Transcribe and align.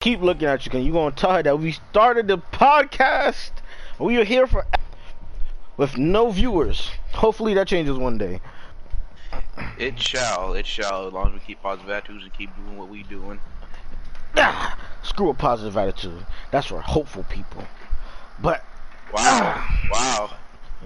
keep 0.00 0.22
looking 0.22 0.48
at 0.48 0.64
you, 0.64 0.72
and 0.72 0.82
you're 0.82 0.94
gonna 0.94 1.14
tell 1.14 1.32
her 1.32 1.42
that 1.42 1.58
we 1.58 1.72
started 1.72 2.26
the 2.26 2.38
podcast. 2.38 3.50
We 3.98 4.16
are 4.16 4.24
here 4.24 4.46
for 4.46 4.64
with 5.76 5.98
no 5.98 6.30
viewers. 6.30 6.90
Hopefully 7.12 7.52
that 7.52 7.68
changes 7.68 7.98
one 7.98 8.16
day. 8.16 8.40
It 9.78 10.00
shall, 10.00 10.54
it 10.54 10.64
shall, 10.64 11.06
as 11.06 11.12
long 11.12 11.28
as 11.28 11.34
we 11.34 11.40
keep 11.40 11.60
positive 11.62 11.90
attitudes 11.90 12.24
and 12.24 12.32
keep 12.32 12.54
doing 12.56 12.78
what 12.78 12.88
we 12.88 13.02
doing. 13.02 13.40
Ah, 14.36 14.78
screw 15.02 15.28
a 15.28 15.34
positive 15.34 15.76
attitude. 15.76 16.24
That's 16.50 16.68
for 16.68 16.80
hopeful 16.80 17.24
people. 17.24 17.64
But 18.38 18.64
wow, 19.12 19.68
wow. 19.92 20.30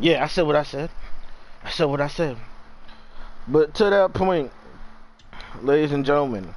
Yeah, 0.00 0.24
I 0.24 0.26
said 0.26 0.42
what 0.42 0.56
I 0.56 0.64
said. 0.64 0.90
I 1.62 1.70
said 1.70 1.84
what 1.84 2.00
I 2.00 2.08
said. 2.08 2.36
But 3.46 3.74
to 3.74 3.84
that 3.90 4.12
point, 4.12 4.50
ladies 5.62 5.92
and 5.92 6.04
gentlemen, 6.04 6.52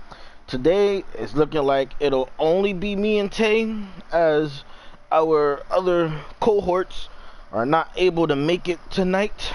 today 0.48 1.04
it's 1.14 1.36
looking 1.36 1.62
like 1.64 1.92
it'll 2.00 2.30
only 2.40 2.74
be 2.74 2.96
me 2.96 3.20
and 3.20 3.32
Tay 3.32 3.76
as 4.12 4.64
our 5.12 5.62
other 5.70 6.22
cohorts 6.40 7.10
are 7.52 7.66
not 7.66 7.92
able 7.96 8.28
to 8.28 8.36
make 8.36 8.68
it 8.68 8.80
tonight 8.90 9.54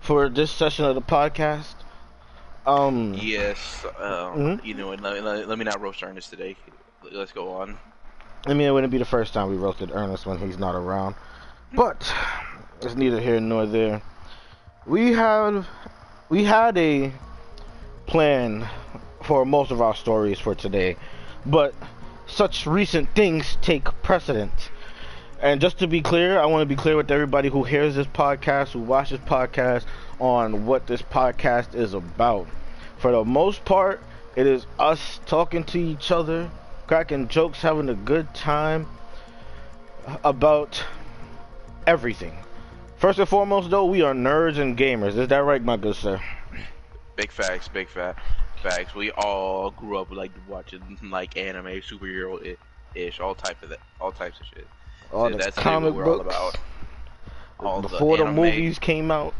for 0.00 0.28
this 0.28 0.50
session 0.50 0.84
of 0.84 0.94
the 0.94 1.02
podcast. 1.02 1.74
Um. 2.66 3.14
Yes. 3.14 3.84
Um, 3.98 4.02
mm 4.02 4.58
-hmm. 4.58 4.64
You 4.64 4.74
know, 4.74 4.90
let, 4.90 5.24
let, 5.24 5.48
let, 5.48 5.58
me 5.58 5.64
not 5.64 5.80
roast 5.80 6.02
Ernest 6.02 6.30
today. 6.30 6.56
Let's 7.12 7.32
go 7.32 7.60
on. 7.62 7.78
I 8.46 8.54
mean, 8.54 8.66
it 8.68 8.72
wouldn't 8.72 8.92
be 8.92 8.98
the 8.98 9.10
first 9.16 9.32
time 9.32 9.46
we 9.48 9.56
roasted 9.56 9.90
Ernest 9.90 10.26
when 10.26 10.38
he's 10.38 10.58
not 10.58 10.74
around, 10.74 11.14
but 11.72 12.14
it's 12.80 12.94
neither 12.94 13.20
here 13.20 13.40
nor 13.40 13.66
there. 13.66 14.00
We 14.86 15.14
have 15.14 15.66
we 16.28 16.44
had 16.44 16.78
a 16.78 17.12
plan 18.06 18.68
for 19.26 19.44
most 19.44 19.72
of 19.72 19.82
our 19.82 19.94
stories 19.94 20.38
for 20.38 20.54
today, 20.54 20.96
but 21.44 21.74
such 22.26 22.64
recent 22.64 23.12
things 23.14 23.58
take 23.60 23.84
precedence. 24.02 24.70
And 25.42 25.60
just 25.60 25.78
to 25.80 25.88
be 25.88 26.00
clear, 26.00 26.38
I 26.38 26.46
want 26.46 26.62
to 26.62 26.66
be 26.66 26.80
clear 26.80 26.96
with 26.96 27.10
everybody 27.10 27.48
who 27.48 27.64
hears 27.64 27.96
this 27.96 28.06
podcast, 28.06 28.68
who 28.70 28.80
watches 28.80 29.18
podcast, 29.20 29.84
on 30.20 30.64
what 30.64 30.86
this 30.86 31.02
podcast 31.02 31.74
is 31.74 31.92
about. 31.92 32.46
For 32.98 33.10
the 33.10 33.24
most 33.24 33.64
part, 33.64 34.00
it 34.36 34.46
is 34.46 34.64
us 34.78 35.20
talking 35.26 35.64
to 35.64 35.78
each 35.78 36.10
other, 36.10 36.48
cracking 36.86 37.28
jokes, 37.28 37.60
having 37.60 37.88
a 37.88 37.94
good 37.94 38.32
time 38.32 38.86
about 40.22 40.84
everything. 41.86 42.38
First 42.96 43.18
and 43.18 43.28
foremost, 43.28 43.70
though, 43.70 43.86
we 43.86 44.02
are 44.02 44.14
nerds 44.14 44.58
and 44.58 44.78
gamers. 44.78 45.18
Is 45.18 45.28
that 45.28 45.38
right, 45.38 45.62
my 45.62 45.76
good 45.76 45.96
sir? 45.96 46.20
Big 47.16 47.30
facts, 47.30 47.68
big 47.68 47.88
fat 47.88 48.16
facts. 48.58 48.94
We 48.94 49.10
all 49.12 49.70
grew 49.70 49.98
up 49.98 50.10
like 50.10 50.32
watching 50.48 50.98
like 51.02 51.36
anime, 51.36 51.80
superhero 51.80 52.56
ish, 52.94 53.20
all 53.20 53.34
type 53.34 53.62
of 53.62 53.70
that, 53.70 53.80
all 54.00 54.12
types 54.12 54.40
of 54.40 54.46
shit. 54.46 54.66
All 55.12 55.26
so 55.26 55.32
the 55.32 55.38
that's 55.38 55.56
comic 55.56 55.94
books. 55.94 56.08
All 56.08 56.20
about. 56.20 56.58
All 57.58 57.82
the 57.82 57.88
before 57.88 58.18
the, 58.18 58.24
the 58.24 58.32
movies 58.32 58.78
came 58.78 59.10
out. 59.10 59.34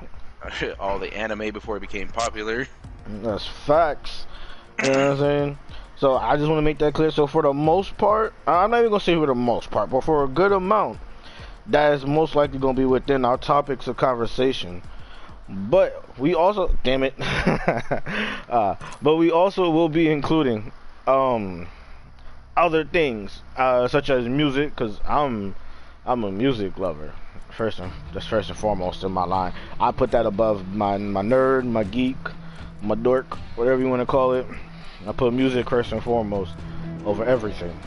all 0.80 0.98
the 0.98 1.12
anime 1.14 1.52
before 1.52 1.76
it 1.76 1.80
became 1.80 2.08
popular. 2.08 2.66
That's 3.06 3.46
facts. 3.46 4.26
You 4.82 4.90
know 4.90 4.92
what 4.92 5.10
I'm 5.12 5.18
saying? 5.18 5.58
So 5.96 6.16
I 6.16 6.36
just 6.36 6.48
want 6.48 6.58
to 6.58 6.62
make 6.62 6.78
that 6.78 6.94
clear. 6.94 7.10
So 7.10 7.26
for 7.26 7.42
the 7.42 7.52
most 7.52 7.96
part, 7.98 8.32
I'm 8.46 8.70
not 8.70 8.78
even 8.78 8.90
gonna 8.90 9.00
say 9.00 9.14
for 9.16 9.26
the 9.26 9.34
most 9.34 9.70
part, 9.70 9.90
but 9.90 10.04
for 10.04 10.24
a 10.24 10.28
good 10.28 10.52
amount, 10.52 11.00
that 11.66 11.94
is 11.94 12.06
most 12.06 12.36
likely 12.36 12.58
gonna 12.58 12.74
be 12.74 12.84
within 12.84 13.24
our 13.24 13.36
topics 13.36 13.88
of 13.88 13.96
conversation. 13.96 14.82
But 15.48 16.07
we 16.18 16.34
also, 16.34 16.76
damn 16.82 17.02
it, 17.02 17.14
uh, 17.20 18.74
but 19.00 19.16
we 19.16 19.30
also 19.30 19.70
will 19.70 19.88
be 19.88 20.10
including 20.10 20.72
um, 21.06 21.66
other 22.56 22.84
things 22.84 23.42
uh, 23.56 23.88
such 23.88 24.10
as 24.10 24.26
music, 24.26 24.74
cause 24.76 25.00
I'm 25.06 25.54
I'm 26.04 26.24
a 26.24 26.32
music 26.32 26.78
lover. 26.78 27.12
First 27.50 27.78
and 27.80 27.92
that's 28.12 28.26
first 28.26 28.50
and 28.50 28.58
foremost 28.58 29.04
in 29.04 29.12
my 29.12 29.24
line. 29.24 29.52
I 29.80 29.90
put 29.92 30.10
that 30.12 30.26
above 30.26 30.68
my 30.74 30.96
my 30.98 31.22
nerd, 31.22 31.64
my 31.64 31.84
geek, 31.84 32.16
my 32.82 32.94
dork, 32.94 33.36
whatever 33.56 33.80
you 33.80 33.88
want 33.88 34.00
to 34.00 34.06
call 34.06 34.34
it. 34.34 34.46
I 35.06 35.12
put 35.12 35.32
music 35.32 35.70
first 35.70 35.92
and 35.92 36.02
foremost 36.02 36.52
over 37.04 37.24
everything. 37.24 37.78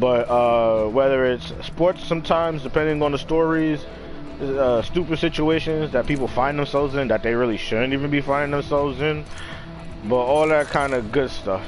But 0.00 0.28
uh, 0.30 0.88
whether 0.88 1.24
it's 1.26 1.52
sports, 1.66 2.04
sometimes 2.04 2.62
depending 2.62 3.02
on 3.02 3.12
the 3.12 3.18
stories, 3.18 3.84
uh, 4.42 4.82
stupid 4.82 5.18
situations 5.18 5.92
that 5.92 6.06
people 6.06 6.28
find 6.28 6.58
themselves 6.58 6.94
in 6.94 7.08
that 7.08 7.22
they 7.22 7.34
really 7.34 7.56
shouldn't 7.56 7.92
even 7.92 8.10
be 8.10 8.20
finding 8.20 8.50
themselves 8.50 9.00
in. 9.00 9.24
But 10.04 10.16
all 10.16 10.48
that 10.48 10.66
kind 10.66 10.94
of 10.94 11.12
good 11.12 11.30
stuff. 11.30 11.64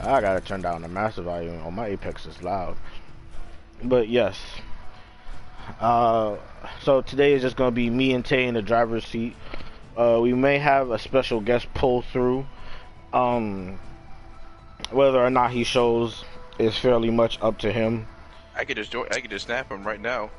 I 0.00 0.20
gotta 0.20 0.40
turn 0.40 0.62
down 0.62 0.82
the 0.82 0.88
master 0.88 1.22
volume. 1.22 1.60
Oh, 1.64 1.70
my 1.70 1.86
Apex 1.88 2.26
is 2.26 2.42
loud. 2.42 2.76
But 3.82 4.08
yes. 4.08 4.38
Uh, 5.80 6.36
so 6.82 7.02
today 7.02 7.32
is 7.32 7.42
just 7.42 7.56
gonna 7.56 7.70
be 7.70 7.90
me 7.90 8.12
and 8.12 8.24
Tay 8.24 8.46
in 8.46 8.54
the 8.54 8.62
driver's 8.62 9.04
seat. 9.04 9.34
Uh, 9.96 10.18
we 10.22 10.32
may 10.32 10.58
have 10.58 10.90
a 10.90 10.98
special 10.98 11.40
guest 11.40 11.66
pull 11.74 12.02
through. 12.02 12.46
Um, 13.12 13.78
whether 14.90 15.18
or 15.18 15.30
not 15.30 15.50
he 15.50 15.64
shows 15.64 16.24
is 16.58 16.76
fairly 16.78 17.10
much 17.10 17.38
up 17.42 17.58
to 17.58 17.72
him. 17.72 18.06
I 18.54 18.64
could 18.64 18.76
just 18.76 18.92
join, 18.92 19.06
I 19.10 19.20
could 19.20 19.30
just 19.30 19.46
snap 19.46 19.70
him 19.70 19.86
right 19.86 20.00
now. 20.00 20.30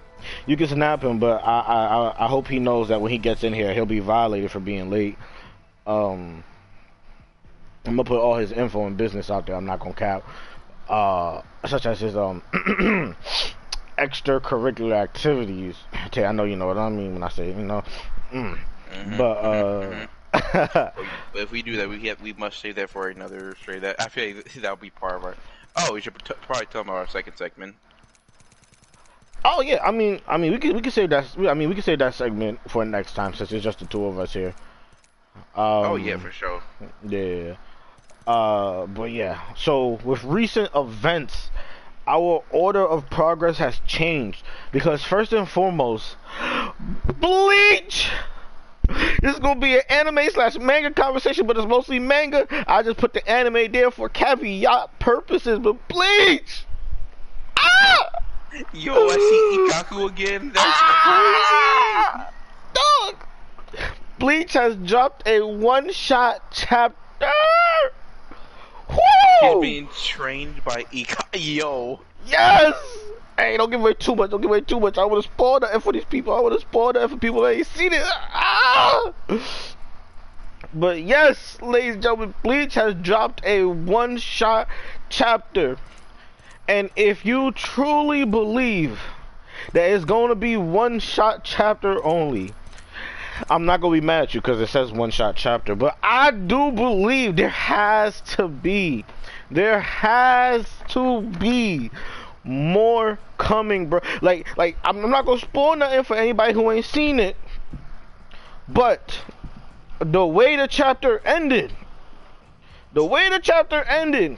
You 0.46 0.58
can 0.58 0.68
snap 0.68 1.04
him, 1.04 1.20
but 1.20 1.44
I, 1.44 1.60
I 1.60 2.26
I 2.26 2.28
hope 2.28 2.48
he 2.48 2.60
knows 2.60 2.88
that 2.90 3.02
when 3.02 3.12
he 3.12 3.18
gets 3.18 3.44
in 3.44 3.54
here, 3.54 3.74
he'll 3.74 3.86
be 3.86 4.00
violated 4.00 4.52
for 4.52 4.60
being 4.60 4.90
late. 4.90 5.18
Um, 5.88 6.44
I'm 7.86 7.96
gonna 7.96 8.04
put 8.04 8.20
all 8.20 8.36
his 8.36 8.52
info 8.52 8.86
and 8.86 8.98
business 8.98 9.30
out 9.30 9.46
there. 9.46 9.56
I'm 9.56 9.66
not 9.66 9.80
gonna 9.80 9.94
cap, 9.94 10.24
uh, 10.88 11.42
such 11.66 11.86
as 11.86 12.00
his 12.00 12.16
um 12.16 12.42
extracurricular 13.98 14.96
activities. 14.96 15.76
I 15.94 16.32
know 16.32 16.44
you 16.44 16.56
know 16.56 16.68
what 16.68 16.78
I 16.78 16.90
mean 16.90 17.14
when 17.14 17.24
I 17.24 17.30
say 17.30 17.48
you 17.48 17.64
know. 17.64 17.84
Mm. 18.32 18.42
Mm 18.42 18.60
-hmm, 18.92 19.18
but 19.18 19.38
uh. 19.44 19.82
Mm 19.82 19.92
-hmm. 19.92 20.08
but 21.34 21.42
if 21.42 21.52
we 21.52 21.64
do 21.64 21.78
that, 21.78 21.90
we 21.90 22.08
have, 22.08 22.22
we 22.22 22.34
must 22.34 22.60
save 22.60 22.76
that 22.76 22.90
for 22.90 23.10
another 23.10 23.56
straight. 23.62 23.82
That 23.82 23.96
I 24.00 24.10
feel 24.10 24.36
like 24.36 24.54
that'll 24.54 24.78
be 24.78 24.92
part 24.92 25.16
of 25.16 25.24
our. 25.24 25.36
Oh, 25.76 25.94
we 25.94 26.02
should 26.02 26.14
probably 26.24 26.66
tell 26.68 26.84
them 26.84 26.90
our 26.90 27.08
second 27.08 27.38
segment. 27.38 27.76
Oh 29.46 29.62
yeah, 29.62 29.82
I 29.84 29.92
mean, 29.92 30.20
I 30.28 30.38
mean, 30.38 30.52
we 30.52 30.58
could 30.58 30.76
we 30.76 30.82
could 30.82 30.94
save 30.94 31.10
that. 31.12 31.26
I 31.38 31.54
mean, 31.54 31.70
we 31.70 31.76
could 31.76 31.84
save 31.84 32.00
that 32.00 32.14
segment 32.14 32.60
for 32.68 32.84
next 32.84 33.14
time 33.14 33.34
since 33.34 33.52
it's 33.52 33.64
just 33.64 33.80
the 33.80 33.86
two 33.86 34.06
of 34.06 34.20
us 34.20 34.34
here. 34.34 34.54
Um, 35.56 35.86
oh 35.86 35.96
yeah, 35.96 36.18
for 36.18 36.32
sure. 36.32 36.62
Yeah. 37.08 37.56
Uh, 38.28 38.86
but 38.88 39.12
yeah. 39.12 39.40
So 39.56 40.00
with 40.04 40.24
recent 40.24 40.70
events, 40.76 41.50
our 42.08 42.44
order 42.52 42.86
of 42.86 43.10
progress 43.10 43.58
has 43.58 43.80
changed 43.88 44.44
because 44.72 45.04
first 45.04 45.32
and 45.34 45.48
foremost, 45.48 46.18
Bleach. 47.20 48.10
This 49.22 49.36
is 49.36 49.40
gonna 49.40 49.60
be 49.60 49.76
an 49.76 49.82
anime 49.90 50.30
slash 50.32 50.58
manga 50.58 50.92
conversation, 50.92 51.46
but 51.46 51.56
it's 51.58 51.68
mostly 51.68 52.00
manga. 52.00 52.48
I 52.68 52.82
just 52.82 52.98
put 52.98 53.14
the 53.14 53.28
anime 53.30 53.72
there 53.72 53.92
for 53.92 54.10
caveat 54.10 55.00
purposes, 55.00 55.60
but 55.60 55.88
Bleach. 55.88 56.66
Yo, 58.74 58.94
I 58.94 59.16
see 59.16 59.58
Ikkaku 59.60 60.10
again. 60.10 60.52
That's 60.54 60.66
ah! 60.66 62.32
crazy. 62.74 63.14
Dog. 63.14 63.94
Bleach 64.18 64.54
has 64.54 64.76
dropped 64.76 65.28
a 65.28 65.42
one-shot 65.42 66.52
chapter. 66.52 67.32
Woo! 68.90 68.98
He's 69.42 69.62
being 69.62 69.90
trained 70.04 70.64
by 70.64 70.84
Ikkaku. 70.86 71.28
Yo. 71.34 72.00
Yes. 72.26 72.76
Hey, 73.38 73.56
don't 73.56 73.70
give 73.70 73.80
away 73.80 73.94
too 73.94 74.16
much. 74.16 74.32
Don't 74.32 74.42
give 74.42 74.50
away 74.50 74.62
too 74.62 74.80
much. 74.80 74.98
I 74.98 75.06
want 75.06 75.24
to 75.24 75.32
spoil 75.32 75.60
that 75.62 75.82
for 75.82 75.94
these 75.94 76.06
people. 76.06 76.36
I 76.36 76.42
want 76.42 76.56
to 76.56 76.62
spoil 76.62 76.94
that 76.94 77.10
for 77.10 77.18
people 77.18 77.42
that 77.44 77.56
ain't 77.56 77.68
seen 77.68 77.94
it. 77.94 78.04
Ah! 78.04 79.14
But 80.74 81.02
yes, 81.04 81.58
ladies 81.62 81.94
and 81.96 82.04
gentlemen, 82.04 82.34
Bleach 82.44 82.74
has 82.76 82.96
dropped 82.96 83.44
a 83.46 83.64
one-shot 83.64 84.68
chapter. 85.10 85.78
And 86.70 86.92
if 86.96 87.26
you 87.26 87.52
truly 87.54 88.26
believe 88.26 89.00
that 89.74 89.90
it's 89.90 90.06
going 90.06 90.30
to 90.30 90.36
be 90.36 90.56
one 90.56 91.00
shot 91.00 91.44
chapter 91.44 92.02
only, 92.06 92.54
I'm 93.50 93.66
not 93.66 93.82
going 93.82 93.98
to 93.98 94.02
be 94.02 94.06
mad 94.06 94.24
at 94.24 94.34
you 94.36 94.40
because 94.40 94.62
it 94.62 94.68
says 94.68 94.92
one 94.92 95.10
shot 95.10 95.36
chapter. 95.36 95.74
But 95.74 95.98
I 96.04 96.30
do 96.30 96.72
believe 96.72 97.38
there 97.38 97.50
has 97.50 98.22
to 98.36 98.48
be, 98.48 99.04
there 99.50 99.80
has 99.80 100.68
to 100.90 101.22
be 101.22 101.90
more 102.44 103.18
coming, 103.40 103.90
bro. 103.90 104.02
Like, 104.22 104.56
like 104.56 104.78
I'm 104.84 105.10
not 105.10 105.26
going 105.26 105.40
to 105.40 105.46
spoil 105.46 105.76
nothing 105.76 106.04
for 106.04 106.16
anybody 106.16 106.54
who 106.54 106.70
ain't 106.70 106.86
seen 106.86 107.20
it. 107.20 107.36
But 108.68 109.24
the 109.98 110.24
way 110.24 110.56
the 110.56 110.68
chapter 110.68 111.18
ended, 111.26 111.74
the 112.94 113.04
way 113.04 113.28
the 113.30 113.40
chapter 113.40 113.82
ended, 113.86 114.38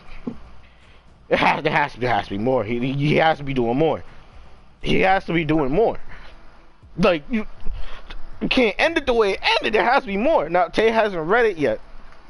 it 1.32 1.40
has, 1.40 1.64
there 1.64 1.72
has 1.72 1.94
to 1.94 2.00
be, 2.00 2.06
has 2.08 2.26
to 2.26 2.32
be 2.32 2.38
more. 2.38 2.66
He, 2.66 2.92
he 2.92 3.16
has 3.16 3.38
to 3.38 3.44
be 3.46 3.54
doing 3.54 3.78
more. 3.78 4.04
He 4.82 5.00
has 5.00 5.24
to 5.26 5.34
be 5.34 5.46
doing 5.46 5.72
more. 5.72 5.98
Like 6.98 7.24
you, 7.32 7.48
you 8.42 8.50
can't 8.50 8.76
end 8.78 8.98
it 8.98 9.06
the 9.06 9.14
way 9.14 9.32
it 9.32 9.40
ended. 9.42 9.74
There 9.74 9.84
has 9.84 10.04
to 10.04 10.08
be 10.08 10.18
more. 10.18 10.50
Now 10.50 10.68
Tay 10.68 10.92
hasn't 10.92 11.26
read 11.26 11.46
it 11.46 11.58
yet, 11.58 11.80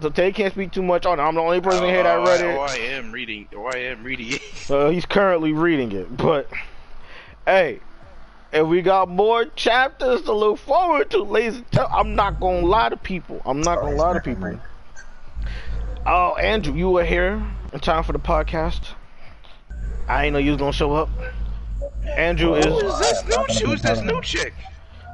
so 0.02 0.10
Tay 0.12 0.32
can't 0.32 0.54
speak 0.54 0.72
too 0.72 0.84
much 0.84 1.08
on 1.08 1.20
it. 1.20 1.24
I'm 1.24 1.34
the 1.34 1.42
only 1.42 1.60
person 1.62 1.86
here 1.86 2.04
that 2.04 2.20
Oh, 2.20 2.26
read 2.26 2.42
it. 2.42 2.56
Oh, 2.56 2.62
I 2.62 2.76
am 2.76 3.12
reading. 3.12 3.48
Oh, 3.56 3.66
I 3.66 3.78
am 3.78 4.04
reading 4.04 4.34
it. 4.34 4.42
So 4.54 4.82
uh, 4.88 4.90
he's 4.92 5.08
currently 5.08 5.52
reading 5.52 5.92
it. 5.94 6.16
But 6.16 6.48
hey, 7.48 7.80
if 8.54 8.68
we 8.68 8.84
got 8.84 9.10
more 9.10 9.46
chapters 9.46 10.22
to 10.24 10.34
look 10.34 10.60
forward 10.60 11.10
to, 11.10 11.24
ladies 11.24 11.56
and 11.56 11.72
gentlemen, 11.72 12.00
I'm 12.00 12.16
not 12.16 12.40
gonna 12.40 12.68
lie 12.68 12.90
to 12.90 12.98
people. 12.98 13.42
I'm 13.46 13.62
not 13.62 13.80
gonna 13.80 13.96
lie 13.96 14.14
to 14.14 14.20
people. 14.20 14.60
Oh, 16.06 16.36
Andrew, 16.36 16.76
you 16.76 16.92
were 16.92 17.06
here 17.06 17.44
in 17.74 17.80
time 17.80 18.04
for 18.04 18.14
the 18.14 18.20
podcast. 18.20 18.94
I 20.08 20.26
ain't 20.26 20.34
know 20.34 20.40
you 20.40 20.52
was 20.52 20.60
gonna 20.60 20.74
show 20.74 20.94
up. 20.94 21.10
Andrew 22.18 22.56
is 22.56 22.66
Who's 22.66 23.00
this 23.00 23.24
new? 23.26 23.46
ch- 23.48 23.62
Who's 23.62 23.82
this 23.82 24.02
new 24.02 24.22
chick? 24.22 24.54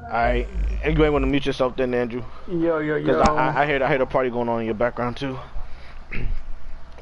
alright. 0.05 0.47
You 0.85 1.03
ain't 1.03 1.13
want 1.13 1.23
to 1.23 1.27
mute 1.27 1.45
yourself 1.45 1.75
then, 1.75 1.93
Andrew. 1.93 2.23
Yo, 2.47 2.79
yo, 2.79 2.99
Cause 3.03 3.27
yo. 3.27 3.35
I, 3.35 3.47
I, 3.47 3.63
I 3.63 3.65
hear 3.65 3.83
I 3.83 3.89
hear 3.89 3.97
the 3.97 4.05
party 4.05 4.29
going 4.29 4.47
on 4.47 4.61
in 4.61 4.65
your 4.65 4.75
background 4.75 5.17
too. 5.17 5.37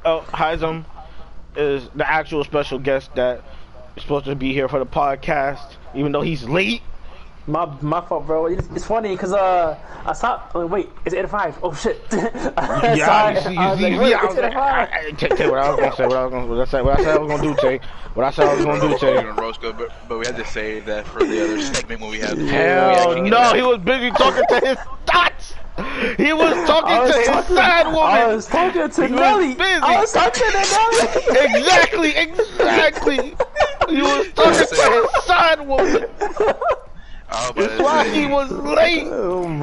oh, 0.05 0.25
Heism 0.29 0.85
is 1.55 1.89
the 1.95 2.09
actual 2.09 2.43
special 2.43 2.79
guest 2.79 3.13
that 3.15 3.43
is 3.95 4.03
supposed 4.03 4.25
to 4.25 4.35
be 4.35 4.53
here 4.53 4.67
for 4.67 4.79
the 4.79 4.85
podcast, 4.85 5.75
even 5.93 6.11
though 6.11 6.21
he's 6.21 6.43
late. 6.43 6.81
My 7.47 7.65
my 7.81 8.01
fault, 8.01 8.25
bro. 8.25 8.47
It's, 8.47 8.67
it's 8.75 8.85
funny 8.85 9.09
because 9.09 9.31
uh, 9.31 9.77
I 10.03 10.13
saw. 10.13 10.41
Oh, 10.55 10.65
wait, 10.65 10.89
it's 11.05 11.13
eight 11.13 11.21
to 11.21 11.27
five. 11.27 11.55
Oh 11.61 11.73
shit. 11.75 12.01
yeah, 12.11 13.05
saw 13.05 13.29
you 13.29 13.41
see, 13.41 13.53
you 13.53 13.59
I 13.59 13.69
was 13.69 13.77
see, 13.79 13.83
like, 13.83 13.91
you 13.93 13.99
see, 14.07 14.13
I 14.13 14.23
it's 14.23 14.27
was 14.27 14.37
eight 14.37 14.41
like, 14.41 14.55
I, 14.55 14.85
five. 14.85 14.89
I, 14.93 15.11
Tay, 15.11 15.27
Tay, 15.29 15.49
what 15.49 15.59
I 15.59 15.69
was 15.69 15.79
gonna 15.79 15.95
say, 15.95 16.05
what 16.07 16.17
I 16.17 16.23
was 16.25 16.31
gonna, 16.31 16.47
what 16.47 16.59
I 16.59 16.65
said, 16.65 16.81
what 16.85 16.99
I 16.99 17.03
said 17.03 17.15
I 17.15 17.19
was 17.19 17.29
gonna 17.29 17.43
do, 17.43 17.55
Tay. 17.61 17.79
What 18.15 18.25
I 18.25 18.31
said 18.31 18.47
I 18.47 18.55
was 18.55 18.65
gonna 18.65 18.81
do, 18.81 18.87
We're 18.89 18.97
Tay. 18.97 19.13
gonna 19.13 19.33
roast 19.41 19.61
but, 19.61 19.91
but 20.09 20.17
we 20.17 20.25
had 20.25 20.37
to 20.37 20.45
save 20.45 20.85
that 20.85 21.05
for 21.05 21.19
the 21.23 21.43
other 21.43 21.61
segment 21.61 22.01
when 22.01 22.09
we 22.09 22.19
have. 22.19 22.35
when 22.35 22.45
we 22.47 22.51
Hell 22.51 22.89
actually 22.89 23.29
get 23.29 23.29
no, 23.29 23.53
he 23.53 23.61
was 23.61 23.77
busy 23.79 24.09
talking 24.11 24.43
to 24.49 24.59
his 24.65 24.77
thoughts. 25.05 25.53
He 26.17 26.31
was 26.33 26.67
talking 26.67 26.97
was 26.97 27.11
to 27.11 27.17
his 27.19 27.27
talking- 27.27 27.55
side 27.57 27.85
I 27.87 28.25
was 28.27 28.47
talking 28.47 28.89
to 28.89 29.07
He 29.07 29.11
was 29.11 29.19
Nelly. 29.21 29.53
busy. 29.53 29.81
I 29.83 29.99
was 29.99 30.11
talking 30.11 30.43
to 30.49 30.51
Nelly. 30.51 31.55
Exactly, 31.59 32.15
exactly. 32.15 33.35
He 33.89 34.01
was 34.01 34.31
talking 34.33 34.67
to 34.67 35.09
his 35.13 35.23
side 35.25 35.59
woman. 35.67 36.05
I 37.29 37.49
was 37.49 37.65
about 37.65 37.69
That's 37.69 37.81
why 37.81 38.03
say- 38.05 38.21
he 38.21 38.25
was 38.27 38.51
late. 38.51 39.07
Oh, 39.11 39.43
I 39.47 39.59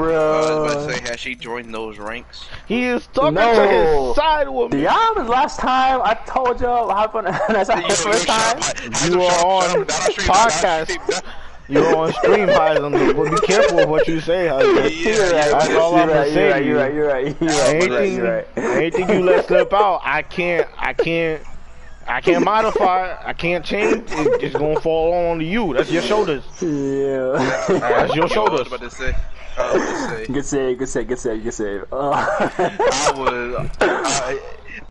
was 0.67 0.73
about 0.73 0.89
to 0.89 0.95
say, 0.95 1.11
has 1.11 1.21
she 1.21 1.35
joined 1.35 1.73
those 1.75 1.99
ranks? 1.99 2.47
He 2.67 2.85
is 2.85 3.07
talking 3.09 3.35
to 3.37 3.43
his 3.69 4.17
side 4.17 4.49
woman. 4.49 4.71
Do 4.71 4.79
y'all 4.79 5.11
remember 5.11 5.31
last 5.31 5.59
time 5.61 6.01
I 6.03 6.15
told 6.27 6.61
y'all 6.61 6.87
what 6.89 6.97
happened? 7.25 7.27
That's 7.49 7.69
not 7.69 7.89
the 7.89 7.95
first 7.95 8.27
time. 8.27 8.59
You 9.11 9.19
were 9.19 9.25
on 9.25 9.85
podcast. 9.87 11.23
You're 11.69 11.97
on 11.97 12.13
stream, 12.15 12.49
Heisem. 12.49 13.17
But 13.17 13.31
be 13.41 13.47
careful 13.47 13.79
of 13.81 13.89
what 13.89 14.07
you 14.09 14.21
say, 14.21 14.47
Heisem. 14.49 15.05
Yeah, 15.05 15.19
right. 15.21 15.31
That's 15.53 15.69
You're 15.69 15.81
all 15.81 15.95
I'm 15.95 16.09
gonna 16.09 16.21
right. 16.21 16.33
say 16.33 16.65
You're 16.67 16.79
right. 16.79 16.93
you. 16.93 16.99
You're 17.01 17.09
right. 17.09 17.25
You're 17.25 17.35
right. 17.35 17.37
You're 17.41 17.49
right. 17.49 17.85
You're 17.87 17.95
right. 17.95 18.07
Anything, 18.09 18.17
You're 18.17 18.35
right. 18.35 18.49
anything 18.77 19.09
you 19.09 19.23
let 19.25 19.47
slip 19.47 19.73
out, 19.73 20.01
I 20.05 20.23
can't, 20.23 20.69
I 20.77 20.93
can't, 20.93 21.43
I 22.07 22.21
can't 22.21 22.45
modify. 22.53 23.17
I 23.25 23.33
can't 23.33 23.65
change. 23.65 24.05
It, 24.11 24.43
it's 24.43 24.57
gonna 24.57 24.81
fall 24.81 25.13
on 25.31 25.39
to 25.39 25.45
you. 25.45 25.75
That's 25.75 25.91
your 25.91 26.03
shoulders. 26.03 26.45
Yeah. 26.61 27.33
That's 27.69 28.15
your 28.15 28.25
I 28.25 28.25
was 28.25 28.33
shoulders. 28.33 28.67
about 28.67 28.81
to 28.81 28.91
say. 28.91 29.15
I 29.59 29.73
was 29.73 29.83
about 29.83 30.11
to 30.11 30.27
say. 30.27 30.33
Good 30.33 30.45
save, 30.47 30.79
good 30.79 30.89
save, 30.89 31.09
good 31.09 31.19
save, 31.19 31.43
good 31.43 31.55
save. 31.55 31.83
Uh, 31.93 32.11
I 32.59 33.13
was. 33.17 33.69
I, 33.81 34.41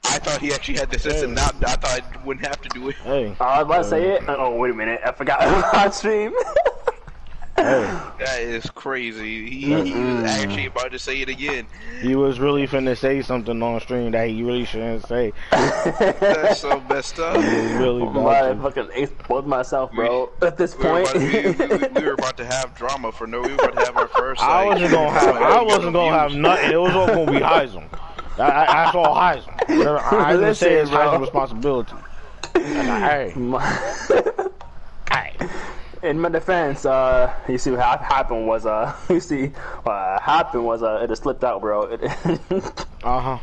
I 0.04 0.20
thought 0.20 0.42
he 0.42 0.54
actually 0.54 0.78
had 0.78 0.90
the 0.92 1.00
system. 1.00 1.34
Now 1.34 1.48
I 1.48 1.76
thought 1.76 1.86
I 1.86 2.26
wouldn't 2.26 2.46
have 2.46 2.62
to 2.62 2.70
do 2.70 2.90
it. 2.90 2.96
Hey, 2.98 3.36
I 3.40 3.62
was 3.62 3.66
about 3.66 3.84
to 3.84 3.90
say 3.90 4.10
it. 4.12 4.24
Oh, 4.28 4.56
wait 4.56 4.72
a 4.72 4.74
minute. 4.74 5.02
I 5.06 5.12
forgot 5.12 5.42
on 5.76 5.92
stream. 5.92 6.34
Hey. 7.58 8.00
That 8.22 8.40
is 8.42 8.70
crazy. 8.70 9.50
He, 9.50 9.62
he 9.84 9.94
was 9.94 10.24
actually 10.26 10.68
about 10.68 10.92
to 10.92 11.00
say 11.00 11.22
it 11.22 11.30
again. 11.30 11.66
He 12.02 12.16
was 12.16 12.40
really 12.40 12.68
finna 12.68 12.96
say 12.96 13.24
something 13.24 13.62
on 13.64 13.80
stream 13.82 14.12
that 14.12 14.30
he 14.30 14.44
really 14.44 14.64
shouldn't 14.66 15.08
say. 15.08 15.34
That's 15.52 16.60
so 16.60 16.80
messed 16.82 17.18
up. 17.20 17.36
He 17.38 17.42
was 17.50 17.72
really 17.74 18.04
I 18.04 18.10
about 18.50 18.74
to. 18.74 18.84
fucking 18.84 18.90
exposed 19.04 19.48
myself, 19.48 19.92
bro. 19.92 20.32
At 20.44 20.56
this 20.58 20.78
We 20.78 20.84
were, 20.86 21.04
point. 21.04 21.10
about 21.10 21.20
to, 21.20 21.20
we, 21.20 21.78
we, 21.88 21.88
we 22.02 22.08
were 22.08 22.14
about 22.14 22.38
to 22.38 22.46
have 22.46 22.76
drama 22.76 23.12
for 23.12 23.26
no. 23.26 23.42
We 23.42 23.50
were 23.50 23.56
about 23.56 23.74
to 23.80 23.86
have 23.86 23.98
our 23.98 24.08
first. 24.10 24.42
I 24.44 24.66
wasn't 24.66 24.92
gonna 24.92 25.10
have. 25.12 25.36
I 25.36 25.62
wasn't 25.64 25.94
gonna 25.94 26.18
have 26.20 26.34
nothing. 26.36 26.72
It 26.72 26.78
was 26.80 26.94
all 26.96 27.08
gonna 27.08 27.32
be 27.32 27.40
Heisem. 27.44 27.90
That, 28.38 28.56
I, 28.70 28.84
that's 28.86 28.96
all 28.96 29.16
Heisem. 29.16 29.78
Whatever 29.78 29.98
Heisem 30.00 30.56
say 30.56 30.76
is 30.80 30.92
Listen, 30.92 30.96
bro. 30.96 31.18
Heisem 31.18 31.22
responsibility. 31.22 31.94
And 32.56 32.92
I, 32.92 33.00
hey, 33.30 33.34
My- 33.36 34.50
hey. 35.12 35.34
In 36.04 36.20
my 36.20 36.30
defense, 36.30 36.86
uh, 36.86 37.32
you 37.48 37.58
see 37.58 37.72
what 37.72 37.80
happened 38.02 38.48
was, 38.48 38.66
uh, 38.66 38.96
you 39.10 39.20
see 39.20 39.48
what 39.84 40.22
happened 40.22 40.66
was, 40.66 40.82
uh, 40.82 41.02
it 41.04 41.08
just 41.08 41.24
slipped 41.24 41.44
out, 41.44 41.62
bro. 41.62 41.84
Uh 41.84 42.00
huh. 43.04 43.38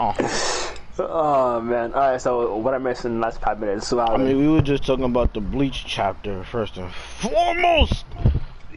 Uh 0.00 0.12
huh. 0.12 0.74
oh 0.98 1.60
man. 1.60 1.92
All 1.92 2.12
right. 2.12 2.20
So 2.20 2.56
what 2.56 2.74
I 2.74 2.78
missed 2.78 3.04
in 3.04 3.14
the 3.14 3.20
last 3.20 3.40
five 3.40 3.60
minutes? 3.60 3.88
So 3.88 4.00
I 4.00 4.16
mean, 4.16 4.38
we 4.38 4.48
were 4.48 4.62
just 4.62 4.84
talking 4.84 5.04
about 5.04 5.34
the 5.34 5.40
Bleach 5.40 5.84
chapter 5.84 6.42
first 6.44 6.76
and 6.76 6.92
foremost. 6.92 8.04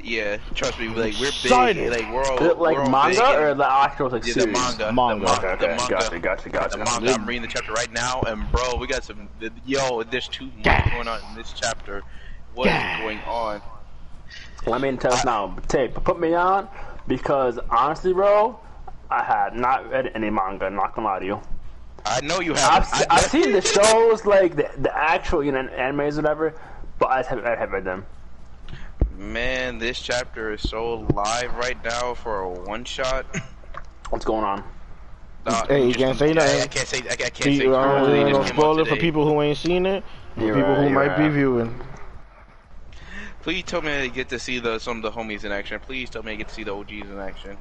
Yeah, 0.08 0.38
trust 0.56 0.80
me. 0.80 0.88
Like 0.88 1.16
we're 1.20 1.28
Excited. 1.28 1.92
big. 1.92 2.02
Like 2.02 2.14
we're 2.14 2.24
all 2.24 2.38
is 2.38 2.52
it 2.52 2.58
like 2.60 2.78
we're 2.78 2.84
all 2.84 2.90
manga 2.90 3.18
big 3.18 3.40
or 3.40 3.54
the 3.56 3.70
actual 3.70 4.10
like 4.10 4.26
yeah, 4.26 4.34
the 4.36 4.48
manga. 4.48 4.94
Manga. 4.94 5.26
The, 5.26 5.32
Okay, 5.34 5.48
okay, 5.48 5.60
the 5.60 5.68
manga. 5.76 5.90
gotcha, 5.90 6.20
gotcha, 6.20 6.50
gotcha. 6.50 6.78
The 6.78 6.86
manga. 6.86 7.12
I'm 7.12 7.26
reading 7.26 7.42
the 7.42 7.50
chapter 7.50 7.74
right 7.74 7.92
now, 7.92 8.22
and 8.22 8.50
bro, 8.50 8.76
we 8.78 8.88
got 8.88 9.04
some. 9.04 9.28
Yo, 9.66 10.04
there's 10.04 10.30
too 10.30 10.46
much 10.46 10.64
Gas. 10.64 10.90
going 10.94 11.10
on 11.10 11.20
in 11.30 11.36
this 11.36 11.52
chapter. 11.52 12.04
What 12.56 12.68
is 12.68 12.72
Gas. 12.74 13.02
going 13.02 13.20
on? 13.28 13.62
Let 14.66 14.80
me 14.80 14.96
tell 14.96 15.12
us 15.14 15.26
now, 15.26 15.58
Tay. 15.68 15.90
Put 15.90 16.20
me 16.22 16.34
on 16.34 16.70
because 17.08 17.60
honestly, 17.70 18.14
bro, 18.14 18.58
I 19.12 19.24
had 19.24 19.56
not 19.56 19.90
read 19.90 20.10
any 20.16 20.30
manga. 20.30 20.70
Not 20.70 20.96
gonna 20.96 21.08
lie 21.08 21.20
to 21.20 21.26
you. 21.26 21.42
I 22.06 22.22
know 22.22 22.40
you 22.40 22.54
I've, 22.54 22.88
have. 22.88 23.08
I've 23.10 23.26
seen 23.26 23.52
the 23.52 23.62
shows, 23.62 24.26
like 24.26 24.56
the, 24.56 24.70
the 24.78 24.98
actual, 24.98 25.44
you 25.44 25.52
know, 25.52 25.68
animes, 25.68 26.14
or 26.14 26.22
whatever, 26.22 26.54
but 26.98 27.10
I 27.10 27.24
haven't, 27.24 27.46
I 27.46 27.50
haven't 27.58 27.72
read 27.72 27.84
them. 27.84 28.06
Man, 29.18 29.80
this 29.80 30.00
chapter 30.00 30.54
is 30.54 30.62
so 30.68 31.08
live 31.14 31.54
right 31.56 31.82
now 31.84 32.14
for 32.14 32.42
a 32.42 32.50
one 32.50 32.86
shot. 32.86 33.26
What's 34.10 34.26
going 34.26 34.44
on? 34.44 34.64
Hey, 35.68 35.88
you 35.88 35.94
can't 35.94 36.18
say 36.20 36.34
nothing. 36.34 36.62
I 36.62 36.68
can't 36.68 36.88
say. 36.88 36.98
I, 37.10 37.14
I 37.14 37.16
can't 37.16 37.36
See, 37.44 37.58
say. 37.60 37.68
I 37.68 37.72
currently, 37.72 38.20
don't 38.20 38.28
it 38.28 38.32
know, 38.34 38.40
just 38.40 38.52
came 38.52 38.60
out 38.60 38.62
spoil 38.62 38.80
it 38.80 38.88
for 38.88 38.96
people 38.98 39.26
who 39.26 39.42
ain't 39.42 39.58
seen 39.58 39.86
it. 39.86 40.04
For 40.36 40.42
You're 40.42 40.56
people 40.56 40.70
right, 40.70 40.78
who 40.78 40.84
you're 40.84 40.92
might 41.08 41.18
be 41.18 41.30
viewing. 41.30 41.80
Please 43.42 43.64
tell 43.64 43.82
me 43.82 43.92
I 43.92 44.08
get 44.08 44.30
to 44.30 44.40
see 44.40 44.60
the 44.60 44.78
some 44.78 44.98
of 44.98 45.04
the 45.04 45.12
homies 45.12 45.46
in 45.46 45.52
action. 45.52 45.80
Please 45.80 46.10
tell 46.10 46.22
me 46.22 46.34
I 46.34 46.36
get 46.36 46.50
to 46.50 46.54
see 46.54 46.64
the 46.64 46.76
OGs 46.76 46.92
in 46.92 47.18
action. 47.18 47.58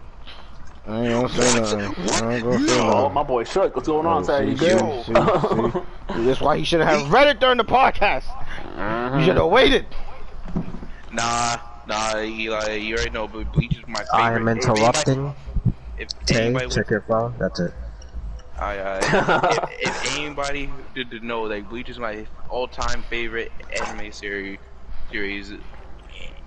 I 0.86 1.00
ain't 1.06 1.12
gonna 1.12 1.28
say 1.28 1.60
nothing. 1.60 2.24
I 2.26 2.34
ain't 2.34 2.44
gonna 2.44 2.68
say 2.68 2.80
Oh, 2.80 2.86
nothing. 3.02 3.14
my 3.14 3.22
boy 3.22 3.44
Shook. 3.44 3.74
What's 3.76 3.88
going 3.88 4.06
on, 4.06 4.24
sir? 4.24 4.42
See, 4.44 4.50
You 4.50 4.56
see, 4.56 4.66
good? 4.66 5.04
see, 5.04 5.14
see. 6.14 6.24
That's 6.26 6.40
why 6.40 6.58
he 6.58 6.64
should 6.64 6.80
have 6.80 7.10
read 7.10 7.28
it 7.28 7.40
during 7.40 7.56
the 7.56 7.64
podcast. 7.64 8.24
Mm-hmm. 8.76 9.20
You 9.20 9.24
should 9.24 9.36
have 9.36 9.46
waited. 9.46 9.86
Nah, 11.16 11.56
nah, 11.86 12.20
Eli, 12.20 12.74
you 12.74 12.94
already 12.94 13.10
know, 13.10 13.26
but 13.26 13.50
Bleach 13.52 13.74
is 13.78 13.84
my 13.86 14.00
favorite. 14.00 14.12
I 14.12 14.34
am 14.34 14.48
If 14.48 14.56
anybody- 14.68 14.80
interrupting. 14.80 15.34
If 15.96 16.08
anybody, 16.30 16.68
check 16.68 16.90
your 16.90 17.00
phone. 17.08 17.34
That's 17.38 17.58
it. 17.58 17.72
I, 18.58 18.78
uh, 18.78 19.00
if, 19.80 19.88
if 19.88 20.18
anybody 20.18 20.70
did 20.94 21.10
to 21.12 21.20
know 21.20 21.48
that 21.48 21.68
Bleach 21.70 21.88
is 21.88 21.98
my 21.98 22.26
all-time 22.50 23.02
favorite 23.04 23.50
anime 23.80 24.12
series, 24.12 24.58
series, 25.10 25.52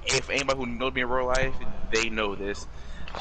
if 0.06 0.30
anybody 0.30 0.60
who 0.60 0.66
knows 0.68 0.94
me 0.94 1.02
in 1.02 1.10
real 1.10 1.26
life, 1.26 1.56
they 1.92 2.10
know 2.10 2.36
this. 2.36 2.68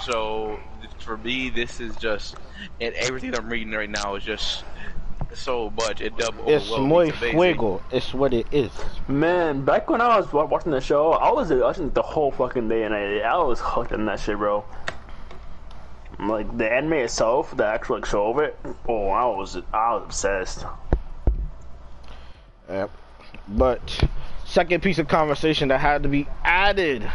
So 0.04 0.58
for 1.00 1.16
me, 1.16 1.48
this 1.48 1.80
is 1.80 1.96
just, 1.96 2.36
and 2.80 2.94
everything 2.94 3.34
I'm 3.34 3.48
reading 3.48 3.72
right 3.72 3.88
now 3.90 4.16
is 4.16 4.24
just 4.24 4.64
so 5.34 5.70
much. 5.70 6.00
It 6.00 6.16
double 6.16 6.48
It's 6.48 6.64
overwhelming. 6.70 6.88
muy 6.88 7.08
It's 7.08 7.18
amazing. 7.18 7.36
fuego. 7.38 7.82
It's 7.90 8.14
what 8.14 8.32
it 8.34 8.46
is. 8.52 8.70
Man, 9.08 9.64
back 9.64 9.88
when 9.90 10.00
I 10.00 10.18
was 10.18 10.32
watching 10.32 10.72
the 10.72 10.80
show, 10.80 11.12
I 11.12 11.30
was 11.32 11.50
watching 11.52 11.90
the 11.90 12.02
whole 12.02 12.30
fucking 12.32 12.68
day, 12.68 12.84
and 12.84 12.94
I, 12.94 13.18
I 13.18 13.36
was 13.42 13.60
hooked 13.60 13.92
on 13.92 14.06
that 14.06 14.20
shit, 14.20 14.38
bro. 14.38 14.64
Like 16.18 16.56
the 16.58 16.70
anime 16.70 16.94
itself, 16.94 17.56
the 17.56 17.64
actual 17.64 17.96
like, 17.96 18.06
show 18.06 18.30
of 18.30 18.38
it. 18.40 18.58
Oh, 18.88 19.08
I 19.08 19.24
was 19.26 19.56
I 19.72 19.94
was 19.94 20.02
obsessed. 20.04 20.64
Yep. 22.68 22.90
But 23.48 24.04
second 24.44 24.82
piece 24.82 24.98
of 24.98 25.06
conversation 25.08 25.68
that 25.68 25.78
had 25.78 26.02
to 26.02 26.08
be 26.08 26.26
added 26.44 27.08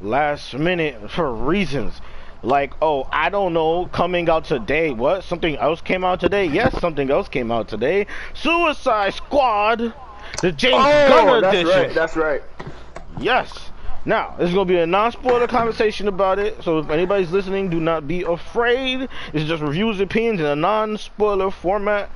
last 0.00 0.54
minute 0.54 1.10
for 1.10 1.32
reasons. 1.32 2.00
Like, 2.42 2.74
oh, 2.82 3.08
I 3.12 3.28
don't 3.28 3.52
know, 3.52 3.86
coming 3.86 4.28
out 4.28 4.44
today. 4.44 4.90
What? 4.90 5.22
Something 5.24 5.56
else 5.56 5.80
came 5.80 6.02
out 6.04 6.18
today? 6.20 6.46
Yes, 6.46 6.78
something 6.80 7.08
else 7.10 7.28
came 7.28 7.52
out 7.52 7.68
today. 7.68 8.06
Suicide 8.34 9.14
Squad, 9.14 9.94
the 10.40 10.50
James 10.52 10.74
oh, 10.76 11.08
Gunn 11.08 11.28
Oh, 11.28 11.40
that's 11.40 11.56
edition. 11.56 11.80
right. 11.80 11.94
That's 11.94 12.16
right. 12.16 12.42
Yes. 13.20 13.70
Now, 14.04 14.34
this 14.36 14.48
is 14.48 14.54
going 14.54 14.66
to 14.66 14.74
be 14.74 14.80
a 14.80 14.86
non-spoiler 14.86 15.46
conversation 15.46 16.08
about 16.08 16.40
it. 16.40 16.60
So 16.64 16.80
if 16.80 16.90
anybody's 16.90 17.30
listening, 17.30 17.70
do 17.70 17.78
not 17.78 18.08
be 18.08 18.22
afraid. 18.22 19.08
It's 19.32 19.44
just 19.44 19.62
reviews, 19.62 20.00
and 20.00 20.10
opinions 20.10 20.40
in 20.40 20.46
a 20.46 20.56
non-spoiler 20.56 21.52
format. 21.52 22.10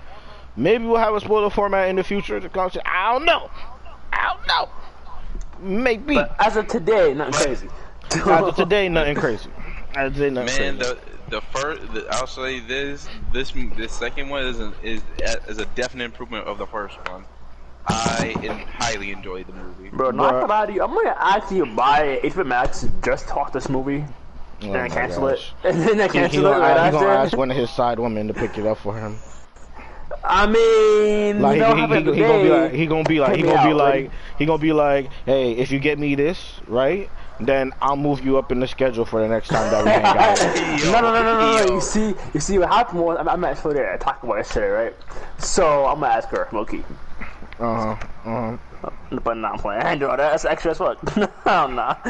Maybe 0.56 0.84
we'll 0.84 0.96
have 0.96 1.14
a 1.14 1.20
spoiler 1.20 1.50
format 1.50 1.88
in 1.88 1.96
the 1.96 2.02
future. 2.02 2.40
To 2.40 2.48
conversation. 2.48 2.82
I 2.86 3.12
don't 3.12 3.24
know. 3.24 3.48
I 4.12 4.34
don't 4.34 4.46
know. 4.48 4.68
Maybe. 5.60 6.14
But 6.14 6.34
as 6.40 6.56
of 6.56 6.66
today, 6.66 7.14
nothing 7.14 7.34
crazy. 7.34 7.68
As 8.12 8.42
of 8.42 8.56
today, 8.56 8.88
nothing 8.88 9.14
crazy. 9.14 9.50
I'd 9.96 10.16
say 10.16 10.30
nothing. 10.30 10.46
Man, 10.46 10.78
the 10.78 10.98
the 11.30 11.40
first, 11.40 11.92
the, 11.92 12.06
I'll 12.10 12.26
say 12.26 12.60
this, 12.60 13.08
this 13.32 13.52
this 13.52 13.92
second 13.92 14.28
one 14.28 14.44
is 14.44 14.60
an, 14.60 14.74
is 14.82 15.02
is 15.48 15.58
a 15.58 15.66
definite 15.66 16.04
improvement 16.04 16.46
of 16.46 16.58
the 16.58 16.66
first 16.66 16.98
one. 17.08 17.26
I 17.86 18.36
in, 18.42 18.52
highly 18.66 19.10
enjoyed 19.12 19.46
the 19.46 19.52
movie. 19.52 19.90
Bro, 19.90 20.10
not 20.12 20.34
Bruh. 20.34 20.40
gonna 20.40 20.46
lie 20.52 20.66
to 20.66 20.72
you, 20.72 20.82
I'm 20.82 20.94
gonna 20.94 21.16
actually 21.18 21.64
buy 21.74 22.20
HBO 22.22 22.46
Max 22.46 22.80
to 22.80 22.90
just 23.04 23.28
talk 23.28 23.52
this 23.52 23.68
movie 23.68 24.04
Oh 24.62 24.74
and 24.74 24.74
then 24.74 24.86
oh 24.86 24.88
my 24.88 24.94
cancel 24.94 25.28
it. 25.28 25.36
gosh. 25.36 25.54
And 25.64 25.80
then 25.82 26.00
I 26.00 26.08
He, 26.12 26.26
he 26.28 26.28
cancel 26.28 26.46
it 26.46 26.50
gonna, 26.50 26.58
right 26.58 26.76
ask, 26.76 26.84
he 26.84 26.90
gonna 26.90 27.06
ask 27.08 27.36
one 27.36 27.50
of 27.50 27.56
his 27.56 27.70
side 27.70 27.98
women 27.98 28.28
to 28.28 28.34
pick 28.34 28.58
it 28.58 28.66
up 28.66 28.78
for 28.78 28.96
him. 28.96 29.22
I 30.24 30.46
mean, 30.46 31.40
Like 31.40 31.58
he, 31.62 31.62
he, 31.62 31.86
he, 31.86 32.12
he 32.14 32.24
gonna 32.24 32.42
be 32.42 32.48
like 32.50 32.72
he 32.72 32.86
gonna 32.86 33.04
be 33.04 33.20
like 33.20 33.36
he 33.36 33.42
gonna 33.42 33.62
be 33.62 33.72
out, 33.72 33.76
like 33.76 34.04
like- 34.04 34.10
he 34.38 34.46
gonna 34.46 34.58
be 34.58 34.72
like, 34.72 35.10
hey, 35.24 35.52
if 35.52 35.70
you 35.70 35.78
get 35.78 35.98
me 35.98 36.14
this 36.14 36.60
right, 36.66 37.10
then 37.40 37.72
I'll 37.80 37.96
move 37.96 38.24
you 38.24 38.38
up 38.38 38.50
in 38.50 38.60
the 38.60 38.66
schedule 38.66 39.04
for 39.04 39.20
the 39.20 39.28
next 39.28 39.48
time 39.48 39.70
that 39.70 39.84
we 39.84 39.90
hang 39.90 40.04
out. 40.04 40.84
no, 40.84 41.00
no, 41.00 41.12
no, 41.12 41.22
no, 41.22 41.38
no, 41.38 41.66
no. 41.66 41.74
You 41.74 41.80
see, 41.80 42.14
you 42.32 42.40
see, 42.40 42.58
what 42.58 42.68
happened 42.68 43.00
was 43.00 43.18
I'm, 43.18 43.28
I'm 43.28 43.44
actually 43.44 43.74
there. 43.74 43.92
I 43.92 43.96
talked 43.98 44.24
about 44.24 44.34
it 44.34 44.38
yesterday, 44.38 44.68
right? 44.68 44.94
So 45.38 45.86
I'm 45.86 46.00
gonna 46.00 46.14
ask 46.14 46.28
her, 46.30 46.48
Loki. 46.52 46.84
Uh 47.58 47.94
huh. 47.94 48.06
Uh 48.24 48.56
huh. 48.82 48.90
But 49.22 49.36
nah, 49.36 49.52
I'm 49.52 49.58
playing. 49.58 49.82
I 49.82 49.92
ain't 49.92 50.00
doing 50.00 50.16
that. 50.16 50.30
That's 50.30 50.44
extra 50.44 50.70
as 50.72 50.78
fuck. 50.78 51.16
no, 51.16 51.26
nah. 51.46 51.96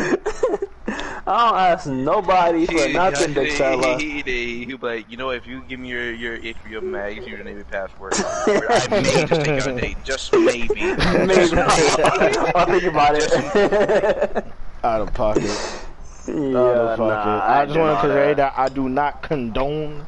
I 1.29 1.49
don't 1.49 1.59
ask 1.59 1.87
nobody 1.89 2.67
for 2.67 2.89
nothing, 2.89 3.35
Dick 3.35 3.51
Sella. 3.53 3.99
He, 3.99 4.23
he, 4.23 4.65
he, 4.65 5.05
you 5.09 5.17
know, 5.17 5.31
if 5.31 5.45
you 5.45 5.63
give 5.63 5.81
me 5.81 5.89
your 5.89 6.13
your 6.13 6.39
HBO 6.39 6.83
Max 6.83 7.17
username 7.17 7.57
and 7.57 7.69
password, 7.69 8.13
I 8.17 8.87
may 8.91 9.27
just 9.27 9.29
take 9.29 9.47
you 9.47 9.73
on 9.73 9.79
a 9.79 9.81
date, 9.81 9.97
just 10.05 10.33
maybe. 10.33 10.69
Maybe. 10.69 11.57
I'll 11.59 12.67
think 12.67 12.85
about 12.85 13.17
it. 13.17 14.47
Out 14.87 15.01
of 15.01 15.13
pocket. 15.15 15.43
yeah, 15.43 16.35
Out 16.59 16.77
of 16.77 16.99
pocket. 16.99 17.27
nah. 17.27 17.59
I 17.61 17.67
just 17.67 17.77
want 17.77 18.01
to 18.03 18.09
say 18.09 18.35
that. 18.35 18.37
that 18.37 18.55
I 18.57 18.69
do 18.69 18.89
not 18.89 19.21
condone 19.23 20.07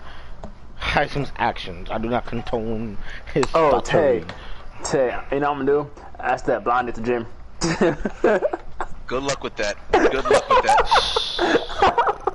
Heisen's 0.81 1.33
actions. 1.37 1.91
I 1.91 1.99
do 1.99 2.09
not 2.09 2.27
condone 2.27 2.97
his. 3.35 3.45
Oh, 3.55 3.81
stuttering. 3.83 4.25
Tay, 4.25 4.35
Tay, 4.85 5.19
you 5.33 5.41
know 5.41 5.51
what 5.53 5.59
I'm 5.61 5.67
gonna 5.67 5.85
do? 5.85 5.91
Ask 6.21 6.45
that 6.45 6.63
blind 6.63 6.89
at 6.89 6.95
the 6.95 7.01
gym. 7.01 7.27
Good 9.09 9.23
luck 9.25 9.43
with 9.43 9.57
that. 9.57 9.77
Good 9.91 10.15
luck 10.15 10.49
with 10.49 10.63
that. 10.65 11.85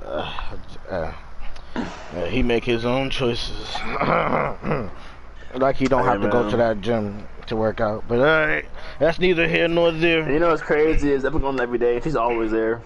Uh, 0.90 1.12
yeah, 1.74 2.26
he 2.26 2.42
make 2.42 2.62
his 2.62 2.84
own 2.84 3.08
choices. 3.10 3.74
like 5.54 5.76
he 5.76 5.86
don't 5.86 6.04
Hey, 6.04 6.10
have 6.10 6.20
to 6.20 6.28
go 6.28 6.48
to 6.48 6.56
that 6.58 6.80
gym 6.82 7.26
to 7.46 7.56
work 7.56 7.80
out. 7.80 8.04
But 8.08 8.18
alright, 8.20 8.66
that's 8.98 9.18
neither 9.18 9.46
here 9.48 9.68
nor 9.68 9.92
there. 9.92 10.30
you 10.30 10.38
know 10.38 10.50
what's 10.50 10.62
crazy 10.62 11.12
is 11.12 11.24
I've 11.24 11.32
been 11.32 11.40
going 11.40 11.60
every 11.60 11.78
day. 11.78 12.00
She's 12.00 12.16
always 12.16 12.50
there. 12.50 12.82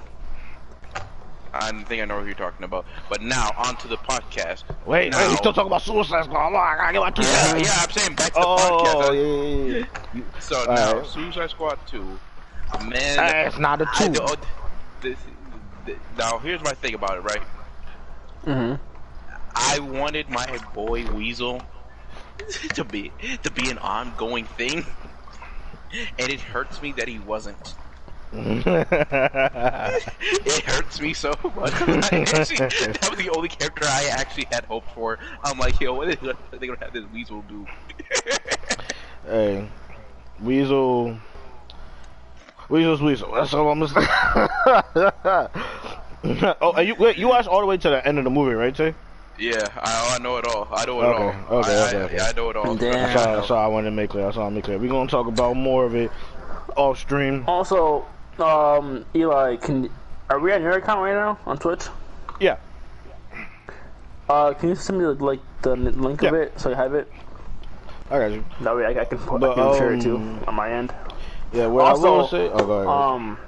I 1.55 1.73
think 1.85 2.03
I 2.03 2.05
know 2.05 2.17
what 2.17 2.27
you're 2.27 2.35
talking 2.35 2.65
about. 2.65 2.85
But 3.09 3.23
now 3.23 3.51
on 3.57 3.77
to 3.79 3.89
the 3.89 3.97
podcast. 3.97 4.65
Wait, 4.87 5.11
now, 5.11 5.19
wait, 5.21 5.31
he's 5.31 5.39
still 5.39 5.53
talking 5.53 5.69
about 5.69 5.83
Suicide 5.83 6.25
Squad. 6.25 6.53
Oh, 6.53 6.57
I 6.57 6.77
gotta 6.77 6.93
get 6.93 7.01
my 7.01 7.11
two 7.11 7.23
Yeah, 7.23 7.57
yeah, 7.57 7.79
I'm 7.83 7.91
saying 7.91 8.15
back 8.17 8.27
to 8.29 8.41
the 8.41 8.47
Oh, 8.47 8.57
podcast. 8.85 9.73
yeah, 9.73 9.79
yeah, 9.79 9.87
yeah. 10.15 10.41
So 10.41 10.65
now, 10.65 10.89
Alright. 10.91 11.07
Suicide 11.07 11.51
Squad 11.51 11.79
2. 11.87 12.19
Man, 12.87 13.19
Uh, 13.19 13.49
it's 13.49 13.59
not 13.59 13.81
a 13.81 13.87
two. 13.97 14.11
don't- 14.13 14.39
this, 15.01 15.19
th- 15.87 15.99
now 16.19 16.39
here's 16.39 16.63
my 16.63 16.73
thing 16.73 16.95
about 16.95 17.17
it, 17.17 17.21
right? 17.23 17.43
Mm-hmm. 18.45 18.75
I 19.57 19.79
wanted 19.81 20.29
my 20.29 20.59
boy 20.75 21.11
Weasel 21.13 21.63
to 22.75 22.85
be 22.85 23.13
to 23.43 23.51
be 23.51 23.71
an 23.71 23.79
ongoing 23.79 24.45
thing, 24.45 24.85
and 26.19 26.31
it 26.31 26.41
hurts 26.41 26.81
me 26.83 26.93
that 26.93 27.09
he 27.09 27.19
wasn't. 27.19 27.75
It 30.51 30.65
hurts 30.65 31.01
me 31.01 31.15
so 31.15 31.33
much. 31.57 31.73
Actually, 32.13 32.57
that 32.59 33.09
was 33.11 33.19
the 33.19 33.31
only 33.35 33.49
character 33.49 33.85
I 33.87 34.09
actually 34.13 34.47
had 34.51 34.65
hope 34.67 34.85
for. 34.95 35.19
I'm 35.45 35.59
like, 35.59 35.81
yo, 35.81 35.95
what 35.95 36.09
is 36.09 36.17
are 36.23 36.35
they 36.59 36.67
gonna 36.67 36.79
have 36.81 36.93
this 36.93 37.07
Weasel 37.13 37.43
do? 37.43 37.67
hey, 39.27 39.69
Weasel. 40.41 41.19
Weasel's 42.69 43.01
Weasel. 43.01 43.33
That's 43.33 43.55
all 43.55 43.71
I'm 43.71 43.81
gonna 43.81 43.89
say. 43.89 44.07
oh, 46.61 46.73
and 46.77 46.87
you 46.89 46.95
wait, 46.97 47.17
you 47.17 47.29
watched 47.29 47.49
all 47.49 47.61
the 47.61 47.67
way 47.67 47.79
to 47.79 47.89
the 47.89 48.07
end 48.07 48.19
of 48.19 48.25
the 48.25 48.31
movie, 48.31 48.55
right, 48.55 48.75
Tay? 48.75 48.95
Yeah, 49.39 49.67
I, 49.77 50.17
I 50.17 50.23
know 50.23 50.37
it 50.39 50.47
all. 50.47 50.69
I 50.73 50.85
know 50.87 51.01
it 51.01 51.05
Okay, 51.05 51.23
all. 51.49 51.59
okay, 51.61 51.73
I, 51.73 51.87
okay, 51.87 51.97
I, 51.97 52.03
okay. 52.03 52.17
yeah, 52.17 52.25
I 52.25 52.33
know 52.33 52.51
it 52.51 52.57
all. 52.57 52.75
Damn. 52.77 52.93
That's 52.93 53.27
all, 53.27 53.37
that's 53.37 53.51
all 53.51 53.59
I 53.59 53.67
wanted 53.67 53.91
to 53.91 53.97
make 53.97 54.11
clear. 54.11 54.25
That's 54.25 54.37
all 54.37 54.47
I 54.47 54.51
make 54.51 54.65
clear. 54.65 54.79
We're 54.79 54.89
gonna 54.91 55.09
talk 55.09 55.27
about 55.27 55.55
more 55.57 55.85
of 55.85 55.95
it 55.95 56.11
off 56.77 56.99
stream. 56.99 57.45
Also, 57.47 58.07
um, 58.39 59.05
Eli, 59.15 59.57
can 59.57 59.91
are 60.31 60.39
we 60.39 60.53
on 60.53 60.63
your 60.63 60.73
account 60.73 61.01
right 61.01 61.15
now 61.15 61.39
on 61.47 61.59
Twitch? 61.59 61.85
Yeah. 62.41 62.57
Uh, 64.29 64.53
can 64.53 64.69
you 64.69 64.75
send 64.75 64.99
me 64.99 65.07
like 65.07 65.41
the 65.63 65.75
link 65.77 66.23
of 66.23 66.35
it 66.35 66.59
so 66.61 66.71
I 66.71 66.75
have 66.75 66.95
it? 66.95 67.11
I 68.11 68.19
got 68.19 68.31
you. 68.31 68.45
That 68.61 68.77
way 68.77 68.85
I, 68.85 69.01
I 69.01 69.05
can 69.05 69.19
put 69.19 69.41
But, 69.41 69.53
I 69.53 69.55
can 69.55 69.79
share 69.79 69.93
it 69.95 70.03
too 70.03 70.17
um, 70.17 70.45
on 70.47 70.55
my 70.55 70.71
end. 70.71 70.95
Yeah. 71.53 71.67
What 71.67 71.87
I 71.87 71.91
Also, 71.91 72.17
will 72.17 72.29
say. 72.29 72.49
Oh, 72.53 72.67
go 72.67 72.73
ahead. 72.73 72.89
Um, 72.89 73.39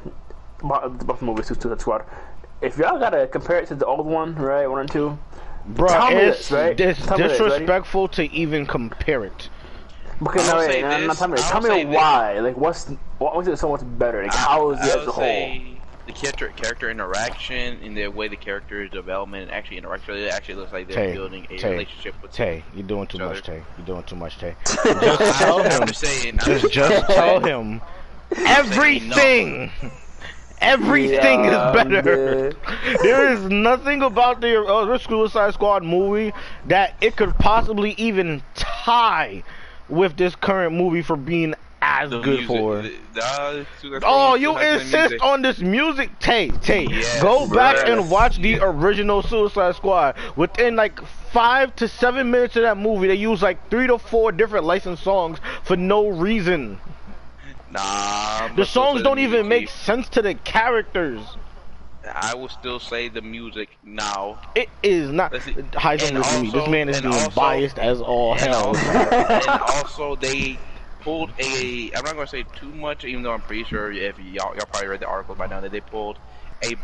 about, 0.62 0.85
about 1.02 1.18
the 1.18 1.25
movie 1.25 1.42
Suicide 1.42 1.80
Squad. 1.80 2.04
If 2.62 2.76
y'all 2.78 2.99
gotta 2.99 3.26
compare 3.26 3.59
it 3.59 3.68
to 3.68 3.75
the 3.75 3.87
old 3.87 4.06
one, 4.06 4.35
right, 4.35 4.66
one 4.66 4.80
and 4.80 4.90
two, 4.90 5.18
Bruh, 5.68 5.88
tell 5.88 6.08
it's 6.16 6.38
this, 6.38 6.52
right? 6.52 6.76
dis- 6.76 6.98
Tell 7.06 7.18
me 7.18 7.22
this, 7.24 7.38
ready? 7.40 7.50
disrespectful 7.50 8.08
to 8.08 8.24
even 8.32 8.66
compare 8.66 9.24
it. 9.24 9.48
Okay, 10.22 10.38
no, 10.38 10.60
say 10.60 10.68
wait, 10.68 10.82
no, 10.82 10.98
no, 11.00 11.06
this, 11.08 11.18
tell 11.18 11.28
me, 11.28 11.38
I'll 11.38 11.50
tell 11.50 11.62
say 11.62 11.84
me 11.84 11.90
this. 11.90 11.96
why. 11.96 12.38
Like, 12.40 12.56
what's 12.56 12.88
what 13.18 13.34
makes 13.36 13.48
it 13.48 13.56
so 13.58 13.70
much 13.70 13.80
better? 13.98 14.22
Like, 14.22 14.34
how 14.34 14.70
is 14.70 14.80
I 14.80 14.88
it 14.88 14.96
as 15.00 15.06
a 15.06 15.12
whole? 15.12 15.50
the 16.06 16.12
character 16.12 16.48
character 16.56 16.90
interaction 16.90 17.78
and 17.84 17.96
the 17.96 18.08
way 18.08 18.26
the 18.26 18.34
character 18.36 18.82
is 18.82 18.90
development 18.90 19.44
and 19.44 19.52
actually 19.52 19.78
interact. 19.78 20.06
so 20.06 20.12
It 20.14 20.32
actually 20.32 20.56
looks 20.56 20.72
like 20.72 20.88
they're 20.88 21.06
Tay, 21.08 21.12
building 21.12 21.46
a 21.50 21.56
Tay, 21.56 21.70
relationship 21.72 22.14
with. 22.20 22.32
Tay, 22.32 22.64
you're 22.74 22.86
doing 22.86 23.06
too 23.06 23.18
much. 23.18 23.42
Tay. 23.42 23.62
You're 23.78 23.86
doing 23.86 24.02
too 24.04 24.16
much, 24.16 24.36
Tay. 24.38 24.56
Just 24.66 24.84
tell 25.40 25.62
him. 25.62 25.86
just 25.86 26.00
saying. 26.00 26.38
I'm 26.40 26.46
Just, 26.46 26.72
just 26.72 27.06
tell 27.10 27.38
him. 27.40 27.80
Everything. 28.46 29.70
Everything 30.60 31.44
Yeah, 31.44 31.70
is 31.70 31.74
better. 31.74 32.52
there 33.02 33.32
is 33.32 33.42
nothing 33.48 34.02
about 34.02 34.40
the 34.40 34.62
uh, 34.62 34.98
Suicide 34.98 35.54
Squad 35.54 35.84
movie 35.84 36.32
that 36.66 36.94
it 37.00 37.16
could 37.16 37.38
possibly 37.38 37.92
even 37.92 38.42
tie 38.54 39.42
with 39.88 40.16
this 40.16 40.34
current 40.36 40.74
movie 40.74 41.02
for 41.02 41.16
being 41.16 41.54
as 41.82 42.10
The 42.10 42.20
good 42.20 42.40
music, 42.40 42.46
for. 42.46 42.82
the- 42.82 42.92
the- 43.14 43.66
Suicide 43.80 44.02
Oh, 44.06 44.34
you 44.34 44.50
still 44.50 44.54
has 44.54 44.90
the 44.90 45.04
insist 45.04 45.22
on 45.22 45.42
this 45.42 45.60
music? 45.60 46.18
Tay, 46.18 46.50
Tay, 46.50 46.88
Yes, 46.90 47.20
go 47.22 47.46
back 47.46 47.88
and 47.88 48.10
watch 48.10 48.36
the 48.40 48.58
original 48.60 49.22
Suicide 49.22 49.74
Squad. 49.76 50.16
Within 50.36 50.76
like 50.76 51.00
five 51.06 51.74
to 51.76 51.88
seven 51.88 52.30
minutes 52.30 52.56
of 52.56 52.62
that 52.62 52.76
movie, 52.76 53.08
they 53.08 53.14
use 53.14 53.42
like 53.42 53.70
three 53.70 53.86
to 53.86 53.98
four 53.98 54.30
different 54.32 54.66
licensed 54.66 55.02
songs 55.02 55.38
for 55.64 55.76
no 55.76 56.08
reason. 56.08 56.80
Nah, 57.70 58.48
The 58.54 58.64
songs 58.64 59.02
don't 59.02 59.18
even 59.20 59.48
make 59.48 59.68
sense 59.68 60.08
to 60.10 60.22
the 60.22 60.34
characters. 60.34 61.20
I 62.12 62.34
will 62.34 62.48
still 62.48 62.80
say 62.80 63.08
the 63.08 63.20
music 63.20 63.76
now. 63.84 64.40
It 64.54 64.70
is 64.82 65.10
not. 65.10 65.32
Heisen, 65.32 66.22
to 66.22 66.42
me. 66.42 66.50
This 66.50 66.68
man 66.68 66.88
is 66.88 67.00
being 67.00 67.12
also- 67.12 67.30
biased 67.30 67.78
as 67.78 68.00
all 68.00 68.34
hell. 68.34 68.68
also, 68.68 68.80
and 68.90 69.48
also 69.48 70.16
they 70.16 70.58
pulled 71.00 71.30
a. 71.38 71.90
I'm 71.94 72.04
not 72.04 72.14
gonna 72.14 72.26
say 72.26 72.44
too 72.58 72.72
much, 72.72 73.04
even 73.04 73.22
though 73.22 73.32
I'm 73.32 73.42
pretty 73.42 73.64
sure 73.64 73.92
if 73.92 74.18
y'all 74.18 74.54
y'all 74.56 74.66
probably 74.66 74.88
read 74.88 75.00
the 75.00 75.06
article 75.06 75.34
by 75.34 75.46
now 75.46 75.60
that 75.60 75.72
they 75.72 75.80
pulled 75.80 76.18
a 76.62 76.74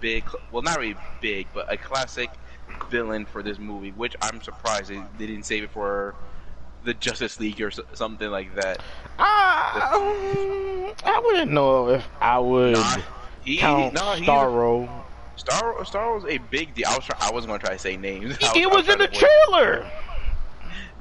big, 0.00 0.24
well 0.50 0.62
not 0.62 0.78
really 0.78 0.96
big, 1.20 1.48
but 1.52 1.70
a 1.72 1.76
classic 1.76 2.30
villain 2.90 3.26
for 3.26 3.42
this 3.42 3.58
movie, 3.58 3.90
which 3.90 4.16
I'm 4.22 4.40
surprised 4.40 4.88
they, 4.88 5.02
they 5.18 5.26
didn't 5.26 5.46
save 5.46 5.64
it 5.64 5.70
for 5.70 6.14
the 6.84 6.94
Justice 6.94 7.38
League 7.40 7.60
or 7.60 7.70
something 7.94 8.30
like 8.30 8.54
that. 8.56 8.80
I, 9.18 9.90
um, 9.94 10.94
I 11.04 11.20
wouldn't 11.24 11.50
know 11.52 11.88
if 11.90 12.06
I 12.20 12.38
would 12.38 12.72
Nah, 12.74 12.96
he, 13.44 13.58
count 13.58 13.98
he's- 13.98 14.20
Starro. 14.28 14.88
Star 15.36 15.84
Star 15.86 16.14
was 16.14 16.24
a 16.26 16.36
big 16.38 16.74
deal. 16.74 16.86
I 16.88 16.96
was 16.96 17.04
try, 17.06 17.16
I 17.20 17.30
wasn't 17.30 17.50
gonna 17.50 17.60
try 17.62 17.72
to 17.72 17.78
say 17.78 17.96
names. 17.96 18.36
It 18.40 18.42
I 18.42 18.66
was 18.66 18.88
in 18.88 18.98
the 18.98 19.08
trailer. 19.08 19.86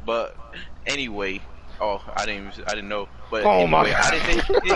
But 0.05 0.38
anyway, 0.86 1.41
oh, 1.81 2.01
I 2.15 2.25
didn't, 2.25 2.48
even- 2.53 2.63
I 2.65 2.69
didn't 2.75 2.88
know. 2.89 3.09
But 3.29 3.43
Oh 3.45 3.67
my 3.67 3.81
anyway, 3.81 3.95
I 4.01 4.12
didn't 4.12 4.45
think. 4.45 4.63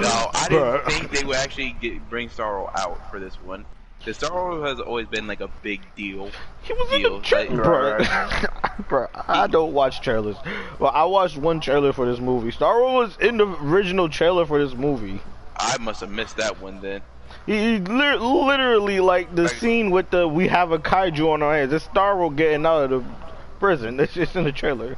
no, 0.00 0.30
I 0.34 0.46
didn't 0.48 0.64
Bruh. 0.64 0.86
think 0.90 1.10
they 1.10 1.24
would 1.24 1.36
actually 1.36 1.72
get, 1.80 2.08
bring 2.08 2.28
Starro 2.28 2.70
out 2.78 3.10
for 3.10 3.20
this 3.20 3.34
one. 3.42 3.64
The 4.04 4.12
Starro 4.12 4.66
has 4.66 4.80
always 4.80 5.06
been 5.06 5.26
like 5.26 5.40
a 5.40 5.48
big 5.62 5.80
deal. 5.96 6.30
He 6.62 6.72
was 6.72 6.92
in 6.92 7.00
Deal, 7.02 7.16
the 7.18 7.24
trailer, 7.24 7.98
like- 7.98 8.88
bro. 8.88 9.06
bro, 9.06 9.06
I 9.26 9.46
don't 9.48 9.72
watch 9.72 10.00
trailers. 10.00 10.36
Well, 10.78 10.92
I 10.94 11.04
watched 11.04 11.36
one 11.36 11.60
trailer 11.60 11.92
for 11.92 12.06
this 12.06 12.20
movie. 12.20 12.52
Starro 12.52 12.94
was 12.94 13.16
in 13.20 13.36
the 13.38 13.46
original 13.46 14.08
trailer 14.08 14.46
for 14.46 14.62
this 14.64 14.74
movie. 14.74 15.20
I 15.56 15.76
must 15.78 16.00
have 16.00 16.10
missed 16.10 16.36
that 16.36 16.60
one 16.60 16.80
then. 16.80 17.02
He, 17.44 17.52
he 17.74 17.78
lit- 17.80 18.20
literally 18.20 19.00
like 19.00 19.34
the 19.34 19.42
Like- 19.42 19.52
scene 19.52 19.90
with 19.90 20.10
the 20.10 20.26
we 20.28 20.48
have 20.48 20.70
a 20.72 20.78
kaiju 20.78 21.32
on 21.32 21.42
our 21.42 21.54
hands. 21.54 21.72
It's 21.72 21.86
Starro 21.88 22.34
getting 22.34 22.64
out 22.64 22.84
of 22.92 23.04
the 23.04 23.10
prison. 23.58 23.98
It's 24.00 24.14
just 24.14 24.36
in 24.36 24.44
the 24.44 24.52
trailer. 24.52 24.96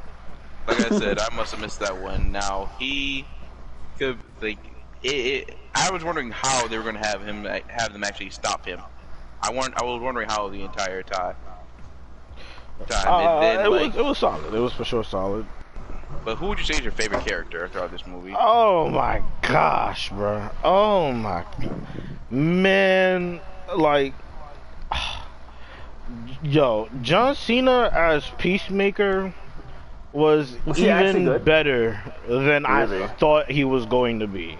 Like 0.67 0.91
I 0.91 0.99
said, 0.99 1.19
I 1.31 1.35
must 1.35 1.51
have 1.51 1.59
missed 1.59 1.79
that 1.79 1.99
one. 1.99 2.31
Now 2.31 2.69
he 2.79 3.25
could 3.97 4.19
like 4.41 4.59
it. 5.03 5.09
it 5.49 5.57
I 5.73 5.89
was 5.91 6.03
wondering 6.03 6.31
how 6.31 6.67
they 6.67 6.77
were 6.77 6.83
gonna 6.83 7.05
have 7.05 7.23
him 7.23 7.43
have 7.43 7.93
them 7.93 8.03
actually 8.03 8.29
stop 8.29 8.65
him. 8.65 8.79
I 9.41 9.51
want 9.51 9.73
I 9.81 9.85
was 9.85 10.01
wondering 10.01 10.29
how 10.29 10.49
the 10.49 10.61
entire 10.61 11.03
time. 11.03 11.35
Time. 12.87 13.07
Uh, 13.07 13.39
then, 13.39 13.65
it 13.65 13.69
like, 13.69 13.93
was 13.93 13.95
it 13.95 14.05
was 14.05 14.17
solid. 14.17 14.53
It 14.53 14.59
was 14.59 14.73
for 14.73 14.83
sure 14.83 15.03
solid. 15.03 15.45
but 16.25 16.37
who 16.37 16.47
would 16.47 16.59
you 16.59 16.65
say 16.65 16.73
is 16.73 16.81
your 16.81 16.91
favorite 16.91 17.25
character 17.25 17.67
throughout 17.67 17.91
this 17.91 18.05
movie? 18.05 18.33
Oh 18.37 18.89
my 18.89 19.21
gosh, 19.41 20.09
bro. 20.09 20.49
Oh 20.63 21.11
my 21.11 21.45
man, 22.29 23.39
like 23.75 24.13
yo, 26.43 26.89
John 27.01 27.35
Cena 27.35 27.89
as 27.93 28.29
Peacemaker 28.37 29.33
was 30.13 30.57
Was 30.65 30.79
even 30.79 31.43
better 31.43 32.01
than 32.27 32.63
Really? 32.63 33.03
I 33.03 33.07
thought 33.07 33.49
he 33.49 33.63
was 33.63 33.85
going 33.85 34.19
to 34.19 34.27
be. 34.27 34.57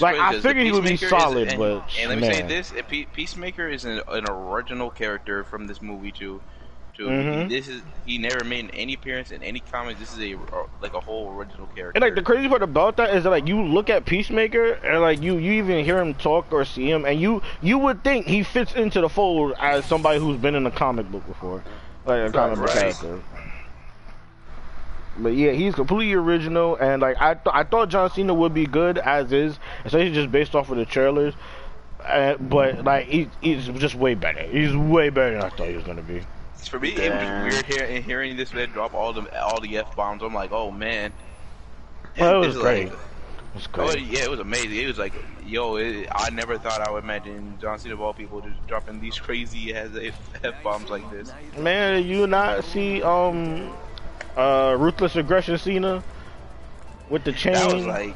Like, 0.00 0.16
I 0.16 0.38
figured 0.40 0.64
he 0.66 0.72
would 0.72 0.84
be 0.84 0.90
Peacemaker 0.90 1.16
is- 1.16 1.22
solid, 1.22 1.48
and, 1.48 1.58
but, 1.58 1.84
and 1.98 2.10
let 2.10 2.18
me 2.18 2.32
say 2.32 2.42
this: 2.42 2.72
Peacemaker 3.12 3.68
is 3.68 3.84
an, 3.84 4.00
an 4.08 4.24
original 4.28 4.90
character 4.90 5.44
from 5.44 5.66
this 5.66 5.80
movie 5.82 6.12
too. 6.12 6.40
too. 6.96 7.08
Mhm. 7.08 7.48
This 7.48 7.66
is 7.68 7.82
he 8.06 8.18
never 8.18 8.44
made 8.44 8.70
any 8.72 8.94
appearance 8.94 9.32
in 9.32 9.42
any 9.42 9.58
comics. 9.60 9.98
This 9.98 10.12
is 10.12 10.20
a 10.20 10.36
like 10.80 10.94
a 10.94 11.00
whole 11.00 11.32
original 11.36 11.66
character. 11.66 11.96
And 11.96 12.02
like 12.02 12.14
the 12.14 12.22
crazy 12.22 12.48
part 12.48 12.62
about 12.62 12.96
that 12.98 13.14
is 13.14 13.24
that 13.24 13.30
like 13.30 13.48
you 13.48 13.60
look 13.62 13.90
at 13.90 14.04
Peacemaker 14.06 14.74
and 14.74 15.00
like 15.00 15.20
you 15.20 15.36
you 15.38 15.52
even 15.54 15.84
hear 15.84 15.98
him 16.00 16.14
talk 16.14 16.52
or 16.52 16.64
see 16.64 16.88
him 16.88 17.04
and 17.04 17.20
you 17.20 17.42
you 17.60 17.78
would 17.78 18.04
think 18.04 18.26
he 18.26 18.44
fits 18.44 18.74
into 18.74 19.00
the 19.00 19.08
fold 19.08 19.54
as 19.60 19.84
somebody 19.86 20.20
who's 20.20 20.36
been 20.38 20.54
in 20.54 20.66
a 20.66 20.70
comic 20.70 21.10
book 21.10 21.26
before, 21.26 21.64
like 22.06 22.28
a 22.28 22.32
comic 22.32 22.58
book 22.60 22.70
character. 22.70 23.20
But 25.16 25.34
yeah, 25.34 25.52
he's 25.52 25.74
completely 25.74 26.12
original, 26.14 26.76
and 26.76 27.00
like 27.02 27.16
I 27.20 27.34
th- 27.34 27.52
I 27.52 27.62
thought 27.64 27.88
John 27.88 28.10
Cena 28.10 28.34
would 28.34 28.52
be 28.54 28.66
good 28.66 28.98
as 28.98 29.32
is, 29.32 29.58
especially 29.84 30.12
just 30.12 30.32
based 30.32 30.54
off 30.54 30.70
of 30.70 30.76
the 30.76 30.84
trailers. 30.84 31.34
Uh, 32.04 32.36
but 32.38 32.84
like 32.84 33.06
he, 33.06 33.30
he's 33.40 33.66
just 33.68 33.94
way 33.94 34.14
better. 34.14 34.42
He's 34.42 34.74
way 34.76 35.10
better 35.10 35.32
than 35.36 35.42
I 35.42 35.48
thought 35.50 35.68
he 35.68 35.74
was 35.76 35.84
gonna 35.84 36.02
be. 36.02 36.22
For 36.68 36.80
me, 36.80 36.94
Damn. 36.94 37.12
it 37.12 37.44
was 37.44 37.54
weird 37.54 37.66
hearing, 37.66 38.02
hearing 38.02 38.36
this 38.36 38.52
man 38.52 38.70
drop 38.70 38.92
all 38.94 39.12
the 39.12 39.40
all 39.42 39.60
the 39.60 39.78
f 39.78 39.94
bombs. 39.94 40.22
I'm 40.22 40.34
like, 40.34 40.50
oh 40.52 40.70
man. 40.70 41.12
Well, 42.18 42.42
it 42.42 42.46
was 42.46 42.56
is 42.56 42.62
great. 42.62 42.88
like- 42.90 42.98
It's 43.54 43.68
Oh 43.74 43.86
great. 43.86 44.00
yeah, 44.00 44.24
it 44.24 44.30
was 44.30 44.40
amazing. 44.40 44.76
It 44.76 44.86
was 44.88 44.98
like, 44.98 45.14
yo, 45.46 45.76
it, 45.76 46.08
I 46.12 46.30
never 46.30 46.58
thought 46.58 46.80
I 46.80 46.90
would 46.90 47.04
imagine 47.04 47.56
John 47.60 47.78
Cena 47.78 47.94
of 47.94 48.00
all 48.00 48.12
people 48.12 48.40
just 48.40 48.66
dropping 48.66 49.00
these 49.00 49.18
crazy 49.18 49.74
ass 49.74 49.90
f 50.42 50.62
bombs 50.64 50.90
like 50.90 51.08
this. 51.10 51.32
Man, 51.56 52.04
you 52.04 52.26
not 52.26 52.64
see 52.64 53.00
um 53.02 53.72
uh 54.36 54.76
ruthless 54.78 55.16
aggression 55.16 55.56
Cena 55.58 56.02
with 57.10 57.24
the 57.24 57.32
chain? 57.32 57.52
That 57.54 57.72
was 57.72 57.86
like, 57.86 58.14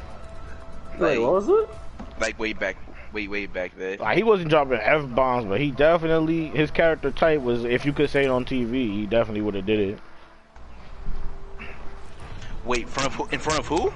Wait, 0.99 1.17
like, 1.17 1.19
what 1.19 1.31
was 1.33 1.49
it? 1.49 1.69
like 2.19 2.37
way 2.39 2.53
back, 2.53 2.75
way 3.13 3.27
way 3.27 3.45
back 3.45 3.75
there. 3.77 3.97
Like, 3.97 4.17
he 4.17 4.23
wasn't 4.23 4.49
dropping 4.49 4.79
f 4.81 5.05
bombs, 5.15 5.45
but 5.45 5.61
he 5.61 5.71
definitely 5.71 6.47
his 6.47 6.71
character 6.71 7.11
type 7.11 7.41
was. 7.41 7.63
If 7.63 7.85
you 7.85 7.93
could 7.93 8.09
say 8.09 8.25
it 8.25 8.29
on 8.29 8.43
TV, 8.45 8.71
he 8.93 9.05
definitely 9.05 9.41
would 9.41 9.53
have 9.55 9.65
did 9.65 9.79
it. 9.79 9.99
Wait, 12.65 12.81
in 12.81 12.87
front 12.87 13.07
of 13.07 13.15
who? 13.15 13.27
In 13.31 13.39
front 13.39 13.59
of 13.59 13.67
who? 13.67 13.93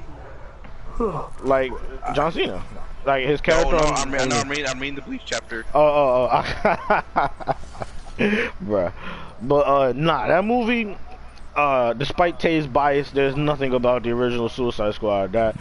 Like 1.43 1.71
John 2.13 2.31
Cena, 2.31 2.63
like 3.05 3.25
his 3.25 3.41
character. 3.41 3.71
no, 3.71 3.77
on- 3.79 3.93
I'm, 3.95 4.13
on 4.13 4.19
I'm, 4.21 4.29
the- 4.29 4.35
I'm 4.35 4.49
reading, 4.49 4.67
I'm 4.67 4.79
reading 4.79 4.95
the 4.95 5.01
Bleach 5.01 5.23
chapter. 5.25 5.65
Oh, 5.73 5.81
oh, 5.81 6.29
oh. 6.31 7.55
Bruh. 8.63 8.93
But, 9.41 9.67
uh, 9.67 9.93
nah, 9.95 10.27
that 10.27 10.45
movie, 10.45 10.95
uh, 11.55 11.93
despite 11.93 12.39
Tay's 12.39 12.67
bias, 12.67 13.12
there's 13.12 13.36
nothing 13.36 13.74
about 13.74 14.03
the 14.03 14.12
original 14.12 14.50
Suicide 14.50 14.93
Squad 14.95 15.33
that 15.33 15.57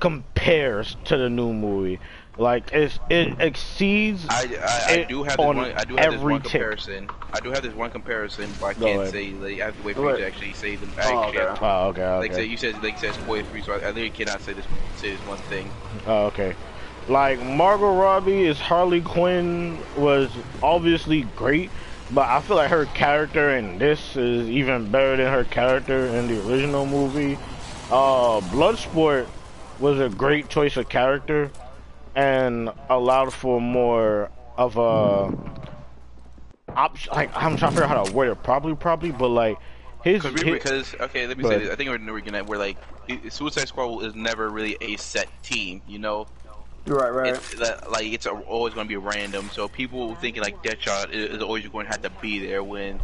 compares 0.00 0.96
to 1.04 1.16
the 1.16 1.28
new 1.28 1.52
movie. 1.52 2.00
Like, 2.36 2.70
it's, 2.72 2.98
it 3.08 3.34
exceeds. 3.40 4.26
I, 4.28 4.44
I, 4.62 4.94
I 4.94 4.98
do 4.98 5.22
have 5.22 5.40
this 5.40 5.46
on 5.46 5.56
one. 5.56 5.72
I 5.76 5.84
do 5.84 5.96
have 5.96 6.10
this 6.10 6.22
one 6.22 6.40
comparison. 6.40 7.08
I 7.32 7.40
do 7.40 7.50
have 7.50 7.62
this 7.62 7.74
one 7.74 7.90
comparison, 7.90 8.54
but 8.60 8.66
I 8.66 8.74
Go 8.74 8.86
can't 8.86 9.00
ahead. 9.00 9.12
say. 9.12 9.32
Like, 9.32 9.60
I 9.60 9.66
have 9.66 9.76
to 9.76 9.82
wait 9.82 9.96
for 9.96 10.06
you 10.06 10.12
to 10.14 10.26
actually 10.26 10.52
say 10.54 10.76
them. 10.76 10.94
I 10.98 11.02
Oh, 11.06 11.28
okay. 11.28 11.38
have 11.38 11.58
Oh, 11.60 11.88
okay, 11.88 12.02
Like 12.02 12.32
okay. 12.32 12.34
say 12.34 12.44
you 12.44 12.56
said, 12.56 12.82
like 12.82 12.98
said, 12.98 13.14
spoiler 13.14 13.44
free, 13.44 13.62
so 13.62 13.72
I, 13.72 13.76
I 13.76 13.86
literally 13.88 14.10
cannot 14.10 14.42
say 14.42 14.52
this. 14.54 14.66
Say 14.94 15.10
this 15.12 15.24
one 15.24 15.42
thing. 15.42 15.72
Oh, 16.06 16.26
okay. 16.26 16.56
Like 17.08 17.40
Margot 17.40 17.92
Robbie 17.94 18.46
as 18.46 18.58
Harley 18.60 19.00
Quinn 19.00 19.84
was 19.96 20.36
obviously 20.62 21.22
great, 21.24 21.72
but 22.10 22.28
I 22.28 22.40
feel 22.40 22.56
like 22.56 22.70
her 22.70 22.86
character 22.86 23.56
in 23.56 23.78
this 23.78 24.16
is 24.16 24.48
even 24.48 24.90
better 24.90 25.16
than 25.16 25.32
her 25.32 25.44
character 25.44 26.06
in 26.06 26.28
the 26.28 26.46
original 26.48 26.86
movie. 26.86 27.38
Uh, 27.90 28.40
Bloodsport 28.50 29.26
was 29.78 30.00
a 30.00 30.08
great 30.08 30.48
choice 30.48 30.76
of 30.76 30.88
character 30.88 31.50
and 32.14 32.70
allowed 32.88 33.32
for 33.32 33.60
more 33.60 34.30
of 34.56 34.76
a. 34.76 35.36
Like 37.12 37.30
I'm 37.34 37.56
trying 37.56 37.58
to 37.58 37.68
figure 37.68 37.84
out 37.84 37.88
how 37.88 38.04
to 38.04 38.12
word 38.12 38.28
it 38.28 38.42
properly, 38.42 38.74
properly, 38.74 39.12
but 39.12 39.28
like 39.28 39.56
his, 40.02 40.22
Cause 40.22 40.34
we, 40.34 40.44
his 40.44 40.52
because 40.52 40.94
okay, 41.00 41.26
let 41.26 41.36
me 41.36 41.42
Go 41.42 41.50
say 41.50 41.58
this. 41.58 41.70
I 41.70 41.74
think 41.74 41.90
we're, 41.90 42.12
we're 42.12 42.20
gonna 42.20 42.44
we're 42.44 42.58
like 42.58 42.76
Suicide 43.28 43.68
Squad 43.68 44.04
is 44.04 44.14
never 44.14 44.50
really 44.50 44.76
a 44.80 44.96
set 44.96 45.28
team. 45.42 45.80
You 45.88 45.98
know, 45.98 46.26
Right, 46.86 47.10
right. 47.10 47.34
it's 47.34 47.58
like 47.88 48.06
it's 48.06 48.26
always 48.26 48.74
going 48.74 48.86
to 48.86 48.88
be 48.88 48.96
random. 48.96 49.50
So 49.52 49.66
people 49.68 50.14
thinking 50.16 50.42
like 50.42 50.62
Deadshot 50.62 51.10
is, 51.10 51.36
is 51.36 51.42
always 51.42 51.66
going 51.68 51.86
to 51.86 51.92
have 51.92 52.02
to 52.02 52.10
be 52.22 52.38
there 52.38 52.62
when, 52.62 53.00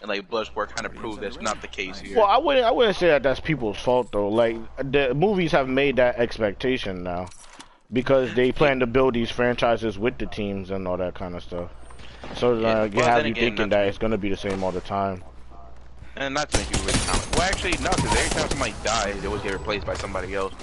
and 0.00 0.08
like 0.08 0.28
Bloodsport 0.28 0.68
kind 0.68 0.84
of 0.84 0.94
proved 0.94 1.22
that's 1.22 1.40
not 1.40 1.62
the 1.62 1.68
case 1.68 1.98
here. 1.98 2.18
Well, 2.18 2.26
I 2.26 2.36
wouldn't. 2.36 2.66
I 2.66 2.70
wouldn't 2.70 2.96
say 2.96 3.08
that 3.08 3.22
that's 3.22 3.40
people's 3.40 3.78
fault 3.78 4.12
though. 4.12 4.28
Like 4.28 4.56
the 4.78 5.14
movies 5.14 5.52
have 5.52 5.68
made 5.68 5.96
that 5.96 6.16
expectation 6.16 7.02
now, 7.02 7.28
because 7.92 8.34
they 8.34 8.52
plan 8.52 8.80
to 8.80 8.86
build 8.86 9.14
these 9.14 9.30
franchises 9.30 9.98
with 9.98 10.18
the 10.18 10.26
teams 10.26 10.70
and 10.70 10.86
all 10.86 10.98
that 10.98 11.14
kind 11.14 11.34
of 11.34 11.42
stuff. 11.42 11.70
So 12.34 12.54
uh, 12.54 12.58
Yeah, 12.58 12.84
you 12.84 12.96
well, 12.96 13.06
have 13.06 13.24
you 13.24 13.32
again, 13.32 13.44
thinking 13.44 13.68
that 13.70 13.86
it's 13.88 13.98
gonna 13.98 14.18
be 14.18 14.28
the 14.28 14.36
same 14.36 14.62
all 14.62 14.72
the 14.72 14.80
time. 14.80 15.22
And 16.16 16.34
not 16.34 16.50
to 16.50 16.58
make 16.58 16.70
you 16.70 16.82
really 16.84 16.98
comic. 17.00 17.30
Well, 17.32 17.42
actually, 17.42 17.72
no, 17.72 17.90
because 17.90 18.16
every 18.16 18.30
time 18.30 18.48
somebody 18.48 18.74
dies, 18.82 19.20
they 19.20 19.26
always 19.26 19.42
get 19.42 19.52
replaced 19.52 19.86
by 19.86 19.94
somebody 19.94 20.34
else. 20.34 20.54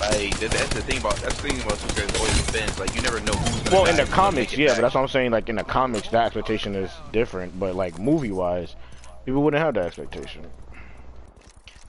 Like 0.00 0.38
that's 0.38 0.74
the 0.74 0.82
thing 0.82 0.98
about 0.98 1.16
that's 1.16 1.34
the 1.40 1.48
thing 1.48 1.60
about 1.60 1.78
Suicide 1.78 2.08
Squad 2.08 2.20
always 2.20 2.50
been. 2.52 2.78
Like 2.78 2.94
you 2.94 3.02
never 3.02 3.20
know 3.20 3.32
who's 3.32 3.62
gonna 3.62 3.76
Well, 3.76 3.86
in 3.86 3.96
the 3.96 4.04
who's 4.04 4.14
gonna 4.14 4.32
make 4.32 4.50
comics, 4.50 4.56
yeah, 4.56 4.68
back. 4.68 4.76
but 4.76 4.82
that's 4.82 4.94
what 4.94 5.00
I'm 5.02 5.08
saying. 5.08 5.30
Like 5.32 5.48
in 5.48 5.56
the 5.56 5.64
comics, 5.64 6.08
that 6.10 6.26
expectation 6.26 6.76
is 6.76 6.90
different. 7.12 7.58
But 7.58 7.74
like 7.74 7.98
movie 7.98 8.30
wise, 8.30 8.76
people 9.24 9.42
wouldn't 9.42 9.62
have 9.62 9.74
that 9.74 9.86
expectation. 9.86 10.46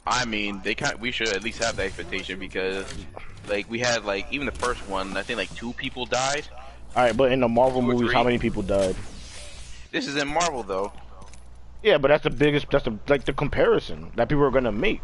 I 0.07 0.25
mean, 0.25 0.61
they 0.63 0.73
kind 0.73 0.99
we 0.99 1.11
should 1.11 1.29
at 1.29 1.43
least 1.43 1.63
have 1.63 1.75
that 1.75 1.85
expectation 1.85 2.39
because, 2.39 2.85
like, 3.47 3.69
we 3.69 3.77
had 3.77 4.05
like 4.05 4.25
even 4.31 4.47
the 4.47 4.53
first 4.53 4.87
one. 4.89 5.15
I 5.15 5.21
think 5.21 5.37
like 5.37 5.53
two 5.53 5.73
people 5.73 6.05
died. 6.07 6.47
All 6.95 7.03
right, 7.03 7.15
but 7.15 7.31
in 7.31 7.39
the 7.39 7.47
Marvel 7.47 7.83
movies, 7.83 8.11
how 8.11 8.23
many 8.23 8.39
people 8.39 8.63
died? 8.63 8.95
This 9.91 10.07
is 10.07 10.15
in 10.15 10.27
Marvel 10.27 10.63
though. 10.63 10.91
Yeah, 11.83 11.99
but 11.99 12.07
that's 12.07 12.23
the 12.23 12.31
biggest. 12.31 12.65
That's 12.71 12.85
the 12.85 12.97
like 13.07 13.25
the 13.25 13.33
comparison 13.33 14.11
that 14.15 14.29
people 14.29 14.43
are 14.43 14.51
gonna 14.51 14.71
make. 14.71 15.01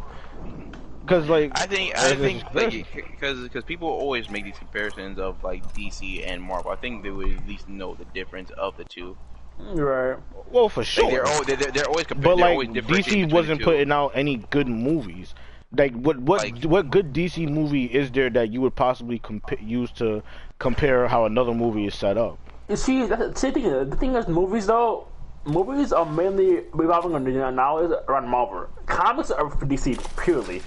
Because 1.06 1.30
like 1.30 1.52
I 1.60 1.66
think 1.68 1.98
I 1.98 2.16
think 2.16 2.44
this 2.54 2.74
like 2.74 3.12
because 3.12 3.40
because 3.42 3.64
people 3.64 3.88
always 3.88 4.30
make 4.30 4.44
these 4.46 4.58
comparisons 4.58 5.20
of 5.20 5.44
like 5.44 5.64
DC 5.74 6.26
and 6.28 6.42
Marvel. 6.42 6.72
I 6.72 6.76
think 6.76 7.04
they 7.04 7.12
would 7.12 7.32
at 7.38 7.48
least 7.48 7.70
know 7.70 7.94
the 7.96 8.06
difference 8.06 8.50
of 8.52 8.76
the 8.78 8.84
two. 8.86 9.16
Right. 9.58 10.18
well 10.52 10.68
for 10.68 10.82
Like, 10.82 10.88
sure. 10.88 11.10
they're, 11.10 11.26
always, 11.26 11.48
they're, 11.48 11.72
they're 11.72 11.88
always 11.88 12.06
compa- 12.08 12.22
But 12.24 12.36
they're 12.36 12.36
like 12.36 12.52
always 12.52 12.68
DC 12.70 13.32
wasn't 13.32 13.62
putting 13.62 13.90
out 13.92 14.12
any 14.14 14.38
good 14.50 14.68
movies. 14.68 15.34
Like 15.72 15.94
what 15.94 16.20
what 16.20 16.42
Like- 16.44 16.64
what 16.66 16.90
good 16.90 17.14
DC 17.14 17.48
movie 17.50 17.86
is 17.86 18.12
there 18.12 18.30
that 18.32 18.52
you 18.52 18.60
would 18.62 18.76
possibly 18.76 19.20
compa- 19.20 19.66
use 19.66 19.92
to 19.94 20.24
compare 20.60 21.08
how 21.08 21.26
another 21.26 21.54
movie 21.54 21.86
is 21.86 21.96
set 21.96 22.18
up? 22.18 22.38
You 22.68 22.76
see, 22.76 23.06
that's 23.06 23.34
the 23.34 23.36
same 23.40 23.54
thing. 23.54 23.90
The 23.90 23.96
thing 23.96 24.16
is, 24.16 24.28
movies 24.28 24.66
though, 24.68 25.08
movies 25.46 25.94
are 25.94 26.06
mainly 26.06 26.64
revolving 26.74 27.14
on 27.16 27.24
the 27.24 27.52
knowledge 27.52 27.92
around 28.10 28.28
Marvel. 28.28 28.68
Comics 28.88 29.32
are 29.32 29.50
for 29.50 29.66
DC 29.66 29.96
purely, 30.22 30.62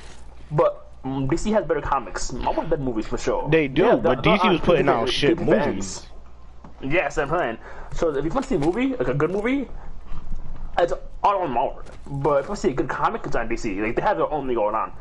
but 0.51 0.87
um, 1.05 1.29
DC 1.29 1.53
has 1.53 1.65
better 1.65 1.81
comics. 1.81 2.33
Marvel 2.33 2.63
has 2.63 2.71
better 2.71 2.83
movies 2.83 3.07
for 3.07 3.19
sure. 3.19 3.49
They 3.49 3.69
do, 3.69 3.83
Yeah, 3.83 3.97
but 3.97 4.23
they're- 4.23 4.35
DC 4.35 4.43
they're 4.43 4.53
was 4.53 4.61
putting 4.61 4.89
out 4.89 5.09
shit 5.09 5.39
movies. 5.41 6.07
Yes, 6.81 7.19
I'm 7.19 7.29
saying. 7.29 7.59
So 7.95 8.15
if 8.15 8.25
you 8.25 8.31
want 8.31 8.45
to 8.45 8.49
see 8.49 8.55
a 8.55 8.59
movie, 8.59 8.95
like 8.95 9.09
a 9.09 9.15
good 9.15 9.31
movie, 9.31 9.69
it's 10.79 10.93
all 11.23 11.39
on 11.43 11.51
Marvel. 11.51 11.83
But 12.07 12.39
if 12.41 12.45
you 12.45 12.49
want 12.49 12.49
to 12.49 12.57
see 12.57 12.69
a 12.71 12.75
good 12.75 12.89
comic, 12.89 13.23
it's 13.27 13.35
on 13.35 13.49
DC. 13.49 13.81
Like 13.83 13.97
they 13.97 14.03
have 14.03 14.17
their 14.17 14.31
own 14.31 14.47
thing 14.47 14.55
going 14.55 14.75
on. 14.75 14.93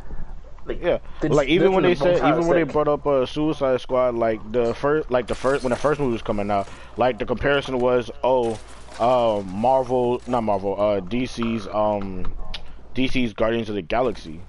Like 0.66 0.82
Yeah, 0.84 0.98
like 1.24 1.48
even 1.48 1.72
when 1.72 1.84
they 1.84 1.96
said, 1.96 2.18
even 2.18 2.46
when 2.48 2.58
they 2.58 2.64
brought 2.64 2.88
up 2.90 3.06
uh, 3.08 3.26
Suicide 3.26 3.80
Squad, 3.80 4.16
like 4.16 4.52
the 4.52 4.74
first, 4.74 5.10
like 5.10 5.28
the 5.28 5.36
first 5.36 5.64
when 5.64 5.70
the 5.70 5.78
first 5.78 6.00
movie 6.00 6.12
was 6.14 6.22
coming 6.22 6.52
out, 6.52 6.68
like 6.98 7.20
the 7.20 7.26
comparison 7.26 7.80
was, 7.80 8.12
oh, 8.24 8.60
uh, 9.00 9.42
Marvel, 9.46 10.22
not 10.28 10.44
Marvel, 10.44 10.74
uh, 10.80 11.00
DC's, 11.00 11.68
um, 11.68 12.34
DC's 12.96 13.34
Guardians 13.34 13.70
of 13.70 13.76
the 13.76 13.82
Galaxy. 13.82 14.42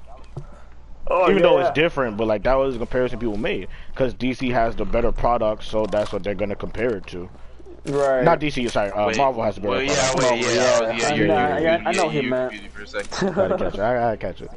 Oh, 1.10 1.30
even 1.30 1.42
though 1.42 1.58
yeah. 1.58 1.68
it's 1.68 1.74
different, 1.74 2.16
but 2.16 2.26
like 2.26 2.42
that 2.44 2.54
was 2.54 2.74
the 2.74 2.78
comparison 2.78 3.18
people 3.18 3.36
made 3.36 3.68
because 3.92 4.14
DC 4.14 4.50
has 4.52 4.76
the 4.76 4.84
better 4.84 5.12
product, 5.12 5.64
so 5.64 5.86
that's 5.86 6.12
what 6.12 6.22
they're 6.22 6.34
gonna 6.34 6.56
compare 6.56 6.96
it 6.96 7.06
to. 7.08 7.28
right. 7.86 8.22
Not 8.24 8.40
DC, 8.40 8.70
sorry, 8.70 8.90
uh, 8.90 9.06
Wait, 9.06 9.16
Marvel 9.16 9.42
has 9.42 9.54
the 9.56 9.60
better 9.62 9.72
Well, 9.74 9.82
yeah, 9.82 10.14
wait, 10.14 10.22
Marvel, 10.22 10.38
yeah, 10.38 10.52
yeah. 10.52 10.80
yeah, 10.96 11.08
I 11.08 11.14
you're, 11.14 11.26
know- 11.26 11.34
you're, 11.34 11.46
I- 11.46 11.58
you're, 11.60 11.88
I 11.88 11.92
know 11.92 12.08
him, 12.08 12.28
man. 12.28 12.50
you- 12.52 12.68
For 12.70 12.82
a 12.82 12.86
second. 12.86 13.34
gotta 13.34 13.58
catch 13.58 13.74
it. 13.74 13.80
I 13.80 13.94
gotta 13.94 14.16
catch 14.16 14.40
it. 14.42 14.50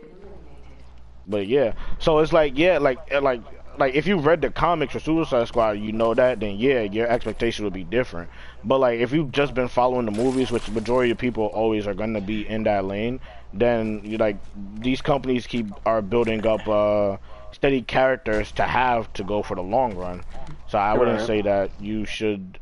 But 1.28 1.48
yeah, 1.48 1.74
so 2.00 2.20
it's 2.20 2.34
like 2.34 2.58
yeah, 2.58 2.78
like 2.80 2.98
uh, 3.14 3.22
like 3.22 3.42
like 3.78 3.94
if 3.94 4.06
you 4.08 4.18
read 4.18 4.42
the 4.42 4.50
comics 4.50 4.94
for 4.94 5.00
Suicide 5.00 5.48
Squad, 5.48 5.72
you 5.74 5.92
know 5.94 6.14
that, 6.14 6.40
then 6.40 6.58
yeah, 6.58 6.82
your 6.82 7.08
expectation 7.08 7.64
would 7.64 7.74
be 7.74 7.84
different. 7.84 8.30
But 8.64 8.80
like 8.80 9.00
if 9.00 9.12
you've 9.14 9.32
just 9.32 9.54
been 9.54 9.68
following 9.68 10.06
the 10.06 10.12
movies, 10.12 10.52
which 10.52 10.66
the 10.66 10.72
majority 10.72 11.12
of 11.12 11.18
people 11.18 11.46
always 11.46 11.88
are 11.88 11.94
gonna 11.94 12.22
be 12.22 12.48
in 12.48 12.64
that 12.64 12.86
lane, 12.86 13.20
then 13.54 14.02
you 14.04 14.18
like 14.18 14.38
these 14.56 15.02
companies 15.02 15.48
keep 15.48 15.68
are 15.86 16.02
building 16.02 16.46
up 16.46 16.68
uh 16.68 17.18
steady 17.52 17.82
characters 17.82 18.52
to 18.54 18.64
have 18.64 19.12
to 19.14 19.24
go 19.24 19.42
for 19.42 19.56
the 19.56 19.62
long 19.62 19.96
run. 19.96 20.24
So 20.68 20.78
I 20.78 20.94
wouldn't 20.94 21.22
Right. 21.22 21.22
say 21.22 21.42
that 21.42 21.72
you 21.80 22.06
should 22.06 22.60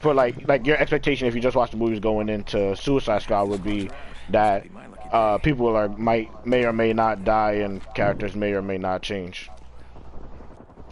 for 0.00 0.14
like 0.14 0.46
like 0.48 0.66
your 0.66 0.76
expectation 0.78 1.26
if 1.28 1.34
you 1.34 1.40
just 1.40 1.56
watch 1.56 1.70
the 1.70 1.76
movies 1.76 2.00
going 2.00 2.28
into 2.28 2.74
Suicide 2.76 3.22
Squad 3.22 3.44
would 3.44 3.62
be 3.62 3.90
that 4.28 4.66
uh, 5.12 5.38
people 5.38 5.68
are 5.76 5.88
might 5.88 6.30
may 6.44 6.64
or 6.64 6.72
may 6.72 6.92
not 6.92 7.24
die 7.24 7.52
and 7.54 7.82
characters 7.94 8.34
may 8.34 8.52
or 8.52 8.62
may 8.62 8.78
not 8.78 9.02
change. 9.02 9.50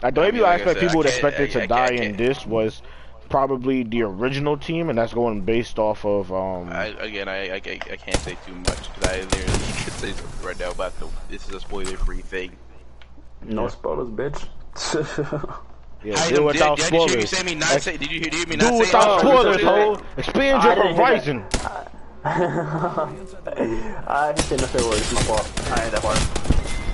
Like 0.01 0.15
the 0.15 0.21
mean, 0.21 0.31
people 0.31 0.45
I 0.45 0.55
expect 0.55 0.79
people 0.79 0.97
would 0.97 1.05
expect 1.07 1.39
it 1.39 1.51
to 1.51 1.61
die 1.61 1.91
in 1.91 2.15
this 2.15 2.45
was 2.45 2.81
probably 3.29 3.83
the 3.83 4.03
original 4.03 4.57
team, 4.57 4.89
and 4.89 4.97
that's 4.97 5.13
going 5.13 5.41
based 5.41 5.79
off 5.79 6.05
of 6.05 6.31
um. 6.31 6.69
I, 6.69 6.87
again, 6.99 7.27
I, 7.27 7.49
I, 7.51 7.55
I 7.55 7.59
can't 7.59 8.17
say 8.17 8.37
too 8.45 8.55
much 8.55 8.93
because 8.93 9.09
I 9.09 9.19
literally 9.21 9.45
can 9.45 9.91
say 9.91 10.11
something 10.11 10.45
right 10.45 10.59
now 10.59 10.71
about 10.71 10.97
the. 10.99 11.07
This 11.29 11.47
is 11.47 11.55
a 11.55 11.59
spoiler-free 11.59 12.21
thing. 12.21 12.55
No 13.45 13.67
spoilers, 13.67 14.09
bitch. 14.09 14.45
yeah, 16.03 16.15
I 16.15 16.29
do 16.29 16.35
did, 16.35 16.45
without 16.45 16.77
did, 16.77 16.91
did 16.91 16.93
you 16.93 17.07
hear 17.07 17.17
me 17.17 17.25
spoilers. 17.25 17.55
not 17.55 17.71
Ex- 17.71 17.83
say? 17.85 17.97
Did 17.97 18.11
you 18.11 18.19
hear, 18.19 18.29
did 18.29 18.33
you 18.33 18.39
hear 18.39 18.47
me 18.47 18.55
Do 18.57 18.65
not 18.65 18.73
say? 18.73 18.79
without 18.79 19.19
spoilers, 19.19 19.61
so- 19.61 19.95
ho. 19.95 20.01
Expand 20.17 20.63
your 20.63 20.75
didn't 20.75 20.95
horizon. 20.95 21.45
I 22.25 23.13
didn't 24.35 24.41
say 24.41 24.57
no 24.77 24.89
words. 24.89 25.13
My 25.13 25.21
fault. 25.21 25.51
I 25.71 25.83
ain't 25.83 25.91
that 25.93 26.01
part. 26.01 26.19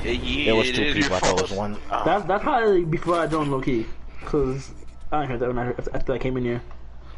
Yeah, 0.06 0.12
yeah, 0.12 0.46
There 0.46 0.56
was 0.56 0.72
two 0.72 0.94
people. 0.94 1.16
I 1.16 1.20
thought 1.20 1.40
it 1.40 1.42
was 1.42 1.52
one. 1.52 1.78
That's 1.90 2.26
that's 2.26 2.44
probably 2.44 2.86
before 2.86 3.20
I 3.20 3.26
joined 3.26 3.50
low 3.52 3.60
key, 3.62 3.88
cause 4.26 4.70
I 5.12 5.20
didn't 5.22 5.30
hear 5.30 5.38
that 5.40 5.48
when 5.48 5.58
I 5.60 5.64
heard, 5.66 5.88
after 5.94 6.14
I 6.14 6.18
came 6.18 6.38
in 6.38 6.44
here. 6.44 6.62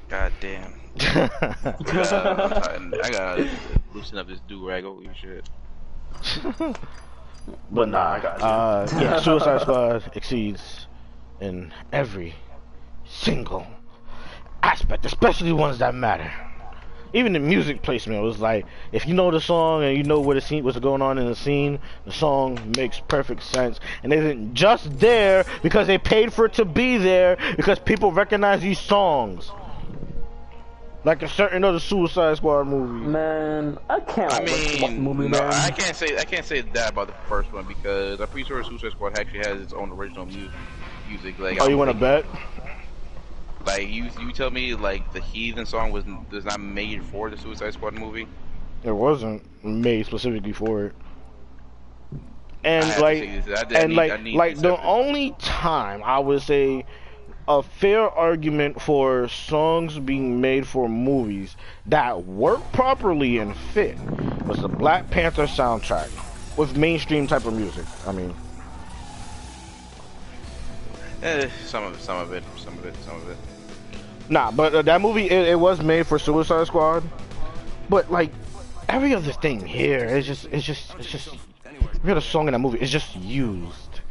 God 0.10 0.32
damn. 0.40 0.74
Uh, 1.00 1.30
I'm 1.80 2.50
trying- 2.62 2.94
I 3.04 3.10
gotta 3.12 3.50
loosen 3.94 4.18
up 4.18 4.28
this 4.28 4.40
do 4.48 4.68
rag 4.68 4.84
over 4.86 5.02
your 5.02 5.14
shit. 5.14 5.48
But 7.72 7.88
nah, 7.88 8.14
I 8.14 8.20
got 8.20 8.40
you. 8.40 8.46
uh, 8.46 8.88
yeah, 9.02 9.20
Suicide 9.22 9.62
Squad 9.62 10.12
exceeds 10.16 10.88
in 11.40 11.72
every 11.94 12.36
single 13.06 13.66
aspect, 14.64 15.06
especially 15.06 15.54
ones 15.54 15.78
that 15.80 15.96
matter. 15.96 16.30
Even 17.14 17.34
the 17.34 17.40
music 17.40 17.82
placement 17.82 18.22
was 18.22 18.40
like, 18.40 18.66
if 18.92 19.08
you 19.08 19.14
know 19.14 19.32
the 19.32 19.40
song 19.40 19.84
and 19.84 19.98
you 19.98 20.04
know 20.04 20.20
what 20.20 20.34
the 20.34 20.42
scene, 20.42 20.64
what's 20.64 20.78
going 20.80 21.02
on 21.02 21.18
in 21.18 21.26
the 21.26 21.36
scene, 21.36 21.80
the 22.06 22.12
song 22.12 22.60
makes 22.76 23.00
perfect 23.00 23.44
sense, 23.44 23.80
and 24.04 24.12
it 24.12 24.20
isn't 24.20 24.54
just 24.54 25.00
there 25.00 25.46
because 25.64 25.88
they 25.88 25.98
paid 25.98 26.34
for 26.34 26.46
it 26.46 26.54
to 26.54 26.66
be 26.66 26.98
there 26.98 27.38
because 27.56 27.80
people 27.80 28.12
recognize 28.12 28.62
these 28.62 28.80
songs. 28.80 29.52
Like 31.04 31.24
a 31.24 31.30
certain 31.30 31.64
other 31.64 31.80
Suicide 31.80 32.36
Squad 32.36 32.66
movie. 32.66 33.08
Man, 33.08 33.78
I 33.90 34.02
can't 34.02 34.30
I 34.30 34.44
mean, 34.44 35.02
movie, 35.02 35.30
no, 35.30 35.40
man. 35.40 35.52
I 35.52 35.72
can't 35.72 35.96
say 35.96 36.18
I 36.18 36.26
can't 36.26 36.46
say 36.46 36.60
that 36.62 36.92
about 36.92 37.08
the 37.08 37.14
first 37.30 37.54
one 37.54 37.66
because 37.66 38.20
I'm 38.20 38.28
pretty 38.28 38.46
sure 38.46 38.62
Suicide 38.64 38.92
Squad 38.92 39.16
actually 39.18 39.40
has 39.40 39.62
its 39.62 39.72
own 39.72 39.92
original 39.92 40.26
mu- 40.26 40.50
music. 41.08 41.40
Like, 41.40 41.62
I 41.62 41.66
Oh, 41.66 41.70
you 41.70 41.78
want 41.78 41.92
to 41.92 41.98
bet? 41.98 42.26
Like 43.68 43.90
you, 43.90 44.10
you 44.20 44.32
tell 44.32 44.50
me 44.50 44.74
like 44.76 45.12
the 45.14 45.20
Heathen 45.20 45.66
song 45.66 45.92
was 45.92 46.06
was 46.32 46.46
not 46.46 46.60
made 46.60 47.04
for 47.04 47.30
the 47.30 47.38
Suicide 47.38 47.74
Squad 47.74 47.94
movie. 47.94 48.28
It 48.84 48.92
wasn't 48.92 49.44
made 49.64 50.06
specifically 50.06 50.54
for 50.54 50.86
it. 50.86 50.96
And 52.64 52.86
I 52.86 52.88
have 52.88 52.96
to 52.96 53.02
like, 53.02 53.46
this. 53.46 53.60
I- 53.60 53.76
I 53.76 53.80
and 53.82 53.90
need- 53.90 53.96
like, 54.36 54.56
like 54.56 54.58
the 54.60 54.82
only 54.82 55.32
time 55.40 56.02
I 56.04 56.20
would 56.20 56.42
say 56.42 56.86
a 57.50 57.62
fair 57.62 58.10
argument 58.10 58.82
for 58.82 59.28
songs 59.28 60.00
being 60.00 60.40
made 60.42 60.66
for 60.68 60.88
movies 60.90 61.56
that 61.88 62.24
work 62.26 62.60
properly 62.74 63.38
and 63.38 63.56
fit 63.56 63.98
was 64.46 64.60
the 64.60 64.68
Black 64.68 65.10
Panther 65.10 65.44
soundtrack 65.46 66.10
with 66.58 66.76
mainstream 66.78 67.28
type 67.28 67.46
of 67.46 67.54
music. 67.54 67.86
I 68.06 68.12
mean, 68.14 68.34
Eh, 71.24 71.50
some 71.66 71.84
of 71.84 71.96
it, 71.96 72.02
some 72.02 72.18
of 72.18 72.32
it, 72.32 72.44
some 72.58 72.78
of 72.78 72.86
it, 72.86 72.96
some 73.04 73.16
of 73.16 73.30
it. 73.30 73.38
Nah, 74.30 74.52
but 74.52 74.76
uh, 74.76 74.82
that 74.82 75.02
movie 75.02 75.30
it, 75.30 75.48
it 75.50 75.60
was 75.60 75.82
made 75.82 76.06
for 76.06 76.20
Suicide 76.20 76.68
Squad, 76.68 77.04
but 77.90 78.12
like 78.12 78.32
every 78.90 79.14
other 79.14 79.32
thing 79.32 79.66
here, 79.66 80.04
it's 80.06 80.28
just 80.28 80.46
it's 80.52 80.66
just 80.66 80.94
it's 80.96 81.10
just 81.10 81.30
every 81.96 82.12
other 82.12 82.22
song 82.22 82.48
in 82.48 82.54
that 82.54 82.60
movie 82.60 82.80
is 82.80 82.92
just 82.92 83.16
used. 83.16 84.02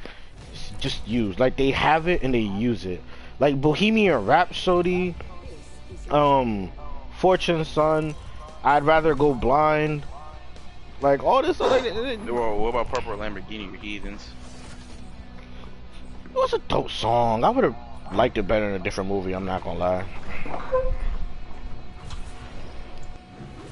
It's 0.53 0.71
just 0.81 1.07
used. 1.07 1.39
Like 1.39 1.57
they 1.57 1.71
have 1.71 2.09
it 2.09 2.23
and 2.23 2.33
they 2.33 2.41
use 2.41 2.87
it. 2.87 3.03
Like 3.39 3.61
Bohemian 3.61 4.25
Rhapsody, 4.25 5.15
um, 6.11 6.73
Fortunate 7.19 7.67
Son, 7.67 8.15
I'd 8.65 8.85
rather 8.85 9.15
go 9.15 9.35
blind. 9.35 10.05
Like 11.03 11.23
all 11.23 11.43
this, 11.43 11.61
like 11.61 11.85
it, 11.85 11.95
it, 11.95 12.07
it 12.07 12.33
Well, 12.33 12.57
what 12.57 12.71
about 12.71 12.89
Purple 12.89 13.19
Lamborghini 13.19 13.73
or 13.73 13.77
Heathens? 13.77 14.31
was 16.37 16.53
a 16.53 16.59
dope 16.59 16.91
song. 16.91 17.45
I 17.45 17.51
would 17.51 17.65
have 17.65 17.77
liked 18.13 18.39
it 18.39 18.43
better 18.47 18.69
in 18.69 18.75
a 18.75 18.79
different 18.79 19.09
movie. 19.09 19.33
I'm 19.35 19.45
not 19.45 19.63
gonna 19.65 19.79
lie. 19.79 20.05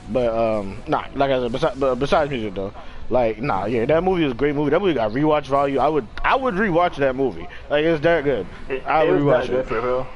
But 0.09 0.35
um, 0.35 0.83
nah, 0.87 1.07
like 1.15 1.31
I 1.31 1.41
said, 1.41 1.53
besides, 1.53 1.79
but 1.79 1.95
besides 1.97 2.31
music 2.31 2.55
though, 2.55 2.75
like 3.09 3.41
nah, 3.41 3.65
yeah, 3.65 3.87
that 3.87 4.05
movie 4.05 4.25
was 4.25 4.33
a 4.33 4.37
great 4.37 4.55
movie. 4.55 4.71
That 4.71 4.81
movie 4.81 4.95
got 4.95 5.13
rewatch 5.13 5.47
value. 5.47 5.79
I 5.79 5.89
would, 5.89 6.07
I 6.23 6.37
would 6.37 6.55
rewatch 6.55 6.97
that 6.97 7.17
movie. 7.17 7.47
Like 7.71 7.85
it's 7.85 8.03
that 8.03 8.23
good. 8.25 8.47
It, 8.69 8.85
I 8.87 9.03
would 9.05 9.21
rewatch 9.21 9.49
that 9.49 9.67
good 9.69 10.07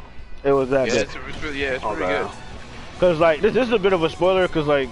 it. 0.44 0.48
It 0.48 0.52
was 0.52 0.68
that 0.70 0.86
Yeah, 0.86 0.92
good. 0.94 1.02
it's, 1.02 1.16
it's 1.16 1.42
really, 1.42 1.60
yeah, 1.60 1.72
it's 1.72 1.84
Oh, 1.84 1.94
pretty 1.94 2.04
wow. 2.12 2.28
good. 2.28 3.00
Cause 3.00 3.18
like 3.18 3.40
this, 3.40 3.54
this 3.54 3.66
is 3.66 3.72
a 3.72 3.78
bit 3.78 3.92
of 3.92 4.02
a 4.02 4.10
spoiler. 4.10 4.46
Cause 4.46 4.66
like, 4.66 4.90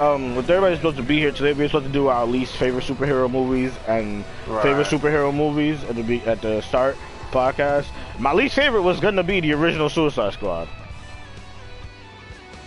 um, 0.00 0.34
with 0.34 0.50
everybody's 0.50 0.78
supposed 0.78 0.96
to 0.96 1.02
be 1.02 1.18
here 1.18 1.30
today, 1.30 1.52
we're 1.52 1.68
supposed 1.68 1.86
to 1.86 1.92
do 1.92 2.08
our 2.08 2.26
least 2.26 2.56
favorite 2.56 2.84
superhero 2.84 3.30
movies 3.30 3.72
and 3.86 4.24
favorite 4.62 4.88
superhero 4.88 5.32
movies 5.32 5.84
at 5.84 5.94
the 5.94 6.02
be 6.02 6.24
at 6.26 6.42
the 6.42 6.60
start 6.62 6.96
podcast. 7.30 7.86
My 8.18 8.32
least 8.32 8.54
favorite 8.54 8.82
was 8.82 9.00
gonna 9.00 9.22
be 9.22 9.40
the 9.40 9.52
original 9.54 9.88
Suicide 9.88 10.32
Squad. 10.34 10.68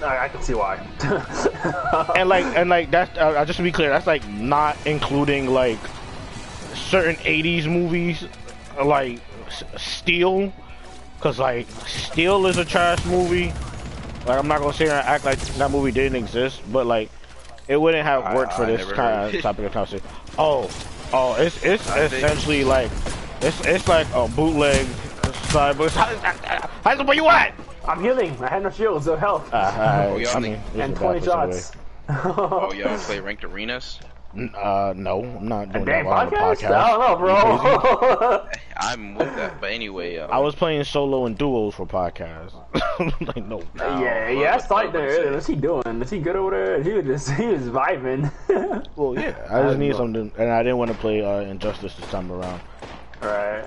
I, 0.02 0.26
I 0.26 0.30
can 0.30 0.42
see 0.42 0.54
why. 0.54 0.76
and 2.16 2.28
like 2.28 2.46
and 2.58 2.70
like 2.70 2.92
that's 2.92 3.18
uh, 3.18 3.44
just 3.46 3.58
to 3.58 3.64
be 3.64 3.72
clear 3.72 3.90
that's 3.90 4.08
like 4.08 4.28
not 4.28 4.76
including 4.86 5.48
like 5.48 5.80
certain 6.74 7.16
80s 7.18 7.66
movies 7.72 8.26
like 8.84 9.20
steel 9.78 10.52
because 11.18 11.40
like 11.40 11.68
steel 11.88 12.46
is 12.48 12.58
a 12.58 12.66
trash 12.66 13.04
movie 13.06 13.54
like 14.28 14.38
i'm 14.38 14.48
not 14.50 14.60
gonna 14.60 14.74
sit 14.74 14.88
here 14.88 14.92
and 14.98 15.08
act 15.08 15.24
like 15.24 15.40
that 15.40 15.72
movie 15.72 15.92
didn't 15.92 16.18
exist 16.18 16.62
but 16.74 16.86
like 16.86 17.10
it 17.70 17.78
wouldn't 17.80 18.06
have 18.06 18.24
I- 18.26 18.36
worked 18.36 18.52
for 18.54 18.64
I 18.64 18.72
this 18.76 18.92
kind 18.92 19.32
heard 19.32 19.36
of 19.36 19.42
topic 19.42 19.66
of 19.66 19.72
conversation 19.72 20.06
oh 20.38 20.70
oh 21.14 21.36
it's 21.36 21.64
it's 21.64 21.90
I 21.90 22.10
think- 22.10 22.24
essentially 22.26 22.66
like 22.66 22.92
it's 23.42 23.66
it's 23.66 23.88
like 23.88 24.08
a 24.14 24.28
bootleg 24.28 24.86
side 25.50 25.78
but 25.78 25.92
how's 25.92 27.04
where 27.06 27.16
you 27.16 27.28
at 27.28 27.54
I'm 27.88 28.02
healing. 28.02 28.36
I 28.42 28.48
had 28.50 28.64
no 28.64 28.72
shields, 28.72 29.06
no 29.06 29.16
health. 29.16 29.54
uh, 29.54 29.58
I, 29.58 30.06
Oh, 30.08 30.18
y'all 30.18 30.36
I 30.36 30.40
mean 30.40 30.60
and 30.76 30.96
20 30.96 31.20
bad 31.20 31.24
for 31.24 31.30
somebody. 31.30 31.52
shots. 31.54 31.72
Oh, 32.10 32.74
y'all 32.78 32.98
play 32.98 33.20
ranked 33.20 33.44
arenas? 33.44 34.00
Uh, 34.36 34.92
no, 34.98 35.24
I'm 35.24 35.48
not 35.48 35.72
doing 35.72 35.86
that 35.86 36.04
while 36.04 36.26
on 36.26 36.30
the 36.32 36.36
podcast? 36.36 36.58
podcast. 36.68 36.72
I 36.72 36.90
don't 36.90 37.00
know, 37.00 37.18
bro. 37.18 38.48
I'm 38.78 39.16
with 39.16 39.36
that, 39.36 39.62
but 39.62 39.72
anyway. 39.72 40.18
Um, 40.18 40.32
I 40.32 40.40
was 40.40 40.56
playing 40.56 40.84
solo 40.84 41.26
and 41.28 41.38
duos 41.38 41.76
for 41.76 41.86
podcasts. 41.86 42.54
like 43.22 43.38
no. 43.46 43.62
No, 43.76 44.00
yeah, 44.02 44.26
what- 44.30 44.38
yeah, 44.38 44.50
I 44.50 44.56
what- 44.56 44.64
started 44.66 44.94
what 44.94 45.00
there. 45.02 45.28
I'm 45.28 45.34
What's 45.36 45.46
he 45.48 45.56
doing? 45.56 46.02
Is 46.02 46.10
he 46.10 46.20
good 46.20 46.36
over 46.36 46.52
there? 46.52 46.82
He 46.84 46.92
was 46.92 47.06
just, 47.06 47.30
he 47.40 47.46
was 47.46 47.62
vibing. 47.70 48.32
Well, 48.96 49.14
yeah, 49.14 49.36
I 49.50 49.62
just 49.62 49.76
I 49.76 49.78
need 49.78 49.90
know. 49.92 49.98
something, 49.98 50.32
and 50.40 50.50
I 50.52 50.64
didn't 50.64 50.80
want 50.80 50.92
to 50.92 50.98
play 50.98 51.24
uh, 51.24 51.42
Injustice 51.42 51.94
this 51.96 52.10
time 52.10 52.32
around. 52.32 52.60
right. 53.22 53.64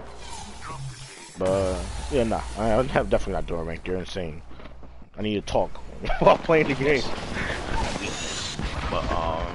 But 1.39 1.47
uh, 1.47 1.79
yeah, 2.11 2.25
nah, 2.25 2.43
I, 2.57 2.73
I'm 2.73 2.89
have 2.89 3.09
definitely 3.11 3.35
not 3.35 3.47
doing 3.47 3.65
rank. 3.67 3.87
You're 3.87 3.97
insane. 3.99 4.43
I 5.17 5.23
need 5.23 5.35
to 5.35 5.41
talk 5.43 5.71
while 6.21 6.37
playing 6.39 6.69
the 6.69 6.75
game. 6.75 7.03
But 8.91 9.05
um, 9.13 9.55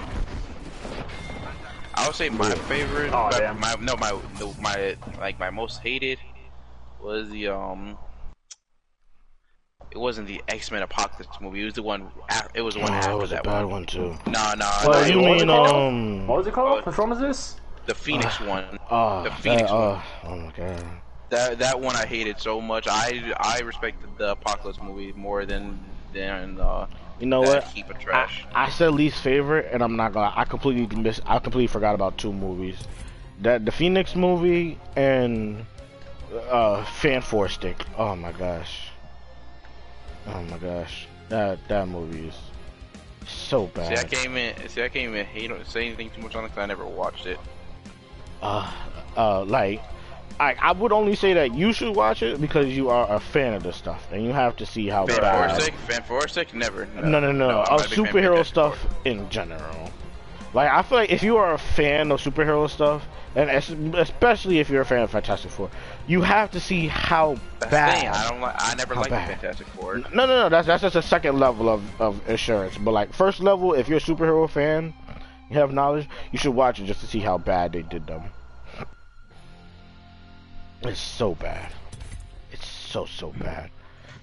I 1.96 2.06
would 2.08 2.16
say 2.16 2.30
my 2.30 2.52
favorite, 2.52 3.12
Oh, 3.14 3.30
my, 3.32 3.40
damn. 3.40 3.60
my 3.60 3.76
no, 3.82 3.96
my 3.98 4.20
no, 4.40 4.54
my 4.62 4.96
like 5.20 5.40
my 5.40 5.50
most 5.50 5.82
hated 5.82 6.20
was 7.02 7.30
the 7.30 7.50
um. 7.50 7.98
It 9.92 10.00
wasn't 10.00 10.28
the 10.28 10.42
X 10.48 10.72
Men 10.72 10.82
Apocalypse 10.82 11.40
movie. 11.40 11.62
It 11.62 11.66
was 11.66 11.74
the 11.76 11.84
one. 11.84 12.08
It 12.56 12.62
was 12.62 12.74
the 12.76 12.82
one 12.82 12.90
Oh, 12.92 12.96
that 12.96 13.04
after 13.04 13.18
was 13.18 13.32
a 13.32 13.36
that 13.36 13.44
bad 13.44 13.62
one. 13.64 13.70
one 13.72 13.86
too. 13.86 14.18
Nah, 14.26 14.56
nah. 14.56 14.66
Well, 14.88 15.02
nah, 15.02 15.06
you 15.06 15.20
it 15.20 15.24
mean 15.24 15.48
called? 15.48 15.94
um? 15.94 16.28
What 16.28 16.38
was 16.40 16.48
it 16.48 16.54
called? 16.54 16.86
Which 16.86 16.98
one 16.98 17.10
the 17.86 17.94
Phoenix 17.94 18.40
one? 18.40 18.66
Oh, 18.90 19.24
the 19.24 19.30
that, 19.30 19.40
Phoenix 19.40 19.70
one. 19.72 19.82
uh, 19.82 20.02
oh 20.24 20.36
my 20.38 20.52
god. 20.52 21.03
That 21.34 21.58
that 21.60 21.82
one 21.82 21.96
I 21.96 22.06
hated 22.06 22.40
so 22.40 22.62
much. 22.62 22.88
I 22.88 23.34
I 23.40 23.62
respected 23.62 24.08
the 24.20 24.34
Apocalypse 24.34 24.80
movie 24.80 25.14
more 25.14 25.48
than 25.48 25.80
than 26.14 26.60
uh, 26.60 26.86
You 27.20 27.26
know 27.26 27.42
what? 27.42 27.64
heap 27.64 27.90
of 27.90 27.98
I, 27.98 28.00
trash. 28.00 28.46
I 28.54 28.70
said 28.70 28.92
least 28.92 29.20
favorite, 29.20 29.68
and 29.72 29.82
I'm 29.82 29.96
not 29.96 30.14
gonna. 30.14 30.32
I 30.36 30.46
completely 30.46 30.96
miss. 30.96 31.20
I 31.26 31.40
completely 31.40 31.66
forgot 31.66 31.96
about 31.96 32.20
two 32.20 32.32
movies. 32.32 32.78
That 33.42 33.66
the 33.66 33.72
Phoenix 33.72 34.16
movie 34.16 34.78
and 34.96 35.66
uh, 36.52 36.86
Fan 36.86 37.24
Four 37.24 37.50
Stick. 37.50 37.84
Oh 37.98 38.16
my 38.16 38.32
gosh. 38.32 38.90
Oh 40.28 40.44
my 40.44 40.60
gosh. 40.60 41.08
That 41.30 41.68
that 41.68 41.88
movie 41.88 42.28
is 42.28 42.38
so 43.28 43.66
bad. 43.74 43.88
See, 43.88 43.98
I 43.98 44.04
can't 44.04 44.38
even 44.38 44.70
see. 44.70 44.84
I 44.84 44.90
can't 44.90 45.10
even 45.10 45.26
hate 45.26 45.52
on, 45.52 45.66
say 45.66 45.88
anything 45.88 46.12
too 46.12 46.22
much 46.22 46.36
on 46.36 46.46
it 46.46 46.50
because 46.50 46.62
I 46.62 46.68
never 46.68 46.86
watched 46.86 47.26
it. 47.26 47.40
Uh, 48.40 48.72
uh, 49.18 49.44
like, 49.46 49.82
I 50.40 50.56
I 50.60 50.72
would 50.72 50.92
only 50.92 51.16
say 51.16 51.34
that 51.34 51.54
you 51.54 51.74
should 51.74 51.96
watch 51.96 52.24
it 52.24 52.42
because 52.42 52.68
you 52.68 52.90
are 52.90 53.12
a 53.12 53.20
fan 53.20 53.54
of 53.54 53.64
the 53.64 53.74
stuff, 53.74 54.08
and 54.12 54.24
you 54.24 54.32
have 54.32 54.56
to 54.58 54.66
see 54.66 54.88
how 54.88 55.06
Fan 55.06 55.22
bad. 55.22 55.62
Fan 55.74 56.28
Stick, 56.28 56.54
never. 56.54 56.86
No, 56.88 57.20
no, 57.20 57.32
no. 57.32 57.62
I'm 57.62 57.80
of 57.80 57.86
a 57.86 57.90
big 57.90 57.98
fan 57.98 58.08
of 58.08 58.14
superhero 58.16 58.46
stuff 58.46 58.88
in 59.06 59.30
general. 59.30 59.92
Like, 60.54 60.70
I 60.70 60.84
feel 60.84 61.00
like 61.00 61.12
if 61.12 61.24
you 61.24 61.38
are 61.38 61.54
a 61.54 61.58
fan 61.58 62.12
of 62.12 62.22
superhero 62.22 62.70
stuff, 62.70 63.08
and 63.36 63.50
es- 63.50 63.70
especially 63.70 64.60
if 64.60 64.70
you're 64.70 64.82
a 64.82 64.86
fan 64.86 65.02
of 65.02 65.10
Fantastic 65.10 65.50
Four, 65.50 65.70
you 66.06 66.22
have 66.22 66.52
to 66.52 66.60
see 66.60 66.88
how 66.88 67.36
That's 67.60 67.72
bad. 67.72 68.08
I 68.08 68.30
don't 68.30 68.42
like. 68.42 68.56
I 68.58 68.76
never 68.76 68.94
liked 68.96 69.10
bad? 69.10 69.40
Fantastic 69.40 69.68
Four. 69.68 69.98
No, 69.98 70.06
no, 70.12 70.28
no. 70.28 70.50
That's 70.50 70.68
that's 70.68 70.84
just 70.84 70.96
a 70.96 71.02
second 71.02 71.40
level 71.40 71.70
of 71.70 71.84
of 72.00 72.30
insurance. 72.30 72.78
But 72.78 72.92
like 72.92 73.14
first 73.14 73.40
level, 73.40 73.74
if 73.74 73.88
you're 73.90 73.98
a 73.98 74.02
superhero 74.02 74.48
fan, 74.50 74.94
you 75.50 75.58
have 75.58 75.72
knowledge, 75.74 76.08
you 76.32 76.38
should 76.38 76.54
watch 76.54 76.80
it 76.80 76.86
just 76.86 77.02
to 77.02 77.08
see 77.08 77.20
how 77.20 77.38
bad 77.38 77.74
they 77.74 77.82
did 77.82 78.06
them. 78.06 78.24
It's 80.86 81.00
so 81.00 81.36
bad. 81.36 81.72
It's 82.52 82.68
so 82.68 83.06
so 83.06 83.32
bad. 83.32 83.70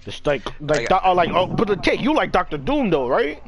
Just 0.05 0.25
like 0.25 0.43
like 0.61 0.89
Like- 0.89 1.01
oh, 1.03 1.13
like 1.13 1.29
oh, 1.31 1.47
but 1.47 1.67
the 1.67 1.75
take 1.75 2.01
you 2.01 2.13
like 2.13 2.31
Doctor 2.31 2.57
Doom 2.57 2.89
though, 2.89 3.07
right? 3.07 3.41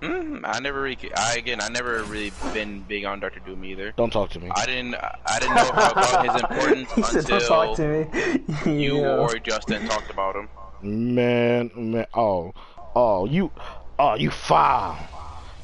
Mm, 0.00 0.42
I 0.44 0.60
never 0.60 0.80
really. 0.80 1.12
I 1.16 1.34
again. 1.34 1.60
I 1.60 1.68
never 1.68 2.04
really 2.04 2.30
been 2.54 2.82
big 2.82 3.04
on 3.04 3.18
Doctor 3.18 3.40
Doom 3.40 3.64
either. 3.64 3.92
Don't 3.96 4.12
talk 4.12 4.30
to 4.30 4.38
me. 4.38 4.48
I 4.54 4.64
didn't. 4.64 4.94
I 4.94 5.38
didn't 5.40 5.56
know 5.56 5.68
about 5.70 6.24
his 6.24 6.42
importance 6.42 6.92
He 6.92 7.02
said, 7.02 7.24
"Don't 7.26 7.44
talk 7.44 7.76
to 7.78 8.06
until 8.06 8.74
me." 8.74 8.80
you 8.84 8.98
Yeah. 9.00 9.16
or 9.16 9.34
Justin 9.38 9.88
talked 9.88 10.10
about 10.10 10.36
him. 10.36 10.48
Man, 10.82 11.72
man, 11.74 12.06
oh, 12.14 12.52
oh, 12.94 13.26
you, 13.26 13.50
oh, 13.98 14.14
you 14.14 14.30
foul, 14.30 14.96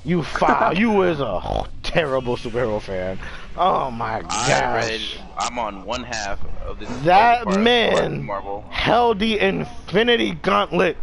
you 0.04 0.22
foul. 0.22 0.74
you 0.76 1.02
is 1.02 1.20
a 1.20 1.66
terrible 1.82 2.36
superhero 2.36 2.80
fan. 2.80 3.18
Oh 3.56 3.90
my 3.90 4.22
I 4.28 4.74
read. 4.74 4.90
gosh. 5.00 5.18
I'm 5.38 5.58
on 5.58 5.84
one 5.84 6.02
half 6.04 6.38
of 6.66 6.78
this. 6.78 6.88
That 7.04 7.44
part- 7.44 7.60
man 7.60 8.24
Marvel. 8.24 8.64
held 8.70 9.18
the 9.18 9.38
Infinity 9.38 10.32
Gauntlet. 10.32 10.96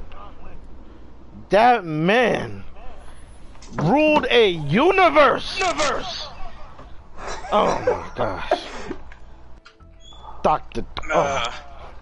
That 1.49 1.83
man 1.83 2.63
ruled 3.73 4.25
a 4.29 4.49
universe. 4.49 5.59
Universe. 5.59 6.27
Oh 7.51 7.77
my 7.85 8.09
gosh. 8.15 8.61
Doctor. 10.43 10.85
Oh, 11.13 11.19
Uh, 11.19 11.51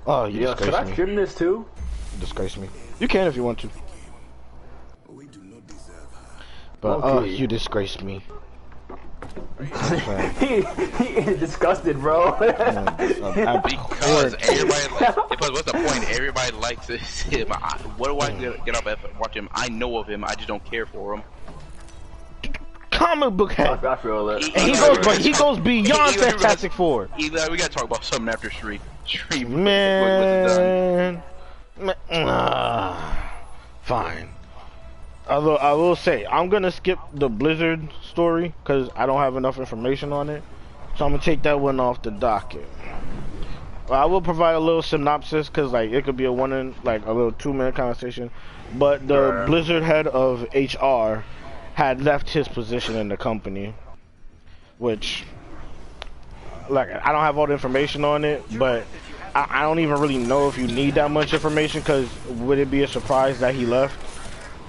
oh 0.08 0.26
you 0.26 0.42
Yo, 0.42 0.48
should 0.50 0.58
disgrace 0.72 1.00
I 1.00 1.06
me. 1.06 1.16
this 1.16 1.36
too? 1.36 1.66
Disgrace 2.20 2.58
me. 2.58 2.70
You 3.00 3.08
can 3.08 3.28
if 3.28 3.36
you 3.36 3.44
want 3.44 3.60
to. 3.60 3.70
But 6.82 7.02
oh, 7.04 7.24
you 7.24 7.48
disgrace 7.48 8.00
me. 8.02 8.22
he, 10.40 10.62
he 10.62 11.10
is 11.20 11.40
disgusted, 11.40 12.00
bro. 12.00 12.28
I- 12.40 13.58
because 13.64 14.36
everybody. 14.42 14.94
Like, 14.94 15.30
because 15.30 15.52
what's 15.52 15.64
the 15.64 15.74
point? 15.74 16.10
Everybody 16.10 16.56
likes 16.56 16.88
him. 16.88 17.48
I, 17.52 17.78
what 17.98 18.08
do 18.08 18.20
I 18.20 18.32
get, 18.40 18.66
get 18.66 18.76
up 18.76 18.86
and 18.88 19.20
watch 19.20 19.36
him? 19.36 19.50
I 19.52 19.68
know 19.68 19.98
of 19.98 20.08
him. 20.08 20.24
I 20.24 20.34
just 20.36 20.48
don't 20.48 20.64
care 20.64 20.86
for 20.86 21.14
him. 21.16 21.24
comic 22.92 23.34
book 23.34 23.52
head. 23.52 23.84
I 23.84 23.96
feel 23.98 24.26
that. 24.28 24.44
And 24.44 24.62
he 24.62 24.72
goes, 24.72 24.98
but 25.00 25.18
he 25.18 25.34
goes 25.34 25.60
beyond 25.60 26.16
He- 26.16 26.22
he- 26.22 26.32
Fantastic 26.32 26.72
Four. 26.72 27.10
Either 27.18 27.52
we 27.52 27.58
gotta 27.58 27.70
talk 27.74 27.84
about 27.84 28.06
something 28.06 28.30
after 28.30 28.50
stream. 28.50 28.80
Stream. 29.06 29.52
what- 29.52 29.64
what's 29.64 30.56
done. 30.56 31.24
Man, 31.78 31.96
man 32.10 32.28
ah, 32.30 33.34
fine. 33.84 34.30
Although 35.30 35.58
I 35.58 35.74
will 35.74 35.96
say, 35.96 36.26
I'm 36.26 36.50
gonna 36.50 36.72
skip 36.72 36.98
the 37.14 37.30
Blizzard 37.30 37.88
story 38.04 38.54
because 38.64 38.90
I 38.96 39.06
don't 39.06 39.20
have 39.20 39.36
enough 39.36 39.60
information 39.60 40.12
on 40.12 40.30
it, 40.30 40.42
so 40.98 41.06
I'm 41.06 41.12
gonna 41.12 41.22
take 41.22 41.44
that 41.44 41.60
one 41.60 41.80
off 41.80 42.02
the 42.02 42.12
docket. 42.12 42.68
I 43.92 44.06
will 44.06 44.22
provide 44.22 44.54
a 44.54 44.60
little 44.60 44.82
synopsis 44.82 45.48
because 45.48 45.72
like 45.72 45.92
it 45.92 46.04
could 46.04 46.18
be 46.18 46.26
a 46.26 46.32
one 46.32 46.52
in 46.54 46.76
like 46.84 47.06
a 47.06 47.12
little 47.12 47.32
two 47.32 47.54
minute 47.54 47.76
conversation, 47.76 48.32
but 48.76 49.08
the. 49.08 49.44
Blizzard 49.48 49.84
head 49.84 50.08
of 50.08 50.48
HR 50.54 51.24
had 51.76 52.02
left 52.02 52.30
his 52.30 52.48
position 52.48 52.96
in 52.96 53.08
the 53.08 53.18
company, 53.18 53.74
which 54.80 55.24
like 56.70 56.90
I 56.90 57.12
don't 57.12 57.22
have 57.22 57.38
all 57.38 57.48
the 57.48 57.54
information 57.54 58.04
on 58.04 58.26
it, 58.26 58.44
but 58.58 58.84
I, 59.36 59.48
I 59.50 59.62
don't 59.62 59.80
even 59.80 60.00
really 60.00 60.18
know 60.18 60.50
if 60.50 60.58
you 60.58 60.68
need 60.68 60.96
that 60.96 61.12
much 61.12 61.34
information 61.34 61.82
because 61.82 62.10
would 62.28 62.58
it 62.58 62.70
be 62.70 62.84
a 62.84 62.88
surprise 62.88 63.40
that 63.40 63.56
he 63.56 63.66
left, 63.66 63.96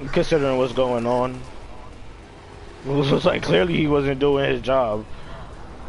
considering 0.09 0.59
what's 0.59 0.73
going 0.73 1.07
on? 1.07 1.41
It 2.87 2.89
was 2.89 3.27
like 3.27 3.43
clearly 3.43 3.77
he 3.77 3.87
wasn't 3.87 4.21
doing 4.21 4.51
his 4.51 4.63
job. 4.63 5.05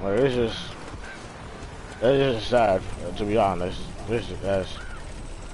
Like 0.03 0.19
it's 0.19 0.35
just, 0.35 0.59
it's 2.01 2.35
just 2.35 2.49
sad 2.49 2.81
to 3.15 3.23
be 3.23 3.37
honest. 3.37 3.79
This 4.09 4.27
that's 4.41 4.77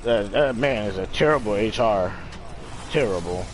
that 0.02 0.32
that 0.32 0.56
man 0.56 0.88
is 0.88 0.98
a 0.98 1.06
terrible 1.08 1.54
HR, 1.54 2.12
terrible. 2.89 3.46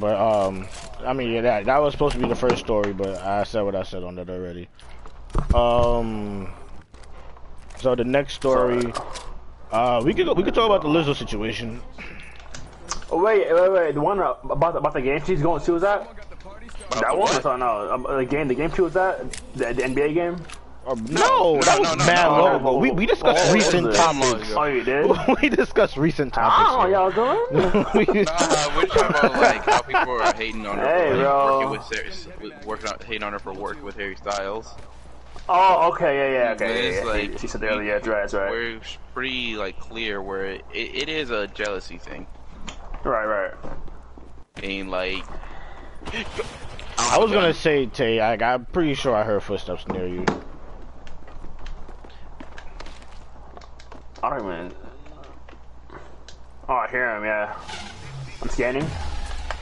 But 0.00 0.16
um, 0.18 0.66
I 1.04 1.12
mean 1.12 1.30
yeah, 1.30 1.42
that 1.42 1.66
that 1.66 1.78
was 1.80 1.92
supposed 1.92 2.14
to 2.14 2.20
be 2.20 2.26
the 2.26 2.34
first 2.34 2.58
story, 2.58 2.92
but 2.92 3.22
I 3.22 3.44
said 3.44 3.62
what 3.62 3.76
I 3.76 3.84
said 3.84 4.02
on 4.02 4.16
that 4.16 4.28
already. 4.28 4.68
Um. 5.54 6.52
So 7.78 7.94
the 7.94 8.04
next 8.04 8.34
story, 8.34 8.92
uh, 9.70 10.02
we 10.04 10.14
could 10.14 10.26
we 10.36 10.42
could 10.42 10.54
talk 10.54 10.66
about 10.66 10.82
the 10.82 10.88
Lizzo 10.88 11.16
situation. 11.16 11.80
Oh, 13.12 13.22
wait, 13.22 13.52
wait, 13.52 13.70
wait. 13.70 13.94
The 13.94 14.00
one 14.00 14.18
uh, 14.20 14.34
about 14.48 14.74
about 14.76 14.94
the 14.94 15.02
game 15.02 15.22
she's 15.24 15.42
going 15.42 15.62
to 15.62 15.72
was 15.72 15.82
that? 15.82 16.08
That 16.92 17.10
one? 17.16 17.18
what? 17.30 17.44
I 17.46 17.56
no. 17.56 17.92
Um, 17.92 18.02
the 18.08 18.24
game, 18.24 18.48
the 18.48 18.54
game 18.54 18.72
she 18.74 18.80
was 18.80 18.96
at, 18.96 19.30
the, 19.54 19.66
the 19.74 19.82
NBA 19.82 20.14
game. 20.14 20.36
Uh, 20.86 20.94
no, 21.10 21.60
that 21.60 21.78
was 21.78 21.88
no, 21.90 21.94
no, 21.94 22.06
mad 22.06 22.26
no, 22.26 22.42
long 22.42 22.62
no. 22.64 22.76
We 22.78 22.90
we 22.90 23.06
discussed 23.06 23.50
Oh, 23.50 23.52
recent 23.52 23.94
topics. 23.94 24.50
Oh, 24.56 24.64
you 24.64 24.82
did? 24.82 25.06
we 25.42 25.48
discussed 25.48 25.96
recent 25.96 26.36
I 26.36 26.88
don't 26.88 26.90
know 26.90 27.12
topics. 27.12 27.52
what 27.52 27.54
y'all 27.54 28.02
doing. 28.02 28.16
We- 28.16 28.26
Uh, 28.26 28.72
we're 28.76 28.86
talking 28.86 29.16
about 29.16 29.32
like 29.40 29.62
how 29.64 29.82
people 29.82 30.20
are 30.20 30.34
hating 30.34 30.66
on 30.66 30.78
her 30.78 30.84
Hey, 30.86 31.10
for 31.10 31.16
like, 31.16 31.22
bro. 31.24 31.58
working 31.58 31.70
with, 31.70 31.84
Sarah- 32.24 32.36
with 32.40 32.66
working 32.66 32.88
on 32.88 32.98
hating 33.06 33.22
on 33.22 33.32
her 33.34 33.38
for 33.38 33.52
working 33.52 33.84
with 33.84 33.94
Harry 33.96 34.16
Styles. 34.16 34.74
oh, 35.48 35.92
okay, 35.92 36.16
yeah, 36.32 36.44
yeah, 36.46 36.52
okay. 36.54 36.66
Yeah, 36.66 36.88
it's 36.88 37.04
yeah, 37.06 37.12
like 37.12 37.38
she 37.38 37.46
said 37.46 37.62
earlier, 37.62 37.84
yeah, 37.84 37.94
that's 37.98 38.08
right, 38.08 38.20
that's 38.22 38.34
right. 38.34 38.50
We're 38.50 38.80
pretty 39.14 39.54
like 39.56 39.78
clear 39.78 40.20
where 40.20 40.46
it, 40.46 40.64
it 40.72 41.08
is 41.08 41.30
a 41.30 41.46
jealousy 41.48 41.98
thing, 41.98 42.26
Right, 43.04 43.24
right. 43.26 43.54
and 44.62 44.90
like 44.90 45.24
I 46.98 47.18
was 47.18 47.32
gonna 47.32 47.52
say 47.54 47.86
Tay, 47.86 48.20
I, 48.20 48.34
I'm 48.34 48.64
pretty 48.66 48.94
sure 48.94 49.14
I 49.14 49.24
heard 49.24 49.42
footsteps 49.42 49.86
near 49.88 50.06
you. 50.06 50.24
I 54.22 54.30
don't 54.30 54.40
even. 54.40 54.72
Oh, 56.68 56.74
I 56.74 56.88
hear 56.90 57.16
him, 57.16 57.24
yeah. 57.24 57.56
I'm 58.40 58.48
scanning. 58.48 58.86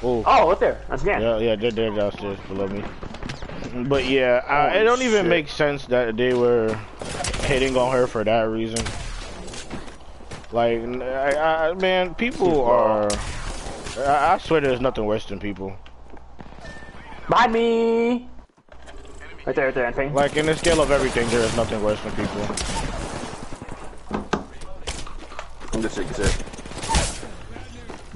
Oh, 0.02 0.22
Oh, 0.26 0.48
right 0.50 0.60
there. 0.60 0.80
I'm 0.90 0.98
scanning. 0.98 1.22
yeah, 1.26 1.38
yeah, 1.38 1.56
they're, 1.56 1.70
they're 1.70 1.90
downstairs 1.90 2.38
below 2.46 2.68
me. 2.68 2.84
But 3.88 4.06
yeah, 4.06 4.42
uh, 4.46 4.76
it 4.78 4.84
don't 4.84 5.00
even 5.02 5.22
shit. 5.22 5.28
make 5.30 5.48
sense 5.48 5.86
that 5.86 6.16
they 6.16 6.34
were 6.34 6.78
hitting 7.44 7.76
on 7.76 7.92
her 7.92 8.06
for 8.06 8.22
that 8.24 8.42
reason. 8.42 8.84
Like, 10.52 10.82
I, 10.82 11.68
I, 11.70 11.74
man, 11.74 12.14
people 12.16 12.64
are. 12.64 13.08
I, 13.98 14.34
I 14.34 14.38
swear 14.38 14.60
there's 14.60 14.80
nothing 14.80 15.06
worse 15.06 15.24
than 15.26 15.38
people. 15.38 15.76
Behind 17.28 17.52
me! 17.52 18.28
Right 19.46 19.54
there, 19.54 19.66
right 19.66 19.74
there, 19.74 19.86
anything. 19.86 20.12
Like, 20.12 20.36
in 20.36 20.46
the 20.46 20.56
scale 20.56 20.80
of 20.80 20.90
everything, 20.90 21.28
there 21.28 21.40
is 21.40 21.54
nothing 21.54 21.80
worse 21.84 22.00
than 22.00 22.12
people. 22.12 22.42
I'm 25.72 25.82
just 25.82 25.96
shaking 25.96 26.24
it. 26.24 26.44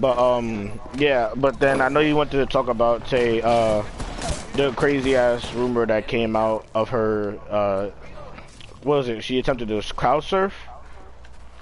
But, 0.01 0.19
um, 0.19 0.81
yeah, 0.97 1.33
but 1.37 1.61
then 1.61 1.81
I 1.81 1.89
know 1.89 2.01
you 2.01 2.17
wanted 2.17 2.39
to 2.39 2.47
talk 2.47 2.67
about, 2.67 3.09
say, 3.09 3.41
uh, 3.43 3.85
the 4.55 4.73
crazy 4.73 5.15
ass 5.15 5.55
rumor 5.55 5.87
that 5.87 6.09
came 6.09 6.35
out 6.35 6.67
of 6.75 6.89
her, 6.89 7.39
uh, 7.49 7.91
what 8.83 8.97
was 8.97 9.09
it? 9.09 9.23
She 9.23 9.39
attempted 9.39 9.69
to 9.69 9.81
crowd 9.95 10.25
surf 10.25 10.53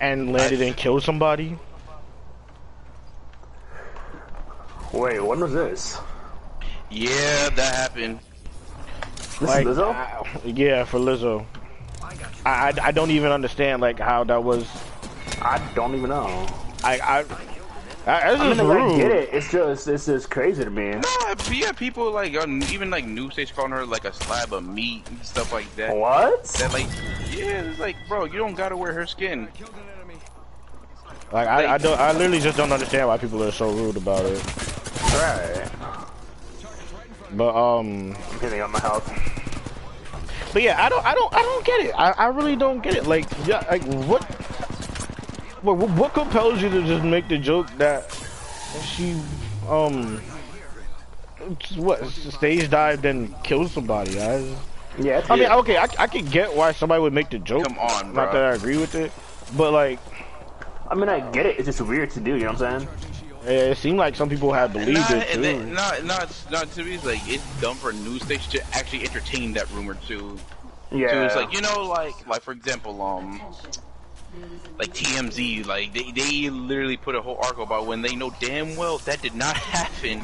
and 0.02 0.32
landed 0.32 0.60
and 0.60 0.76
killed 0.76 1.02
somebody. 1.04 1.56
Wait, 4.92 5.20
when 5.24 5.40
was 5.40 5.54
this? 5.54 5.98
yeah, 6.90 7.48
that 7.50 7.74
happened. 7.74 8.18
This 9.16 9.40
Like, 9.40 9.66
is 9.66 9.78
Lizzo? 9.78 9.94
I- 9.94 10.40
yeah, 10.44 10.84
for 10.84 10.98
Lizzo. 10.98 11.46
I, 12.44 12.68
I, 12.68 12.72
I 12.82 12.90
don't 12.90 13.10
even 13.12 13.32
understand, 13.32 13.80
like, 13.80 13.98
how 13.98 14.24
that 14.24 14.42
was, 14.44 14.66
I 15.40 15.58
don't 15.74 15.94
even 15.94 16.10
know. 16.10 16.46
I, 16.84 16.98
I, 16.98 17.24
I, 18.04 18.32
that's 18.32 18.40
I 18.40 18.48
mean, 18.48 18.56
just 18.56 18.68
like, 18.68 18.78
I 18.80 18.96
get 18.96 19.10
it. 19.12 19.28
It's 19.32 19.52
just, 19.52 19.86
it's 19.86 20.06
just 20.06 20.28
crazy 20.28 20.64
to 20.64 20.70
me. 20.70 20.90
Nah, 20.90 21.34
but 21.36 21.52
yeah, 21.52 21.70
people 21.70 22.10
like 22.10 22.36
on, 22.36 22.60
even 22.64 22.90
like 22.90 23.04
news 23.04 23.34
stations 23.34 23.54
calling 23.54 23.70
her 23.70 23.86
like 23.86 24.04
a 24.04 24.12
slab 24.12 24.52
of 24.52 24.64
meat 24.64 25.08
and 25.08 25.24
stuff 25.24 25.52
like 25.52 25.72
that. 25.76 25.94
What? 25.94 26.42
That 26.44 26.72
like, 26.72 26.88
yeah, 27.30 27.62
it's 27.62 27.78
like, 27.78 27.94
bro, 28.08 28.24
you 28.24 28.38
don't 28.38 28.54
gotta 28.54 28.76
wear 28.76 28.92
her 28.92 29.06
skin. 29.06 29.48
Like 31.30 31.46
I, 31.46 31.74
I 31.74 31.78
don't, 31.78 31.98
I 31.98 32.12
literally 32.12 32.40
just 32.40 32.56
don't 32.56 32.72
understand 32.72 33.06
why 33.06 33.18
people 33.18 33.42
are 33.44 33.52
so 33.52 33.70
rude 33.70 33.96
about 33.96 34.24
it. 34.26 34.44
Right. 35.14 35.70
But 37.32 37.54
um, 37.54 38.16
I'm 38.30 38.40
hitting 38.40 38.60
on 38.60 38.72
my 38.72 38.80
health. 38.80 39.06
but 40.52 40.62
yeah, 40.62 40.84
I 40.84 40.88
don't, 40.88 41.04
I 41.06 41.14
don't, 41.14 41.34
I 41.34 41.40
don't 41.40 41.64
get 41.64 41.80
it. 41.86 41.92
I, 41.96 42.10
I 42.10 42.26
really 42.26 42.56
don't 42.56 42.82
get 42.82 42.94
it. 42.94 43.06
Like, 43.06 43.26
yeah, 43.46 43.64
like 43.70 43.82
what, 43.84 44.22
what, 45.62 45.76
what 45.76 46.14
compels 46.14 46.60
you 46.62 46.68
to 46.70 46.82
just 46.82 47.04
make 47.04 47.28
the 47.28 47.38
joke 47.38 47.68
that 47.78 48.12
she, 48.84 49.16
um, 49.68 50.20
what 51.76 52.04
stage 52.08 52.70
dived 52.70 53.04
and 53.04 53.34
killed 53.42 53.70
somebody? 53.70 54.20
I, 54.20 54.54
Yeah, 54.98 55.24
I 55.28 55.34
mean, 55.34 55.42
Yeah. 55.44 55.56
okay, 55.56 55.76
I, 55.76 55.86
I 55.98 56.06
can 56.06 56.24
get 56.26 56.54
why 56.54 56.72
somebody 56.72 57.00
would 57.00 57.12
make 57.12 57.30
the 57.30 57.38
joke. 57.38 57.64
Come 57.64 57.78
on, 57.78 58.12
bro. 58.12 58.24
Not 58.24 58.32
that 58.32 58.42
I 58.44 58.54
agree 58.54 58.76
with 58.76 58.94
it, 58.94 59.10
but 59.56 59.72
like, 59.72 59.98
I 60.90 60.94
mean, 60.94 61.08
I 61.08 61.20
get 61.30 61.46
it. 61.46 61.58
It's 61.58 61.66
just 61.66 61.80
weird 61.80 62.10
to 62.10 62.20
do. 62.20 62.32
You 62.34 62.40
know 62.40 62.52
what 62.52 62.62
I'm 62.62 62.80
saying? 62.80 62.88
Yeah, 63.44 63.50
it 63.72 63.78
seemed 63.78 63.98
like 63.98 64.14
some 64.14 64.28
people 64.28 64.52
had 64.52 64.72
believed 64.72 65.10
Nah, 65.10 65.16
it 65.16 65.28
too. 65.32 65.40
then, 65.40 65.72
not, 65.72 66.04
not, 66.04 66.44
not 66.50 66.70
to 66.72 66.84
be 66.84 66.98
like 66.98 67.20
it's 67.26 67.42
dumb 67.60 67.76
for 67.76 67.90
a 67.90 67.92
news 67.92 68.22
station 68.22 68.52
to 68.52 68.62
actually 68.76 69.02
entertain 69.02 69.52
that 69.54 69.68
rumor 69.72 69.94
too. 69.94 70.38
Yeah. 70.92 71.08
So 71.10 71.22
it's 71.24 71.36
like 71.36 71.52
you 71.52 71.60
know, 71.62 71.82
like, 71.88 72.14
like 72.28 72.42
for 72.42 72.52
example, 72.52 73.00
um, 73.02 73.40
like 74.78 74.92
TMZ, 74.94 75.66
like 75.66 75.92
they 75.92 76.10
they 76.12 76.50
literally 76.50 76.96
put 76.96 77.14
a 77.14 77.22
whole 77.22 77.36
article 77.36 77.62
about 77.64 77.86
when 77.86 78.02
they 78.02 78.14
know 78.14 78.32
damn 78.40 78.76
well 78.76 78.98
that 78.98 79.22
did 79.22 79.34
not 79.34 79.56
happen. 79.56 80.20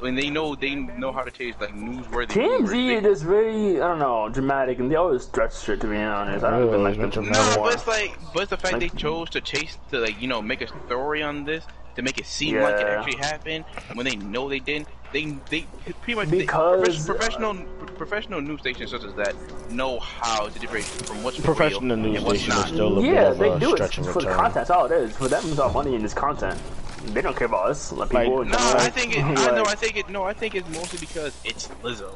When 0.00 0.16
they 0.16 0.30
know 0.30 0.56
they 0.56 0.74
know 0.74 1.12
how 1.12 1.22
to 1.22 1.30
chase 1.30 1.54
like 1.60 1.74
newsworthy. 1.74 2.34
rumors, 2.34 2.70
TMZ 2.70 3.02
they- 3.02 3.08
is 3.08 3.22
very, 3.22 3.80
I 3.80 3.86
don't 3.86 4.00
know, 4.00 4.28
dramatic, 4.28 4.80
and 4.80 4.90
they 4.90 4.96
always 4.96 5.22
stretch 5.22 5.56
shit. 5.60 5.80
To 5.82 5.86
be 5.86 5.96
honest, 5.96 6.44
I 6.44 6.50
don't 6.50 6.58
Really, 6.60 6.70
even 6.72 6.82
like 6.82 6.98
it's 6.98 7.14
them 7.14 7.24
been 7.24 7.32
No, 7.34 7.54
but 7.58 7.74
it's 7.74 7.86
like, 7.86 8.18
but 8.34 8.42
it's 8.42 8.50
the 8.50 8.56
fact 8.56 8.72
Like- 8.74 8.80
they 8.92 8.98
chose 8.98 9.30
to 9.30 9.40
chase 9.40 9.78
to 9.92 10.00
like 10.00 10.20
you 10.20 10.26
know 10.26 10.42
make 10.42 10.60
a 10.60 10.66
story 10.86 11.22
on 11.22 11.44
this 11.44 11.64
to 11.94 12.02
make 12.02 12.18
it 12.18 12.26
seem 12.26 12.58
like 12.60 12.74
it 12.80 12.86
actually 12.88 13.18
happened 13.18 13.64
when 13.94 14.04
they 14.06 14.16
know 14.16 14.48
they 14.48 14.58
didn't. 14.58 14.88
They 15.12 15.36
they 15.50 15.66
pretty 16.00 16.14
much 16.16 16.30
Because- 16.30 17.06
they, 17.06 17.12
professional 17.12 17.50
uh, 17.52 17.81
professional 18.06 18.40
news 18.40 18.58
stations 18.60 18.90
such 18.90 19.04
as 19.04 19.14
that 19.14 19.32
know 19.70 20.00
how 20.00 20.48
to 20.48 20.58
differentiate 20.58 21.06
from 21.06 21.22
what's 21.22 21.38
Professional 21.40 21.82
real 21.82 21.96
news 21.96 22.16
and 22.16 22.26
what's 22.26 22.40
station 22.40 22.52
is 22.58 22.58
not. 22.64 22.68
still 22.68 22.98
a 22.98 23.02
Yeah, 23.02 23.12
bit 23.12 23.30
of 23.30 23.38
they 23.38 23.50
a 23.50 23.58
do 23.60 23.70
it 23.74 23.76
stretch 23.76 23.98
of 23.98 24.08
a 24.08 24.12
for 24.12 24.22
the 24.22 24.26
content. 24.28 24.54
That's 24.54 24.70
all 24.70 24.86
it 24.86 24.92
is. 24.92 25.16
For 25.16 25.28
them, 25.28 25.42
it's 25.46 25.58
all 25.60 25.72
money 25.72 25.94
in 25.94 26.02
this 26.02 26.12
content. 26.14 26.60
They 27.06 27.20
don't 27.22 27.36
care 27.36 27.46
about 27.46 27.70
us, 27.70 27.92
like 27.92 28.12
Like- 28.12 28.26
people. 28.26 28.44
No, 28.44 28.56
I 28.58 28.90
think 28.90 29.16
it. 29.16 29.22
I 29.24 29.50
know. 29.54 29.64
I 29.64 29.76
think 29.76 29.96
it. 29.96 30.08
No, 30.08 30.24
I 30.24 30.32
think 30.32 30.54
it's 30.56 30.68
mostly 30.70 30.98
because 30.98 31.32
it's 31.44 31.68
Lizzo, 31.84 32.12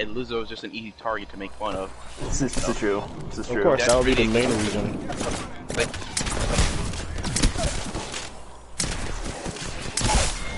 and 0.00 0.14
Lizzo 0.16 0.42
is 0.42 0.48
just 0.48 0.64
an 0.64 0.72
easy 0.74 0.92
target 0.98 1.28
to 1.30 1.36
make 1.38 1.52
fun 1.52 1.76
of. 1.76 1.90
This 2.20 2.42
is, 2.42 2.54
this 2.56 2.68
is 2.68 2.76
true. 2.78 3.02
This 3.30 3.38
is 3.38 3.46
Of 3.48 3.52
true. 3.54 3.62
course, 3.62 3.86
that 3.86 3.96
would 3.96 4.06
be 4.06 4.14
the 4.14 4.26
main 4.26 4.48
reason. 4.50 5.06
Like, 5.76 5.88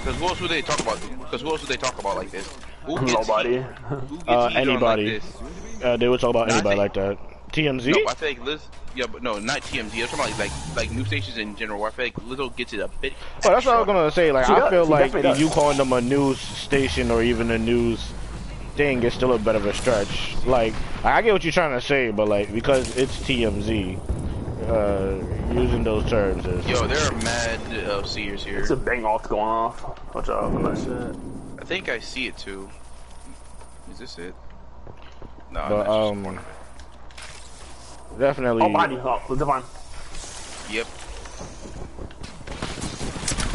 because 0.00 0.16
who 0.18 0.24
else 0.26 0.40
would 0.40 0.50
they 0.50 0.62
talk 0.62 0.80
about? 0.80 0.98
Because 1.18 1.42
who 1.42 1.48
else 1.50 1.60
would 1.60 1.68
they 1.70 1.76
talk 1.76 1.98
about 1.98 2.16
like 2.16 2.30
this? 2.30 2.48
Who 2.98 3.06
gets 3.06 3.28
Nobody. 3.28 3.58
heat- 3.58 3.66
Uh, 4.28 4.50
anybody. 4.54 5.12
Like 5.14 5.22
this? 5.22 5.82
Uh, 5.82 5.96
they 5.96 6.08
would 6.08 6.20
talk 6.20 6.30
about 6.30 6.48
No, 6.48 6.54
anybody 6.54 6.76
think- 6.80 6.96
like 6.96 7.18
that. 7.18 7.18
TMZ? 7.52 7.86
No, 8.04 8.08
I 8.10 8.14
feel 8.14 8.28
like 8.28 8.44
Liz. 8.44 8.60
Yeah, 8.94 9.06
but 9.06 9.22
no, 9.22 9.38
not 9.38 9.62
TMZ. 9.62 9.92
I'm 10.02 10.08
talking 10.08 10.20
about 10.20 10.38
like 10.38 10.50
like 10.76 10.90
news 10.92 11.06
stations 11.08 11.36
in 11.38 11.56
general. 11.56 11.80
Where 11.80 11.90
I 11.90 11.92
feel 11.92 12.04
like 12.06 12.14
Lizzo 12.16 12.54
gets 12.56 12.72
it 12.72 12.80
a 12.80 12.88
bit. 12.88 13.12
Oh, 13.44 13.50
that's 13.50 13.66
what 13.66 13.74
I 13.74 13.78
was 13.78 13.86
gonna 13.86 14.10
say. 14.12 14.30
Like, 14.32 14.46
She 14.46 14.52
I 14.52 14.58
does. 14.60 14.70
feel 14.70 14.84
She 14.86 14.90
like 15.22 15.38
you 15.38 15.48
calling 15.48 15.76
them 15.76 15.92
a 15.92 16.00
news 16.00 16.38
station 16.38 17.10
or 17.10 17.22
even 17.22 17.50
a 17.50 17.58
news 17.58 18.12
thing 18.76 19.02
is 19.02 19.14
still 19.14 19.32
a 19.32 19.38
bit 19.38 19.54
of 19.56 19.66
a 19.66 19.74
stretch. 19.74 20.36
Like, 20.46 20.74
I 21.04 21.22
get 21.22 21.32
what 21.32 21.42
you're 21.44 21.52
trying 21.52 21.72
to 21.78 21.84
say, 21.84 22.10
but 22.12 22.28
like 22.28 22.52
because 22.52 22.96
it's 22.96 23.16
TMZ, 23.18 23.98
uh, 24.68 25.52
using 25.54 25.82
those 25.84 26.08
terms 26.08 26.46
is. 26.46 26.66
Yo, 26.66 26.86
there 26.86 26.98
are 27.04 27.12
mad 27.22 27.60
uh, 27.86 28.04
seers 28.04 28.44
here. 28.44 28.60
It's 28.60 28.70
a 28.70 28.76
bang 28.76 29.04
off 29.04 29.28
going 29.28 29.42
off. 29.42 30.14
Watch 30.14 30.28
out 30.28 30.52
for 30.52 30.62
that 30.72 30.78
shit. 30.78 31.16
I 31.60 31.64
think 31.64 31.88
I 31.88 31.98
see 32.00 32.26
it 32.26 32.36
too. 32.38 32.68
Is 34.00 34.16
this 34.16 34.28
it? 34.28 34.34
No, 35.50 35.60
but 35.68 35.76
that's 35.84 35.88
just- 35.88 36.26
um, 36.26 36.40
definitely. 38.18 38.62
Oh, 38.62 38.68
behind 38.70 38.92
you. 38.92 39.00
Oh, 39.04 39.34
Devon. 39.36 39.62
Yep. 40.70 40.86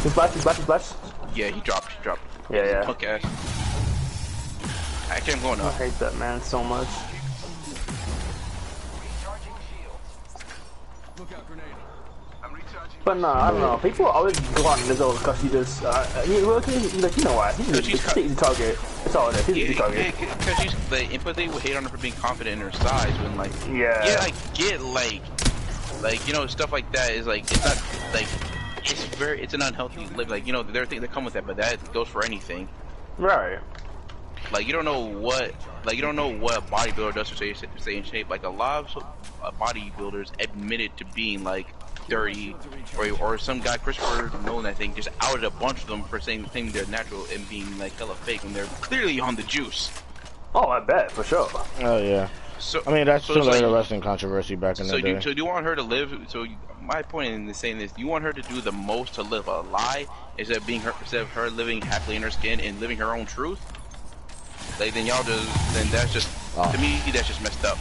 He's 0.02 0.12
splash, 0.12 0.32
he's 0.34 0.40
splash, 0.42 0.56
he's 0.56 0.64
splash. 0.64 0.92
Yeah, 1.34 1.48
he 1.48 1.60
dropped. 1.62 1.90
He 1.90 2.00
dropped. 2.04 2.20
Yeah, 2.48 2.64
yeah. 2.64 2.84
Punk 2.84 3.02
ass. 3.02 3.22
Actually, 5.10 5.32
I'm 5.32 5.42
going 5.42 5.60
I 5.60 5.72
hate 5.72 5.98
that 5.98 6.14
man 6.16 6.40
so 6.40 6.62
much. 6.62 6.86
But 13.06 13.18
no, 13.18 13.28
I 13.28 13.52
don't 13.52 13.60
know. 13.60 13.78
People 13.78 14.06
always 14.06 14.36
go 14.40 14.66
on 14.66 14.78
Lizzo 14.80 15.16
because 15.16 15.40
she 15.40 15.48
just, 15.48 15.84
uh, 15.84 16.04
well, 16.26 16.58
he's 16.58 16.92
like, 16.96 17.16
you 17.16 17.22
know 17.22 17.36
what? 17.36 17.54
He's, 17.54 17.66
he's, 17.68 17.76
she's 17.76 17.86
he's, 17.86 18.04
cut- 18.04 18.18
easy 18.18 18.34
target. 18.34 18.78
That's 19.04 19.14
all 19.14 19.28
it 19.30 19.36
is. 19.36 19.46
He's 19.46 19.56
Yeah, 19.56 19.64
easy 19.64 19.74
target. 19.74 20.14
because 20.18 20.58
she's 20.58 20.90
like, 20.90 21.22
but 21.24 21.36
they 21.36 21.46
would 21.46 21.62
hate 21.62 21.76
on 21.76 21.84
her 21.84 21.88
for 21.88 21.98
being 21.98 22.14
confident 22.14 22.60
in 22.60 22.66
her 22.66 22.72
size 22.72 23.16
when 23.20 23.36
like, 23.36 23.52
Yeah. 23.68 24.04
yeah, 24.04 24.18
I 24.20 24.32
get 24.54 24.80
like, 24.82 25.22
like 26.02 26.26
you 26.26 26.32
know 26.34 26.48
stuff 26.48 26.72
like 26.72 26.90
that 26.92 27.12
is 27.12 27.28
like 27.28 27.44
it's 27.50 27.64
not 27.64 27.80
like 28.12 28.26
it's 28.84 29.04
very 29.16 29.40
it's 29.40 29.54
an 29.54 29.62
unhealthy 29.62 30.04
live 30.16 30.28
like 30.28 30.44
you 30.46 30.52
know 30.52 30.62
there 30.64 30.82
are 30.82 30.86
things 30.86 31.00
that 31.02 31.12
come 31.12 31.24
with 31.24 31.34
that, 31.34 31.46
but 31.46 31.56
that 31.58 31.92
goes 31.92 32.08
for 32.08 32.24
anything. 32.24 32.68
Right. 33.18 33.60
Like 34.52 34.66
you 34.66 34.72
don't 34.72 34.84
know 34.84 35.06
what 35.06 35.54
like 35.84 35.94
you 35.94 36.02
don't 36.02 36.16
know 36.16 36.28
what 36.36 36.58
a 36.58 36.60
bodybuilder 36.60 37.14
does 37.14 37.28
to 37.30 37.36
stay, 37.36 37.54
stay 37.78 37.96
in 37.96 38.02
shape. 38.02 38.28
Like 38.28 38.42
a 38.42 38.48
lot 38.50 38.96
of 38.96 39.04
uh, 39.44 39.52
bodybuilders 39.52 40.32
admitted 40.42 40.96
to 40.96 41.04
being 41.14 41.44
like 41.44 41.68
dirty, 42.08 42.54
or 42.98 43.10
or 43.20 43.38
some 43.38 43.60
guy 43.60 43.76
Christopher 43.76 44.30
Nolan 44.44 44.66
I 44.66 44.72
think 44.72 44.96
just 44.96 45.08
outed 45.20 45.44
a 45.44 45.50
bunch 45.50 45.82
of 45.82 45.88
them 45.88 46.02
for 46.04 46.20
saying 46.20 46.48
saying 46.52 46.70
they're 46.72 46.86
natural 46.86 47.26
and 47.32 47.48
being 47.48 47.78
like 47.78 47.92
hella 47.96 48.14
fake 48.14 48.42
when 48.44 48.52
they're 48.52 48.64
clearly 48.80 49.20
on 49.20 49.34
the 49.36 49.42
juice. 49.44 49.90
Oh, 50.54 50.68
I 50.68 50.80
bet, 50.80 51.10
for 51.12 51.22
sure. 51.24 51.48
Oh 51.80 51.98
yeah. 51.98 52.28
So 52.58 52.82
I 52.86 52.92
mean, 52.92 53.06
that's 53.06 53.24
so 53.26 53.34
still 53.34 53.44
like 53.44 53.60
a 53.62 53.66
like- 53.66 53.74
wrestling 53.74 54.00
controversy 54.00 54.54
back 54.56 54.78
in 54.80 54.86
So 54.86 54.96
the 54.96 55.02
day. 55.02 55.10
you, 55.14 55.20
so 55.20 55.32
do 55.34 55.36
you 55.36 55.44
want 55.46 55.66
her 55.66 55.76
to 55.76 55.82
live? 55.82 56.12
So 56.28 56.44
you, 56.44 56.56
my 56.80 57.02
point 57.02 57.32
in 57.34 57.52
saying 57.52 57.78
this, 57.78 57.92
you 57.98 58.06
want 58.06 58.24
her 58.24 58.32
to 58.32 58.42
do 58.42 58.60
the 58.62 58.72
most 58.72 59.14
to 59.14 59.22
live 59.22 59.48
a 59.48 59.60
lie 59.60 60.06
instead 60.38 60.56
of 60.56 60.66
being 60.66 60.80
her, 60.80 60.94
instead 61.00 61.20
of 61.20 61.28
her 61.30 61.50
living 61.50 61.82
happily 61.82 62.16
in 62.16 62.22
her 62.22 62.30
skin 62.30 62.60
and 62.60 62.80
living 62.80 62.96
her 62.98 63.14
own 63.14 63.26
truth? 63.26 63.60
Like 64.80 64.94
then 64.94 65.04
y'all 65.06 65.22
just 65.24 65.74
then 65.74 65.86
that's 65.90 66.12
just 66.12 66.28
Oh. 66.58 66.72
to 66.72 66.78
me 66.78 66.98
that's 67.12 67.28
just 67.28 67.42
messed 67.42 67.64
up. 67.66 67.76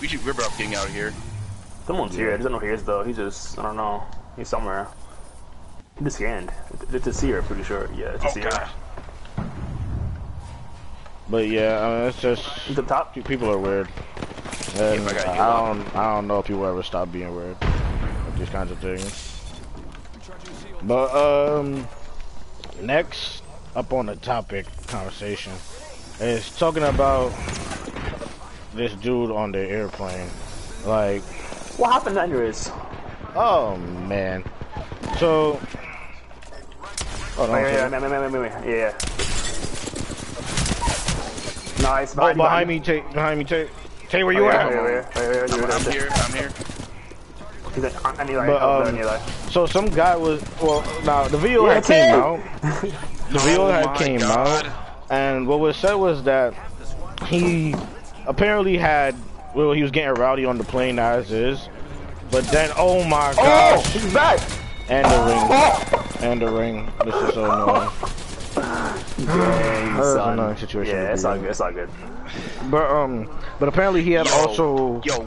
We 0.00 0.08
should 0.08 0.24
rip 0.24 0.36
her 0.38 0.42
up 0.42 0.56
getting 0.58 0.74
out 0.74 0.86
of 0.88 0.92
here. 0.92 1.14
Someone's 1.86 2.14
here. 2.14 2.32
I 2.32 2.36
don't 2.36 2.52
know 2.52 2.58
who 2.58 2.66
he 2.66 2.72
is, 2.72 2.84
though. 2.84 3.02
He's 3.02 3.16
just, 3.16 3.58
I 3.58 3.62
don't 3.62 3.76
know. 3.76 4.04
He's 4.36 4.48
somewhere. 4.48 4.88
He 5.98 6.04
just 6.04 6.16
scanned. 6.16 6.52
It's 6.92 7.06
a 7.06 7.12
seer, 7.12 7.42
pretty 7.42 7.64
sure. 7.64 7.88
Yeah, 7.94 8.14
it's 8.14 8.24
a 8.24 8.30
seer. 8.30 8.68
But 11.28 11.46
yeah, 11.46 11.80
I 11.80 11.98
mean, 11.98 12.08
it's 12.08 12.20
just 12.20 12.76
up 12.76 12.86
top. 12.88 13.14
people 13.14 13.50
are 13.50 13.58
weird. 13.58 13.88
And 14.76 15.08
I 15.08 15.32
I, 15.32 15.36
don't, 15.36 15.96
I 15.96 16.14
don't 16.14 16.26
know 16.26 16.40
if 16.40 16.46
people 16.46 16.64
ever 16.64 16.82
stop 16.82 17.12
being 17.12 17.34
weird 17.34 17.56
with 17.60 18.36
these 18.38 18.48
kinds 18.48 18.70
of 18.70 18.78
things. 18.78 19.30
But 20.82 21.14
um, 21.14 21.86
next 22.80 23.42
up 23.76 23.92
on 23.92 24.06
the 24.06 24.16
topic 24.16 24.66
conversation 24.86 25.52
is 26.20 26.50
talking 26.56 26.82
about 26.82 27.32
this 28.74 28.92
dude 28.94 29.30
on 29.30 29.52
the 29.52 29.60
airplane. 29.60 30.28
Like, 30.84 31.22
What 31.80 31.92
happened 31.94 32.16
to 32.16 32.22
anyways? 32.22 32.70
oh 33.34 33.76
man. 34.06 34.44
So, 35.18 35.58
hold 37.36 37.48
on. 37.48 37.54
Wait, 37.56 37.64
wait, 37.64 37.90
wait, 37.90 38.02
wait, 38.02 38.10
wait, 38.10 38.32
wait, 38.32 38.40
wait. 38.42 38.52
Yeah. 38.68 38.92
Nice. 41.82 42.12
Oh, 42.12 42.16
Behind, 42.16 42.36
behind 42.36 42.68
me, 42.68 42.80
Tay. 42.80 43.02
Behind 43.14 43.38
me, 43.38 43.44
Tay. 43.46 43.68
Tay, 44.10 44.24
where 44.24 44.34
you 44.34 44.44
Wait, 44.44 44.54
at? 44.54 44.66
I'm, 44.66 45.70
I'm 45.70 45.92
here. 45.92 46.08
I'm 46.12 46.32
here. 46.34 46.50
He's 47.74 47.84
like, 47.84 48.20
on 48.20 48.28
Eli. 48.30 48.46
But, 48.46 48.62
oh, 48.62 48.82
um, 48.82 48.98
Eli. 48.98 49.18
So 49.48 49.64
some 49.64 49.86
guy 49.86 50.16
was 50.16 50.42
well. 50.60 50.82
Now 51.04 51.28
the 51.28 51.38
video 51.38 51.66
Yeah, 51.66 51.74
had 51.74 51.84
came 51.84 52.04
Tay. 52.04 52.10
out. 52.10 52.40
The 53.30 53.38
video 53.38 53.66
Oh 53.66 53.70
had 53.70 53.96
came 53.96 54.20
God. 54.20 54.66
out, 54.66 54.72
and 55.08 55.46
what 55.46 55.60
was 55.60 55.78
said 55.78 55.94
was 55.94 56.24
that 56.24 56.52
he 57.26 57.74
apparently 58.26 58.76
had 58.76 59.14
well 59.54 59.72
he 59.72 59.82
was 59.82 59.90
getting 59.90 60.14
rowdy 60.14 60.44
on 60.44 60.58
the 60.58 60.64
plane 60.64 60.98
as 60.98 61.30
is, 61.32 61.68
but 62.30 62.44
then 62.46 62.70
oh 62.76 63.04
my 63.04 63.30
Oh, 63.32 63.36
gosh, 63.36 63.86
he's 63.92 64.12
back. 64.14 64.40
and 64.88 65.04
the 65.04 65.18
ring, 65.26 65.48
Oh. 65.50 66.16
and 66.20 66.42
the 66.42 66.50
ring. 66.50 66.90
This 67.04 67.14
is 67.14 67.34
so 67.34 67.44
annoying. 67.50 67.90
Dang, 69.26 69.94
That's 69.96 70.06
son. 70.14 70.32
another 70.38 70.56
situation 70.56 70.94
Yeah, 70.96 71.12
it's 71.12 71.22
be 71.22 71.28
all 71.28 71.38
good. 71.38 71.50
It's 71.50 71.60
all 71.60 71.72
good. 71.72 71.88
But 72.70 72.90
um, 72.90 73.28
but 73.58 73.68
apparently 73.68 74.02
he 74.02 74.12
had 74.12 74.26
Yo, 74.26 74.32
also 74.34 75.02
yo, 75.04 75.26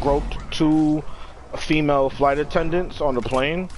groped 0.00 0.36
two 0.52 1.02
female 1.56 2.10
flight 2.10 2.38
attendants 2.38 3.00
on 3.00 3.14
the 3.14 3.22
plane, 3.22 3.68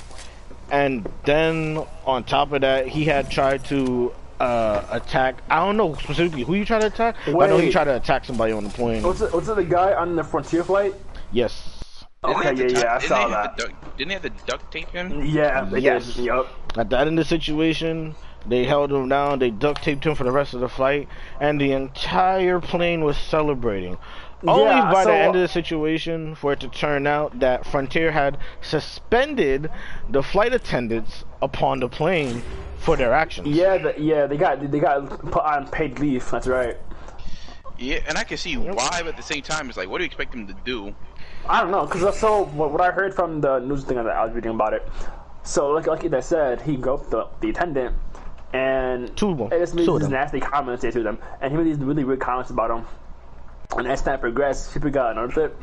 and 0.71 1.07
then 1.25 1.85
on 2.07 2.25
top 2.25 2.53
of 2.53 2.63
that, 2.63 2.89
he 2.89 3.05
had 3.05 3.31
tried 3.31 3.65
to 3.67 4.13
uh, 4.41 4.85
attack. 4.91 5.37
I 5.49 5.65
don't 5.65 5.77
know 5.77 5.95
specifically 5.95 6.43
who 6.43 6.55
you 6.55 6.65
tried 6.65 6.81
to 6.81 6.87
attack. 6.87 7.17
I 7.27 7.31
know 7.33 7.57
he 7.59 7.67
Wait. 7.67 7.73
tried 7.73 7.85
to 7.85 7.97
attack 7.97 8.25
somebody 8.25 8.53
on 8.53 8.65
the 8.65 8.71
plane. 8.71 9.03
Was 9.03 9.23
it 9.23 9.33
was 9.33 9.49
it 9.49 9.57
the 9.57 9.65
guy 9.65 9.95
on 9.95 10.17
the 10.17 10.25
Frontier 10.25 10.65
flight? 10.65 10.95
Yes. 11.33 12.05
Didn't 12.25 12.37
Okay, 12.39 12.55
yeah, 12.55 12.79
yeah, 12.81 12.95
I 12.95 12.99
saw 12.99 13.19
didn't 13.19 13.33
have 13.33 13.57
that. 13.57 13.59
to 13.59 13.67
duct- 13.69 13.99
Didn't 13.99 14.09
they 14.09 14.15
have 14.15 14.23
to 14.23 14.47
duct 14.47 14.73
tape 14.73 14.91
him? 14.91 15.25
Yeah, 15.25 15.65
they 15.65 15.79
Yes. 15.81 16.15
did. 16.15 16.25
Yup. 16.27 16.49
At 16.77 16.91
that 16.91 17.07
end 17.07 17.19
of 17.19 17.25
the 17.25 17.29
situation, 17.29 18.15
they 18.47 18.65
held 18.65 18.91
him 18.93 19.09
down. 19.09 19.39
They 19.39 19.51
duct 19.51 19.83
taped 19.83 20.05
him 20.05 20.15
for 20.15 20.25
the 20.25 20.33
rest 20.33 20.53
of 20.55 20.61
the 20.61 20.69
flight, 20.69 21.09
and 21.41 21.61
the 21.61 21.73
entire 21.73 22.59
plane 22.61 23.05
was 23.05 23.17
celebrating. 23.17 23.97
Only 24.47 24.65
Yeah, 24.65 24.93
by 24.93 25.05
so- 25.05 25.11
the 25.11 25.17
end 25.17 25.35
of 25.37 25.41
the 25.43 25.49
situation 25.49 26.35
for 26.35 26.53
it 26.53 26.61
to 26.61 26.69
turn 26.69 27.07
out 27.07 27.39
that 27.41 27.67
Frontier 27.67 28.13
had 28.13 28.39
suspended 28.61 29.71
the 30.11 30.23
flight 30.23 30.53
attendants 30.53 31.25
upon 31.43 31.81
the 31.81 31.89
plane 31.89 32.43
for 32.79 32.97
their 32.97 33.13
actions. 33.13 33.49
Yeah, 33.49 33.79
the, 33.79 33.95
yeah, 33.99 34.27
they 34.27 34.37
got 34.37 34.71
they 34.71 34.79
got 34.79 35.09
put 35.31 35.43
on 35.43 35.67
paid 35.69 35.99
leave. 35.99 36.29
That's 36.31 36.47
right. 36.47 36.77
Yeah, 37.79 37.99
and 38.09 38.17
I 38.17 38.25
can 38.25 38.37
see 38.39 38.57
why, 38.57 39.01
but 39.01 39.09
at 39.09 39.17
the 39.17 39.23
same 39.23 39.43
time, 39.43 39.69
it's 39.69 39.77
like, 39.77 39.89
what 39.89 39.99
do 39.99 40.05
you 40.05 40.07
expect 40.07 40.33
them 40.33 40.47
to 40.47 40.55
do? 40.65 40.95
I 41.49 41.61
don't 41.61 41.71
know, 41.71 41.87
cause 41.87 42.19
so 42.19 42.45
what, 42.47 42.73
what 42.73 42.81
I 42.81 42.91
heard 42.91 43.15
from 43.15 43.41
the 43.41 43.59
news 43.61 43.85
thing 43.85 43.97
that 43.97 44.07
I 44.07 44.25
was 44.25 44.35
reading 44.35 44.51
about 44.53 44.73
it. 44.73 44.87
So 45.43 45.71
like 45.71 45.87
like 45.87 46.03
they 46.11 46.21
said, 46.21 46.61
he 46.63 46.77
groped 46.77 47.11
the, 47.11 47.27
the 47.41 47.51
attendant, 47.51 47.95
and 48.53 49.15
Two 49.17 49.31
of 49.31 49.39
them. 49.39 49.49
and 49.53 49.61
this 49.63 49.75
made 49.75 49.85
Two 49.85 49.95
of 49.95 50.01
these 50.01 50.09
them. 50.09 50.19
nasty 50.19 50.41
comments 50.41 50.83
say 50.83 50.91
to 50.91 51.03
them, 51.03 51.19
and 51.41 51.53
he 51.53 51.57
made 51.59 51.67
these 51.67 51.79
really 51.79 52.05
weird 52.05 52.21
comments 52.21 52.51
about 52.51 52.71
him. 52.71 52.85
And 53.77 53.87
as 53.89 54.03
time 54.03 54.21
progressed, 54.21 54.73
people 54.73 54.91
got 54.91 55.13
unearthed 55.13 55.39
it, 55.39 55.57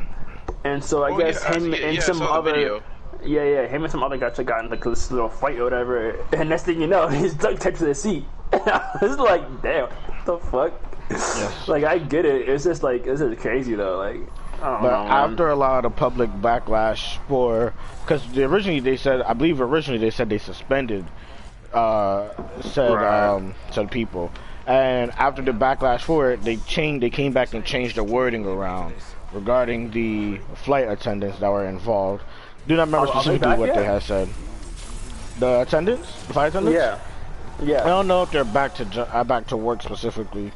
and 0.63 0.83
so 0.83 1.03
I 1.03 1.11
Oh, 1.11 1.17
guess 1.17 1.41
yeah, 1.43 1.49
I- 1.51 1.55
him 1.55 1.71
yeah, 1.73 1.77
and 1.87 1.95
yeah, 1.95 2.01
I 2.01 2.05
some 2.05 2.17
saw 2.17 2.25
the 2.25 2.31
other. 2.49 2.51
video. 2.53 2.83
Yeah, 3.23 3.43
yeah, 3.43 3.67
him 3.67 3.83
and 3.83 3.91
some 3.91 4.03
other 4.03 4.17
guys 4.17 4.37
got 4.37 4.59
into 4.63 4.75
like 4.75 4.83
this 4.83 5.09
little 5.09 5.29
fight 5.29 5.57
or 5.57 5.63
whatever, 5.63 6.09
and 6.33 6.49
next 6.49 6.63
thing 6.63 6.81
you 6.81 6.87
know, 6.87 7.07
he's 7.19 7.33
duct 7.33 7.61
taped 7.61 7.77
to 7.77 7.85
the 7.85 7.95
seat. 7.95 8.25
it's 8.53 9.17
like, 9.17 9.61
damn, 9.61 9.87
what 9.89 10.25
the 10.25 10.37
fuck? 10.37 10.73
Yes. 11.09 11.67
Like, 11.67 11.83
I 11.85 11.97
get 11.99 12.25
it. 12.25 12.47
It's 12.49 12.63
just 12.65 12.83
like, 12.83 13.05
this 13.05 13.21
is 13.21 13.39
crazy 13.39 13.75
though. 13.75 13.97
Like, 13.97 14.27
But 14.59 14.81
know. 14.81 15.07
after 15.07 15.49
a 15.49 15.55
lot 15.55 15.85
of 15.85 15.95
public 15.95 16.29
backlash 16.29 17.17
for, 17.27 17.73
because 18.03 18.25
originally 18.37 18.79
they 18.81 18.97
said, 18.97 19.21
I 19.21 19.33
believe 19.33 19.61
originally 19.61 19.99
they 19.99 20.09
said 20.11 20.29
they 20.29 20.37
suspended 20.37 21.05
uh, 21.73 22.29
said 22.61 22.91
Right. 22.93 23.29
um, 23.29 23.55
said 23.71 23.89
people, 23.89 24.31
and 24.67 25.11
after 25.11 25.41
the 25.41 25.51
backlash 25.51 26.01
for 26.01 26.31
it, 26.31 26.41
they 26.43 26.57
changed. 26.57 27.03
They 27.03 27.09
came 27.09 27.33
back 27.33 27.53
and 27.53 27.63
changed 27.65 27.95
the 27.97 28.03
wording 28.03 28.45
around 28.45 28.93
regarding 29.33 29.91
the 29.91 30.39
flight 30.63 30.87
attendants 30.89 31.39
that 31.39 31.51
were 31.51 31.65
involved. 31.67 32.23
Do 32.67 32.75
not 32.75 32.87
remember 32.87 33.07
Oh, 33.07 33.11
are 33.11 33.13
they 33.15 33.19
specifically 33.21 33.47
back 33.49 33.59
what 33.59 33.73
they 33.73 33.81
yet? 33.81 33.85
had 33.93 34.03
said. 34.03 34.29
The 35.39 35.61
attendants, 35.61 36.23
the 36.27 36.33
flight 36.33 36.49
attendants. 36.49 36.75
yeah, 36.77 36.99
yeah. 37.61 37.83
I 37.83 37.87
don't 37.87 38.07
know 38.07 38.23
if 38.23 38.31
they're 38.31 38.45
back 38.45 38.75
to 38.75 39.07
uh, 39.13 39.23
back 39.23 39.47
to 39.47 39.57
work 39.57 39.81
specifically, 39.81 40.51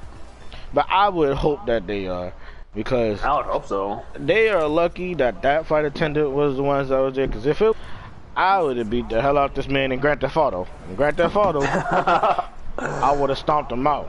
but 0.74 0.86
I 0.90 1.10
would 1.10 1.36
hope 1.36 1.66
that 1.66 1.88
they 1.88 2.08
are 2.08 2.32
because 2.76 3.22
I 3.24 3.36
would 3.38 3.46
hope 3.48 3.66
so. 3.66 4.04
they 4.16 4.50
are 4.50 4.68
lucky 4.68 5.16
that 5.16 5.42
that 5.42 5.66
flight 5.66 5.84
attendant 5.86 6.30
was 6.32 6.56
the 6.56 6.64
ones 6.64 6.90
that 6.90 7.00
was 7.00 7.16
there. 7.16 7.26
Because 7.28 7.48
if 7.48 7.62
it, 7.62 7.76
I 8.36 8.62
would 8.62 8.78
have 8.78 8.90
beat 8.90 9.10
the 9.10 9.20
hell 9.22 9.38
out 9.38 9.56
this 9.56 9.68
man 9.68 9.92
in 9.92 10.00
Grand 10.00 10.22
Theft 10.22 10.38
Auto. 10.38 10.68
In 10.88 10.96
Grand 10.96 11.18
Theft 11.18 11.36
Auto, 11.36 11.62
I 12.78 13.12
would 13.12 13.30
have 13.30 13.40
stomped 13.40 13.72
him 13.72 13.88
out 13.88 14.08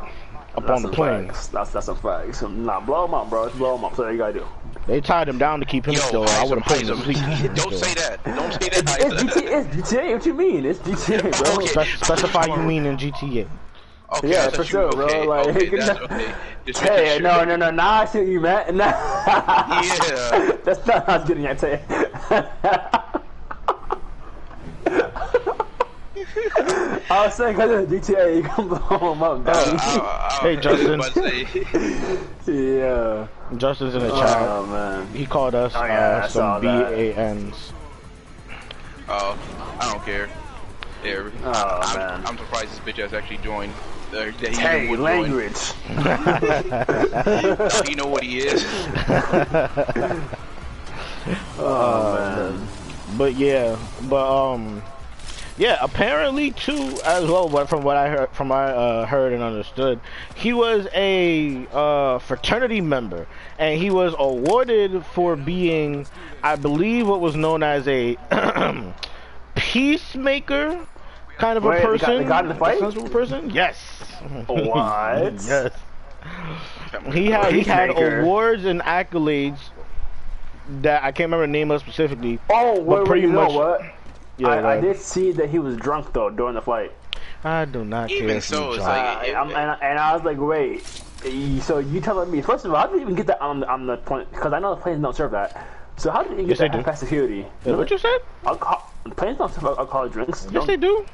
up 0.56 0.66
That's 0.66 0.70
on 0.70 0.82
the 0.82 0.88
plane. 0.88 1.26
facts. 1.28 1.46
That's 1.48 1.70
that's 1.70 1.86
some 1.86 1.96
facts. 1.96 2.42
Nah, 2.42 2.80
blow 2.80 3.04
him 3.06 3.14
up, 3.14 3.30
bro. 3.30 3.46
Just 3.46 3.58
blow 3.58 3.76
him 3.76 3.84
up. 3.84 3.94
So 3.96 4.08
you 4.08 4.18
gotta 4.18 4.32
do. 4.34 4.46
They 4.86 5.00
tied 5.00 5.28
him 5.28 5.38
down 5.38 5.60
to 5.60 5.66
keep 5.66 5.86
him 5.86 5.94
Yo, 5.94 6.00
still. 6.00 6.24
I 6.28 6.44
would 6.44 6.58
have 6.58 6.66
put 6.66 6.80
him 6.80 6.88
to 6.88 6.96
sleep. 6.96 7.16
Don't 7.54 7.74
say 7.74 7.94
that. 7.94 8.24
Don't 8.24 8.52
say 8.54 8.68
that. 8.70 8.78
It's, 8.78 8.92
Heisem. 8.92 9.28
GTA, 9.28 9.76
it's 9.78 9.90
GTA. 9.92 10.14
What 10.14 10.26
you 10.26 10.34
mean? 10.34 10.64
It's 10.64 10.78
GTA, 10.80 11.22
bro. 11.44 11.52
Okay. 11.56 11.66
Spec- 11.66 11.86
specify 12.04 12.46
you 12.46 12.56
mean 12.62 12.86
in 12.86 12.96
GTA. 12.96 13.46
Okay, 14.16 14.30
Yeah, 14.30 14.48
for 14.48 14.62
you- 14.62 14.64
sure, 14.64 14.90
bro, 14.90 15.04
okay, 15.04 15.26
like, 15.26 15.46
okay, 15.48 15.68
that's 15.68 16.00
okay. 16.00 16.34
Just 16.64 16.80
Hey, 16.80 17.04
making 17.04 17.22
no, 17.24 17.34
sure. 17.34 17.46
no, 17.46 17.56
no. 17.56 17.70
Nah, 17.70 18.00
I 18.00 18.04
see 18.06 18.18
what 18.20 18.28
you 18.28 18.40
meant. 18.40 18.74
Nah. 18.74 18.84
Yeah. 18.86 20.56
That's 20.64 20.86
not 20.86 21.06
what 21.06 21.08
I 21.10 21.18
was 21.18 21.28
getting 21.28 21.44
at. 21.46 21.58
Tell 26.56 26.68
you. 26.68 27.02
I 27.10 27.24
was 27.26 27.34
saying 27.34 27.56
because 27.56 27.70
of 27.82 27.88
GTA, 27.88 28.36
you 28.36 28.42
can 28.42 28.68
blow 28.68 29.12
him 29.12 29.22
up, 29.22 29.40
Uh, 29.40 29.52
dog. 29.52 29.78
I- 29.80 30.38
I- 30.40 30.42
Hey, 30.42 30.56
Justin. 30.56 30.94
about 31.00 31.12
to 31.14 31.20
say- 32.46 32.78
yeah. 32.78 33.26
Justin's 33.56 33.94
in 33.94 34.02
the 34.02 34.10
chat. 34.10 34.42
Oh 34.48 34.66
man. 34.66 35.06
He 35.14 35.26
called 35.26 35.54
us 35.54 35.72
Oh, 35.74 35.84
yeah, 35.84 36.20
uh, 36.24 36.28
some 36.28 36.62
that. 36.62 36.90
BANs. 37.16 37.72
Oh, 39.08 39.36
I 39.80 39.90
don't 39.92 40.04
care. 40.04 40.28
Yeah, 41.04 41.28
Oh, 41.44 41.80
I'm, 41.82 41.98
man. 41.98 42.26
I'm 42.26 42.36
surprised 42.36 42.70
this 42.72 42.80
bitch 42.80 42.98
has 43.00 43.12
actually 43.14 43.38
joined. 43.38 43.72
Uh, 44.10 44.24
that 44.24 44.32
he 44.32 44.46
even 44.48 44.54
Hey, 44.54 44.88
would 44.88 45.00
language. 45.00 45.54
Oh, 45.90 47.82
you 47.88 47.94
know 47.96 48.06
what 48.06 48.22
he 48.22 48.38
is? 48.38 48.64
Oh 51.58 52.14
man. 52.14 52.68
But 53.16 53.34
yeah, 53.34 53.76
but 54.08 54.52
um, 54.54 54.82
yeah. 55.58 55.78
Apparently 55.80 56.52
too, 56.52 56.98
as 57.04 57.24
well. 57.26 57.48
But 57.48 57.68
from 57.68 57.82
what 57.82 57.96
I 57.96 58.08
heard, 58.08 58.30
from 58.30 58.48
what 58.50 58.58
I 58.58 58.72
uh, 58.72 59.06
heard 59.06 59.32
and 59.32 59.42
understood, 59.42 60.00
he 60.34 60.52
was 60.52 60.86
a 60.94 61.66
uh, 61.72 62.18
fraternity 62.20 62.80
member, 62.80 63.26
and 63.58 63.80
he 63.80 63.90
was 63.90 64.14
awarded 64.18 65.04
for 65.06 65.36
being, 65.36 66.06
I 66.42 66.56
believe, 66.56 67.06
what 67.08 67.20
was 67.20 67.36
known 67.36 67.62
as 67.62 67.86
a 67.88 68.16
peacemaker 69.56 70.86
kind 71.36 71.56
of 71.56 71.64
a 71.64 71.68
Wait, 71.68 71.76
the 71.76 71.82
guy- 71.82 71.86
person. 71.86 72.16
the 72.18 72.24
guy 72.24 72.40
in 72.40 72.48
the 72.48 72.54
fight? 72.54 72.78
sensible 72.78 73.08
person. 73.08 73.50
Yes. 73.50 73.78
What? 74.46 75.34
yes. 75.44 75.72
He 77.12 77.26
had 77.26 77.54
he 77.54 77.60
had 77.62 77.90
awards 77.90 78.64
and 78.64 78.80
accolades 78.80 79.58
that 80.82 81.02
I 81.04 81.12
can't 81.12 81.26
remember 81.28 81.46
the 81.46 81.52
name 81.52 81.70
of 81.70 81.80
specifically. 81.80 82.38
Oh, 82.50 82.80
wait, 82.80 83.04
pretty 83.06 83.26
wait, 83.26 83.30
you 83.30 83.34
much- 83.34 83.52
know 83.52 83.58
what? 83.58 83.82
Yeah, 84.38 84.48
I, 84.48 84.76
I 84.76 84.80
did 84.80 84.96
see 84.98 85.32
that 85.32 85.50
he 85.50 85.58
was 85.58 85.76
drunk 85.76 86.12
though 86.12 86.30
during 86.30 86.54
the 86.54 86.62
flight. 86.62 86.92
I 87.44 87.64
do 87.66 87.84
not 87.84 88.10
Even 88.10 88.28
care. 88.28 88.36
if 88.38 88.44
so, 88.44 88.72
it's 88.72 88.82
like- 88.82 89.28
Uh, 89.34 89.38
I'm, 89.38 89.48
and, 89.50 89.82
and 89.82 89.98
I 89.98 90.14
was 90.14 90.24
like, 90.24 90.38
wait. 90.40 90.84
So 91.62 91.78
you 91.78 92.00
telling 92.00 92.30
me? 92.30 92.40
First 92.42 92.64
of 92.64 92.72
all, 92.72 92.80
how 92.80 92.86
did 92.86 92.96
you 92.96 93.02
even 93.02 93.14
get 93.14 93.26
that 93.26 93.40
on 93.40 93.64
on 93.64 93.86
the 93.86 93.96
plane? 93.96 94.26
Because 94.32 94.52
I 94.52 94.58
know 94.60 94.74
the 94.74 94.80
planes 94.80 95.02
don't 95.02 95.14
serve 95.16 95.32
that. 95.32 95.66
So 95.96 96.10
how 96.12 96.22
did 96.22 96.38
you 96.38 96.46
Yes, 96.46 96.58
get 96.58 96.70
they 96.72 96.76
that 96.78 96.84
do. 96.84 96.84
past 96.84 97.00
security? 97.00 97.44
Yeah, 97.64 97.74
what 97.74 97.90
you 97.90 97.98
said? 97.98 98.18
Alcohol, 98.46 98.92
planes 99.16 99.38
don't 99.38 99.52
serve 99.52 99.64
alcoholic 99.64 100.12
drinks. 100.12 100.44
Yes, 100.44 100.52
don't- 100.52 100.66
they 100.68 100.76
do. 100.76 101.04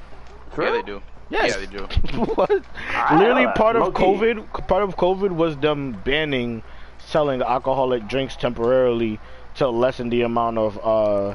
For 0.51 0.63
Yeah, 0.65 0.73
they 0.73 0.83
do. 0.83 1.03
Yes. 1.31 1.51
Yeah, 1.57 1.67
they 1.67 1.79
do. 1.79 1.85
what? 2.35 2.51
I 2.91 3.19
Literally, 3.19 3.43
know 3.45 3.49
that. 3.49 3.55
part 3.57 3.77
of 3.77 3.83
Low-key. 3.85 4.03
COVID, 4.03 4.67
part 4.69 4.83
of 4.83 4.97
COVID 4.97 5.31
was 5.33 5.57
them 5.57 5.93
banning 6.05 6.63
selling 6.99 7.41
alcoholic 7.43 8.07
drinks 8.07 8.37
temporarily 8.37 9.19
to 9.57 9.69
lessen 9.69 10.11
the 10.11 10.23
amount 10.23 10.59
of 10.59 10.79
uh, 10.85 11.35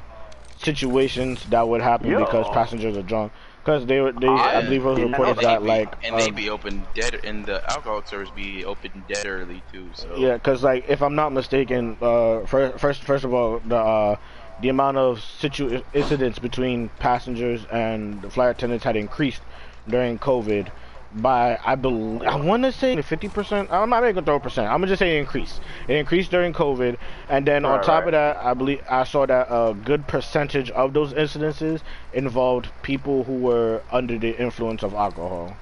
situations 0.60 1.43
that 1.45 1.68
would 1.68 1.82
happen 1.82 2.10
Yo. 2.10 2.20
because 2.26 2.47
passengers 2.49 2.97
are 2.97 3.03
drunk. 3.03 3.34
Because 3.64 3.86
they 3.86 3.99
were, 3.99 4.12
they, 4.12 4.28
I 4.28 4.57
I 4.57 4.62
believe 4.62 4.86
it 4.86 4.89
was 4.89 4.99
reported 4.99 5.38
And 5.38 5.45
that 5.45 5.62
be- 5.62 5.68
like, 5.68 5.95
and 6.03 6.16
uh, 6.16 6.18
they 6.18 6.32
be 6.32 6.49
open 6.49 6.88
dead, 6.93 7.20
and 7.24 7.45
the 7.45 7.62
alcohol 7.70 8.03
service 8.05 8.32
be 8.32 8.66
open 8.66 9.05
dead 9.07 9.26
early 9.26 9.64
too. 9.72 9.91
So 9.93 10.16
Yeah, 10.18 10.34
because 10.34 10.64
like 10.64 10.86
if 10.88 11.01
I'm 11.01 11.16
not 11.16 11.32
mistaken, 11.34 11.97
uh, 12.01 12.45
first 12.45 12.80
first 12.80 13.03
first 13.03 13.24
of 13.24 13.34
all, 13.34 13.60
the 13.60 13.78
uh, 13.78 14.16
the 14.62 14.70
amount 14.70 14.97
of 14.97 15.22
situ 15.22 15.82
incidents 15.93 16.39
between 16.39 16.89
passengers 16.99 17.66
and 17.66 18.22
the 18.22 18.30
flight 18.30 18.51
attendants 18.51 18.84
had 18.84 18.95
increased 18.95 19.43
during 19.88 20.20
COVID 20.20 20.72
by 21.14 21.57
I 21.66 21.76
believe 21.76 22.22
I 22.24 22.36
want 22.36 22.64
to 22.64 22.72
say 22.72 23.01
50 23.01 23.30
percent. 23.30 23.72
I'm 23.72 23.89
not 23.89 24.03
even 24.03 24.16
gonna 24.16 24.26
throw 24.26 24.36
a 24.36 24.39
percent. 24.39 24.68
I'm 24.68 24.80
gonna 24.80 24.88
just 24.88 24.99
say 24.99 25.18
it 25.18 25.20
increased. 25.20 25.60
It 25.88 25.95
increased 25.95 26.32
during 26.32 26.53
COVID, 26.53 26.97
and 27.30 27.45
then 27.45 27.66
on 27.66 27.78
Right, 27.78 27.84
top 27.84 28.05
of 28.05 28.12
that, 28.12 28.38
I 28.38 28.53
believe 28.53 28.82
I 28.89 29.03
saw 29.03 29.26
that 29.26 29.47
a 29.49 29.74
good 29.74 30.07
percentage 30.07 30.70
of 30.72 30.93
those 30.93 31.14
incidences 31.14 31.82
involved 32.14 32.70
people 32.84 33.24
who 33.24 33.34
were 33.38 33.82
under 33.91 34.18
the 34.18 34.38
influence 34.39 34.84
of 34.84 34.93
alcohol. 34.93 35.55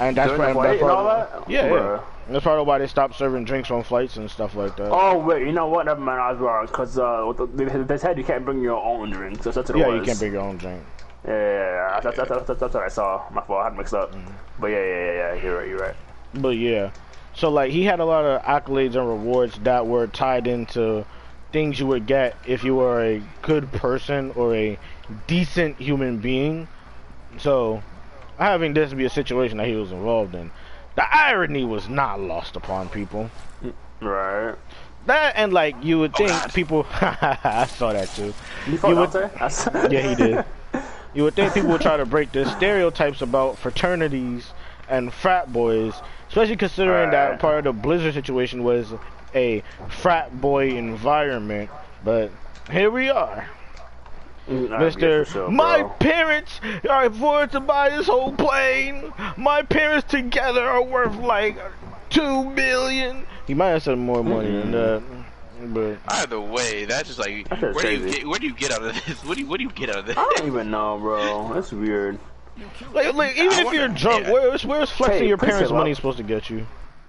And 0.00 0.16
that's 0.16 0.32
During 0.32 0.54
why- 0.56 0.66
that's 0.66 0.80
flight 0.80 0.80
and 0.80 0.88
why- 0.88 0.94
all 0.94 1.04
that? 1.04 1.50
Yeah, 1.50 1.66
yeah. 1.72 2.00
That's 2.30 2.42
probably 2.42 2.64
why 2.64 2.78
they 2.78 2.86
stopped 2.86 3.16
serving 3.16 3.44
drinks 3.44 3.70
on 3.70 3.82
flights 3.82 4.16
and 4.16 4.30
stuff 4.30 4.54
like 4.54 4.76
that. 4.76 4.88
Oh 4.90 5.18
wait, 5.18 5.46
you 5.46 5.52
know 5.52 5.68
what? 5.68 5.84
Never 5.84 6.00
mind. 6.00 6.20
I 6.20 6.32
was 6.32 6.40
wrong 6.40 6.64
because 6.66 6.98
uh, 6.98 7.32
they, 7.54 7.98
said 7.98 8.16
you 8.16 8.24
can't 8.24 8.44
bring 8.46 8.62
your 8.62 8.82
own 8.82 9.10
drink. 9.10 9.42
So 9.42 9.50
that's 9.50 9.68
what 9.70 9.78
yeah, 9.78 9.94
you 9.94 10.02
can't 10.02 10.18
bring 10.18 10.32
your 10.32 10.40
own 10.40 10.56
drink. 10.56 10.82
Yeah, 11.26 11.30
yeah, 11.32 11.70
yeah. 11.94 12.00
That's, 12.02 12.16
that's, 12.16 12.28
that's, 12.28 12.46
that's, 12.46 12.60
that's 12.60 12.74
what 12.74 12.82
I 12.82 12.88
saw. 12.88 13.24
My 13.30 13.42
fault. 13.42 13.60
I 13.60 13.64
had 13.64 13.76
mixed 13.76 13.94
up. 13.94 14.12
Mm-hmm. 14.12 14.30
But 14.60 14.66
yeah, 14.68 14.84
yeah, 14.84 14.84
yeah, 14.84 15.34
yeah. 15.34 15.42
You're 15.42 15.58
right. 15.58 15.68
You're 15.68 15.78
right. 15.78 15.96
But 16.34 16.48
yeah, 16.50 16.90
so 17.34 17.48
like 17.50 17.70
he 17.70 17.84
had 17.84 18.00
a 18.00 18.04
lot 18.04 18.24
of 18.24 18.42
accolades 18.42 18.94
and 18.96 19.08
rewards 19.08 19.58
that 19.60 19.86
were 19.86 20.06
tied 20.06 20.46
into 20.46 21.04
things 21.52 21.78
you 21.78 21.86
would 21.86 22.06
get 22.06 22.36
if 22.46 22.64
you 22.64 22.74
were 22.74 23.00
a 23.02 23.22
good 23.42 23.70
person 23.72 24.32
or 24.34 24.54
a 24.54 24.78
decent 25.26 25.76
human 25.78 26.18
being. 26.18 26.66
So 27.38 27.82
having 28.38 28.74
this 28.74 28.92
be 28.92 29.04
a 29.04 29.10
situation 29.10 29.58
that 29.58 29.66
he 29.68 29.76
was 29.76 29.92
involved 29.92 30.34
in, 30.34 30.50
the 30.96 31.14
irony 31.14 31.64
was 31.64 31.88
not 31.88 32.20
lost 32.20 32.56
upon 32.56 32.88
people. 32.88 33.30
Right. 34.00 34.56
That 35.06 35.34
and 35.36 35.52
like 35.52 35.76
you 35.82 35.98
would 36.00 36.14
think 36.14 36.30
God. 36.30 36.52
people. 36.52 36.86
I 37.00 37.66
saw 37.68 37.92
that 37.92 38.08
too. 38.10 38.34
You 38.66 38.78
fought 38.78 39.14
would- 39.14 39.92
Yeah, 39.92 40.08
he 40.08 40.14
did. 40.14 40.44
You 41.14 41.22
would 41.22 41.34
think 41.34 41.54
people 41.54 41.70
would 41.70 41.80
try 41.80 41.96
to 41.96 42.04
break 42.04 42.32
the 42.32 42.44
stereotypes 42.56 43.22
about 43.22 43.56
fraternities 43.56 44.50
and 44.88 45.12
frat 45.12 45.52
boys, 45.52 45.94
especially 46.28 46.56
considering 46.56 47.10
that 47.12 47.38
part 47.38 47.58
of 47.58 47.64
the 47.64 47.72
Blizzard 47.72 48.14
situation 48.14 48.64
was 48.64 48.92
a 49.34 49.62
frat 49.88 50.40
boy 50.40 50.70
environment. 50.76 51.70
But 52.04 52.30
here 52.70 52.90
we 52.90 53.10
are. 53.10 53.48
Mm, 54.48 54.70
nah, 54.70 54.78
Mister, 54.78 55.24
sure, 55.24 55.50
my 55.50 55.80
bro. 55.80 55.88
parents 56.00 56.60
are 56.90 57.06
afford 57.06 57.52
to 57.52 57.60
buy 57.60 57.88
this 57.88 58.06
whole 58.06 58.32
plane. 58.32 59.10
My 59.38 59.62
parents 59.62 60.10
together 60.10 60.62
are 60.62 60.82
worth 60.82 61.16
like 61.16 61.56
two 62.10 62.50
billion. 62.50 63.26
He 63.46 63.54
might 63.54 63.70
have 63.70 63.82
said 63.82 63.96
more 63.96 64.22
money 64.22 64.50
than 64.50 64.72
that, 64.72 65.02
but 65.72 65.98
Either 66.08 66.40
way, 66.40 66.84
that's 66.84 67.08
just 67.08 67.18
like 67.18 67.48
That's 67.48 67.62
where 67.62 67.72
just 67.72 67.84
do 67.84 67.90
you 67.92 68.10
get 68.12 68.26
where 68.26 68.38
do 68.38 68.46
you 68.46 68.54
get 68.54 68.70
out 68.72 68.82
of 68.82 68.94
this? 69.06 69.24
What 69.24 69.36
do 69.36 69.42
you 69.42 69.48
what 69.48 69.58
do 69.58 69.64
you 69.64 69.70
get 69.70 69.88
out 69.90 69.96
of 69.98 70.06
this? 70.06 70.16
I 70.16 70.32
don't 70.36 70.46
even 70.46 70.70
know, 70.70 70.98
bro. 70.98 71.52
That's 71.54 71.72
weird. 71.72 72.18
like, 72.92 73.14
like 73.14 73.36
even 73.36 73.52
I 73.52 73.58
if 73.60 73.64
wonder- 73.64 73.80
you're 73.80 73.88
drunk, 73.88 74.26
yeah. 74.26 74.32
where's 74.32 74.64
where's 74.64 74.90
flexing 74.90 75.22
Hey, 75.22 75.28
your 75.28 75.38
parents' 75.38 75.70
money 75.72 75.90
out. 75.90 75.96
supposed 75.96 76.18
to 76.18 76.22
get 76.24 76.50
you? 76.50 76.66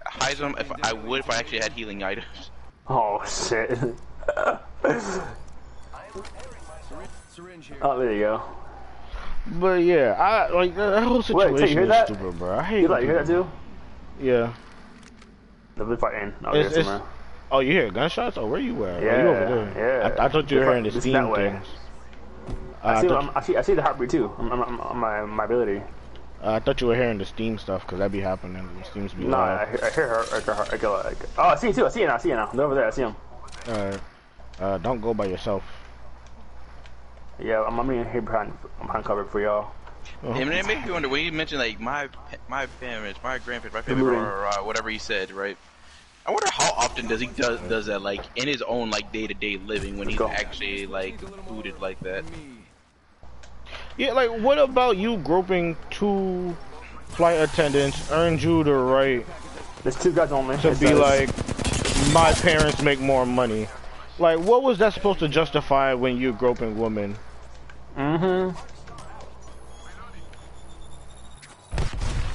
Heism, 0.07 0.59
if 0.59 0.71
I 0.83 0.93
would 0.93 1.19
if 1.21 1.29
I 1.29 1.35
actually 1.37 1.59
had 1.59 1.71
healing 1.73 2.03
items. 2.03 2.51
Oh 2.87 3.23
shit. 3.25 3.77
oh, 7.81 7.99
there 7.99 8.11
you 8.13 8.19
go. 8.19 8.41
But 9.47 9.83
yeah, 9.83 10.13
I 10.19 10.49
like 10.51 10.75
that 10.75 11.03
whole 11.03 11.17
Wait, 11.17 11.27
you 11.51 11.57
situation 11.57 11.67
hear 11.67 11.81
is 11.83 11.89
that? 11.89 12.07
stupid, 12.07 12.39
bro. 12.39 12.57
I 12.57 12.63
hate. 12.63 12.81
You 12.81 12.87
like 12.87 13.01
you 13.01 13.07
hear 13.09 13.17
that 13.23 13.27
too? 13.27 13.47
Yeah. 14.19 14.53
They've 15.77 15.87
been 15.87 15.97
fighting. 15.97 16.33
Oh, 16.43 16.55
It's- 16.55 16.71
it's- 16.71 16.85
man. 16.85 17.01
Oh, 17.55 17.59
you 17.59 17.71
hear 17.71 17.89
gunshots? 17.89 18.37
Oh, 18.37 18.47
where 18.47 18.59
you 18.59 18.83
at? 18.85 19.01
oh, 19.01 19.05
Yeah, 19.05 19.21
you 19.23 19.29
over 19.29 19.71
there? 19.73 20.09
yeah. 20.11 20.21
I, 20.21 20.25
I 20.25 20.29
thought 20.29 20.51
you 20.51 20.57
were 20.57 20.65
hearing 20.65 20.83
the 20.83 20.91
steam 20.91 21.13
that 21.13 21.29
way. 21.29 21.51
things. 21.51 21.65
Uh, 22.83 22.87
I 22.87 22.93
I, 22.97 23.01
see, 23.01 23.07
thought, 23.07 23.23
I'm, 23.23 23.31
I 23.33 23.41
see. 23.41 23.55
I 23.55 23.61
see 23.61 23.73
the 23.75 23.81
heartbeat 23.81 24.09
too. 24.09 24.29
I'm, 24.37 24.51
I'm, 24.51 24.61
I'm, 24.61 24.81
I'm 24.81 24.97
my 24.97 25.21
my 25.25 25.45
ability. 25.45 25.77
uh, 26.43 26.51
I 26.51 26.59
thought 26.59 26.81
you 26.81 26.87
were 26.87 26.95
hearing 26.95 27.17
the 27.17 27.23
steam 27.23 27.57
stuff 27.57 27.83
because 27.85 27.99
that 27.99 28.11
be 28.11 28.19
happening. 28.19 28.67
It 28.81 28.87
seems 28.93 29.11
to 29.11 29.17
be 29.17 29.23
No, 29.23 29.37
I, 29.37 29.55
loud. 29.55 29.67
hear- 29.69 29.79
I 29.85 29.89
hear 29.89 30.07
her. 30.09 30.19
I 30.35 30.39
hear 30.41 30.53
her. 30.53 30.67
I 30.73 30.77
go 30.77 30.91
like, 31.01 31.17
oh, 31.37 31.43
I 31.43 31.55
see 31.55 31.69
it 31.69 31.75
too. 31.75 31.85
I 31.85 31.89
see 31.89 32.03
it 32.03 32.07
now. 32.07 32.15
I 32.15 32.17
see 32.17 32.31
it 32.31 32.35
now. 32.35 32.47
They're 32.53 32.65
over 32.65 32.75
there. 32.75 32.87
I 32.87 32.89
see 32.89 33.03
them. 33.03 33.15
Alright. 33.69 34.01
Uh, 34.59 34.77
don't 34.79 34.99
go 34.99 35.13
by 35.13 35.27
yourself. 35.27 35.63
Yeah, 37.41 37.63
I'm, 37.63 37.79
I'm 37.79 37.89
in 37.89 38.05
here 38.11 38.21
behind. 38.21 38.51
I'm 38.81 38.87
behind 38.87 39.05
cover 39.05 39.23
for 39.23 39.39
y'all. 39.39 39.71
And 40.23 40.37
it 40.37 40.45
made 40.65 40.85
me 40.85 40.91
wonder 40.91 41.07
when 41.07 41.23
you 41.23 41.31
mentioned 41.31 41.59
like 41.61 41.79
my 41.79 42.07
pa- 42.07 42.37
my 42.49 42.65
parents, 42.81 43.17
my 43.23 43.37
grandparents, 43.39 43.73
my 43.73 43.81
family, 43.81 44.03
Looting. 44.03 44.19
or 44.19 44.45
uh, 44.47 44.63
whatever 44.63 44.89
he 44.89 44.97
said, 44.97 45.31
right? 45.31 45.57
I 46.27 46.31
wonder 46.31 46.49
how 46.51 46.71
often 46.71 47.07
does 47.07 47.21
he 47.21 47.27
does 47.27 47.59
does 47.69 47.85
that 47.85 48.01
like 48.01 48.21
in 48.35 48.47
his 48.47 48.61
own 48.63 48.89
like 48.89 49.11
day 49.11 49.27
to 49.27 49.33
day 49.33 49.57
living 49.57 49.97
when 49.97 50.07
he's 50.09 50.17
go. 50.17 50.27
actually 50.27 50.87
like 50.87 51.19
booted 51.47 51.79
like 51.79 51.99
that. 51.99 52.23
Yeah, 53.97 54.11
like, 54.11 54.29
what 54.41 54.57
about 54.59 54.97
you 54.97 55.17
groping 55.17 55.77
two 55.89 56.55
flight 57.07 57.39
attendants 57.39 58.11
earned 58.11 58.43
you 58.43 58.63
the 58.63 58.73
right 58.73 59.25
There's 59.83 59.95
two 59.95 60.11
guys 60.11 60.31
only. 60.31 60.57
to 60.57 60.69
It 60.71 60.79
be 60.79 60.87
says- 60.87 60.99
like, 60.99 61.29
my 62.13 62.33
parents 62.33 62.81
make 62.81 62.99
more 62.99 63.25
money? 63.25 63.67
Like, 64.19 64.39
what 64.39 64.63
was 64.63 64.77
that 64.79 64.93
supposed 64.93 65.19
to 65.19 65.27
justify 65.29 65.93
when 65.93 66.17
you're 66.17 66.33
groping 66.33 66.77
women? 66.77 67.15
Mm-hmm. 67.97 68.57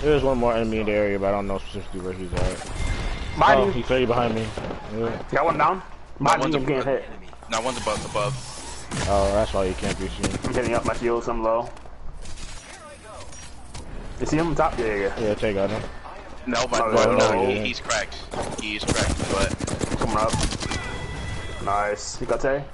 There's 0.03 0.23
one 0.23 0.39
more 0.39 0.55
enemy 0.55 0.79
in 0.81 0.87
the 0.87 0.93
area, 0.93 1.19
but 1.19 1.29
I 1.29 1.33
don't 1.33 1.47
know 1.47 1.59
specifically 1.59 2.01
where 2.01 2.13
he's 2.15 2.33
at. 2.33 2.73
Behind 3.37 3.61
Oh, 3.61 3.67
you. 3.67 3.73
he's 3.73 3.91
right 3.91 4.07
behind 4.07 4.35
me. 4.35 4.47
Yeah. 4.97 5.23
Got 5.31 5.45
one 5.47 5.59
down. 5.59 5.83
Behind 6.19 6.41
one's 6.43 6.57
me. 6.57 6.65
Getting 6.65 6.85
hit. 6.85 7.05
Now 7.51 7.63
one's 7.63 7.79
above 7.81 8.05
above. 8.11 8.35
Oh, 9.09 9.33
that's 9.35 9.53
why 9.55 9.65
you 9.65 9.75
can't 9.75 9.99
be 9.99 10.09
seen. 10.09 10.27
I'm 10.45 10.55
hitting 10.55 10.75
up 10.75 10.85
my 10.85 10.95
shields. 10.95 11.29
I'm 11.29 11.43
low. 11.43 11.69
You 14.19 14.27
see 14.27 14.37
him 14.37 14.49
on 14.49 14.55
top? 14.55 14.79
Yeah, 14.79 14.87
yeah. 14.87 14.95
yeah. 14.97 15.21
Yeah, 15.21 15.35
take 15.35 15.57
out 15.57 15.71
him. 15.71 15.83
No, 16.47 16.67
but 16.67 16.81
Oh, 16.81 16.91
no, 16.91 17.05
no, 17.13 17.17
no, 17.17 17.33
no. 17.45 17.47
he, 17.51 17.61
he's 17.61 17.81
cracked. 17.81 18.15
He's 18.61 18.85
cracked, 18.85 19.19
but 19.33 19.99
Coming 19.99 20.17
up. 20.17 20.33
Nice. 21.65 22.21
You 22.21 22.27
got 22.27 22.41
Tay? 22.41 22.65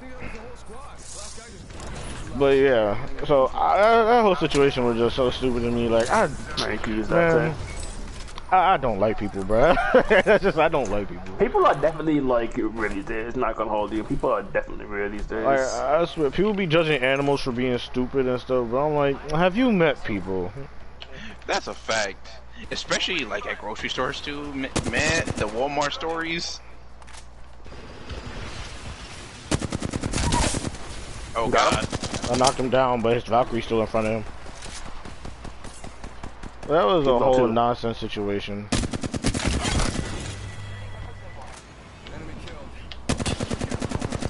But 2.37 2.55
yeah, 2.57 2.97
so 3.25 3.47
I, 3.53 3.77
that- 3.77 4.05
that 4.05 4.21
whole 4.21 4.35
situation 4.35 4.85
was 4.85 4.97
just 4.97 5.15
so 5.15 5.29
stupid 5.31 5.61
to 5.61 5.71
me. 5.71 5.89
Like, 5.89 6.09
I, 6.09 6.27
Man, 6.59 6.71
you 6.73 6.77
can 6.77 7.01
that 7.03 7.09
man, 7.09 7.51
Tay. 7.51 7.57
I, 8.51 8.73
I 8.73 8.77
don't 8.77 8.99
like 8.99 9.19
people, 9.19 9.43
bro. 9.43 9.75
That's 10.09 10.43
just 10.43 10.57
I 10.57 10.69
don't 10.69 10.89
like 10.89 11.09
people. 11.09 11.35
People 11.37 11.65
are 11.65 11.73
definitely 11.75 12.21
like 12.21 12.55
really 12.57 12.95
these 12.95 13.05
days. 13.05 13.35
Not 13.35 13.55
gonna 13.57 13.69
hold 13.69 13.91
you. 13.91 14.03
People 14.03 14.29
are 14.31 14.43
definitely 14.43 14.85
real 14.85 15.09
these 15.09 15.25
days. 15.25 15.43
Like, 15.43 15.59
I 15.59 16.05
swear, 16.05 16.31
people 16.31 16.53
be 16.53 16.65
judging 16.67 17.01
animals 17.01 17.41
for 17.41 17.51
being 17.51 17.77
stupid 17.77 18.25
and 18.27 18.39
stuff, 18.39 18.67
but 18.71 18.77
I'm 18.85 18.95
like, 18.95 19.31
have 19.31 19.57
you 19.57 19.71
met 19.71 20.03
people? 20.03 20.51
that's 21.45 21.67
a 21.67 21.73
fact. 21.73 22.27
Especially 22.71 23.23
like 23.25 23.45
at 23.45 23.59
grocery 23.59 23.89
stores 23.89 24.19
too, 24.21 24.41
m- 24.53 24.61
man. 24.91 25.25
The 25.37 25.47
Walmart 25.53 25.93
stories. 25.93 26.59
Oh 31.35 31.49
god. 31.49 31.87
I 32.31 32.37
knocked 32.37 32.59
him 32.59 32.69
down, 32.69 33.01
but 33.01 33.13
his 33.13 33.23
Valkyrie's 33.25 33.65
still 33.65 33.79
in 33.81 33.87
front 33.87 34.07
of 34.07 34.13
him. 34.13 34.25
That 36.67 36.85
was 36.85 37.07
a 37.07 37.17
whole 37.17 37.33
going, 37.33 37.47
too. 37.47 37.53
nonsense 37.53 37.97
situation. 37.97 38.67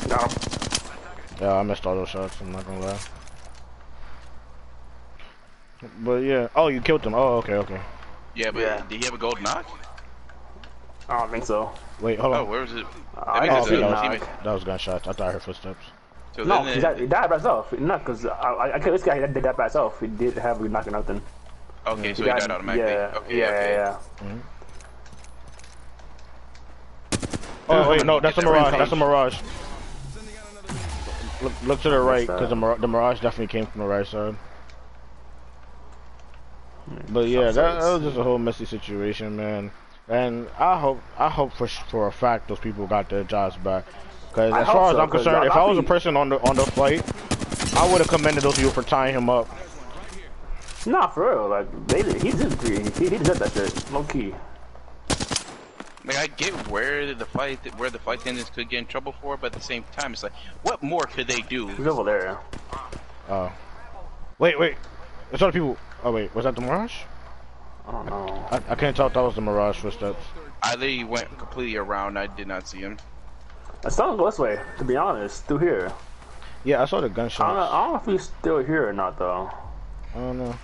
Got 0.10 0.32
him. 0.32 0.52
Yeah, 1.42 1.54
I 1.54 1.64
missed 1.64 1.86
all 1.86 1.96
those 1.96 2.10
shots. 2.10 2.40
I'm 2.42 2.52
not 2.52 2.66
gonna 2.66 2.80
lie. 2.80 3.00
But 6.00 6.18
yeah, 6.24 6.48
oh, 6.56 6.70
you 6.70 6.82
killed 6.82 7.06
him. 7.06 7.14
Oh, 7.14 7.38
okay, 7.38 7.54
okay. 7.56 7.80
Yeah, 8.36 8.52
but 8.52 8.62
Yeah. 8.62 8.84
did 8.90 9.00
he 9.00 9.06
have 9.06 9.14
a 9.14 9.18
gold 9.18 9.42
knock? 9.42 9.66
I 11.10 11.20
don't 11.20 11.32
think 11.32 11.46
so. 11.46 11.72
Wait, 12.02 12.20
hold 12.20 12.34
on. 12.34 12.42
Oh, 12.42 12.46
where 12.46 12.62
was 12.62 12.74
it? 12.74 12.86
Uh, 13.16 13.22
I 13.26 13.42
mean, 13.42 13.50
didn't 13.50 13.56
oh, 13.56 13.60
it's 13.60 13.70
see 13.70 13.76
a- 13.76 13.78
a 13.78 13.90
that 13.90 14.04
teammate. 14.04 14.20
knock. 14.20 14.44
That 14.44 14.54
was 14.54 14.64
gunshots. 14.64 15.08
I 15.08 15.14
thought 15.14 15.28
I 15.28 15.32
heard 15.34 15.42
footsteps. 15.44 15.86
So 16.36 16.44
No, 16.44 16.64
then 16.64 16.76
he 16.76 16.82
died, 16.82 17.00
he 17.00 17.08
died 17.08 17.30
by 17.30 17.36
himself. 17.38 17.72
No, 17.74 17.98
because 17.98 18.26
I, 18.26 18.30
I, 18.32 18.76
I 18.76 18.80
this 18.80 19.04
guy 19.04 19.20
did 19.26 19.34
that 19.44 19.58
by 19.58 19.64
himself. 19.64 20.00
He 20.00 20.08
did 20.08 20.38
have 20.38 20.62
a 20.62 20.70
knock 20.70 20.88
or 20.88 20.92
nothing. 20.92 21.22
Okay, 21.94 22.14
so 22.14 22.24
he 22.24 22.30
died 22.30 22.50
automatically. 22.52 22.92
Yeah, 22.92 23.14
okay, 23.18 23.38
yeah, 23.38 23.46
okay. 23.48 23.74
yeah, 24.22 24.38
Oh 27.70 27.90
wait, 27.90 28.06
no, 28.06 28.20
that's 28.20 28.38
a 28.38 28.42
mirage. 28.42 28.78
That's 28.78 28.92
a 28.92 28.96
mirage. 28.96 29.40
Look, 31.42 31.54
look 31.64 31.82
to 31.82 31.90
the 31.90 32.00
right, 32.00 32.26
because 32.26 32.50
the, 32.50 32.56
mir- 32.56 32.78
the 32.78 32.88
mirage 32.88 33.20
definitely 33.20 33.48
came 33.48 33.68
from 33.68 33.82
the 33.82 33.88
right 33.88 34.08
side. 34.08 34.36
But 37.10 37.28
yeah, 37.28 37.52
that, 37.52 37.80
that 37.80 37.94
was 37.94 38.02
just 38.02 38.18
a 38.18 38.24
whole 38.24 38.38
messy 38.38 38.66
situation, 38.66 39.36
man. 39.36 39.72
And 40.08 40.48
I 40.58 40.80
hope, 40.80 41.02
I 41.18 41.30
hope 41.30 41.52
for 41.54 41.68
for 41.68 42.08
a 42.08 42.12
fact 42.12 42.48
those 42.48 42.60
people 42.60 42.88
got 42.88 43.10
their 43.10 43.26
jobs 43.26 43.58
back. 43.58 43.86
Because 44.30 44.54
as 44.54 44.66
hope 44.66 44.76
far 44.76 44.90
as 44.92 44.96
so, 44.96 45.02
I'm 45.02 45.10
concerned, 45.10 45.46
if 45.46 45.52
I 45.52 45.60
I 45.60 45.66
was 45.66 45.78
a 45.78 45.84
person 45.84 46.16
on 46.16 46.30
the 46.30 46.40
on 46.48 46.56
the 46.56 46.64
flight, 46.64 47.04
I 47.76 47.92
would 47.92 48.00
have 48.00 48.08
commended 48.08 48.44
those 48.44 48.56
people 48.56 48.72
for 48.72 48.84
tying 48.84 49.14
him 49.14 49.30
up. 49.30 49.50
Yeah. 50.88 50.94
Nah, 50.94 51.08
for 51.08 51.30
real. 51.30 51.48
Like 51.50 51.88
they, 51.88 52.04
he 52.20 52.32
did 52.32 52.54
agree. 52.54 52.78
He, 52.80 53.10
he 53.10 53.18
did 53.18 53.26
that 53.26 53.52
shit. 53.52 53.92
Low 53.92 54.04
key. 54.04 54.34
Like 56.06 56.18
I 56.18 56.28
get 56.28 56.54
where 56.70 57.14
the 57.14 57.26
fight 57.26 57.60
where 57.78 57.90
the 57.90 58.00
flight 58.00 58.22
attendants 58.22 58.50
could 58.50 58.70
get 58.70 58.80
in 58.80 58.86
trouble 58.86 59.14
for, 59.22 59.36
but 59.36 59.48
at 59.48 59.54
the 59.54 59.66
same 59.66 59.84
time, 59.92 60.14
it's 60.14 60.24
like, 60.24 60.34
what 60.64 60.82
more 60.82 61.04
could 61.04 61.28
they 61.28 61.42
do? 61.42 61.68
He's 61.68 61.86
over 61.86 62.04
there. 62.04 62.38
Oh, 63.30 63.52
wait, 64.40 64.58
wait, 64.58 64.76
there's 65.30 65.42
other 65.42 65.52
people. 65.52 65.78
Oh 66.04 66.14
wait, 66.14 66.34
was 66.34 66.46
that 66.46 66.56
the 66.56 66.62
mirage? 66.62 66.94
I 67.86 67.92
don't 67.92 68.06
know. 68.06 68.48
I, 68.52 68.62
I 68.70 68.76
can't 68.76 68.96
tell 68.96 69.08
if 69.08 69.14
that 69.14 69.22
was 69.22 69.36
the 69.36 69.42
mirage 69.42 69.78
footsteps. 69.78 70.24
I 70.64 70.76
literally 70.76 71.04
went 71.04 71.38
completely 71.38 71.76
around. 71.76 72.18
I 72.18 72.28
did 72.28 72.48
not 72.48 72.68
see 72.68 72.80
him. 72.80 72.98
I 73.86 73.90
saw 73.90 74.08
don't 74.08 74.18
go 74.18 74.26
this 74.26 74.40
way. 74.40 74.60
To 74.78 74.86
be 74.86 74.96
honest, 74.96 75.46
through 75.46 75.60
here. 75.60 75.92
Yeah, 76.64 76.82
I 76.82 76.86
saw 76.86 77.02
the 77.02 77.08
I 77.08 77.10
don't 77.10 77.32
I 77.32 77.32
don't 77.32 77.92
know 77.92 77.96
if 77.98 78.06
he's 78.06 78.30
still 78.40 78.60
here 78.60 78.88
or 78.88 78.94
not 78.94 79.20
though. 79.20 79.52
I 80.16 80.20
don't 80.20 80.38
know. 80.38 80.56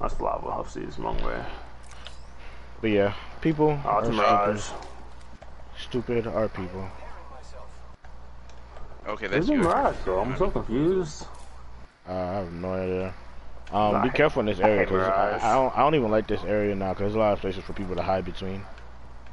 That's 0.00 0.18
lava. 0.20 0.46
Obviously, 0.48 0.82
it's 0.84 0.98
a 0.98 1.02
long 1.02 1.22
way. 1.22 1.42
But 2.80 2.90
yeah, 2.90 3.12
people 3.40 3.78
Oh, 3.84 3.88
are 3.88 4.00
it's 4.04 4.08
mirage. 4.16 4.60
stupid. 4.60 4.86
Stupid 5.78 6.26
are 6.26 6.48
people. 6.48 6.88
Okay, 9.06 9.26
It's 9.26 9.34
that's 9.34 9.48
a 9.48 9.52
you. 9.52 9.58
mirage, 9.58 9.96
bro. 10.04 10.20
I'm 10.20 10.36
so 10.36 10.50
confused. 10.50 11.26
Uh, 12.08 12.12
I 12.12 12.32
have 12.34 12.52
no 12.52 12.74
idea. 12.74 13.14
Um, 13.72 13.92
Nah, 13.92 14.02
be 14.02 14.10
careful 14.10 14.40
in 14.40 14.46
this 14.46 14.58
area 14.58 14.80
because 14.80 15.06
I, 15.08 15.38
I 15.50 15.54
don't. 15.54 15.76
I 15.76 15.80
don't 15.80 15.94
even 15.94 16.10
like 16.10 16.26
this 16.26 16.42
area 16.44 16.74
now 16.74 16.90
because 16.90 17.00
there's 17.04 17.14
a 17.14 17.18
lot 17.18 17.32
of 17.32 17.40
places 17.40 17.62
for 17.64 17.72
people 17.72 17.94
to 17.94 18.02
hide 18.02 18.24
between. 18.24 18.62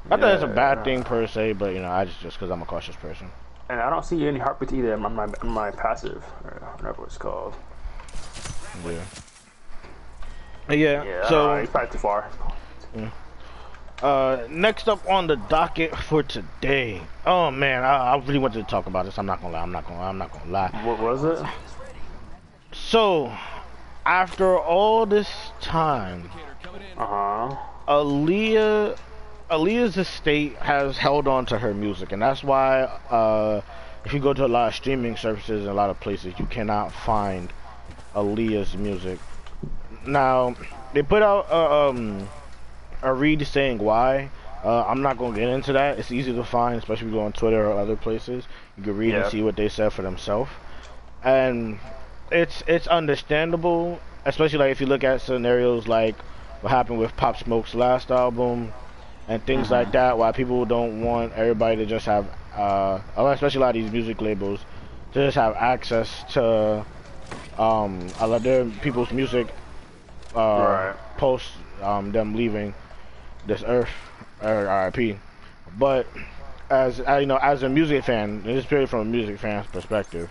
Not 0.10 0.22
that 0.22 0.36
it's 0.36 0.44
a 0.44 0.48
bad 0.48 0.84
thing 0.84 1.04
per 1.04 1.26
se, 1.28 1.54
but 1.54 1.74
you 1.74 1.82
know, 1.82 1.90
I 1.90 2.06
just 2.06 2.20
just 2.22 2.38
because 2.38 2.52
I'm 2.52 2.62
a 2.62 2.66
cautious 2.66 2.96
person. 2.98 3.30
And 3.70 3.82
I 3.82 3.90
don't 3.90 4.06
see 4.06 4.26
any 4.28 4.40
heartbeat 4.40 4.72
either 4.74 4.94
on 4.94 5.14
my, 5.16 5.24
on 5.42 5.50
my 5.50 5.72
passive, 5.72 6.24
or 6.46 6.52
whatever 6.78 7.04
it's 7.06 7.18
called. 7.18 7.56
Yeah. 8.86 9.02
Yeah. 10.70 11.04
Yeah, 11.04 11.30
so 11.30 11.60
he's 11.60 11.70
probably 11.70 11.92
too 11.92 11.98
far. 12.00 12.30
Uh, 14.02 14.46
next 14.50 14.88
up 14.88 15.08
on 15.10 15.26
the 15.26 15.36
docket 15.36 15.96
for 15.96 16.22
today. 16.22 17.02
Oh 17.26 17.50
man, 17.50 17.84
I, 17.84 18.14
I 18.14 18.18
really 18.18 18.38
wanted 18.38 18.60
to 18.64 18.70
talk 18.70 18.86
about 18.86 19.06
this. 19.06 19.18
I'm 19.18 19.26
not 19.26 19.42
gonna 19.42 19.54
lie. 19.54 19.62
I'm 19.62 19.72
not 19.72 19.88
gonna. 19.88 20.02
I'm 20.02 20.18
not 20.20 20.32
gonna 20.32 20.52
lie. 20.52 20.70
What 20.84 21.00
was 21.00 21.24
it? 21.24 21.44
So, 22.72 23.34
after 24.06 24.58
all 24.58 25.08
this 25.08 25.28
time, 25.62 26.30
Uh 26.96 27.06
huh. 27.06 27.56
Aaliyah, 27.88 28.98
Aaliyah's 29.50 29.98
estate 29.98 30.58
has 30.58 30.98
held 30.98 31.28
on 31.28 31.48
to 31.48 31.58
her 31.58 31.74
music, 31.74 32.12
and 32.12 32.22
that's 32.22 32.44
why 32.44 32.82
uh, 33.10 33.62
if 34.06 34.14
you 34.14 34.20
go 34.20 34.34
to 34.34 34.46
a 34.46 34.48
lot 34.48 34.68
of 34.68 34.76
streaming 34.76 35.16
services 35.18 35.62
and 35.62 35.72
a 35.72 35.74
lot 35.74 35.90
of 35.90 36.00
places, 36.00 36.34
you 36.38 36.46
cannot 36.46 36.92
find 36.92 37.52
Aaliyah's 38.14 38.76
music. 38.78 39.18
Now, 40.08 40.56
they 40.94 41.04
put 41.04 41.22
out 41.22 41.52
uh, 41.52 41.90
um, 41.90 42.30
a 43.02 43.14
read 43.14 43.46
saying 43.46 43.80
why. 43.80 44.32
Uh, 44.64 44.84
I'm 44.88 45.02
not 45.02 45.18
gonna 45.18 45.36
get 45.38 45.50
into 45.50 45.74
that. 45.74 46.00
It's 46.00 46.12
easy 46.12 46.34
to 46.34 46.44
find, 46.44 46.78
especially 46.78 47.08
if 47.08 47.14
you 47.14 47.20
go 47.20 47.26
on 47.26 47.34
Twitter 47.34 47.68
or 47.70 47.78
other 47.80 47.96
places. 47.96 48.48
You 48.78 48.84
can 48.84 48.98
read 48.98 49.12
Yeah. 49.12 49.22
and 49.22 49.32
see 49.32 49.44
what 49.44 49.56
they 49.56 49.70
said 49.70 49.94
for 49.94 50.02
themselves, 50.02 50.50
and 51.24 51.80
it's 52.32 52.64
it's 52.68 52.88
understandable, 52.88 54.00
especially 54.26 54.58
like 54.60 54.72
if 54.72 54.82
you 54.82 54.88
look 54.88 55.04
at 55.04 55.22
scenarios 55.22 55.88
like 55.88 56.16
what 56.62 56.72
happened 56.72 57.00
with 57.00 57.16
Pop 57.18 57.38
Smoke's 57.38 57.76
last 57.76 58.10
album 58.10 58.74
and 59.28 59.46
things 59.46 59.70
like 59.70 59.92
that. 59.92 60.18
Why 60.18 60.32
people 60.32 60.66
don't 60.66 61.02
want 61.02 61.34
everybody 61.34 61.76
to 61.78 61.86
just 61.86 62.06
have, 62.08 62.26
uh, 62.56 63.00
especially 63.16 63.60
a 63.60 63.62
lot 63.62 63.76
of 63.76 63.82
these 63.82 63.92
music 63.92 64.22
labels, 64.22 64.62
to 65.14 65.26
just 65.26 65.36
have 65.36 65.56
access 65.56 66.24
to 66.34 66.84
um, 67.60 68.10
a 68.20 68.28
lot 68.28 68.38
of 68.38 68.44
their 68.44 68.66
people's 68.66 69.12
music 69.12 69.48
uh, 70.38 70.40
Right. 70.40 70.96
post 71.18 71.50
um, 71.82 72.12
them 72.12 72.36
leaving 72.36 72.74
this 73.46 73.64
earth, 73.66 73.90
or 74.42 74.66
RIP. 74.96 75.18
But 75.78 76.06
as 76.70 77.00
you 77.00 77.26
know, 77.26 77.38
as 77.38 77.64
a 77.64 77.70
music 77.70 78.04
fan, 78.04 78.44
this 78.44 78.58
is 78.60 78.66
purely 78.66 78.86
from 78.88 79.00
a 79.02 79.06
music 79.06 79.40
fan's 79.40 79.68
perspective, 79.68 80.30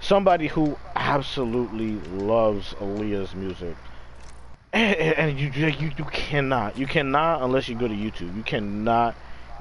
somebody 0.00 0.46
who 0.48 0.76
absolutely 0.96 1.92
loves 2.24 2.74
Aaliyah's 2.74 3.34
music, 3.34 3.76
and, 4.72 4.96
and 4.96 5.38
you, 5.40 5.48
you 5.50 5.90
you 5.98 6.04
cannot, 6.10 6.76
you 6.78 6.86
cannot 6.86 7.42
unless 7.42 7.68
you 7.68 7.74
go 7.74 7.88
to 7.88 7.94
YouTube, 7.94 8.36
you 8.36 8.42
cannot 8.42 9.14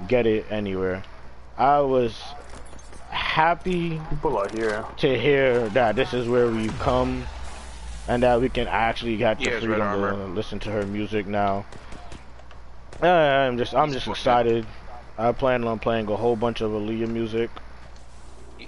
get 0.07 0.25
it 0.27 0.45
anywhere. 0.51 1.03
I 1.57 1.79
was 1.79 2.19
happy 3.09 3.99
People 4.09 4.37
are 4.37 4.49
here. 4.49 4.85
to 4.97 5.17
hear 5.19 5.69
that 5.69 5.95
this 5.95 6.13
is 6.13 6.27
where 6.27 6.47
we've 6.49 6.77
come 6.79 7.25
and 8.07 8.23
that 8.23 8.39
we 8.41 8.49
can 8.49 8.67
actually 8.67 9.17
get 9.17 9.37
the 9.39 9.45
Yeah, 9.45 9.49
it's 9.51 9.65
Red 9.65 9.77
freedom 9.79 10.01
to 10.01 10.25
listen 10.33 10.59
to 10.59 10.71
her 10.71 10.85
music 10.85 11.27
now. 11.27 11.65
I'm 13.01 13.57
just 13.57 13.75
I'm 13.75 13.91
just 13.91 14.07
excited. 14.07 14.65
I 15.17 15.31
plan 15.31 15.63
on 15.63 15.79
playing 15.79 16.07
a 16.09 16.15
whole 16.15 16.35
bunch 16.35 16.61
of 16.61 16.71
Aaliyah 16.71 17.07
music. 17.09 17.49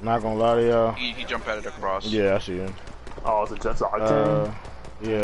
Not 0.02 0.22
gonna 0.22 0.36
lie 0.36 0.56
to 0.56 0.68
y'all. 0.68 0.92
He, 0.94 1.12
he 1.12 1.26
jumped 1.26 1.48
out 1.48 1.58
of 1.58 1.64
the 1.64 1.72
cross. 1.72 2.08
Yeah, 2.08 2.36
I 2.36 2.40
see 2.40 2.58
him. 2.58 2.74
Oh, 3.26 3.44
it's 3.44 3.52
a 3.52 3.58
just 3.58 3.82
our 3.82 4.00
Uh, 4.00 4.46
team. 4.46 5.12
yeah. 5.12 5.22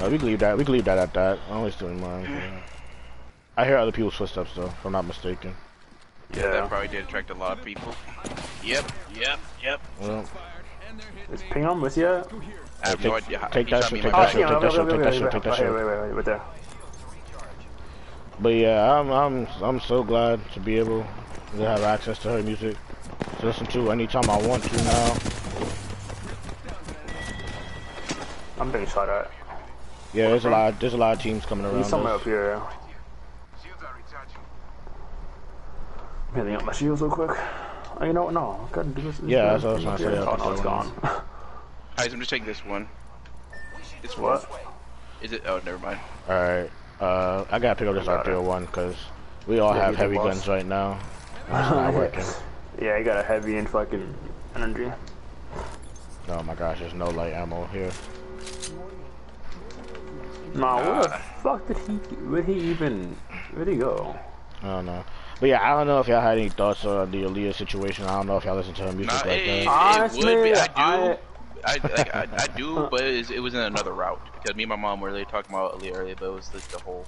Uh, 0.00 0.08
we 0.08 0.16
can 0.18 0.26
leave 0.28 0.38
that. 0.38 0.56
We 0.56 0.64
can 0.64 0.72
leave 0.72 0.84
that 0.84 0.98
at 0.98 1.12
that. 1.14 1.38
I'm 1.50 1.58
always 1.58 1.74
doing 1.76 2.00
mine. 2.00 2.62
I 3.56 3.64
hear 3.66 3.76
other 3.76 3.92
people's 3.92 4.14
footsteps 4.14 4.52
though, 4.54 4.66
if 4.66 4.84
I'm 4.86 4.92
not 4.92 5.04
mistaken. 5.04 5.54
Yeah, 6.34 6.48
that 6.52 6.68
probably 6.68 6.88
did 6.88 7.04
attract 7.04 7.30
a 7.30 7.34
lot 7.34 7.58
of 7.58 7.64
people. 7.64 7.94
Yep, 8.62 8.90
yep, 9.14 9.40
yep. 9.62 9.80
Well, 10.00 10.24
Is 11.32 11.42
Ping 11.50 11.64
on 11.64 11.80
with 11.80 11.96
you? 11.96 12.08
I 12.08 12.88
have 12.88 12.96
take- 12.96 13.04
no 13.04 13.14
idea 13.14 13.38
how 13.38 13.48
take 13.48 13.68
that 13.70 13.82
shot 13.82 13.90
shit, 13.90 13.92
me 13.92 13.98
in 13.98 14.04
take 14.04 14.12
that 14.12 14.18
oh, 14.18 14.22
back. 14.22 14.32
take 14.32 14.62
that 14.62 14.72
shit, 14.72 14.90
take 14.90 15.02
that 15.02 15.14
shit, 15.14 15.30
take 15.30 15.42
that 15.42 15.56
shit. 15.56 15.72
Wait, 15.72 15.84
wait, 15.84 16.00
wait, 16.00 16.16
wait 16.16 16.24
there. 16.24 16.40
But 18.40 18.54
yeah, 18.54 18.98
I'm 18.98 19.10
I'm 19.10 19.46
I'm 19.62 19.80
so 19.80 20.02
glad 20.02 20.40
to 20.52 20.60
be 20.60 20.78
able 20.78 21.06
to 21.56 21.62
have 21.62 21.82
access 21.82 22.18
to 22.20 22.30
her 22.30 22.42
music 22.42 22.76
to 23.38 23.46
listen 23.46 23.66
to 23.66 23.90
anytime 23.90 24.28
I 24.30 24.38
want 24.46 24.64
to 24.64 24.76
now. 24.84 25.16
I'm 28.58 28.72
being 28.72 28.86
shot 28.86 29.08
at. 29.08 29.30
Yeah, 30.12 30.28
there's 30.28 30.46
a 30.46 30.50
lot 30.50 30.80
there's 30.80 30.94
a 30.94 30.98
lot 30.98 31.16
of 31.16 31.22
teams 31.22 31.46
coming 31.46 31.64
around. 31.64 31.78
He's 31.78 31.86
somewhere 31.86 32.14
us. 32.14 32.20
up 32.20 32.26
here. 32.26 32.60
I'm 36.34 36.54
up 36.54 36.64
my 36.64 36.72
shields 36.72 37.02
real 37.02 37.10
quick. 37.10 37.36
Oh, 38.00 38.06
you 38.06 38.12
know 38.12 38.24
what? 38.24 38.34
No, 38.34 38.66
I 38.70 38.74
gotta 38.74 38.88
do 38.88 39.02
this. 39.02 39.18
this 39.18 39.28
Yeah, 39.28 39.54
this- 39.54 39.62
that's 39.62 39.64
what 39.64 39.70
I 39.70 39.74
was 39.74 39.82
trying 39.84 39.96
to 39.98 40.02
say, 40.04 40.18
Oh, 40.18 40.24
I'll 40.30 40.38
no, 40.38 40.44
take 40.44 40.52
it's 40.52 40.60
that 40.60 40.64
gone. 40.64 40.86
one. 40.88 41.22
Guys, 41.96 42.12
I'm 42.12 42.18
just 42.20 42.30
taking 42.30 42.46
this 42.46 42.64
one. 42.64 42.88
This 44.02 44.16
what? 44.16 44.50
one. 44.50 44.60
Is 45.22 45.32
it? 45.32 45.42
Oh, 45.46 45.60
never 45.64 45.78
mind. 45.78 46.00
All 46.28 46.34
right, 46.34 46.70
uh, 47.00 47.44
I 47.50 47.58
gotta 47.58 47.74
pick 47.78 47.88
up 47.88 47.94
this 47.94 48.06
Got 48.06 48.26
it. 48.26 48.30
R301 48.30 48.42
one 48.44 48.64
because 48.64 48.96
we 49.46 49.58
all 49.58 49.74
Yeah, 49.74 49.82
have 49.82 49.90
you 49.92 49.96
heavy 49.98 50.16
boss. 50.16 50.26
guns 50.26 50.48
right 50.48 50.66
now. 50.66 50.98
It's 51.50 51.70
not 51.70 51.94
working. 51.94 52.24
Yeah, 52.80 52.94
I 52.94 53.02
got 53.02 53.18
a 53.18 53.22
heavy 53.22 53.56
and 53.58 53.68
fucking 53.68 54.14
energy. 54.54 54.90
Oh 56.28 56.42
my 56.44 56.54
gosh, 56.54 56.78
there's 56.78 56.94
no 56.94 57.10
light 57.10 57.32
ammo 57.34 57.66
here. 57.66 57.90
Nah, 60.54 60.76
where 60.82 61.02
the 61.02 61.08
fuck 61.42 61.66
did 61.68 61.76
he? 61.78 61.92
Where'd 62.28 62.46
he 62.46 62.54
even? 62.54 63.16
Where'd 63.52 63.68
he 63.68 63.76
go? 63.76 64.16
I 64.62 64.66
don't 64.66 64.86
know. 64.86 65.04
But 65.40 65.48
yeah, 65.48 65.62
I 65.62 65.76
don't 65.76 65.86
know 65.86 66.00
if 66.00 66.08
y'all 66.08 66.20
had 66.20 66.36
any 66.38 66.50
thoughts 66.50 66.84
on 66.84 67.10
the 67.10 67.22
Aaliyah 67.22 67.54
situation. 67.54 68.04
I 68.04 68.16
don't 68.16 68.26
know 68.26 68.36
if 68.36 68.44
y'all 68.44 68.56
listen 68.56 68.74
to 68.74 68.82
her 68.84 68.92
music 68.92 69.12
Nah, 69.24 69.30
like 69.30 69.40
it, 69.40 69.48
it, 69.48 69.64
that. 69.64 70.14
it 70.14 70.24
would 70.24 70.44
be. 70.44 70.54
I 70.54 70.66
do. 70.66 70.72
Honestly, 70.76 71.24
I, 71.62 71.72
like, 71.96 72.14
I, 72.14 72.26
I 72.38 72.46
do, 72.56 72.88
but 72.90 73.00
it 73.02 73.16
was, 73.18 73.30
it 73.30 73.40
was 73.40 73.54
in 73.54 73.60
another 73.60 73.92
route 73.92 74.20
because 74.34 74.54
me 74.56 74.62
and 74.64 74.70
my 74.70 74.76
mom 74.76 75.00
were 75.00 75.08
really 75.08 75.24
talking 75.24 75.54
about 75.54 75.78
Aaliyah 75.78 75.94
earlier, 75.94 76.14
but 76.16 76.26
it 76.26 76.32
was 76.32 76.52
like 76.54 76.66
the 76.68 76.78
whole, 76.78 77.06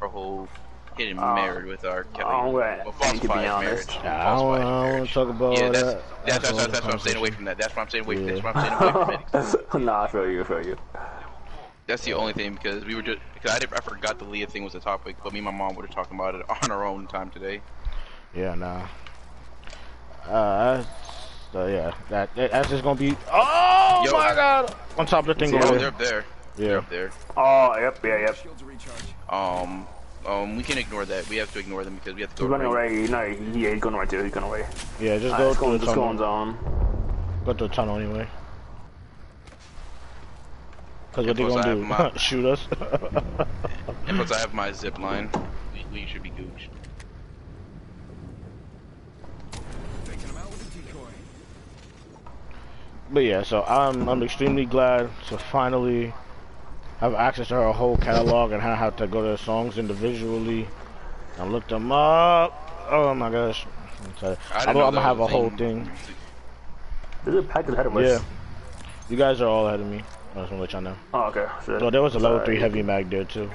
her 0.00 0.08
whole 0.08 0.48
getting 0.96 1.18
Uh, 1.18 1.34
married 1.34 1.66
with 1.66 1.84
R. 1.84 2.04
Kelly, 2.04 2.24
I'm 2.30 2.44
gonna- 2.52 2.52
well, 2.52 2.94
and 3.02 3.20
to 3.22 3.28
be 3.28 3.34
honest- 3.34 3.88
marriage. 3.88 4.04
Yeah, 4.04 4.32
I 4.32 4.36
don't, 4.36 4.54
I 4.54 4.58
don't 4.60 4.92
wanna 4.92 5.06
talk 5.06 5.28
about 5.30 5.52
Yeah, 5.58 5.68
that's 5.70 5.82
that. 5.82 6.02
that's 6.26 6.38
that's, 6.38 6.50
all 6.50 6.56
that's, 6.58 6.72
that's 6.72 6.84
why 6.86 6.92
I'm 6.92 6.98
staying 6.98 7.16
away 7.16 7.30
from 7.30 7.44
that. 7.46 7.58
That's 7.58 7.76
why 7.76 7.82
I'm 7.82 7.88
staying 7.88 8.04
away. 8.04 8.16
Yeah. 8.16 8.26
That's 8.32 8.42
why 8.42 8.52
I'm 8.52 8.60
staying 8.66 9.04
away 9.04 9.18
from 9.30 9.80
it. 9.80 9.84
nah, 9.84 10.02
I 10.02 10.08
feel 10.08 10.28
you, 10.30 10.40
I 10.40 10.44
feel 10.44 10.66
you. 10.66 10.76
That's 11.90 12.04
the 12.04 12.12
only 12.14 12.32
thing 12.32 12.54
because 12.54 12.84
we 12.84 12.94
were 12.94 13.02
just 13.02 13.18
because 13.34 13.50
I, 13.50 13.58
did, 13.58 13.72
I 13.74 13.80
forgot 13.80 14.20
the 14.20 14.24
Leah 14.24 14.46
thing 14.46 14.62
was 14.62 14.76
a 14.76 14.80
topic, 14.80 15.16
but 15.24 15.32
me 15.32 15.40
and 15.40 15.46
my 15.46 15.50
mom 15.50 15.74
were 15.74 15.88
talking 15.88 16.16
about 16.16 16.36
it 16.36 16.42
on 16.62 16.70
our 16.70 16.84
own 16.86 17.08
time 17.08 17.30
today. 17.30 17.60
Yeah, 18.32 18.54
nah. 18.54 18.86
Uh, 20.24 20.84
so 21.52 21.66
yeah, 21.66 21.92
that, 22.08 22.32
that 22.36 22.52
that's 22.52 22.68
just 22.70 22.84
gonna 22.84 22.98
be. 22.98 23.16
Oh 23.32 24.02
Yo. 24.04 24.12
my 24.12 24.34
god! 24.36 24.72
On 24.98 25.04
top 25.04 25.26
of 25.26 25.36
the 25.36 25.44
thing 25.46 25.52
Oh, 25.60 25.76
they're 25.76 25.88
up 25.88 25.98
there. 25.98 26.24
Yeah, 26.56 26.56
They're 26.56 26.70
Yeah. 26.70 26.78
up 26.78 26.90
there. 26.90 27.10
Oh, 27.36 27.76
yep, 27.80 27.98
yeah, 28.04 28.18
yep. 28.20 28.36
Um, 29.28 29.86
um, 30.24 30.56
we 30.56 30.62
can 30.62 30.78
ignore 30.78 31.04
that. 31.06 31.28
We 31.28 31.38
have 31.38 31.52
to 31.54 31.58
ignore 31.58 31.82
them 31.82 31.96
because 31.96 32.14
we 32.14 32.20
have 32.20 32.32
to 32.36 32.42
go. 32.42 32.46
He's 32.46 32.50
running 32.52 32.68
right- 32.68 32.90
away. 32.92 33.08
No, 33.08 33.52
he, 33.52 33.64
yeah, 33.64 33.72
he's 33.72 33.80
going 33.80 33.96
away 33.96 34.06
too. 34.06 34.22
He's 34.22 34.32
going 34.32 34.46
away. 34.46 34.64
Yeah, 35.00 35.18
just 35.18 35.34
Alright, 35.34 35.38
go 35.38 35.46
let's 35.48 35.58
go, 35.58 35.66
through 35.66 35.78
the 35.78 35.84
let's 35.86 35.96
go 35.96 36.04
on 36.04 36.16
tunnel. 36.18 36.54
zone. 36.54 37.46
Go 37.46 37.52
through 37.54 37.68
the 37.68 37.74
tunnel 37.74 37.96
anyway. 37.98 38.28
Cause 41.12 41.26
what 41.26 41.36
they 41.36 41.44
Plus, 41.44 41.56
I 41.56 41.62
gonna 41.62 41.74
do? 41.74 41.84
my- 41.84 42.12
Shoot 42.16 42.44
us? 42.46 42.66
And 44.06 44.16
plus, 44.16 44.32
I 44.32 44.38
have 44.40 44.54
my 44.54 44.72
zip 44.72 44.98
line. 44.98 45.30
We, 45.74 45.84
we 46.00 46.06
should 46.06 46.22
be 46.22 46.30
gooched. 46.30 46.68
But 53.12 53.20
yeah, 53.24 53.42
so 53.42 53.64
I'm 53.64 54.08
I'm 54.08 54.22
extremely 54.22 54.64
glad 54.66 55.10
to 55.28 55.38
finally 55.38 56.12
have 56.98 57.14
access 57.14 57.48
to 57.48 57.54
her 57.54 57.72
whole 57.72 57.96
catalog 57.96 58.52
and 58.52 58.62
I 58.62 58.74
have 58.74 58.96
to 58.96 59.06
go 59.06 59.22
to 59.22 59.28
the 59.30 59.38
songs 59.38 59.78
individually 59.78 60.68
and 61.38 61.50
look 61.50 61.66
them 61.68 61.90
up. 61.90 62.86
Oh 62.90 63.14
my 63.14 63.30
gosh. 63.30 63.66
I'm, 64.04 64.16
sorry. 64.18 64.36
I 64.52 64.58
I'm, 64.62 64.68
I'm 64.68 64.74
gonna 64.74 65.02
have 65.02 65.18
a 65.18 65.22
was 65.22 65.30
whole 65.30 65.50
thing. 65.50 65.84
thing. 65.86 65.90
There's 67.24 67.36
a 67.36 67.42
pack 67.42 67.68
ahead 67.68 67.86
of 67.86 67.96
us. 67.96 68.04
Yeah. 68.20 68.24
You 69.08 69.16
guys 69.16 69.40
are 69.40 69.48
all 69.48 69.66
ahead 69.66 69.80
of 69.80 69.86
me. 69.86 70.02
I 70.34 70.40
just 70.40 70.50
wanna 70.50 70.60
let 70.62 70.72
y'all 70.72 70.80
know. 70.82 70.96
Oh, 71.12 71.22
okay. 71.24 71.46
Shit. 71.66 71.80
So 71.80 71.90
there 71.90 72.02
was 72.02 72.14
a 72.14 72.18
level 72.18 72.38
Sorry. 72.38 72.46
three 72.46 72.60
heavy 72.60 72.82
mag 72.82 73.10
there 73.10 73.24
too. 73.24 73.50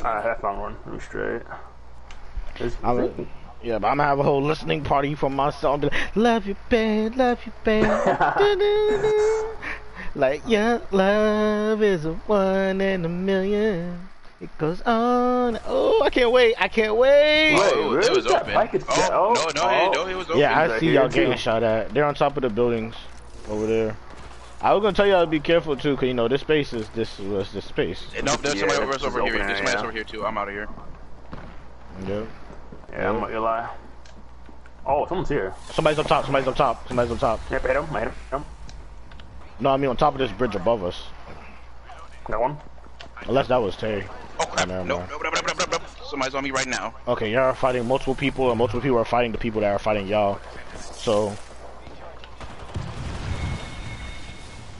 Alright, 0.00 0.26
I 0.26 0.34
found 0.40 0.60
one. 0.60 0.76
I'm 0.86 1.00
straight. 1.00 1.42
There's- 2.58 2.76
I'm 2.82 2.98
a, 2.98 3.10
yeah, 3.62 3.78
but 3.78 3.88
I'm 3.88 3.96
gonna 3.98 4.04
have 4.08 4.18
a 4.18 4.22
whole 4.22 4.42
listening 4.42 4.82
party 4.82 5.14
for 5.14 5.30
myself. 5.30 5.80
Be 5.82 5.86
like, 5.88 6.16
love 6.16 6.46
you, 6.46 6.56
babe, 6.68 7.14
love 7.16 7.38
you, 7.46 7.52
babe. 7.64 7.84
Do-do-do. 8.38 9.48
like, 10.14 10.42
yeah, 10.46 10.80
love 10.90 11.82
is 11.82 12.04
a 12.04 12.12
one 12.26 12.80
in 12.80 13.04
a 13.04 13.08
million. 13.08 14.08
It 14.40 14.50
goes 14.58 14.82
on. 14.82 15.58
Oh, 15.66 16.02
I 16.04 16.10
can't 16.10 16.30
wait. 16.30 16.54
I 16.58 16.68
can't 16.68 16.96
wait. 16.96 17.54
Wait, 17.54 17.72
Oh, 17.76 17.88
where 17.90 18.00
it 18.00 18.10
is 18.10 18.16
was 18.16 18.26
open. 18.26 18.52
bike? 18.52 18.74
It's 18.74 18.84
oh. 18.90 19.08
Oh, 19.12 19.32
no, 19.32 19.62
no, 19.62 19.62
oh. 19.62 19.90
no, 19.94 20.06
it 20.08 20.14
was 20.16 20.26
open. 20.28 20.40
Yeah, 20.40 20.58
I 20.60 20.78
see 20.78 20.92
y'all 20.92 21.08
getting 21.08 21.36
shot 21.38 21.62
at. 21.62 21.94
They're 21.94 22.04
on 22.04 22.14
top 22.14 22.36
of 22.36 22.42
the 22.42 22.50
buildings 22.50 22.94
over 23.48 23.66
there. 23.66 23.96
I 24.64 24.72
was 24.72 24.80
gonna 24.80 24.94
tell 24.94 25.06
y'all 25.06 25.20
to 25.20 25.26
be 25.26 25.40
careful 25.40 25.76
too, 25.76 25.94
cause 25.94 26.06
you 26.06 26.14
know 26.14 26.26
this 26.26 26.40
space 26.40 26.72
is 26.72 26.88
this 26.90 27.18
was 27.18 27.52
this 27.52 27.66
space. 27.66 28.02
No, 28.22 28.34
there's 28.36 28.54
Yeah, 28.54 28.60
somebody 28.60 28.82
over, 28.82 28.94
it's 28.94 29.04
over 29.04 29.22
here. 29.22 29.32
There's 29.32 29.42
area, 29.42 29.56
somebody 29.56 29.76
yeah. 29.76 29.82
over 29.82 29.92
here 29.92 30.04
too. 30.04 30.24
I'm 30.24 30.38
out 30.38 30.48
of 30.48 30.54
here. 30.54 30.68
Yeah. 32.08 32.24
Yeah, 32.90 33.10
I'm 33.10 33.20
not 33.20 33.26
gonna 33.28 33.40
lie. 33.40 33.68
Oh, 34.86 35.06
someone's 35.06 35.28
here. 35.28 35.52
Somebody's 35.70 35.98
up 35.98 36.06
top. 36.06 36.24
Somebody's 36.24 36.48
up 36.48 36.56
top. 36.56 36.88
Somebody's 36.88 37.12
up 37.12 37.18
top. 37.18 37.40
Yep, 37.50 37.60
hit 37.62 37.76
him. 37.76 37.84
I 37.94 37.98
hit 38.00 38.08
him. 38.08 38.14
Hit 38.30 38.36
him. 38.38 38.44
No, 39.60 39.70
I 39.70 39.76
mean 39.76 39.90
on 39.90 39.98
top 39.98 40.14
of 40.14 40.18
this 40.18 40.32
bridge 40.32 40.54
above 40.54 40.82
us. 40.82 41.02
Got 42.24 42.40
one. 42.40 42.56
Unless 43.26 43.48
that 43.48 43.60
was 43.60 43.76
Terry. 43.76 44.06
Oh 44.40 44.46
crap! 44.46 44.66
never 44.66 44.82
No, 44.84 44.96
mind. 45.00 45.10
no, 45.10 45.18
no, 45.18 45.30
no, 45.30 45.40
no, 45.42 45.52
no, 45.58 45.78
no. 45.78 45.84
Somebody's 46.06 46.34
on 46.34 46.42
me 46.42 46.52
right 46.52 46.66
now. 46.66 46.94
Okay, 47.06 47.30
y'all 47.30 47.42
are 47.42 47.54
fighting 47.54 47.86
multiple 47.86 48.14
people, 48.14 48.48
and 48.48 48.58
multiple 48.58 48.80
people 48.80 48.96
are 48.98 49.04
fighting 49.04 49.30
the 49.32 49.38
people 49.38 49.60
that 49.60 49.72
are 49.72 49.78
fighting 49.78 50.06
y'all. 50.06 50.40
So, 50.78 51.36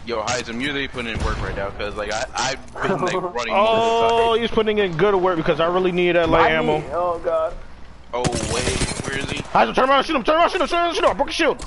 Yo, 0.06 0.22
Heism, 0.22 0.60
you're 0.62 0.74
really 0.74 0.86
putting 0.88 1.12
in 1.14 1.24
work 1.24 1.40
right 1.40 1.56
now, 1.56 1.70
cause 1.70 1.94
like 1.94 2.12
I, 2.12 2.24
I've 2.34 2.72
been 2.74 3.00
like 3.00 3.14
running. 3.34 3.54
Oh, 3.56 4.34
he's 4.38 4.50
putting 4.50 4.76
in 4.78 4.96
good 4.98 5.14
work 5.14 5.36
because 5.36 5.60
I 5.60 5.66
really 5.66 5.92
need 5.92 6.12
that 6.12 6.28
light 6.28 6.52
I 6.52 6.56
ammo. 6.56 6.78
need- 6.80 6.90
Oh 6.92 7.18
god. 7.24 7.54
of 8.12 8.24
the 8.24 8.28
time. 8.30 8.48
Oh 8.50 8.54
wait, 8.54 9.02
where 9.06 9.18
is 9.18 9.30
he? 9.30 9.38
Heisel, 9.42 9.74
turn 9.74 9.88
around, 9.88 10.04
shoot 10.04 10.14
him, 10.16 10.22
turn 10.22 10.36
around, 10.36 10.50
shoot 10.50 10.60
him, 10.60 10.66
shoot 10.66 10.76
him, 10.88 10.94
shoot 10.94 11.04
him, 11.04 11.16
broke 11.16 11.28
his 11.28 11.36
shield. 11.36 11.66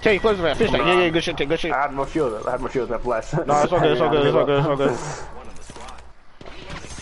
Take, 0.00 0.20
close 0.22 0.38
that, 0.38 0.56
finish 0.56 0.72
that. 0.72 0.86
Yeah, 0.86 1.00
yeah, 1.00 1.08
good 1.10 1.22
shit, 1.22 1.36
take 1.36 1.48
good 1.50 1.60
shit. 1.60 1.72
I 1.72 1.82
had 1.82 1.94
no 1.94 2.06
shield. 2.06 2.46
I 2.46 2.50
had 2.52 2.60
no 2.62 2.68
shield. 2.68 2.90
I 2.92 2.98
flashed. 2.98 3.34
No, 3.34 3.40
it's 3.62 3.72
all 3.72 3.80
good, 3.80 3.92
it's 3.92 4.00
all 4.00 4.10
good, 4.10 4.26
it's 4.26 4.34
all 4.36 4.46
good, 4.46 4.58
it's 4.58 4.66
all 4.66 4.76
good. 4.76 4.98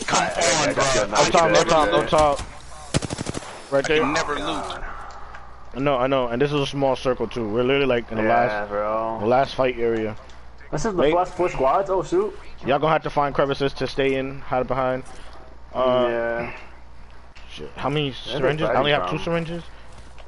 Come 0.06 0.22
on, 0.68 0.74
bro. 0.74 0.82
Up 1.18 1.30
top, 1.32 1.52
up 1.52 1.66
top, 1.68 1.88
up 1.92 2.08
top. 2.08 3.72
Right 3.72 3.84
there. 3.86 4.00
can 4.00 4.12
never 4.12 4.34
loot. 4.34 4.82
I 5.74 5.78
know, 5.78 5.96
I 5.96 6.06
know, 6.06 6.28
and 6.28 6.42
this 6.42 6.52
is 6.52 6.60
a 6.60 6.66
small 6.66 6.96
circle 6.96 7.26
too. 7.26 7.48
We're 7.48 7.62
literally 7.62 7.86
like 7.86 8.10
in 8.10 8.18
the 8.18 8.24
Yeah, 8.24 8.64
last, 8.66 9.20
the 9.20 9.26
last 9.26 9.54
fight 9.54 9.78
area. 9.78 10.16
This 10.72 10.86
is 10.86 10.94
the 10.94 11.02
Wait. 11.02 11.14
last 11.14 11.34
four 11.34 11.50
squads. 11.50 11.90
Oh 11.90 12.02
shoot. 12.02 12.34
Y'all 12.64 12.78
gonna 12.78 12.92
have 12.92 13.02
to 13.02 13.10
find 13.10 13.34
crevices 13.34 13.74
to 13.74 13.86
stay 13.86 14.14
in, 14.14 14.40
hide 14.40 14.66
behind. 14.66 15.04
Uh, 15.74 16.06
yeah. 16.08 16.52
shit. 17.50 17.70
How 17.76 17.90
many 17.90 18.10
they 18.10 18.16
syringes? 18.16 18.68
I 18.68 18.74
only 18.76 18.92
have 18.92 19.10
two 19.10 19.18
syringes. 19.18 19.62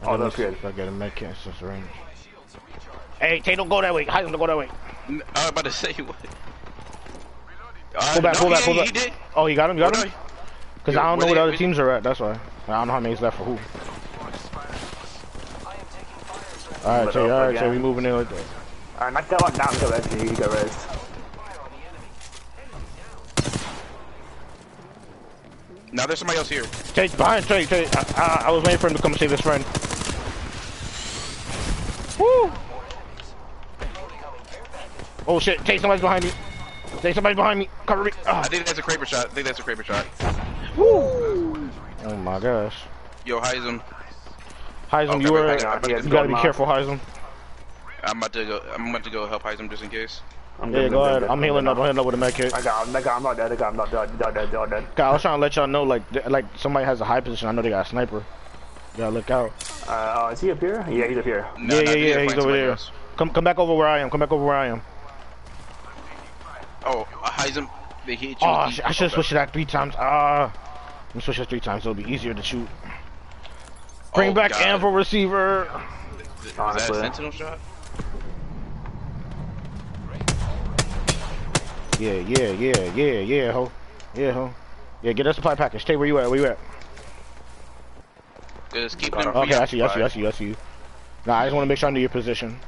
Oh, 0.03 0.13
Let 0.13 0.21
that's 0.21 0.37
good. 0.37 0.53
if 0.53 0.65
I 0.65 0.73
get 0.73 0.87
a 0.87 0.91
med 0.91 1.15
kit 1.15 1.29
and 1.29 1.55
a 1.55 1.59
syringe. 1.59 1.87
Hey, 3.19 3.41
Tay, 3.41 3.55
don't 3.55 3.71
go 3.71 3.81
that 3.81 3.95
way. 3.95 4.05
Heisel, 4.05 4.31
don't 4.31 4.39
go 4.39 4.47
that 4.47 4.59
way. 4.59 4.69
I 5.09 5.13
was 5.13 5.49
about 5.49 5.65
to 5.65 5.71
say 5.71 5.93
what. 5.95 6.17
Pull 8.13 8.23
back, 8.23 8.37
pull 8.37 8.51
back, 8.51 8.63
pull 8.65 8.75
he, 8.75 8.81
back. 8.81 8.89
He 8.89 8.93
did. 8.93 9.13
Oh, 9.35 9.47
you 9.47 9.57
got 9.57 9.71
him, 9.71 9.79
you 9.79 9.85
got 9.85 9.97
Hold 9.97 10.09
him? 10.09 10.15
Because 10.75 10.97
I 10.97 11.05
don't 11.05 11.21
know 11.21 11.27
where 11.27 11.35
where 11.37 11.47
the 11.47 11.49
other 11.49 11.57
teams 11.57 11.79
are 11.79 11.91
at, 11.91 12.03
that's 12.03 12.21
why. 12.21 12.33
I 12.69 12.73
don't 12.73 12.89
know 12.89 12.93
how 12.93 13.01
many's 13.01 13.23
left 13.23 13.39
for 13.39 13.45
who. 13.45 13.53
Alright, 16.87 17.07
But 17.07 17.13
Tay, 17.13 17.21
alright, 17.21 17.55
Tay, 17.55 17.61
again. 17.61 17.71
we 17.71 17.79
moving 17.79 18.05
in 18.05 18.15
with 18.15 18.29
that. 18.29 18.64
Alright, 18.97 19.13
knock 19.13 19.29
that 19.29 19.43
one 19.43 19.53
down. 19.53 19.75
Go 19.81 19.91
back. 19.91 20.05
He 20.13 20.29
got 20.35 20.53
raised. 20.53 20.79
Now 25.93 26.07
there's 26.07 26.19
somebody 26.19 26.39
else 26.39 26.49
here. 26.49 26.65
Tay, 26.95 27.09
behind 27.09 27.45
Tay, 27.47 27.67
Tay. 27.67 27.87
I, 27.93 28.05
I, 28.17 28.49
I 28.49 28.51
was 28.51 28.65
waiting 28.65 28.79
for 28.79 28.89
him 28.89 28.97
to 28.97 29.03
come 29.03 29.15
save 29.15 29.31
his 29.31 29.41
friend. 29.41 29.65
Woo! 32.19 32.53
Oh 35.27 35.39
shit, 35.39 35.65
Tay, 35.65 35.79
somebody's 35.79 36.01
behind 36.03 36.25
me. 36.25 36.33
Tay, 37.01 37.13
somebody's 37.13 37.37
behind 37.37 37.59
me. 37.61 37.69
Cover 37.87 38.05
me. 38.05 38.11
I 38.27 38.31
Ah. 38.31 38.43
think 38.43 38.67
that's 38.67 38.79
a 38.79 38.83
Kraber 38.83 39.07
shot. 39.07 39.27
I 39.27 39.29
think 39.31 39.47
that's 39.47 39.61
a 39.61 39.63
Kraber 39.63 39.85
shot. 39.85 40.05
Woo! 40.77 41.71
Oh 42.05 42.17
my 42.17 42.41
gosh. 42.41 42.77
Yo, 43.25 43.41
Heism, 43.41 43.81
Heisem, 44.91 45.09
Okay, 45.11 45.25
you 45.25 45.33
wait, 45.33 45.41
were. 45.41 45.59
You 45.89 45.97
hang 45.97 46.09
gotta 46.09 46.29
be 46.29 46.35
careful, 46.35 46.67
Heisem. 46.67 46.99
I'm 48.05 48.19
about 48.19 48.33
to 48.35 48.45
go. 48.45 48.61
I'm 48.75 48.89
about 48.91 49.05
to 49.05 49.11
go 49.11 49.27
help 49.27 49.43
Heism 49.43 49.71
just 49.71 49.83
in 49.83 49.91
case. 49.91 50.21
I'm 50.61 50.73
Yeah, 50.73 50.89
go 50.89 51.05
ahead. 51.05 51.25
I'm 51.25 51.43
healing 51.43 51.67
up. 51.67 51.77
I'm 51.77 51.83
healing 51.85 51.99
up 51.99 52.07
with 52.07 52.15
a 52.15 52.19
med 52.19 52.35
kit. 52.35 52.55
I 52.55 52.63
got 52.63 52.87
him. 52.87 52.95
I 52.95 53.01
got 53.01 53.17
him. 53.17 53.17
I'm 53.17 53.23
not 53.25 53.37
dead. 53.37 53.53
I 53.53 53.57
got 53.57 53.71
him. 53.71 53.77
Not 53.77 53.91
dead. 53.91 54.21
Not 54.21 54.35
dead. 54.35 54.53
Not 54.53 54.71
dead. 54.71 54.87
God, 54.95 55.09
I 55.11 55.13
was 55.13 55.23
trying 55.23 55.37
to 55.39 55.41
let 55.41 55.57
y'all 55.57 55.67
know, 55.67 55.83
like, 55.83 56.03
like 56.29 56.45
somebody 56.57 56.85
has 56.87 57.01
a 57.01 57.05
high 57.05 57.21
position. 57.21 57.49
I 57.49 57.53
know 57.53 57.63
they 57.63 57.71
got 57.71 57.87
a 57.87 57.89
sniper. 57.89 58.19
You 58.19 58.99
gotta 58.99 59.11
look 59.15 59.31
out. 59.31 59.53
Uh, 59.89 60.15
oh, 60.19 60.29
is 60.29 60.41
he 60.41 60.51
up 60.53 60.61
here? 60.61 60.87
Yeah, 60.89 61.09
he's 61.09 61.19
up 61.19 61.25
here. 61.25 61.47
No, 61.59 61.75
yeah, 61.79 61.83
no, 61.83 61.91
yeah, 61.91 61.95
they 61.95 62.09
yeah. 62.09 62.23
He's 62.23 62.33
over 62.33 62.41
somebody 62.43 62.59
there. 62.61 62.71
else. 62.71 62.91
Come, 63.17 63.31
come 63.31 63.45
back 63.45 63.59
over 63.59 63.75
where 63.75 63.89
I 63.89 63.99
am. 63.99 64.11
Come 64.11 64.21
back 64.21 64.31
over 64.33 64.45
where 64.45 64.55
I 64.55 64.67
am. 64.69 64.83
Oh, 66.87 67.01
uh, 67.23 67.31
Heism, 67.31 67.69
they 68.07 68.15
hit 68.15 68.29
you. 68.31 68.37
Oh, 68.43 68.67
with 68.67 68.75
sh- 68.75 68.77
the- 68.79 68.89
I 68.89 68.93
should 68.93 69.05
have 69.05 69.13
switched 69.13 69.33
it 69.33 69.35
that 69.37 69.53
three 69.53 69.65
times. 69.65 69.95
Ah, 69.99 70.53
let 71.09 71.15
me 71.17 71.21
switch 71.23 71.39
it 71.41 71.49
three 71.49 71.61
times. 71.61 71.83
It'll 71.83 71.95
be 71.95 72.05
easier 72.05 72.35
to 72.35 72.43
shoot. 72.43 72.69
Bring 74.15 74.31
Oh, 74.31 74.35
back 74.35 74.53
God. 74.53 74.63
ammo 74.63 74.91
receiver. 74.91 75.69
Is 76.45 76.53
that 76.55 76.91
a 76.91 76.95
sentinel 76.95 77.31
shot? 77.33 77.59
Yeah, 81.99 82.15
yeah, 82.15 82.51
yeah, 82.53 82.93
yeah, 82.95 83.21
yeah, 83.21 83.53
ho, 83.53 83.71
yeah, 84.15 84.33
ho. 84.33 84.53
Yeah, 85.03 85.13
get 85.13 85.27
us 85.27 85.35
a 85.35 85.37
supply 85.37 85.55
package. 85.55 85.83
Stay 85.83 85.97
where 85.97 86.07
you 86.07 86.19
at. 86.19 86.29
Where 86.29 86.39
you 86.41 86.47
at? 86.47 86.59
Just 88.73 88.99
keep 88.99 89.13
them. 89.15 89.29
Okay, 89.29 89.55
I 89.55 89.65
see, 89.67 89.81
I 89.81 89.95
see, 89.95 90.03
I 90.03 90.09
see, 90.09 90.27
I 90.27 90.31
see 90.33 90.45
you. 90.47 90.57
Nah, 91.27 91.39
I 91.39 91.45
just 91.47 91.55
want 91.55 91.65
to 91.65 91.69
make 91.69 91.79
sure 91.79 91.89
I 91.89 91.93
know 91.93 92.01
your 92.01 92.09
position, 92.09 92.59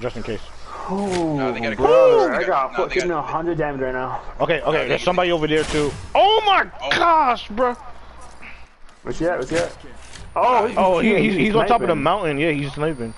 just 0.00 0.16
in 0.16 0.22
case. 0.22 0.40
Oh, 0.88 1.36
No, 1.36 1.52
they 1.52 1.60
gotta- 1.60 1.76
brother, 1.76 1.92
Woo! 1.92 2.32
I 2.34 2.44
got 2.44 2.72
No, 2.72 2.86
they 2.86 2.94
fucking 2.94 3.08
gotta- 3.08 3.22
100 3.22 3.58
damage 3.58 3.80
right 3.80 3.92
now. 3.92 4.20
Okay, 4.40 4.60
okay. 4.60 4.68
Okay. 4.68 4.88
There's 4.88 5.02
somebody 5.02 5.32
over 5.32 5.46
there 5.46 5.64
too. 5.64 5.92
Oh 6.14 6.42
my 6.46 6.66
Oh. 6.80 6.90
gosh, 6.90 7.48
bro. 7.48 7.74
Where's 9.02 9.18
he 9.18 9.26
at? 9.26 9.32
Where's 9.38 9.50
he 9.50 9.56
at? 9.56 9.76
Oh, 10.36 10.42
oh 10.62 10.66
he's, 10.68 10.76
Oh, 10.78 10.98
he, 11.00 11.16
he's, 11.22 11.34
he's 11.34 11.54
on 11.56 11.66
top 11.66 11.80
of 11.82 11.88
the 11.88 11.96
mountain. 11.96 12.38
Yeah, 12.38 12.52
he's 12.52 12.72
sniping. 12.72 13.14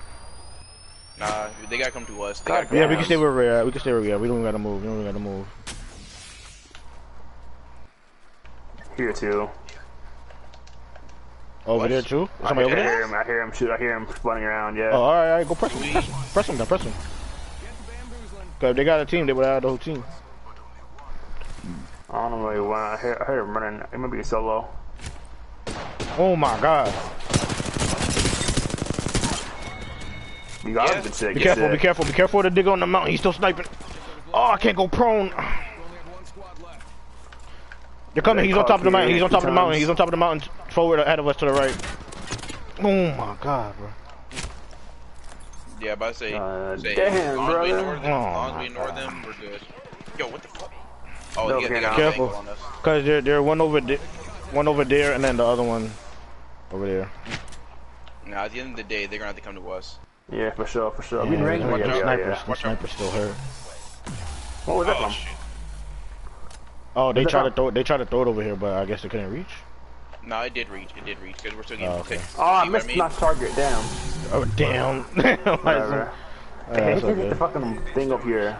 Nah, 1.19 1.49
they 1.69 1.77
gotta 1.77 1.91
come 1.91 2.05
to 2.05 2.21
us. 2.23 2.39
They 2.39 2.47
gotta 2.47 2.65
come 2.67 2.77
Yeah, 2.77 2.83
to 2.83 2.89
we 2.89 2.95
can 2.95 3.01
us. 3.01 3.05
stay 3.07 3.17
where 3.17 3.31
we're 3.31 3.51
at. 3.59 3.65
We 3.65 3.71
can 3.71 3.81
stay 3.81 3.91
where 3.91 4.01
we're 4.01 4.13
at. 4.15 4.21
We 4.21 4.27
don't 4.27 4.41
gotta 4.43 4.57
move. 4.59 4.81
We 4.81 4.87
don't 4.87 5.03
gotta 5.03 5.19
move. 5.19 5.45
Here 8.95 9.13
too. 9.13 9.49
Over 11.65 11.79
What? 11.79 11.89
there 11.89 12.01
too? 12.01 12.29
I 12.43 12.47
Somebody 12.49 12.65
over 12.67 12.75
hear 12.75 12.83
there? 12.85 13.03
him. 13.03 13.13
I 13.13 13.23
hear 13.23 13.41
him 13.41 13.51
shoot. 13.51 13.69
I 13.69 13.77
hear 13.77 13.95
him 13.95 14.07
running 14.23 14.43
around. 14.43 14.75
Yeah. 14.77 14.89
Oh, 14.93 15.01
alright, 15.03 15.29
alright. 15.29 15.47
Go 15.47 15.55
press 15.55 15.71
him. 15.73 15.81
Press 15.91 16.05
him. 16.07 16.13
Press 16.33 16.47
him. 16.47 16.57
Then 16.57 16.67
press 16.67 16.81
him. 16.83 16.93
Cause 18.59 18.71
if 18.71 18.75
they 18.77 18.83
got 18.83 18.99
a 18.99 19.05
team, 19.05 19.25
they 19.25 19.33
would 19.33 19.45
have 19.45 19.61
the 19.61 19.67
whole 19.69 19.77
team. 19.77 20.03
I 22.09 22.27
don't 22.29 22.31
know 22.41 22.63
where. 22.63 22.73
I 22.75 22.99
hear, 22.99 23.17
I 23.21 23.23
heard 23.25 23.39
him 23.43 23.55
running. 23.57 23.81
It 23.93 23.97
might 23.99 24.11
be 24.11 24.23
solo. 24.23 24.67
Oh 26.17 26.35
my 26.35 26.59
god. 26.59 26.93
You 30.69 30.75
got 30.75 30.89
Yeah. 30.89 30.95
him. 30.97 31.03
Good 31.03 31.15
shit. 31.15 31.33
Be 31.33 31.41
careful, 31.41 31.69
be 31.69 31.77
careful, 31.79 32.05
be 32.05 32.11
careful 32.13 32.39
of 32.41 32.43
the 32.43 32.49
digger 32.51 32.69
on 32.69 32.79
the 32.79 32.85
mountain. 32.85 33.09
He's 33.09 33.19
still 33.21 33.33
sniping. 33.33 33.65
Oh, 34.31 34.51
I 34.51 34.57
can't 34.57 34.77
go 34.77 34.87
prone. 34.87 35.33
They're 38.13 38.21
coming. 38.21 38.45
He's 38.45 38.55
on 38.55 38.67
top 38.67 38.79
of 38.79 38.83
the 38.83 38.91
mountain. 38.91 39.13
He's 39.13 39.23
on 39.23 39.31
top 39.31 39.41
of 39.41 39.47
the 39.47 39.51
mountain. 39.51 39.79
He's 39.79 39.89
on 39.89 39.95
top 39.95 40.07
of 40.07 40.11
the 40.11 40.17
mountain. 40.17 40.47
Forward 40.69 40.99
ahead 40.99 41.17
of 41.17 41.27
us 41.27 41.37
to 41.37 41.45
the 41.45 41.53
right. 41.53 41.75
Oh 42.81 43.11
my 43.15 43.35
god, 43.41 43.75
bro. 43.77 43.89
Yeah, 45.81 45.95
but 45.95 46.09
I 46.09 46.11
say, 46.11 46.33
Uh, 46.35 46.77
say 46.77 46.93
damn, 46.93 47.13
as 47.13 47.35
long 47.37 47.49
as 47.49 47.63
we 47.63 47.71
brother. 47.71 47.79
ignore 47.79 47.95
them, 47.95 48.03
as 48.03 48.09
Oh, 48.09 48.11
long 48.11 48.49
as 48.53 48.59
we 48.59 48.65
ignore 48.67 48.87
them, 48.91 49.23
we're 49.25 49.33
good. 49.33 49.61
Yo, 50.19 50.27
what 50.27 50.41
the 50.43 50.47
fuck? 50.49 50.71
Oh, 51.37 51.47
No, 51.47 51.55
they 51.55 51.61
got, 51.61 51.69
they 51.69 51.75
okay, 51.77 51.81
got 51.85 51.95
Careful. 51.95 52.29
on. 52.35 52.47
Cause 52.83 53.05
they're 53.05 53.21
they're 53.21 53.41
one 53.41 53.59
over 53.61 53.81
there, 53.81 53.97
one 54.51 54.67
over 54.67 54.83
there, 54.85 55.13
and 55.13 55.23
then 55.23 55.37
the 55.37 55.45
other 55.45 55.63
one 55.63 55.89
over 56.71 56.85
there. 56.85 57.11
Nah, 58.27 58.43
at 58.43 58.51
the 58.51 58.59
end 58.59 58.71
of 58.71 58.75
the 58.77 58.83
day, 58.83 59.07
they're 59.07 59.17
gonna 59.19 59.27
have 59.27 59.35
to 59.35 59.41
come 59.41 59.55
to 59.55 59.71
us. 59.71 59.97
Yeah, 60.31 60.51
for 60.51 60.65
sure, 60.65 60.91
for 60.91 61.01
sure. 61.01 61.23
Yeah, 61.23 61.29
We 61.29 61.35
in 61.37 61.43
range. 61.43 61.63
the 61.63 61.77
yeah. 61.77 62.15
the 62.45 62.55
snipers 62.55 62.91
still 62.91 63.09
hurt. 63.11 63.33
What 64.65 64.77
was 64.77 64.87
that 64.87 64.97
Oh 64.97 65.03
from? 65.03 65.11
shit. 65.11 65.27
Oh, 66.95 67.13
they 67.13 67.21
Where's 67.21 67.31
tried 67.31 67.43
to 67.43 67.51
throw. 67.51 67.71
They 67.71 67.83
tried 67.83 67.97
to 67.97 68.05
throw 68.05 68.23
it 68.23 68.27
over 68.27 68.43
here, 68.43 68.55
but 68.55 68.73
I 68.73 68.85
guess 68.85 69.01
they 69.01 69.09
couldn't 69.09 69.31
reach. 69.31 69.47
No, 70.25 70.41
it 70.41 70.53
did 70.53 70.69
reach. 70.69 70.89
It 70.97 71.05
did 71.05 71.19
reach 71.19 71.37
because 71.41 71.55
we're 71.55 71.63
still 71.63 71.77
getting 71.77 71.93
Oh, 71.93 71.99
okay. 71.99 72.17
picked. 72.17 72.35
Oh, 72.37 72.43
I 72.43 72.63
See 72.63 72.69
what 72.69 72.71
missed 72.73 72.87
mean? 72.87 72.97
my 72.97 73.09
target. 73.09 73.51
Damn. 73.55 73.83
Oh 74.31 74.45
damn! 74.55 75.03
Whatever. 75.63 76.11
Yeah, 76.71 76.75
Hey, 76.75 76.93
oh, 76.93 76.99
that's 76.99 77.01
hit 77.17 77.29
the 77.29 77.35
fucking 77.35 77.81
thing 77.95 78.11
up 78.11 78.23
here. 78.23 78.55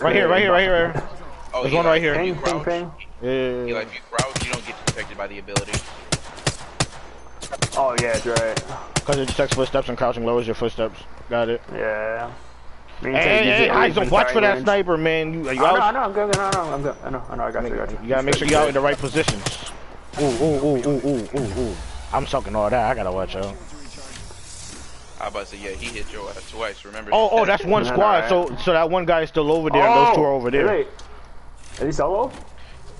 Right 0.00 0.14
here, 0.14 0.28
right 0.28 0.40
here, 0.42 0.52
right 0.52 0.62
here. 0.62 0.86
Right 0.86 0.94
here. 0.94 1.08
Oh, 1.52 1.60
There's 1.62 1.72
yeah, 1.74 1.78
one 1.80 1.86
right 1.86 2.00
here. 2.00 2.14
if 2.14 2.26
you 2.26 2.34
Ping, 2.34 2.42
ping, 2.44 2.64
ping. 2.64 2.92
Yeah. 3.20 3.64
Yeah, 3.66 3.74
like 3.74 3.88
if 3.88 3.94
you 3.94 4.00
crouch, 4.10 4.46
you 4.46 4.52
don't 4.52 4.66
get 4.66 4.86
detected 4.86 5.18
by 5.18 5.26
the 5.26 5.38
ability. 5.38 5.72
Oh 7.76 7.96
yeah, 8.00 8.12
that's 8.18 8.26
right. 8.26 8.94
Because 8.94 9.18
it 9.18 9.28
detects 9.28 9.54
footsteps 9.54 9.88
and 9.88 9.96
crouching 9.96 10.24
lowers 10.24 10.46
your 10.46 10.54
footsteps. 10.54 11.00
Got 11.28 11.48
it. 11.48 11.62
Yeah. 11.72 12.30
Hey, 13.00 13.08
and 13.08 13.16
hey, 13.16 13.44
hey, 13.44 13.64
it 13.64 13.70
Isaac, 13.70 13.96
even 13.96 14.10
watch 14.10 14.30
for 14.30 14.40
that 14.40 14.62
sniper, 14.62 14.96
man. 14.96 15.34
You, 15.34 15.50
you, 15.50 15.50
I 15.50 15.54
know, 15.54 15.64
out- 15.64 15.80
I 15.80 15.90
know, 15.90 16.00
I'm 16.00 16.12
good, 16.12 16.36
I 16.36 16.50
know, 16.52 16.72
I'm 16.72 16.82
good, 16.82 16.96
I 17.02 17.10
know, 17.10 17.24
I 17.28 17.36
know, 17.36 17.42
I 17.44 17.50
got 17.50 17.66
you, 17.66 17.74
I 17.74 17.76
got 17.76 17.90
you. 17.90 17.98
you 18.02 18.08
gotta 18.10 18.22
make 18.22 18.36
sure 18.36 18.46
you're 18.46 18.60
out 18.60 18.68
in 18.68 18.74
the 18.74 18.80
right 18.80 18.96
positions. 18.96 19.72
Ooh, 20.20 20.24
ooh, 20.24 20.64
ooh, 20.64 20.76
ooh, 20.76 21.00
ooh, 21.08 21.28
ooh, 21.36 21.60
ooh. 21.60 21.76
I'm 22.12 22.26
sucking 22.26 22.54
all 22.54 22.70
that. 22.70 22.90
I 22.90 22.94
gotta 22.94 23.10
watch 23.10 23.34
out. 23.34 23.56
I 25.20 25.28
about 25.28 25.46
to 25.46 25.56
say, 25.56 25.56
yeah, 25.56 25.70
he 25.70 25.86
hit 25.86 26.12
your 26.12 26.28
ass 26.30 26.50
twice. 26.50 26.84
Remember? 26.84 27.10
Oh, 27.12 27.28
oh, 27.32 27.44
that's 27.44 27.64
one 27.64 27.82
Nah, 27.84 27.92
squad. 27.92 28.20
nah, 28.20 28.28
So, 28.28 28.56
so 28.56 28.72
that 28.72 28.90
one 28.90 29.04
guy 29.04 29.22
is 29.22 29.28
still 29.30 29.50
over 29.50 29.70
there, 29.70 29.82
and 29.82 29.96
those 29.96 30.16
two 30.16 30.22
are 30.22 30.32
over 30.32 30.48
oh, 30.48 30.50
there. 30.50 30.68
Oh, 30.68 30.72
Wait, 30.72 30.88
is 31.74 31.80
he 31.80 31.92
solo? 31.92 32.30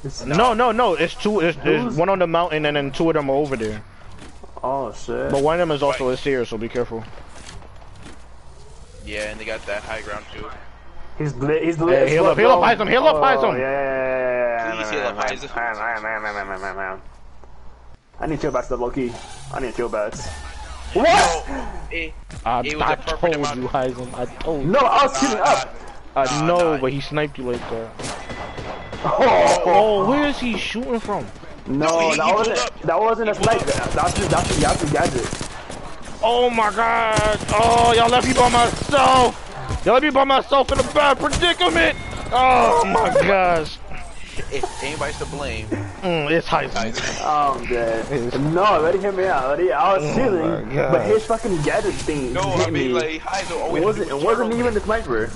Is- 0.02 0.24
No, 0.26 0.54
no, 0.54 0.72
no. 0.72 0.94
It's 0.94 1.14
two. 1.14 1.40
It's, 1.40 1.58
there's 1.58 1.94
one 1.96 2.08
on 2.08 2.18
the 2.18 2.26
mountain, 2.26 2.64
and 2.66 2.76
then 2.76 2.90
two 2.90 3.08
of 3.10 3.14
them 3.14 3.28
are 3.28 3.36
over 3.36 3.56
there. 3.56 3.82
Oh 4.62 4.92
shit. 4.92 5.30
But 5.30 5.42
one 5.42 5.54
of 5.60 5.66
them 5.68 5.74
is 5.74 5.82
also 5.82 6.08
a 6.10 6.16
seer, 6.16 6.44
so 6.44 6.56
be 6.56 6.68
careful. 6.68 7.02
Yeah, 9.04 9.30
and 9.30 9.40
they 9.40 9.44
got 9.44 9.64
that 9.66 9.82
high 9.82 10.02
ground 10.02 10.24
too. 10.32 10.46
He's 11.18 11.34
lit. 11.34 11.62
He's 11.64 11.76
Hey, 11.76 11.84
lit. 11.84 12.08
heal 12.08 12.26
up, 12.26 12.38
heal 12.38 12.50
up, 12.50 12.60
Heisem, 12.60 12.88
heal 12.88 13.04
up, 13.06 13.16
Oh, 13.16 13.52
Yeah, 13.52 13.58
yeah, 13.58 13.58
yeah, 13.58 14.68
yeah, 14.68 14.68
yeah. 14.68 14.74
Please 14.76 14.90
heal 14.90 15.00
up, 15.02 15.16
Heisem. 15.16 15.54
Man, 15.56 16.02
man, 16.02 16.02
man, 16.02 16.22
man, 16.22 16.34
man, 16.34 16.46
man, 16.48 16.60
man, 16.60 16.76
man. 16.76 17.00
I 18.20 18.26
need 18.26 18.40
shield 18.40 18.54
bats, 18.54 18.70
low 18.70 18.90
key. 18.90 19.12
I 19.52 19.60
need 19.60 19.74
shield 19.74 19.92
bats. 19.92 20.28
What? 20.94 21.48
It, 21.90 22.14
I, 22.46 22.60
It 22.60 22.74
was 22.76 22.82
I 22.82 22.92
a 22.92 22.96
told 22.96 23.34
amount- 23.34 23.56
you, 23.60 23.68
Heisem. 23.68 24.14
I 24.14 24.24
told 24.26 24.62
you. 24.62 24.68
No, 24.68 24.78
I 24.78 25.06
was 25.06 25.18
shooting 25.18 25.38
up. 25.38 25.74
Uh, 26.14 26.20
I 26.20 26.24
Nah, 26.40 26.46
know, 26.46 26.74
nah. 26.74 26.80
but 26.80 26.92
he 26.92 27.00
sniped 27.00 27.38
you 27.38 27.44
like 27.50 27.60
that. 27.70 27.90
Oh, 29.04 29.62
Oh, 29.66 30.08
where 30.08 30.28
is 30.28 30.38
he 30.38 30.56
shooting 30.56 31.00
from? 31.00 31.26
No, 31.66 31.98
he- 31.98 32.10
he 32.10 32.16
that 32.16 32.24
pulled 32.24 32.48
wasn't. 32.48 32.82
That 32.82 33.00
wasn't 33.00 33.30
a 33.30 33.34
sniper. 33.34 33.64
That's 33.64 34.14
just 34.14 34.30
that's 34.30 34.48
just 34.48 34.60
Yahoo 34.60 34.92
gadget. 34.92 35.48
Oh 36.22 36.48
my 36.50 36.70
god! 36.70 37.38
Oh, 37.50 37.92
y'all 37.96 38.08
left 38.08 38.26
me 38.28 38.34
by 38.34 38.48
myself! 38.48 39.82
Yo, 39.84 39.92
let 39.92 40.02
me 40.02 40.10
by 40.10 40.24
myself 40.24 40.70
in 40.72 40.78
a 40.78 40.82
bad 40.94 41.18
predicament. 41.18 41.96
Oh 42.32 42.84
my 42.86 43.10
gosh. 43.26 43.78
If 44.50 44.82
anybody's 44.82 45.18
to 45.18 45.26
blame, 45.26 45.66
Mm, 46.02 46.30
it's 46.30 46.48
Heisman. 46.48 46.96
Oh, 47.20 47.58
I'm 47.60 47.66
dead. 47.66 48.40
No, 48.54 48.80
let 48.80 48.94
him 48.94 49.00
hear 49.02 49.12
me 49.12 49.26
out. 49.26 49.48
Let 49.50 49.60
him, 49.60 49.72
I 49.72 49.98
was 49.98 50.04
Oh 50.10 50.14
feeling, 50.14 50.66
my 50.68 50.74
God. 50.74 50.92
but 50.92 51.06
his 51.06 51.24
fucking 51.26 51.60
gadget 51.62 51.92
thing 51.94 52.32
no, 52.32 52.40
hit 52.56 52.68
I 52.68 52.70
mean 52.70 52.88
me. 52.88 52.92
like 52.94 53.20
Heizo. 53.20 53.60
All 53.60 53.76
it 53.76 53.82
wasn't. 53.84 54.10
It 54.10 54.14
was 54.14 54.24
wasn't 54.24 54.50
turtle 54.52 54.60
even 54.60 54.74
the 54.74 54.80
sniper. 54.80 55.30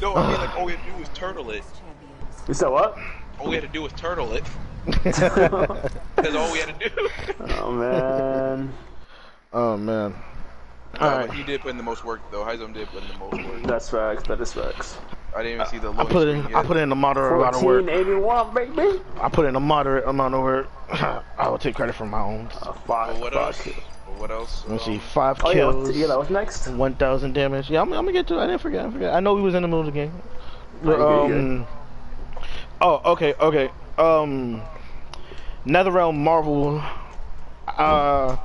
No, 0.00 0.14
I 0.14 0.30
mean 0.30 0.40
like 0.40 0.56
all 0.56 0.64
we 0.64 0.72
had 0.72 0.84
to 0.84 0.90
do 0.92 0.98
was 0.98 1.08
turtle 1.10 1.50
it. 1.50 1.62
You 2.48 2.54
said 2.54 2.68
what? 2.68 2.96
All 3.38 3.48
we 3.48 3.54
had 3.56 3.62
to 3.64 3.68
do 3.68 3.82
was 3.82 3.92
turtle 3.92 4.32
it. 4.32 4.44
That's 5.04 6.34
all 6.34 6.50
we 6.52 6.58
had 6.58 6.78
to 6.78 6.88
do. 6.88 7.10
Oh 7.40 7.72
man, 7.72 8.72
oh 9.52 9.76
man. 9.76 10.14
Uh, 11.00 11.20
Alright. 11.20 11.30
he 11.30 11.42
did 11.44 11.60
put 11.62 11.70
in 11.70 11.76
the 11.76 11.82
most 11.82 12.04
work 12.04 12.22
though. 12.30 12.44
Heisman 12.44 12.72
did 12.74 12.90
put 12.90 13.02
in 13.02 13.08
the 13.08 13.14
most 13.14 13.42
work. 13.44 13.62
that's 13.64 13.88
facts. 13.90 14.24
That 14.24 14.40
is 14.40 14.52
facts. 14.52 14.98
I 15.34 15.42
didn't 15.42 15.54
even 15.54 15.66
see 15.66 15.78
the 15.78 15.92
I 15.98 16.04
loading 16.04 16.12
put 16.12 16.28
in 16.28 16.42
screen 16.42 16.54
I 16.54 16.62
put 16.62 16.76
in 16.76 16.90
a 16.92 16.96
moderate 16.96 17.34
amount 17.36 17.56
of 17.56 17.62
work. 17.62 17.86
1481, 17.86 18.54
baby. 18.54 19.00
I 19.20 19.28
put 19.28 19.46
in 19.46 19.56
a 19.56 19.60
moderate 19.60 20.08
amount 20.08 20.34
of 20.34 20.42
work. 20.42 20.68
I 21.38 21.48
will 21.48 21.58
take 21.58 21.74
credit 21.76 21.94
for 21.94 22.06
my 22.06 22.20
own. 22.20 22.48
Oh, 22.62 22.72
fuck, 22.72 23.08
But 23.08 23.18
what 23.18 23.32
fuck. 23.32 23.56
else? 23.56 23.66
But 24.06 24.14
what 24.18 24.30
else? 24.30 24.64
Let 24.64 24.72
me 24.72 24.78
see, 24.78 24.98
Um, 24.98 25.00
five 25.00 25.38
Oh 25.42 25.50
yeah, 25.50 25.54
kills, 25.54 25.86
what's, 25.86 25.96
yeah. 25.96 26.06
That 26.06 26.18
was 26.18 26.30
next. 26.30 26.66
one 26.66 26.94
thousand 26.94 27.34
damage. 27.34 27.70
Yeah, 27.70 27.80
I'm, 27.82 27.92
I'm 27.92 28.04
gonna 28.04 28.12
get 28.12 28.26
to. 28.28 28.38
it. 28.38 28.42
I 28.42 28.46
didn't 28.46 28.60
forget. 28.60 28.86
I 28.86 28.90
forget. 28.90 29.14
I 29.14 29.20
know 29.20 29.34
we 29.34 29.42
was 29.42 29.54
in 29.54 29.62
the 29.62 29.68
middle 29.68 29.80
of 29.80 29.86
the 29.86 29.92
game. 29.92 30.12
Oh, 30.84 31.26
um. 31.26 31.66
Oh, 32.80 33.12
okay, 33.12 33.34
okay. 33.40 33.70
Um. 33.98 34.62
NetherRealm 35.66 36.16
Marvel. 36.16 36.82
Uh, 37.66 38.36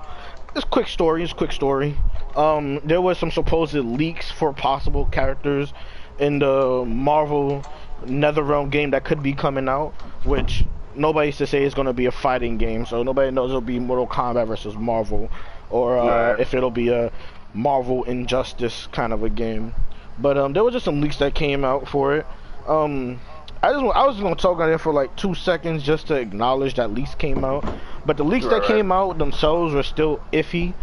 it's 0.55 0.66
quick 0.66 0.88
story. 0.88 1.24
It's 1.24 1.34
quick 1.34 1.51
story. 1.51 1.95
Um, 2.36 2.80
there 2.84 3.01
was 3.01 3.18
some 3.18 3.32
supposed 3.32 3.74
leaks 3.74 4.32
for 4.32 4.53
possible 4.53 5.05
characters 5.05 5.74
in 6.20 6.39
the 6.39 6.84
Marvel 6.88 7.64
NetherRealm 8.05 8.70
game 8.72 8.91
that 8.91 9.03
could 9.03 9.24
be 9.24 9.34
coming 9.34 9.68
out, 9.70 9.91
which 10.26 10.66
nobody's 10.95 11.38
to 11.38 11.47
say 11.47 11.64
is 11.64 11.74
going 11.74 11.88
to 11.88 11.93
be 11.93 12.05
a 12.05 12.11
fighting 12.11 12.57
game, 12.57 12.86
so 12.86 13.01
nobody 13.03 13.32
knows 13.32 13.49
it'll 13.49 13.61
be 13.61 13.80
Mortal 13.80 14.07
Kombat 14.07 14.47
versus 14.47 14.76
Marvel, 14.76 15.30
or 15.70 15.97
uh, 15.97 16.32
Right. 16.32 16.39
if 16.39 16.53
it'll 16.53 16.70
be 16.72 16.89
a 16.89 17.11
Marvel 17.53 18.03
Injustice 18.03 18.88
kind 18.91 19.14
of 19.14 19.24
a 19.24 19.30
game. 19.30 19.74
But 20.20 20.38
um, 20.38 20.53
there 20.53 20.64
was 20.64 20.74
just 20.74 20.86
some 20.86 21.01
leaks 21.01 21.18
that 21.18 21.34
came 21.34 21.64
out 21.66 21.88
for 21.88 22.16
it. 22.16 22.26
Um, 22.68 23.20
I 23.64 23.72
just 23.72 23.84
I 23.95 24.05
was 24.05 24.20
gonna 24.20 24.36
talk 24.36 24.59
on 24.59 24.70
it 24.72 24.78
for 24.80 24.91
like 24.93 25.16
two 25.16 25.34
seconds 25.34 25.84
just 25.84 26.07
to 26.07 26.16
acknowledge 26.16 26.76
that 26.76 26.91
leaks 26.91 27.16
came 27.16 27.45
out, 27.45 27.66
but 28.05 28.18
the 28.18 28.24
leaks 28.26 28.45
Right, 28.45 28.51
that 28.51 28.61
right. 28.61 28.68
came 28.68 28.91
out 28.91 29.18
themselves 29.18 29.74
were 29.74 29.84
still 29.84 30.22
iffy, 30.34 30.76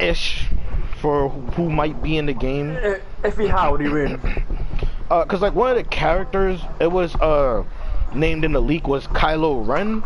ish, 0.00 0.48
for 1.00 1.28
who 1.28 1.70
might 1.70 2.02
be 2.02 2.16
in 2.16 2.26
the 2.26 2.32
game. 2.34 2.76
Iffy, 3.22 3.48
how? 3.48 3.76
Do 3.76 3.84
you 3.84 3.90
mean? 3.92 4.20
Uh, 5.10 5.24
cause 5.24 5.42
like 5.42 5.56
one 5.56 5.68
of 5.70 5.76
the 5.76 5.82
characters, 5.82 6.60
it 6.80 6.92
was 6.92 7.16
uh 7.16 7.64
named 8.14 8.44
in 8.44 8.52
the 8.52 8.60
leak 8.62 8.86
was 8.86 9.08
Kylo 9.08 9.66
Ren, 9.66 10.04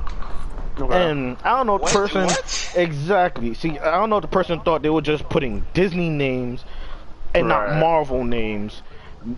Okay. 0.80 1.10
and 1.10 1.36
I 1.44 1.50
don't 1.56 1.66
know 1.66 1.76
the 1.76 1.84
person 1.84 2.24
What? 2.24 2.70
exactly. 2.74 3.52
See, 3.52 3.78
I 3.78 3.96
don't 3.96 4.08
know 4.08 4.16
if 4.16 4.22
the 4.22 4.28
person 4.28 4.60
thought 4.60 4.80
they 4.82 4.88
were 4.88 5.02
just 5.02 5.28
putting 5.28 5.66
Disney 5.74 6.08
names 6.08 6.64
and 7.34 7.48
not 7.48 7.68
Marvel 7.68 8.24
names. 8.24 8.82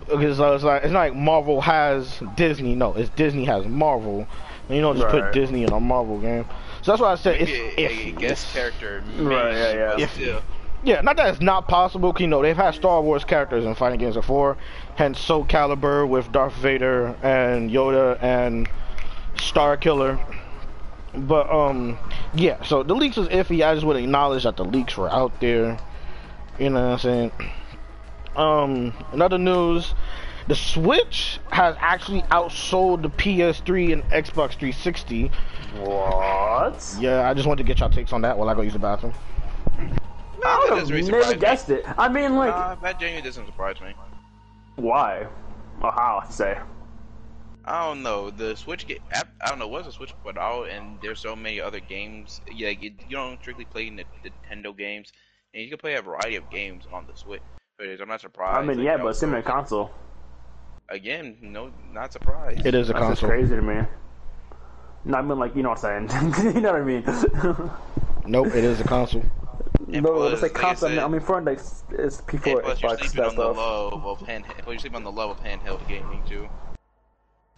Because 0.07 0.39
uh, 0.39 0.53
it's 0.53 0.63
like 0.63 0.83
it's 0.83 0.91
not 0.91 0.99
like 0.99 1.15
Marvel 1.15 1.61
has 1.61 2.21
Disney. 2.35 2.75
No, 2.75 2.93
it's 2.93 3.09
Disney 3.11 3.45
has 3.45 3.65
Marvel. 3.65 4.27
And 4.67 4.75
you 4.75 4.81
don't 4.81 4.97
just 4.97 5.07
put 5.09 5.31
Disney 5.31 5.63
in 5.63 5.71
a 5.71 5.79
Marvel 5.79 6.19
game. 6.19 6.45
So 6.81 6.91
that's 6.91 7.01
why 7.01 7.13
I 7.13 7.15
said 7.15 7.39
it's 7.41 7.51
Maybe 7.51 7.83
a, 7.85 7.87
a 7.87 7.89
iffy. 8.13 8.19
guest 8.19 8.53
character. 8.53 9.01
Right, 9.17 9.45
maybe, 9.53 9.57
yeah, 9.59 9.73
yeah. 9.73 9.89
but 9.95 9.99
Iffy. 9.99 10.09
still. 10.09 10.41
Yeah, 10.83 11.01
not 11.01 11.15
that 11.17 11.29
it's 11.29 11.41
not 11.41 11.67
possible. 11.69 12.11
'cause, 12.13 12.21
You 12.21 12.27
know, 12.27 12.41
they've 12.41 12.55
had 12.55 12.75
Star 12.75 13.01
Wars 13.01 13.23
characters 13.23 13.65
in 13.65 13.73
fighting 13.75 13.99
games 13.99 14.15
before, 14.15 14.57
hence 14.95 15.19
Soul 15.19 15.45
Calibur 15.45 16.07
with 16.07 16.31
Darth 16.33 16.53
Vader 16.55 17.15
and 17.23 17.71
Yoda 17.71 18.21
and 18.21 18.67
Star 19.39 19.77
Killer. 19.77 20.19
But 21.15 21.49
um, 21.49 21.97
yeah. 22.35 22.61
So 22.63 22.83
the 22.83 22.93
leaks 22.93 23.15
was 23.17 23.27
iffy. 23.29 23.65
I 23.65 23.73
just 23.73 23.85
would 23.85 23.95
acknowledge 23.97 24.43
that 24.43 24.57
the 24.57 24.65
leaks 24.65 24.97
were 24.97 25.09
out 25.09 25.39
there. 25.39 25.77
You 26.59 26.69
know 26.71 26.81
what 26.89 26.91
I'm 26.93 26.99
saying? 26.99 27.31
Um, 28.37 28.93
another 29.11 29.37
news: 29.37 29.93
the 30.47 30.55
Switch 30.55 31.39
has 31.51 31.75
actually 31.79 32.21
outsold 32.23 33.01
the 33.01 33.09
PS3 33.09 33.93
and 33.93 34.03
Xbox 34.03 34.51
360. 34.53 35.31
What? 35.79 36.95
Yeah, 36.99 37.29
I 37.29 37.33
just 37.33 37.47
wanted 37.47 37.63
to 37.63 37.67
get 37.67 37.79
y'all 37.79 37.89
takes 37.89 38.13
on 38.13 38.21
that 38.21 38.37
while 38.37 38.47
I 38.49 38.53
go 38.53 38.61
use 38.61 38.73
the 38.73 38.79
bathroom. 38.79 39.13
I 40.45 40.59
would 40.59 40.77
have 40.79 40.89
never 40.89 41.03
surprise 41.03 41.33
me. 41.33 41.39
guessed 41.39 41.69
it. 41.69 41.83
I 41.97 42.07
mean, 42.07 42.35
like, 42.35 42.53
Uh, 42.53 42.75
that 42.75 42.99
genuinely 42.99 43.27
doesn't 43.27 43.45
surprise 43.47 43.81
me. 43.81 43.93
why? 44.75 45.27
Or 45.81 45.91
how? 45.91 46.21
I 46.23 46.29
say. 46.29 46.57
I 47.65 47.85
don't 47.85 48.01
know. 48.01 48.29
The 48.29 48.55
Switch 48.55 48.87
get 48.87 49.01
I, 49.11 49.23
I 49.41 49.49
don't 49.49 49.59
know. 49.59 49.67
Once 49.67 49.87
the 49.87 49.91
Switch 49.91 50.13
put 50.23 50.37
out, 50.37 50.69
and 50.69 50.97
there's 51.01 51.19
so 51.19 51.35
many 51.35 51.59
other 51.59 51.79
games. 51.81 52.39
Yeah, 52.49 52.69
you, 52.69 52.91
you 53.09 53.15
don't 53.17 53.39
strictly 53.41 53.65
play 53.65 53.89
the 53.89 54.05
Nintendo 54.23 54.75
games, 54.77 55.11
and 55.53 55.63
you 55.63 55.69
can 55.69 55.77
play 55.77 55.95
a 55.95 56.01
variety 56.01 56.37
of 56.37 56.49
games 56.49 56.85
on 56.93 57.05
the 57.07 57.15
Switch. 57.17 57.41
But 57.77 58.01
I'm 58.01 58.07
not 58.07 58.21
surprised. 58.21 58.57
I 58.57 58.61
mean, 58.65 58.77
like, 58.77 58.85
yeah, 58.85 58.97
but 58.97 59.05
was 59.05 59.19
similar 59.19 59.41
so- 59.43 59.49
console. 59.51 59.91
Again, 60.89 61.37
no, 61.41 61.71
not 61.91 62.13
surprised. 62.13 62.65
It 62.65 62.73
is 62.73 62.89
a 62.89 62.93
That's 62.93 63.05
console. 63.05 63.29
crazy 63.29 63.55
to 63.55 63.61
me. 63.61 63.81
No, 65.03 65.17
I 65.17 65.21
mean, 65.21 65.37
like, 65.37 65.55
you 65.55 65.61
know 65.61 65.69
what 65.69 65.83
I'm 65.83 66.07
saying. 66.09 66.33
you 66.55 66.61
know 66.61 66.71
what 66.73 66.81
I 66.81 66.85
mean? 66.85 67.71
Nope, 68.25 68.47
it 68.47 68.63
is 68.65 68.81
a 68.81 68.83
console. 68.83 69.23
And 69.93 70.03
no, 70.03 70.13
plus, 70.15 70.33
it's 70.33 70.41
like 70.41 70.53
like 70.55 70.63
I 70.63 70.67
console. 70.67 70.89
I 70.89 70.91
mean, 70.91 70.97
said- 70.99 71.03
I 71.05 71.07
mean, 71.07 71.21
for 71.21 71.41
like, 71.41 71.59
it's 71.59 72.21
P4, 72.21 72.61
plus, 72.63 72.81
you're 72.81 72.91
Xbox, 72.91 72.99
that 72.99 73.09
stuff. 73.31 73.37
love 73.37 73.57
of 74.05 74.19
hand. 74.27 74.43
Plus, 74.45 74.65
you're 74.67 74.79
sleeping 74.79 74.95
on 74.97 75.03
the 75.05 75.11
love 75.11 75.29
of 75.29 75.39
handheld 75.43 75.87
gaming 75.87 76.23
too. 76.27 76.49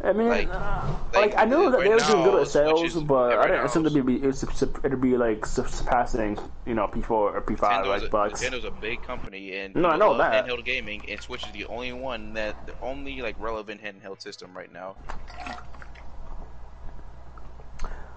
I 0.04 0.14
mean, 0.14 0.30
like- 0.30 0.48
uh, 0.50 0.96
like, 1.14 1.34
like, 1.34 1.38
I 1.38 1.46
knew 1.46 1.70
that 1.72 1.80
they 1.82 1.90
were 1.90 1.98
doing 2.00 2.24
good 2.24 2.42
at 2.42 2.48
sales, 2.48 2.94
but 3.04 3.34
I 3.38 3.42
didn't 3.44 3.58
now, 3.58 3.66
assume 3.66 3.86
it'd 3.86 4.06
be 4.06 4.16
it's, 4.16 4.44
it'd 4.44 5.02
be 5.02 5.18
like 5.18 5.46
surpassing, 5.46 6.38
you 6.66 6.74
know, 6.74 6.88
P4 6.88 7.10
or 7.12 7.42
P5 7.42 7.58
Nintendo's, 7.58 8.04
a, 8.04 8.08
Xbox. 8.10 8.32
Nintendo's 8.32 8.64
a 8.66 8.72
big 8.72 9.02
company, 9.04 9.58
and 9.58 9.76
No, 9.76 9.90
I 9.90 9.94
people 9.94 10.00
know 10.00 10.12
love 10.14 10.32
that. 10.32 10.46
handheld 10.48 10.64
gaming, 10.64 11.04
and 11.10 11.22
Switch 11.22 11.46
is 11.46 11.52
the 11.52 11.66
only 11.66 11.92
one 11.92 12.34
that 12.34 12.66
the 12.66 12.76
only 12.82 13.22
like 13.22 13.36
relevant 13.40 13.82
handheld 13.84 14.22
system 14.22 14.56
right 14.56 14.72
now. 14.72 14.96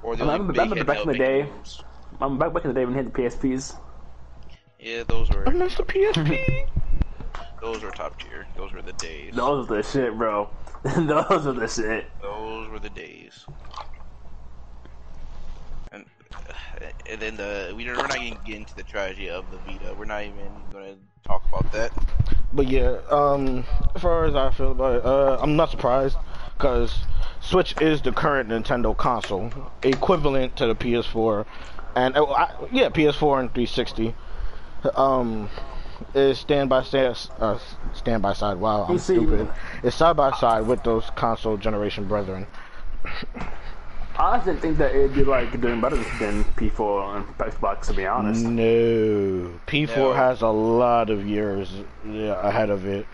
Or 0.02 0.16
the 0.16 0.24
I 0.24 0.34
only 0.34 0.38
remember- 0.38 0.52
big 0.52 0.60
remember 0.70 0.84
back 0.84 0.96
in 0.98 1.02
handheld 1.04 1.12
the 1.12 1.18
day- 1.18 1.42
making 1.42 1.56
moves. 1.56 1.84
I'm 2.20 2.38
back 2.38 2.52
back 2.52 2.64
in 2.64 2.68
the 2.70 2.74
day 2.74 2.84
when 2.84 2.94
we 2.94 3.02
had 3.02 3.12
the 3.12 3.18
PSPs. 3.22 3.76
Yeah, 4.78 5.04
those 5.04 5.30
were 5.30 5.48
I 5.48 5.52
missed 5.52 5.76
the 5.78 5.84
PSP. 5.84 6.66
those 7.60 7.82
were 7.82 7.90
top 7.90 8.18
tier. 8.20 8.46
Those 8.56 8.72
were 8.72 8.82
the 8.82 8.92
days. 8.94 9.34
Those 9.34 9.70
are 9.70 9.76
the 9.76 9.82
shit, 9.82 10.16
bro. 10.18 10.50
Those 10.96 11.46
are 11.46 11.52
the 11.52 11.68
shit. 11.68 12.10
Those 12.20 12.68
were 12.68 12.80
the 12.80 12.90
days. 12.90 13.46
And, 15.92 16.04
and 17.08 17.20
then 17.20 17.36
the 17.36 17.72
we, 17.76 17.86
we're 17.86 17.94
not 17.94 18.10
going 18.16 18.34
to 18.34 18.40
get 18.44 18.56
into 18.56 18.74
the 18.74 18.82
tragedy 18.82 19.30
of 19.30 19.44
the 19.52 19.58
Vita. 19.58 19.94
We're 19.96 20.06
not 20.06 20.24
even 20.24 20.64
going 20.72 20.94
to 20.94 20.98
talk 21.24 21.44
about 21.46 21.70
that. 21.70 21.92
But 22.52 22.66
yeah, 22.66 22.98
um, 23.10 23.64
as 23.94 24.02
far 24.02 24.24
as 24.24 24.34
I 24.34 24.50
feel 24.50 24.72
about 24.72 24.96
it, 24.96 25.04
uh, 25.04 25.38
I'm 25.40 25.54
not 25.54 25.70
surprised 25.70 26.16
because 26.56 27.04
Switch 27.40 27.80
is 27.80 28.02
the 28.02 28.10
current 28.10 28.48
Nintendo 28.48 28.96
console, 28.96 29.52
equivalent 29.84 30.56
to 30.56 30.66
the 30.66 30.74
PS4, 30.74 31.46
and 31.94 32.16
uh, 32.16 32.24
I, 32.24 32.50
yeah, 32.72 32.88
PS4 32.88 33.40
and 33.40 33.54
360. 33.54 34.14
Um, 34.96 35.48
is 36.14 36.38
stand 36.38 36.68
by 36.68 36.82
stand, 36.82 37.16
uh, 37.40 37.58
stand 37.94 38.22
by 38.22 38.32
side. 38.32 38.58
Wow, 38.58 38.86
I'm 38.88 38.98
stupid. 38.98 39.48
It's 39.82 39.96
side 39.96 40.16
by 40.16 40.32
side 40.36 40.66
with 40.66 40.82
those 40.82 41.10
console 41.16 41.56
generation 41.56 42.06
brethren. 42.06 42.46
I 44.18 44.38
didn't 44.44 44.60
think 44.60 44.78
that 44.78 44.94
it'd 44.94 45.14
be 45.14 45.24
like 45.24 45.58
doing 45.60 45.80
better 45.80 45.96
than 45.96 46.44
P4 46.56 47.16
and 47.16 47.26
Xbox, 47.38 47.86
to 47.86 47.94
be 47.94 48.06
honest. 48.06 48.44
No, 48.44 49.50
P4 49.66 49.96
No. 49.96 50.12
has 50.12 50.42
a 50.42 50.48
lot 50.48 51.08
of 51.10 51.26
years 51.26 51.72
ahead 52.06 52.68
of 52.70 52.86
it 52.86 53.06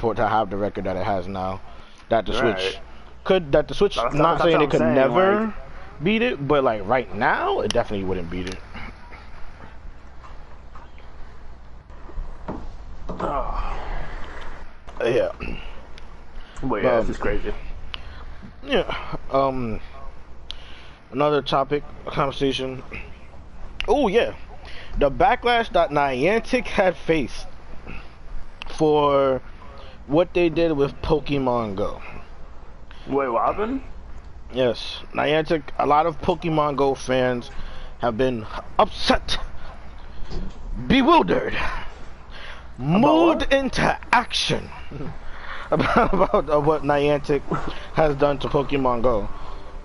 for 0.00 0.14
to 0.14 0.26
have 0.26 0.48
the 0.50 0.56
record 0.56 0.84
that 0.84 0.96
it 0.96 1.04
has 1.04 1.28
now. 1.28 1.60
That 2.08 2.26
the 2.26 2.32
Switch 2.32 2.78
could 3.24 3.52
that 3.52 3.68
the 3.68 3.74
Switch 3.74 3.96
That's- 3.96 4.14
not 4.14 4.38
that's 4.38 4.50
saying 4.50 4.62
it 4.62 4.70
could 4.70 4.80
saying, 4.80 4.94
never 4.94 5.44
like- 5.46 5.54
beat 6.02 6.22
it, 6.22 6.48
but 6.48 6.64
like 6.64 6.82
right 6.86 7.14
now, 7.14 7.60
it 7.60 7.72
definitely 7.72 8.04
wouldn't 8.06 8.30
beat 8.30 8.48
it. 8.48 8.58
Oh, 13.18 13.76
Yeah, 15.04 15.30
but 16.62 16.82
yeah, 16.82 16.90
Um, 16.92 16.98
it's 16.98 17.08
just 17.08 17.20
crazy. 17.20 17.52
yeah. 18.66 18.94
Um, 19.30 19.80
another 21.10 21.42
topic 21.42 21.82
a 22.06 22.10
conversation. 22.10 22.82
Oh 23.88 24.08
yeah, 24.08 24.34
the 24.98 25.10
backlash 25.10 25.72
that 25.72 25.90
Niantic 25.90 26.66
had 26.66 26.96
faced 26.96 27.46
for 28.68 29.40
what 30.06 30.32
they 30.34 30.48
did 30.48 30.72
with 30.72 30.92
Pokemon 31.02 31.76
Go. 31.76 32.00
Wait, 33.06 33.28
what 33.28 33.44
happened? 33.46 33.82
Yes, 34.52 35.00
Niantic, 35.14 35.62
a 35.78 35.86
lot 35.86 36.06
of 36.06 36.20
Pokemon 36.20 36.76
Go 36.76 36.94
fans 36.94 37.50
have 38.00 38.16
been 38.16 38.46
upset, 38.78 39.38
bewildered, 40.86 41.56
moved 42.80 43.42
what? 43.42 43.52
into 43.52 43.98
action 44.12 44.68
about, 45.70 46.12
about 46.14 46.50
uh, 46.50 46.60
what 46.60 46.82
Niantic 46.82 47.42
has 47.94 48.16
done 48.16 48.38
to 48.38 48.48
Pokemon 48.48 49.02
Go. 49.02 49.28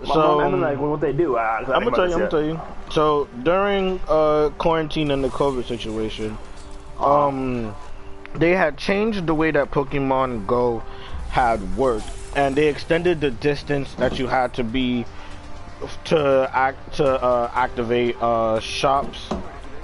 So, 0.04 0.40
I 0.40 0.50
mean, 0.50 0.60
like, 0.60 0.78
what 0.78 1.00
they 1.00 1.12
do? 1.12 1.36
I, 1.36 1.58
I'm 1.60 1.84
gonna 1.84 1.96
tell 1.96 2.06
you. 2.08 2.14
I'm 2.14 2.18
gonna 2.20 2.30
tell 2.30 2.44
you. 2.44 2.60
So 2.90 3.28
during 3.42 3.98
uh, 4.08 4.50
quarantine 4.58 5.10
and 5.10 5.24
the 5.24 5.28
COVID 5.28 5.66
situation, 5.66 6.36
Uh-huh. 6.98 7.28
um, 7.28 7.74
they 8.34 8.50
had 8.52 8.76
changed 8.76 9.26
the 9.26 9.34
way 9.34 9.50
that 9.52 9.70
Pokemon 9.70 10.46
Go 10.46 10.82
had 11.30 11.60
worked, 11.76 12.10
and 12.34 12.54
they 12.54 12.68
extended 12.68 13.20
the 13.20 13.30
distance 13.30 13.94
that 13.94 14.18
you 14.18 14.26
had 14.26 14.52
to 14.54 14.64
be 14.64 15.06
to 16.04 16.50
act 16.52 16.94
to 16.96 17.06
uh, 17.06 17.50
activate 17.54 18.16
uh, 18.20 18.60
shops, 18.60 19.30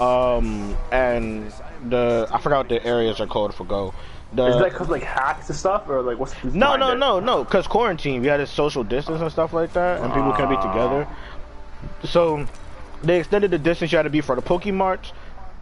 um, 0.00 0.76
and 0.90 1.52
the 1.89 2.28
I 2.30 2.39
forgot 2.39 2.59
what 2.59 2.68
the 2.68 2.85
areas 2.85 3.20
are 3.20 3.26
called 3.26 3.55
for 3.55 3.64
Go. 3.64 3.95
The, 4.35 4.47
Is 4.47 4.59
that 4.59 4.72
cause 4.72 4.89
like 4.89 5.03
hacks 5.03 5.49
and 5.51 5.59
stuff, 5.59 5.89
or 5.89 6.01
like 6.03 6.18
what's 6.18 6.35
no, 6.43 6.76
no, 6.76 6.93
it? 6.93 6.99
no, 6.99 7.20
no. 7.20 7.45
Because 7.45 7.66
quarantine, 7.66 8.22
we 8.22 8.28
had 8.28 8.41
a 8.41 8.47
social 8.47 8.83
distance 8.83 9.20
and 9.20 9.30
stuff 9.30 9.53
like 9.53 9.74
that, 9.74 10.01
and 10.01 10.12
people 10.12 10.33
can't 10.33 10.49
be 10.49 10.57
Ah. 10.57 10.72
together. 10.72 11.09
So 12.05 12.47
they 13.03 13.18
extended 13.18 13.51
the 13.51 13.59
distance 13.59 13.93
you 13.93 13.99
had 13.99 14.05
to 14.05 14.11
be 14.11 14.20
for 14.22 14.35
the 14.35 14.43
Pokemarts 14.43 15.12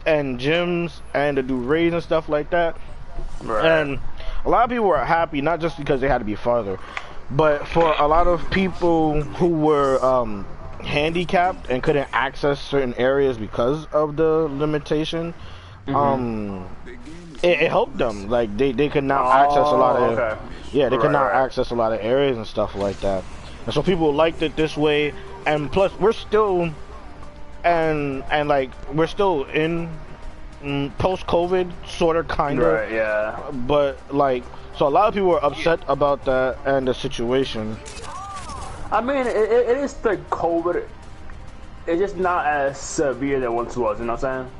and 0.07 0.39
gyms 0.39 1.01
and 1.14 1.37
to 1.37 1.43
do 1.43 1.57
raids 1.57 1.95
and 1.95 2.03
stuff 2.03 2.29
like 2.29 2.51
that. 2.51 2.77
Right. 3.43 3.64
And 3.64 3.99
a 4.45 4.49
lot 4.49 4.64
of 4.64 4.71
people 4.71 4.87
were 4.87 5.05
happy, 5.05 5.41
not 5.41 5.61
just 5.61 5.77
because 5.77 6.01
they 6.01 6.09
had 6.09 6.18
to 6.18 6.25
be 6.25 6.37
farther, 6.37 6.79
but 7.31 7.66
for 7.68 7.93
a 7.99 8.07
lot 8.07 8.27
of 8.29 8.49
people 8.51 9.21
who 9.23 9.49
were 9.49 10.03
um, 10.05 10.47
handicapped 10.81 11.68
and 11.68 11.83
couldn't 11.83 12.09
access 12.12 12.61
certain 12.61 12.95
areas 12.95 13.37
because 13.37 13.87
of 13.87 14.16
the 14.16 14.49
limitation. 14.51 15.35
Mm-hmm. 15.93 15.97
Um, 15.97 16.68
it, 17.43 17.62
it 17.62 17.70
helped 17.70 17.97
them. 17.99 18.28
Like 18.28 18.57
they, 18.57 18.72
they 18.72 18.88
could 18.88 19.05
now 19.05 19.30
access 19.30 19.66
a 19.66 19.76
lot 19.76 19.97
Oh, 20.01 20.05
of 20.12 20.18
okay. 20.18 20.41
yeah, 20.72 20.88
they 20.88 20.97
Right, 20.97 21.03
could 21.03 21.12
now 21.12 21.24
right. 21.24 21.45
access 21.45 21.70
a 21.70 21.74
lot 21.74 21.93
of 21.93 22.01
areas 22.01 22.36
and 22.36 22.47
stuff 22.47 22.74
like 22.74 23.01
that. 23.01 23.24
And 23.66 23.74
so 23.74 23.82
people 23.82 24.12
liked 24.12 24.43
it 24.43 24.57
this 24.57 24.76
way. 24.76 25.12
And 25.47 25.70
plus, 25.72 25.93
we're 25.99 26.12
still, 26.12 26.70
and 27.64 28.22
and 28.30 28.49
like 28.49 28.70
we're 28.93 29.07
still 29.07 29.45
in 29.45 29.88
mm, 30.62 30.97
post 30.99 31.26
COVID, 31.26 31.70
sort 31.86 32.16
of, 32.16 32.28
kind 32.28 32.59
of. 32.61 32.66
Right. 32.74 32.93
Yeah. 32.93 33.41
But 33.66 33.99
like, 34.14 34.45
so 34.76 34.86
a 34.86 34.91
lot 34.91 35.09
of 35.09 35.14
people 35.14 35.30
were 35.30 35.45
upset 35.45 35.80
about 35.88 36.24
that 36.26 36.59
and 36.66 36.86
the 36.86 36.93
situation. 36.95 37.76
I 38.93 39.01
mean, 39.01 39.18
it, 39.26 39.36
it 39.36 39.76
is 39.78 39.95
the 39.95 40.16
COVID. 40.30 40.86
It's 41.86 42.01
just 42.01 42.16
not 42.16 42.45
as 42.47 42.78
severe 42.78 43.41
than 43.41 43.45
it 43.51 43.53
once 43.53 43.76
was. 43.76 43.99
You 43.99 44.05
know 44.07 44.14
what 44.14 44.24
I'm 44.24 44.45
saying? 44.45 44.51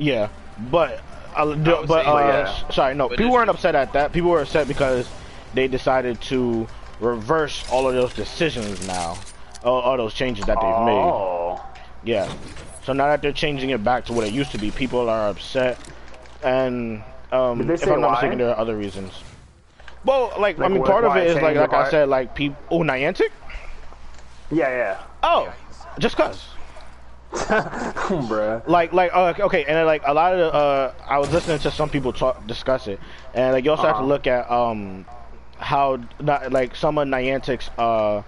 Yeah, 0.00 0.28
but 0.70 1.02
uh, 1.36 1.44
would 1.46 1.64
but 1.64 1.86
say, 1.86 2.04
uh, 2.06 2.18
yeah. 2.18 2.68
sorry, 2.70 2.94
no, 2.94 3.08
But 3.08 3.18
people 3.18 3.32
weren't 3.32 3.50
upset 3.50 3.74
at 3.74 3.92
that. 3.92 4.12
People 4.12 4.30
were 4.30 4.40
upset 4.40 4.66
because 4.66 5.08
they 5.54 5.68
decided 5.68 6.20
to 6.22 6.66
reverse 7.00 7.64
all 7.70 7.86
of 7.86 7.94
those 7.94 8.14
decisions 8.14 8.86
now, 8.86 9.18
all, 9.62 9.80
all 9.80 9.96
those 9.98 10.14
changes 10.14 10.46
that 10.46 10.56
they've 10.56 10.86
made. 10.86 11.02
Oh. 11.02 11.62
Yeah. 12.02 12.32
So 12.84 12.94
now 12.94 13.08
that 13.08 13.20
they're 13.20 13.32
changing 13.32 13.70
it 13.70 13.84
back 13.84 14.06
to 14.06 14.14
what 14.14 14.26
it 14.26 14.32
used 14.32 14.52
to 14.52 14.58
be, 14.58 14.70
people 14.70 15.10
are 15.10 15.28
upset, 15.28 15.78
and 16.42 17.02
um, 17.30 17.70
if 17.70 17.82
I'm 17.86 18.00
not 18.00 18.08
why? 18.08 18.12
mistaken, 18.12 18.38
there 18.38 18.48
are 18.48 18.58
other 18.58 18.76
reasons. 18.76 19.12
Well, 20.04 20.32
like, 20.38 20.58
I 20.58 20.68
mean, 20.68 20.80
why- 20.80 20.86
part 20.86 21.04
of 21.04 21.14
it 21.16 21.26
is 21.26 21.34
like 21.34 21.56
like 21.56 21.68
it? 21.68 21.74
I 21.74 21.90
said, 21.90 22.08
like 22.08 22.34
people. 22.34 22.56
Oh, 22.70 22.78
Niantic. 22.78 23.30
Yeah. 24.50 24.68
Yeah. 24.70 25.02
Oh, 25.22 25.52
just 25.98 26.16
cause. 26.16 26.42
Bruh. 27.32 28.62
Like, 28.66 28.92
like, 28.92 29.10
uh, 29.14 29.34
okay, 29.40 29.64
and 29.64 29.76
then, 29.76 29.86
like 29.86 30.02
a 30.06 30.12
lot 30.14 30.32
of 30.32 30.38
the, 30.38 30.52
uh, 30.52 30.92
I 31.06 31.18
was 31.18 31.32
listening 31.32 31.58
to 31.60 31.70
some 31.70 31.88
people 31.90 32.12
talk, 32.12 32.46
discuss 32.46 32.86
it, 32.88 33.00
and 33.34 33.52
like 33.52 33.64
you 33.64 33.70
also 33.70 33.86
have 33.86 33.96
to 33.96 34.02
Uh-huh. 34.02 34.08
look 34.08 34.26
at 34.26 34.50
um, 34.50 35.06
how 35.58 35.98
not 36.20 36.52
like 36.52 36.74
some 36.76 36.98
of 36.98 37.08
Niantic's 37.08 37.70
uh, 37.78 38.22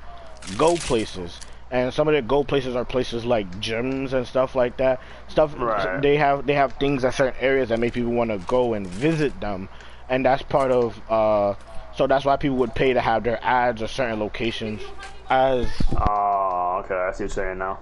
go 0.57 0.79
places, 0.79 1.41
and 1.71 1.93
some 1.93 2.09
of 2.09 2.13
their 2.13 2.23
go 2.23 2.45
places 2.45 2.77
are 2.77 2.85
places 2.85 3.25
like 3.25 3.51
gyms 3.61 4.13
and 4.13 4.27
stuff 4.27 4.55
like 4.55 4.77
that. 4.79 5.01
Stuff 5.29 5.55
Right. 5.59 6.01
they 6.01 6.17
have, 6.17 6.47
they 6.47 6.55
have 6.55 6.75
things 6.75 7.05
at 7.05 7.15
certain 7.15 7.39
areas 7.41 7.69
that 7.69 7.79
make 7.79 7.93
people 7.93 8.13
want 8.13 8.31
to 8.31 8.39
go 8.39 8.75
and 8.75 8.87
visit 8.87 9.39
them, 9.41 9.69
and 10.09 10.25
that's 10.25 10.43
part 10.43 10.71
of 10.71 11.01
uh, 11.11 11.55
so 11.95 12.07
that's 12.07 12.25
why 12.25 12.37
people 12.37 12.57
would 12.59 12.75
pay 12.75 12.93
to 12.95 13.01
have 13.01 13.25
their 13.25 13.39
ads 13.45 13.83
or 13.83 13.89
certain 13.89 14.19
locations 14.21 14.81
as 15.29 15.69
Oh, 15.97 16.83
okay. 16.85 16.95
I 16.95 17.11
see 17.13 17.15
what 17.15 17.19
you're 17.21 17.29
saying 17.29 17.59
now. 17.59 17.79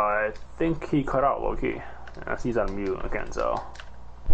I 0.00 0.32
think 0.58 0.88
he 0.90 1.02
cut 1.02 1.24
out 1.24 1.42
Loki. 1.42 1.80
I 2.26 2.36
he's 2.36 2.56
on 2.56 2.74
mute 2.74 2.98
again, 3.04 3.30
so. 3.32 3.62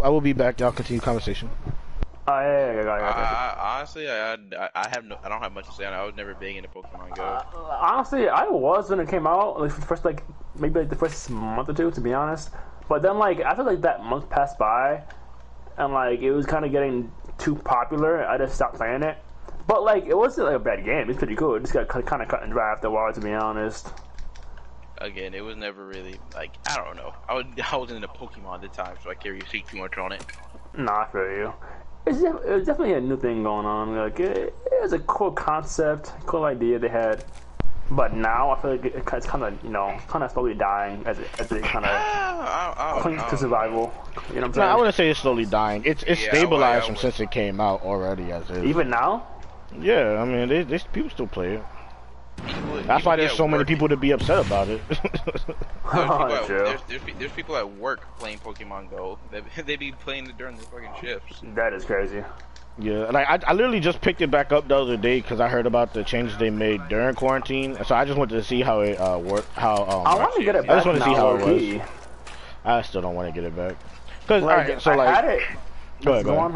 I 0.02 0.08
will 0.08 0.20
be 0.20 0.32
back. 0.32 0.60
Y'all 0.60 0.72
continue 0.72 1.00
conversation. 1.00 1.50
Oh, 2.28 2.40
yeah, 2.40 2.48
yeah, 2.48 2.74
yeah, 2.74 2.82
got 2.82 2.98
it. 2.98 3.02
I, 3.02 3.54
I, 3.56 3.76
honestly, 3.76 4.10
I, 4.10 4.32
I, 4.34 4.68
I 4.74 4.88
have 4.88 5.04
no, 5.04 5.16
I 5.22 5.28
don't 5.28 5.40
have 5.40 5.52
much 5.52 5.66
to 5.66 5.72
say 5.72 5.84
on 5.84 5.92
it. 5.92 5.96
I 5.96 6.04
was 6.04 6.16
never 6.16 6.34
big 6.34 6.56
into 6.56 6.68
Pokemon 6.68 7.14
Go. 7.14 7.22
Uh, 7.22 7.44
honestly, 7.80 8.28
I 8.28 8.48
was 8.48 8.90
when 8.90 8.98
it 8.98 9.08
came 9.08 9.28
out, 9.28 9.60
like 9.60 9.70
for 9.70 9.80
the 9.80 9.86
first 9.86 10.04
like 10.04 10.24
maybe 10.58 10.80
like 10.80 10.88
the 10.88 10.96
first 10.96 11.30
month 11.30 11.68
or 11.68 11.72
two, 11.72 11.90
to 11.92 12.00
be 12.00 12.12
honest. 12.12 12.50
But 12.88 13.02
then 13.02 13.18
like 13.18 13.38
after 13.38 13.62
like 13.62 13.80
that 13.82 14.02
month 14.02 14.28
passed 14.28 14.58
by, 14.58 15.04
and 15.78 15.92
like 15.92 16.20
it 16.20 16.32
was 16.32 16.46
kind 16.46 16.64
of 16.64 16.72
getting 16.72 17.12
too 17.38 17.54
popular, 17.54 18.26
I 18.26 18.38
just 18.38 18.56
stopped 18.56 18.76
playing 18.76 19.04
it. 19.04 19.18
But 19.68 19.84
like 19.84 20.06
it 20.06 20.16
wasn't 20.16 20.48
like 20.48 20.56
a 20.56 20.60
bad 20.60 20.84
game; 20.84 21.08
it's 21.08 21.18
pretty 21.18 21.36
cool. 21.36 21.54
It 21.54 21.60
just 21.60 21.74
got 21.74 21.86
kind 21.86 22.22
of 22.22 22.28
cut 22.28 22.42
and 22.42 22.50
dry 22.50 22.72
after 22.72 22.88
a 22.88 22.90
while, 22.90 23.12
to 23.12 23.20
be 23.20 23.32
honest. 23.32 23.88
Again, 24.98 25.34
it 25.34 25.44
was 25.44 25.56
never 25.56 25.84
really 25.86 26.16
like 26.34 26.52
I 26.68 26.76
don't 26.76 26.96
know. 26.96 27.12
I 27.28 27.34
was 27.34 27.44
I 27.72 27.76
wasn't 27.76 28.02
into 28.04 28.08
Pokemon 28.08 28.54
at 28.56 28.60
the 28.62 28.68
time, 28.68 28.96
so 29.02 29.10
I 29.10 29.14
can't 29.14 29.34
really 29.34 29.46
speak 29.46 29.68
too 29.68 29.78
much 29.78 29.96
on 29.98 30.12
it. 30.12 30.24
Nah, 30.76 31.02
I 31.02 31.06
feel 31.12 31.22
you. 31.30 31.52
It's 32.06 32.20
def- 32.20 32.44
it 32.46 32.50
was 32.54 32.66
definitely 32.66 32.94
a 32.94 33.00
new 33.00 33.16
thing 33.18 33.42
going 33.42 33.66
on. 33.66 33.96
Like 33.96 34.20
it, 34.20 34.54
it 34.72 34.82
was 34.82 34.92
a 34.92 34.98
cool 35.00 35.32
concept, 35.32 36.12
cool 36.26 36.44
idea 36.44 36.78
they 36.78 36.88
had. 36.88 37.24
But 37.90 38.14
now 38.14 38.50
I 38.50 38.60
feel 38.60 38.70
like 38.72 38.84
it, 38.84 39.04
it's 39.12 39.26
kind 39.26 39.44
of 39.44 39.62
you 39.62 39.70
know 39.70 39.96
kind 40.08 40.24
of 40.24 40.30
slowly 40.32 40.54
dying 40.54 41.02
as 41.06 41.18
it 41.18 41.28
as 41.38 41.52
it 41.52 41.62
kind 41.62 41.84
of 41.84 41.90
Ah, 41.92 42.98
clings 43.00 43.20
I 43.20 43.24
to 43.24 43.30
don't 43.30 43.32
know. 43.32 43.38
survival. 43.48 43.94
You 44.30 44.36
know 44.36 44.40
what 44.40 44.44
I'm 44.44 44.50
No, 44.50 44.52
saying? 44.54 44.68
I 44.70 44.76
wouldn't 44.76 44.94
say 44.96 45.10
it's 45.10 45.20
slowly 45.20 45.46
dying. 45.46 45.82
It's 45.84 46.02
it's 46.04 46.22
Yeah, 46.24 46.30
I 46.32 46.36
stabilized 46.36 46.50
would- 46.50 46.82
I 46.82 46.86
from 46.86 46.94
would. 46.94 47.00
since 47.00 47.20
it 47.20 47.30
came 47.30 47.60
out 47.60 47.82
already 47.82 48.32
as 48.32 48.48
is. 48.50 48.64
Even 48.64 48.88
now? 48.90 49.26
yeah, 49.80 50.20
I 50.20 50.24
mean, 50.24 50.48
they, 50.48 50.62
they 50.62 50.78
people 50.92 51.10
still 51.10 51.26
play 51.26 51.54
it. 51.54 51.62
People- 52.36 52.82
That's 52.82 53.04
why 53.04 53.16
there's 53.16 53.32
so 53.32 53.48
many 53.48 53.64
people 53.64 53.88
to 53.88 53.96
be 53.96 54.10
upset 54.12 54.44
about 54.46 54.68
it. 54.68 54.80
There's 54.88 55.00
people, 55.00 55.54
Oh, 55.92 56.34
at, 56.34 56.48
there's, 56.48 56.80
there's, 56.88 57.00
there's 57.18 57.32
people 57.32 57.56
at 57.56 57.76
work 57.76 58.00
playing 58.18 58.38
Pokemon 58.38 58.90
Go. 58.90 59.18
They, 59.30 59.40
they 59.62 59.76
be 59.76 59.92
playing 59.92 60.26
it 60.28 60.36
during 60.36 60.56
their 60.56 60.64
fucking 60.66 60.90
shifts. 61.00 61.40
That 61.54 61.72
is 61.72 61.84
crazy. 61.84 62.24
yeah, 62.78 63.04
like 63.10 63.28
I, 63.28 63.38
I 63.46 63.52
literally 63.52 63.78
just 63.80 64.00
picked 64.00 64.20
it 64.20 64.30
back 64.30 64.50
up 64.52 64.66
the 64.68 64.76
other 64.76 64.96
day 64.96 65.20
because 65.20 65.40
I 65.40 65.48
heard 65.48 65.66
about 65.66 65.94
the 65.94 66.02
changes 66.04 66.36
they 66.38 66.50
made 66.50 66.80
during 66.88 67.14
quarantine. 67.14 67.76
So 67.84 67.94
I 67.94 68.04
just 68.04 68.18
wanted 68.18 68.34
to 68.34 68.42
see 68.44 68.62
how 68.62 68.80
it 68.80 68.96
uh 69.00 69.18
worked. 69.18 69.52
How 69.52 69.76
um, 69.84 70.06
I 70.06 70.14
want 70.16 70.34
to 70.36 70.44
get 70.44 70.56
it 70.56 70.62
Back 70.66 70.70
I 70.70 70.74
just 70.74 70.86
wanna 70.86 71.04
see 71.04 71.14
how 71.14 71.36
it 71.36 71.46
low-key. 71.46 71.82
I 72.64 72.82
still 72.82 73.00
don't 73.00 73.14
want 73.14 73.32
to 73.32 73.40
get 73.40 73.44
it 73.46 73.56
back. 73.56 73.76
Cause 74.26 74.42
Like, 74.42 74.58
alright, 74.66 74.82
so 74.82 74.90
I 74.90 74.94
like, 74.96 75.14
had 75.14 75.24
it. 75.26 75.42
go 76.04 76.12
ahead, 76.14 76.24
go 76.24 76.34
ahead. 76.36 76.52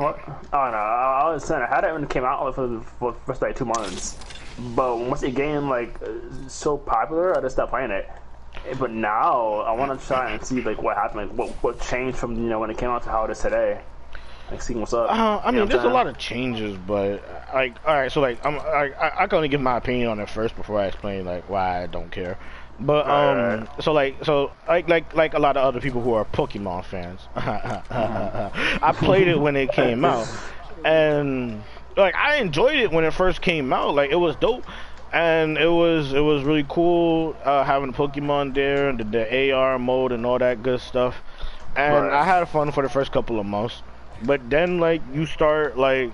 Oh 0.52 0.52
no, 0.52 0.58
I 0.58 1.22
I 1.26 1.32
was 1.32 1.44
saying 1.44 1.62
I 1.62 1.66
had 1.72 1.84
it 1.84 1.92
when 1.92 2.02
it 2.02 2.10
came 2.10 2.24
out 2.24 2.52
for 2.54 2.66
the, 2.66 2.80
for 2.98 3.12
the 3.12 3.18
first 3.20 3.40
like 3.42 3.54
two 3.56 3.64
months, 3.64 4.18
but 4.74 4.98
once 4.98 5.22
it 5.22 5.34
gained 5.34 5.68
like 5.68 5.98
so 6.48 6.76
popular, 6.78 7.36
I 7.36 7.40
just 7.40 7.56
stopped 7.56 7.70
playing 7.70 7.90
it. 7.90 8.08
But 8.78 8.90
now 8.90 9.60
I 9.60 9.72
want 9.72 9.98
to 9.98 10.06
try 10.06 10.30
and 10.30 10.44
see 10.44 10.60
like 10.60 10.82
what 10.82 10.96
happened, 10.96 11.28
like 11.30 11.38
what 11.38 11.50
what 11.62 11.80
changed 11.80 12.18
from 12.18 12.34
you 12.36 12.48
know 12.48 12.58
when 12.60 12.70
it 12.70 12.78
came 12.78 12.90
out 12.90 13.02
to 13.04 13.08
how 13.10 13.24
it 13.24 13.30
is 13.30 13.40
today. 13.40 13.80
Like 14.50 14.60
seeing 14.62 14.80
what's 14.80 14.92
up. 14.92 15.10
Uh, 15.10 15.40
I 15.44 15.50
You 15.50 15.52
know 15.52 15.60
mean, 15.60 15.68
there's 15.68 15.84
a 15.84 15.88
lot 15.88 16.06
of 16.08 16.18
changes, 16.18 16.76
but 16.76 17.22
like, 17.54 17.76
all 17.86 17.94
right, 17.94 18.10
so 18.10 18.20
like, 18.20 18.44
I'm, 18.44 18.58
I, 18.58 18.92
I 19.00 19.12
I 19.22 19.26
can 19.28 19.36
only 19.36 19.48
give 19.48 19.60
my 19.60 19.76
opinion 19.76 20.08
on 20.08 20.18
it 20.20 20.28
first 20.28 20.56
before 20.56 20.80
I 20.80 20.86
explain 20.86 21.24
like 21.24 21.48
why 21.48 21.82
I 21.84 21.86
don't 21.86 22.10
care. 22.10 22.36
But 22.80 23.06
um, 23.08 23.60
Right. 23.60 23.82
so 23.82 23.92
like, 23.92 24.24
so 24.24 24.52
like, 24.66 24.88
like, 24.88 25.14
like 25.14 25.34
a 25.34 25.38
lot 25.38 25.56
of 25.56 25.64
other 25.64 25.80
people 25.80 26.02
who 26.02 26.14
are 26.14 26.24
Pokemon 26.24 26.84
fans, 26.84 27.28
I 27.36 28.92
played 28.96 29.28
it 29.28 29.38
when 29.38 29.54
it 29.56 29.70
came 29.72 30.04
out, 30.04 30.28
and 30.84 31.62
like 31.96 32.14
I 32.14 32.36
enjoyed 32.36 32.76
it 32.76 32.90
when 32.90 33.04
it 33.04 33.12
first 33.12 33.40
came 33.40 33.72
out. 33.72 33.94
Like 33.94 34.10
it 34.10 34.16
was 34.16 34.36
dope, 34.36 34.64
and 35.12 35.58
it 35.58 35.68
was 35.68 36.12
it 36.12 36.20
was 36.20 36.44
really 36.44 36.66
cool 36.68 37.36
uh, 37.44 37.64
having 37.64 37.92
Pokemon 37.92 38.54
there 38.54 38.88
and 38.88 38.98
the, 39.00 39.04
the 39.04 39.52
AR 39.52 39.78
mode 39.78 40.12
and 40.12 40.24
all 40.26 40.38
that 40.38 40.62
good 40.62 40.80
stuff. 40.80 41.22
And 41.76 42.06
Right. 42.06 42.12
I 42.12 42.24
had 42.24 42.48
fun 42.48 42.72
for 42.72 42.82
the 42.82 42.88
first 42.88 43.12
couple 43.12 43.38
of 43.38 43.46
months, 43.46 43.82
but 44.22 44.48
then 44.50 44.78
like 44.78 45.02
you 45.12 45.26
start 45.26 45.76
like 45.78 46.12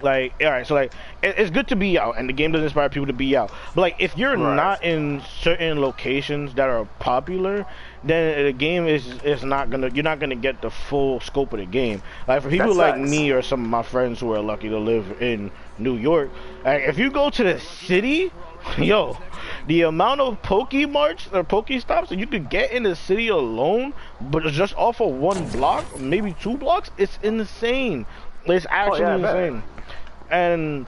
like 0.00 0.34
all 0.40 0.50
right 0.50 0.66
so 0.66 0.74
like 0.74 0.92
it, 1.22 1.34
it's 1.38 1.50
good 1.50 1.66
to 1.66 1.74
be 1.74 1.98
out 1.98 2.14
and 2.16 2.28
the 2.28 2.32
game 2.32 2.52
does 2.52 2.62
inspire 2.62 2.88
people 2.88 3.06
to 3.06 3.12
be 3.12 3.36
out 3.36 3.50
but 3.74 3.80
like 3.80 3.96
if 3.98 4.16
you're 4.16 4.36
Right. 4.36 4.54
not 4.54 4.82
in 4.84 5.20
certain 5.22 5.80
locations 5.80 6.54
that 6.54 6.68
are 6.68 6.84
popular 7.00 7.66
then 8.04 8.44
the 8.44 8.52
game 8.52 8.86
is 8.86 9.06
is 9.22 9.42
not 9.42 9.70
gonna 9.70 9.88
you're 9.92 10.04
not 10.04 10.18
gonna 10.18 10.36
get 10.36 10.60
the 10.62 10.70
full 10.70 11.20
scope 11.20 11.52
of 11.52 11.58
the 11.58 11.66
game 11.66 12.02
like 12.26 12.42
for 12.42 12.50
people 12.50 12.74
like 12.74 12.98
me 12.98 13.30
or 13.30 13.42
some 13.42 13.62
of 13.62 13.68
my 13.68 13.82
friends 13.82 14.20
who 14.20 14.32
are 14.32 14.40
lucky 14.40 14.68
to 14.68 14.78
live 14.78 15.20
in 15.20 15.50
new 15.78 15.96
york 15.96 16.30
like, 16.64 16.82
if 16.82 16.98
you 16.98 17.10
go 17.10 17.30
to 17.30 17.42
the 17.42 17.58
city 17.58 18.30
yo 18.78 19.16
the 19.66 19.82
amount 19.82 20.20
of 20.20 20.40
Pokemarts 20.42 21.32
or 21.32 21.44
Pokestops 21.44 22.08
that 22.08 22.18
you 22.18 22.26
could 22.26 22.48
get 22.48 22.72
in 22.72 22.82
the 22.82 22.96
city 22.96 23.28
alone, 23.28 23.92
but 24.20 24.44
just 24.44 24.74
off 24.76 25.00
of 25.00 25.14
one 25.14 25.48
block, 25.50 25.98
maybe 25.98 26.34
two 26.40 26.56
blocks, 26.56 26.90
it's 26.96 27.18
insane. 27.22 28.06
It's 28.46 28.66
actually 28.70 29.04
Oh, 29.04 29.16
yeah, 29.18 29.44
insane. 29.44 29.62
And 30.30 30.86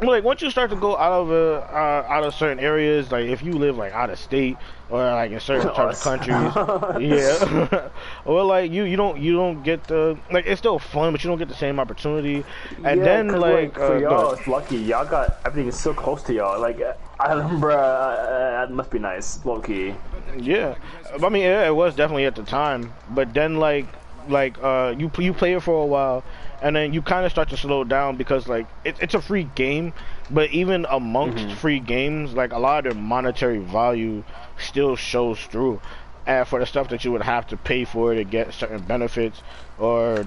like 0.00 0.24
once 0.24 0.42
you 0.42 0.50
start 0.50 0.70
to 0.70 0.76
go 0.76 0.96
out 0.96 1.12
of 1.12 1.30
uh, 1.30 1.64
uh, 1.72 2.06
out 2.08 2.24
of 2.24 2.34
certain 2.34 2.58
areas, 2.58 3.10
like 3.12 3.26
if 3.26 3.42
you 3.42 3.56
live 3.58 3.76
like 3.76 3.92
out 3.92 4.10
of 4.10 4.18
state 4.18 4.60
or 4.88 4.98
like 4.98 5.30
in 5.30 5.40
certain 5.40 5.70
types 5.70 5.94
of 5.94 6.00
countries, 6.00 6.58
yeah, 6.94 7.90
or 8.24 8.44
like 8.44 8.70
you 8.70 8.84
you 8.84 8.96
don't 8.96 9.18
you 9.18 9.34
don't 9.34 9.62
get 9.62 9.86
the 9.86 10.20
like 10.30 10.46
it's 10.46 10.58
still 10.58 10.78
fun, 10.78 11.12
but 11.12 11.22
you 11.24 11.28
don't 11.30 11.38
get 11.38 11.48
the 11.48 11.54
same 11.54 11.78
opportunity. 11.80 12.44
And 12.82 13.02
Yeah, 13.02 13.04
then 13.04 13.38
'cause, 13.38 13.40
like, 13.40 13.78
for 13.84 13.94
uh, 14.00 14.00
y'all, 14.00 14.32
it's 14.32 14.46
lucky. 14.48 14.78
Y'all 14.78 15.04
got 15.04 15.40
everything 15.44 15.68
is 15.68 15.78
so 15.78 15.94
close 15.94 16.22
to 16.24 16.34
y'all. 16.34 16.60
Like 16.60 16.80
I 17.20 17.32
remember, 17.32 17.70
uh, 17.72 17.76
uh, 17.76 18.66
that 18.66 18.72
must 18.74 18.90
be 18.90 18.98
nice, 18.98 19.44
low 19.44 19.60
key. 19.60 19.94
Yeah, 20.38 20.76
I 21.22 21.28
mean 21.28 21.42
yeah, 21.42 21.66
it 21.66 21.74
was 21.74 21.94
definitely 21.94 22.24
at 22.24 22.34
the 22.34 22.42
time, 22.44 22.94
but 23.08 23.34
then 23.34 23.56
like 23.56 23.86
like 24.28 24.58
uh 24.62 24.94
you 24.96 25.10
you 25.18 25.32
play 25.34 25.54
it 25.54 25.62
for 25.62 25.82
a 25.82 25.86
while, 25.86 26.24
and 26.64 26.74
then 26.74 26.94
you 26.94 27.02
kind 27.02 27.26
of 27.26 27.30
start 27.30 27.50
to 27.50 27.56
slow 27.58 27.84
down 27.84 28.16
because 28.16 28.48
like 28.48 28.66
it, 28.84 28.96
it's 29.00 29.14
a 29.14 29.20
free 29.20 29.44
game, 29.44 29.92
but 30.30 30.50
even 30.50 30.86
amongst 30.90 31.52
free 31.52 31.78
games, 31.78 32.32
like 32.32 32.52
a 32.52 32.58
lot 32.58 32.78
of 32.78 32.84
their 32.84 32.94
monetary 32.94 33.58
value 33.58 34.24
still 34.58 34.96
shows 34.96 35.38
through. 35.44 35.80
And 36.26 36.48
for 36.48 36.58
the 36.58 36.64
stuff 36.64 36.88
that 36.88 37.04
you 37.04 37.12
would 37.12 37.22
have 37.22 37.46
to 37.48 37.58
pay 37.58 37.84
for 37.84 38.14
to 38.14 38.24
get 38.24 38.54
certain 38.54 38.80
benefits, 38.80 39.42
or 39.78 40.26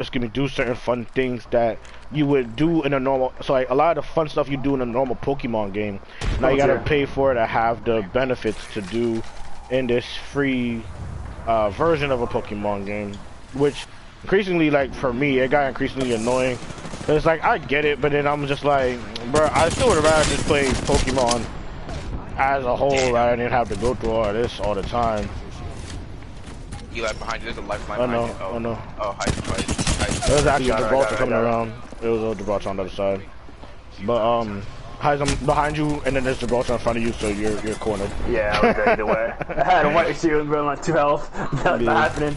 it's 0.00 0.08
gonna 0.08 0.28
do 0.28 0.48
certain 0.48 0.74
fun 0.74 1.04
things 1.14 1.46
that 1.50 1.78
you 2.10 2.24
would 2.26 2.56
do 2.56 2.82
in 2.82 2.94
a 2.94 2.98
normal. 3.00 3.34
So 3.42 3.52
like 3.52 3.68
a 3.68 3.74
lot 3.74 3.98
of 3.98 4.04
the 4.06 4.10
fun 4.10 4.30
stuff 4.30 4.48
you 4.48 4.56
do 4.56 4.74
in 4.74 4.80
a 4.80 4.86
normal 4.86 5.16
Pokemon 5.16 5.74
game, 5.74 6.00
now 6.40 6.48
you 6.48 6.54
Oh, 6.54 6.56
gotta 6.56 6.76
dear. 6.76 6.82
pay 6.86 7.04
for 7.04 7.32
it 7.32 7.34
to 7.34 7.44
have 7.46 7.84
the 7.84 8.00
benefits 8.00 8.66
to 8.68 8.80
do 8.80 9.22
in 9.68 9.86
this 9.86 10.06
free 10.16 10.82
uh, 11.46 11.68
version 11.68 12.10
of 12.10 12.22
a 12.22 12.26
Pokemon 12.26 12.86
game, 12.86 13.20
which 13.52 13.86
increasingly, 14.22 14.70
like 14.70 14.94
for 14.94 15.12
me, 15.12 15.38
it 15.38 15.50
got 15.50 15.68
increasingly 15.68 16.12
annoying. 16.14 16.58
It's 17.08 17.24
like 17.26 17.42
I 17.42 17.58
get 17.58 17.84
it, 17.84 18.00
but 18.00 18.12
then 18.12 18.26
I'm 18.26 18.46
just 18.46 18.64
like, 18.64 18.98
bro, 19.32 19.48
I 19.52 19.68
still 19.70 19.88
would 19.88 20.02
rather 20.04 20.24
just 20.28 20.44
play 20.44 20.64
Pokemon 20.66 21.44
as 22.36 22.64
a 22.64 22.76
whole. 22.76 23.16
I 23.16 23.34
didn't 23.36 23.50
have 23.52 23.68
to 23.70 23.76
go 23.76 23.94
through 23.94 24.10
all 24.10 24.32
this 24.32 24.60
all 24.60 24.74
the 24.74 24.82
time. 24.82 25.28
Eli 26.94 27.12
behind 27.14 27.42
you. 27.42 27.46
There's 27.52 27.58
a 27.58 27.66
lifeline 27.68 28.00
Oh, 28.00 28.06
behind 28.06 28.26
no. 28.26 28.26
you. 28.26 28.40
Oh, 28.40 28.54
Oh, 28.54 28.58
no. 28.58 28.78
Oh, 29.00 29.12
hide, 29.12 29.34
hide, 29.34 29.64
hide. 29.64 30.30
It 30.30 30.34
was 30.34 30.46
actually 30.46 30.70
it, 30.70 30.78
Gibraltar 30.78 30.90
got 30.90 31.12
it, 31.12 31.14
I 31.14 31.18
coming 31.18 31.34
around. 31.34 31.72
It 32.02 32.08
was 32.08 32.22
a 32.22 32.34
Gibraltar 32.38 32.68
on 32.70 32.76
the 32.76 32.82
other 32.82 32.90
side. 32.90 33.22
But 34.04 34.20
um, 34.40 34.62
Hyde, 34.98 35.22
I'm 35.22 35.46
behind 35.46 35.76
you, 35.76 36.02
and 36.04 36.16
then 36.16 36.24
there's 36.24 36.38
Gibraltar 36.38 36.72
in 36.72 36.78
front 36.80 36.98
of 36.98 37.04
you, 37.04 37.12
so 37.12 37.28
you're 37.28 37.56
you're 37.60 37.76
cornered. 37.76 38.10
Yeah, 38.28 38.58
I 38.60 38.66
was 38.66 38.76
there 38.76 38.88
either 38.88 39.06
way. 39.06 39.32
I 39.48 39.64
had 39.64 39.86
a 39.86 39.92
white 39.94 40.16
shield, 40.16 40.48
bro, 40.48 40.64
like 40.64 40.82
two 40.82 40.92
health. 40.92 41.30
That's 41.62 41.82
not 41.82 42.10
happening. 42.10 42.34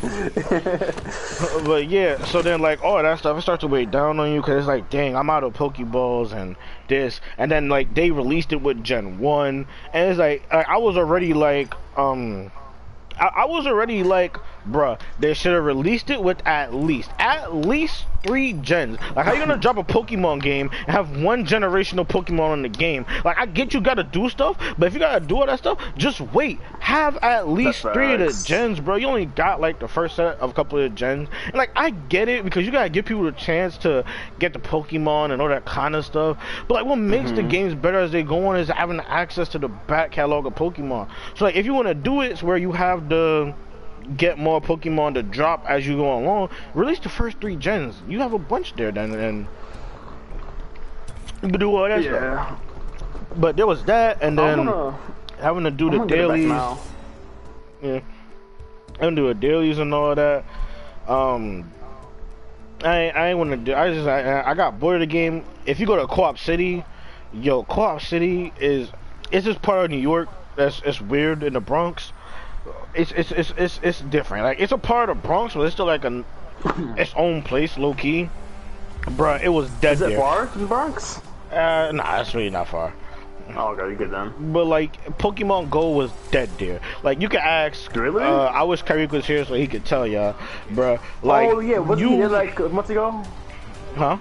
But 1.65 1.87
yeah, 1.87 2.23
so 2.25 2.43
then 2.43 2.61
like 2.61 2.83
all 2.83 3.01
that 3.01 3.17
stuff, 3.17 3.35
it 3.35 3.41
starts 3.41 3.61
to 3.61 3.67
weigh 3.67 3.85
down 3.85 4.19
on 4.19 4.31
you 4.31 4.41
because 4.41 4.59
it's 4.59 4.67
like, 4.67 4.91
dang, 4.91 5.15
I'm 5.15 5.27
out 5.31 5.43
of 5.43 5.53
Pokeballs 5.53 6.33
and 6.33 6.55
this, 6.87 7.19
and 7.39 7.49
then 7.49 7.67
like 7.67 7.95
they 7.95 8.11
released 8.11 8.53
it 8.53 8.61
with 8.61 8.83
Gen 8.83 9.17
One, 9.17 9.65
and 9.91 10.11
it's 10.11 10.19
like 10.19 10.45
I, 10.51 10.61
I 10.61 10.77
was 10.77 10.97
already 10.97 11.33
like, 11.33 11.73
um, 11.97 12.51
I, 13.19 13.31
I 13.37 13.45
was 13.45 13.65
already 13.65 14.03
like, 14.03 14.37
bruh, 14.67 14.99
they 15.19 15.33
should 15.33 15.53
have 15.53 15.63
released 15.63 16.09
it 16.09 16.21
with 16.21 16.45
at 16.45 16.73
least, 16.73 17.09
at 17.19 17.53
least 17.55 18.05
three 18.23 18.53
gens. 18.53 18.97
Like, 19.15 19.25
how 19.25 19.33
you 19.33 19.39
gonna 19.39 19.57
drop 19.57 19.77
a 19.77 19.83
Pokemon 19.83 20.41
game 20.41 20.69
and 20.71 20.95
have 20.95 21.21
one 21.21 21.45
generational 21.45 22.07
Pokemon 22.07 22.53
in 22.53 22.61
the 22.61 22.69
game? 22.69 23.05
Like, 23.23 23.37
I 23.37 23.45
get 23.45 23.73
you 23.73 23.81
gotta 23.81 24.03
do 24.03 24.29
stuff, 24.29 24.57
but 24.77 24.87
if 24.87 24.93
you 24.93 24.99
gotta 24.99 25.25
do 25.25 25.37
all 25.37 25.45
that 25.45 25.59
stuff, 25.59 25.79
just 25.97 26.21
wait. 26.21 26.59
Have 26.79 27.17
at 27.17 27.47
least 27.47 27.83
That's 27.83 27.93
three 27.93 28.13
of 28.13 28.19
the 28.19 28.43
gens, 28.45 28.79
bro. 28.79 28.95
You 28.95 29.07
only 29.07 29.25
got 29.25 29.61
like 29.61 29.79
the 29.79 29.87
first 29.87 30.15
set 30.15 30.37
of 30.39 30.51
a 30.51 30.53
couple 30.53 30.79
of 30.79 30.93
gens. 30.95 31.29
And 31.45 31.55
like, 31.55 31.71
I 31.75 31.91
get 31.91 32.29
it 32.29 32.43
because 32.43 32.65
you 32.65 32.71
gotta 32.71 32.89
give 32.89 33.05
people 33.05 33.27
a 33.27 33.31
chance 33.31 33.77
to 33.79 34.03
get 34.39 34.53
the 34.53 34.59
Pokemon 34.59 35.31
and 35.31 35.41
all 35.41 35.49
that 35.49 35.65
kind 35.65 35.95
of 35.95 36.05
stuff. 36.05 36.37
But 36.67 36.75
like, 36.75 36.85
what 36.85 36.97
makes 36.97 37.31
the 37.31 37.37
mm-hmm. 37.37 37.49
games 37.49 37.75
better 37.75 37.99
as 37.99 38.11
they 38.11 38.23
go 38.23 38.47
on 38.47 38.57
is 38.57 38.67
having 38.67 38.99
access 39.01 39.49
to 39.49 39.59
the 39.59 39.67
back 39.67 40.11
catalog 40.11 40.45
of 40.45 40.55
Pokemon. 40.55 41.09
So 41.35 41.45
like, 41.45 41.55
if 41.55 41.65
you 41.65 41.73
wanna 41.73 41.93
do 41.93 42.21
it, 42.21 42.31
it's 42.31 42.43
where 42.43 42.57
you 42.57 42.71
have 42.71 43.09
the 43.09 43.53
get 44.17 44.37
more 44.37 44.61
Pokemon 44.61 45.15
to 45.15 45.23
drop 45.23 45.65
as 45.67 45.87
you 45.87 45.95
go 45.97 46.17
along. 46.17 46.49
Release 46.73 46.99
the 46.99 47.09
first 47.09 47.39
three 47.39 47.55
gens. 47.55 47.95
You 48.07 48.19
have 48.19 48.33
a 48.33 48.39
bunch 48.39 48.75
there 48.75 48.91
then, 48.91 49.13
and 49.13 49.47
you 51.41 51.49
can 51.49 51.59
do 51.59 51.75
all 51.75 51.87
that 51.87 52.01
stuff. 52.03 52.13
yeah. 52.13 52.55
But 53.37 53.55
there 53.55 53.67
was 53.67 53.83
that, 53.85 54.17
and 54.21 54.37
then 54.37 54.65
gonna, 54.65 54.97
having 55.39 55.63
to 55.63 55.71
do 55.71 55.87
I'm 55.87 55.91
the 55.91 55.97
gonna 55.99 56.09
get 56.09 56.19
it 56.19 56.27
back 56.27 56.35
dailies. 56.35 56.49
now. 56.49 56.79
Yeah. 57.81 57.99
And 58.99 59.15
do 59.15 59.27
the 59.27 59.33
dailies 59.33 59.79
and 59.79 59.93
all 59.93 60.13
that. 60.13 60.43
Um, 61.07 61.71
I 62.83 62.97
ain't, 62.97 63.15
I 63.15 63.27
ain't 63.29 63.37
want 63.37 63.51
to 63.51 63.57
do. 63.57 63.73
I 63.73 63.93
just 63.93 64.07
I, 64.07 64.43
I 64.43 64.53
got 64.53 64.79
bored 64.79 64.95
of 64.95 64.99
the 65.01 65.05
game. 65.07 65.43
If 65.65 65.79
you 65.79 65.85
go 65.87 65.95
to 65.95 66.07
Co-op 66.07 66.37
City, 66.37 66.83
yo, 67.33 67.63
Co-op 67.63 68.01
City 68.01 68.53
is 68.59 68.89
it's 69.31 69.45
just 69.45 69.61
part 69.61 69.85
of 69.85 69.91
New 69.91 69.97
York. 69.97 70.29
That's 70.55 70.81
it's 70.85 71.01
weird 71.01 71.43
in 71.43 71.53
the 71.53 71.61
Bronx. 71.61 72.11
It's 72.93 73.11
it's 73.13 73.31
it's 73.31 73.53
it's, 73.57 73.79
it's 73.83 74.01
different. 74.01 74.43
Like 74.43 74.59
it's 74.59 74.71
a 74.71 74.77
part 74.77 75.09
of 75.09 75.21
Bronx, 75.23 75.53
but 75.53 75.61
it's 75.61 75.73
still 75.73 75.85
like 75.85 76.03
an 76.05 76.25
its 76.97 77.13
own 77.15 77.41
place, 77.41 77.77
low 77.77 77.93
key. 77.93 78.29
Bruh, 79.01 79.41
it 79.41 79.49
was 79.49 79.69
dead 79.81 79.93
Is 79.93 80.01
it 80.01 80.09
there. 80.09 80.19
far 80.19 80.47
from 80.47 80.67
Bronx? 80.67 81.19
Uh, 81.51 81.91
nah, 81.93 82.21
it's 82.21 82.35
really 82.35 82.49
not 82.49 82.67
far. 82.67 82.93
Oh, 83.55 83.69
okay, 83.69 83.89
you 83.89 83.95
good 83.95 84.11
then. 84.11 84.31
But 84.53 84.65
like 84.65 85.03
Pokemon 85.17 85.69
Go 85.69 85.89
was 85.91 86.11
dead 86.31 86.49
there. 86.59 86.79
Like 87.03 87.19
you 87.21 87.27
could 87.29 87.39
ask. 87.39 87.93
Really? 87.95 88.23
Uh, 88.23 88.45
I 88.45 88.63
wish 88.63 88.81
Kyrie 88.83 89.07
was 89.07 89.25
here 89.25 89.43
so 89.45 89.55
he 89.55 89.67
could 89.67 89.83
tell 89.85 90.05
y'all, 90.05 90.35
bruh. 90.69 90.99
Like 91.23 91.49
oh 91.49 91.59
yeah, 91.59 91.79
wasn't 91.79 92.01
you, 92.09 92.15
he 92.15 92.17
there 92.21 92.29
like 92.29 92.59
a 92.59 92.69
month 92.69 92.89
ago? 92.89 93.23
huh? 93.95 94.17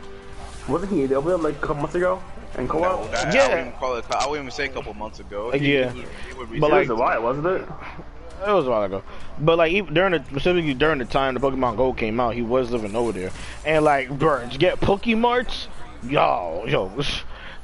Wasn't 0.69 0.91
he 0.91 1.13
over 1.15 1.29
there 1.31 1.39
like 1.39 1.57
a 1.57 1.59
couple 1.59 1.77
months 1.77 1.95
ago? 1.95 2.23
In 2.59 2.67
No, 2.67 2.73
co-op? 2.73 3.11
that, 3.13 3.33
Yeah. 3.35 3.43
I 3.43 3.49
wouldn't 3.49 3.67
even 3.69 3.79
call 3.79 3.97
it. 3.97 4.05
I 4.11 4.27
wouldn't 4.27 4.45
even 4.47 4.51
say 4.51 4.65
a 4.65 4.69
couple 4.69 4.95
months 4.95 5.21
ago. 5.21 5.55
Yeah. 5.55 5.93
He 5.93 6.05
would 6.37 6.49
But, 6.49 6.57
It 6.57 6.61
like- 6.63 6.81
was 6.81 6.91
a 6.91 6.97
while, 6.97 7.23
wasn't 7.23 7.47
it? 7.47 7.69
It 8.47 8.53
was 8.53 8.67
a 8.67 8.71
while 8.71 8.83
ago. 8.85 9.03
But 9.39 9.59
like 9.59 9.73
even 9.73 9.93
during 9.93 10.13
the 10.13 10.25
specifically 10.25 10.75
during 10.75 10.99
the 10.99 11.05
time 11.05 11.35
the 11.35 11.41
Pokemon 11.41 11.77
Go 11.77 11.93
came 11.93 12.19
out, 12.21 12.35
he 12.35 12.43
was 12.43 12.71
living 12.71 12.97
over 12.97 13.13
there. 13.13 13.31
And 13.65 13.85
like, 13.85 14.09
to 14.09 14.57
get 14.59 14.81
Pokemarts, 14.81 15.67
yo, 16.03 16.65
yo, 16.67 16.91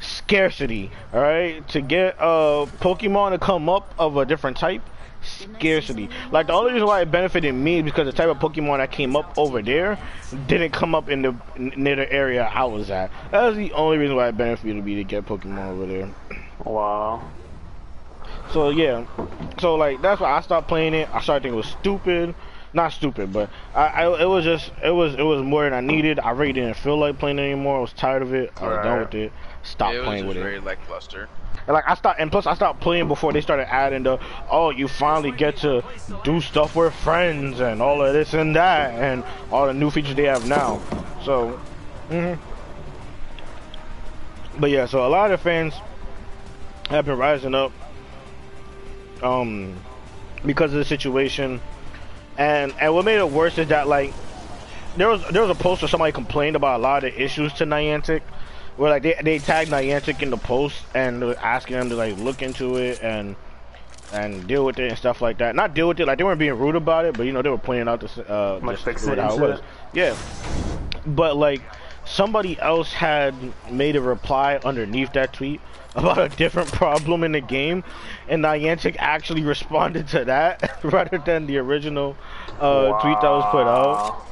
scarcity. 0.00 0.90
All 1.12 1.20
right, 1.20 1.66
to 1.68 1.80
get 1.80 2.20
uh, 2.20 2.66
a 2.68 2.76
Pokemon 2.78 3.30
to 3.32 3.38
come 3.38 3.68
up 3.68 3.94
of 3.98 4.16
a 4.16 4.24
different 4.24 4.56
type. 4.56 4.82
Scarcity. 5.22 6.08
Like 6.30 6.46
the 6.46 6.52
only 6.52 6.72
reason 6.72 6.86
why 6.86 7.00
it 7.00 7.10
benefited 7.10 7.52
me 7.54 7.78
is 7.78 7.84
because 7.84 8.06
the 8.06 8.12
type 8.12 8.28
of 8.28 8.38
Pokemon 8.38 8.78
that 8.78 8.92
came 8.92 9.16
up 9.16 9.36
over 9.36 9.60
there 9.60 9.98
didn't 10.46 10.70
come 10.70 10.94
up 10.94 11.08
in 11.08 11.22
the 11.22 11.34
near 11.56 11.96
the 11.96 12.12
area 12.12 12.44
I 12.44 12.64
was 12.64 12.90
at. 12.90 13.10
That 13.32 13.42
was 13.42 13.56
the 13.56 13.72
only 13.72 13.98
reason 13.98 14.14
why 14.14 14.28
it 14.28 14.36
benefited 14.36 14.84
me 14.84 14.96
to 14.96 15.04
get 15.04 15.26
Pokemon 15.26 15.70
over 15.70 15.86
there. 15.86 16.10
Wow. 16.64 17.28
So 18.53 18.70
yeah, 18.70 19.07
so 19.58 19.75
like 19.75 20.00
that's 20.03 20.20
why 20.20 20.33
I 20.33 20.41
stopped 20.41 20.68
playing 20.68 20.95
it. 20.95 21.08
I 21.12 21.20
started 21.20 21.42
thinking 21.42 21.54
it 21.54 21.57
was 21.57 21.66
stupid, 21.66 22.34
not 22.72 22.92
stupid, 22.92 23.33
but 23.33 23.50
I, 23.75 23.87
I 23.87 24.22
it 24.22 24.26
was 24.26 24.45
just 24.45 24.70
it 24.83 24.91
was 24.91 25.14
it 25.14 25.22
was 25.22 25.42
more 25.42 25.64
than 25.64 25.72
I 25.72 25.80
needed. 25.80 26.20
I 26.20 26.30
really 26.30 26.53
didn't 26.53 26.75
feel 26.75 26.96
like 26.96 27.18
playing 27.18 27.38
it 27.38 27.42
anymore. 27.42 27.79
I 27.79 27.80
was 27.80 27.92
tired 27.92 28.22
of 28.22 28.34
it. 28.34 28.53
I 28.57 28.68
was 28.68 28.84
done 28.84 29.00
with 29.00 29.14
it. 29.14 29.33
Stopped 29.62 29.95
it 29.95 29.99
was 29.99 30.07
playing 30.07 30.26
with 30.26 30.37
very 30.37 30.57
it. 30.57 30.64
lackluster. 30.64 31.29
And 31.66 31.75
like 31.75 31.84
I 31.88 31.95
stopped, 31.95 32.20
and 32.20 32.30
plus 32.30 32.46
I 32.46 32.54
stopped 32.54 32.80
playing 32.80 33.08
before 33.08 33.33
they 33.33 33.41
started 33.41 33.72
adding 33.72 34.04
the 34.04 34.20
oh 34.50 34.70
you 34.70 34.87
finally 34.87 35.33
get 35.33 35.57
to 35.58 35.83
do 36.22 36.41
stuff 36.41 36.76
with 36.76 36.95
friends 36.95 37.61
and 37.61 37.83
all 37.83 38.03
of 38.03 38.12
this 38.12 38.34
and 38.34 38.54
that 38.54 38.95
and 38.95 39.25
all 39.50 39.66
the 39.66 39.75
new 39.75 39.91
features 39.91 40.14
they 40.14 40.25
have 40.25 40.46
now. 40.46 40.80
So, 41.25 41.58
mhm. 42.08 42.38
but 44.61 44.70
yeah, 44.70 44.87
so 44.87 45.04
a 45.04 45.08
lot 45.08 45.33
of 45.33 45.41
fans 45.41 45.75
have 46.88 47.04
been 47.07 47.18
rising 47.18 47.54
up 47.54 47.72
um 49.22 49.75
because 50.45 50.72
of 50.72 50.79
the 50.79 50.84
situation 50.84 51.61
and 52.38 52.75
and 52.80 52.95
what 52.95 53.05
made 53.05 53.18
it 53.18 53.30
worse 53.30 53.59
is 53.59 53.68
that 53.68 53.88
like 53.88 54.13
there 54.97 55.09
was 55.09 55.22
there 55.30 55.43
was 55.43 55.51
a 55.51 55.55
post 55.55 55.83
where 55.83 55.88
somebody 55.88 56.13
complained 56.13 56.57
about 56.57 56.80
a 56.80 56.83
lot 56.83 57.05
of 57.05 57.14
issues 57.14 57.53
to 57.55 57.64
Niantic 57.64 58.22
where 58.76 58.91
like 58.91 59.03
they, 59.03 59.14
they 59.22 59.38
tagged 59.38 59.71
Niantic 59.71 60.22
in 60.22 60.30
the 60.30 60.37
post 60.37 60.84
and 60.95 61.22
asking 61.25 61.76
them 61.76 61.88
to 61.91 61.97
like 61.97 62.17
look 62.18 62.43
into 62.43 62.76
it 62.76 63.03
and 63.03 63.37
and 64.13 64.47
deal 64.47 64.64
with 64.64 64.79
it 64.79 64.88
and 64.88 64.97
stuff 64.97 65.21
like 65.21 65.38
that. 65.38 65.57
Not 65.57 65.75
deal 65.75 65.88
with 65.88 65.99
it 65.99 66.07
like 66.07 66.18
they 66.18 66.25
weren't 66.25 66.38
being 66.38 66.57
rude 66.59 66.76
about 66.76 67.05
it, 67.05 67.17
but 67.17 67.26
you 67.26 67.33
know 67.33 67.43
they 67.43 67.51
were 67.51 67.59
pointing 67.59 67.88
out 67.88 68.01
this 68.01 68.17
uh 68.18 68.61
Like 68.63 68.79
fix 68.79 69.07
it 69.07 69.18
how 69.18 69.34
it 69.37 69.41
was. 69.41 69.61
Yeah, 69.93 70.17
but 71.07 71.37
like 71.37 71.63
somebody 72.05 72.59
else 72.61 72.93
had 72.93 73.34
made 73.71 73.97
a 73.97 74.01
reply 74.01 74.61
underneath 74.64 75.13
that 75.14 75.33
tweet 75.33 75.61
about 75.96 76.18
a 76.18 76.28
different 76.36 76.70
problem 76.72 77.24
in 77.24 77.32
the 77.32 77.40
game, 77.40 77.82
and 78.28 78.44
Niantic 78.44 78.96
actually 78.98 79.42
responded 79.42 80.08
to 80.08 80.24
that 80.26 80.78
rather 80.84 81.18
than 81.18 81.46
the 81.46 81.58
original 81.58 82.16
uh, 82.60 83.00
tweet 83.00 83.20
that 83.20 83.30
was 83.30 83.50
put 83.50 83.66
out. 83.66 84.22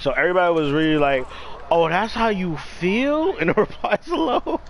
So 0.00 0.10
everybody 0.12 0.52
was 0.54 0.72
really 0.72 0.98
like, 0.98 1.26
"Oh, 1.70 1.88
that's 1.88 2.12
how 2.12 2.28
you 2.28 2.56
feel?" 2.56 3.36
in 3.38 3.48
the 3.48 3.54
replies 3.54 4.04
below. 4.06 4.60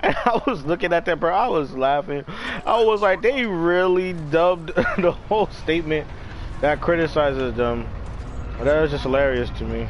And 0.00 0.14
I 0.26 0.42
was 0.46 0.64
looking 0.66 0.92
at 0.92 1.06
that, 1.06 1.18
bro. 1.20 1.34
I 1.34 1.48
was 1.48 1.72
laughing. 1.72 2.24
I 2.66 2.82
was 2.84 3.00
like, 3.00 3.22
they 3.22 3.46
really 3.46 4.12
dubbed 4.12 4.74
the 4.98 5.12
whole 5.12 5.46
statement 5.48 6.06
that 6.60 6.80
criticizes 6.82 7.54
them. 7.54 7.86
That 8.60 8.82
was 8.82 8.90
just 8.90 9.04
hilarious 9.04 9.48
to 9.58 9.64
me. 9.64 9.88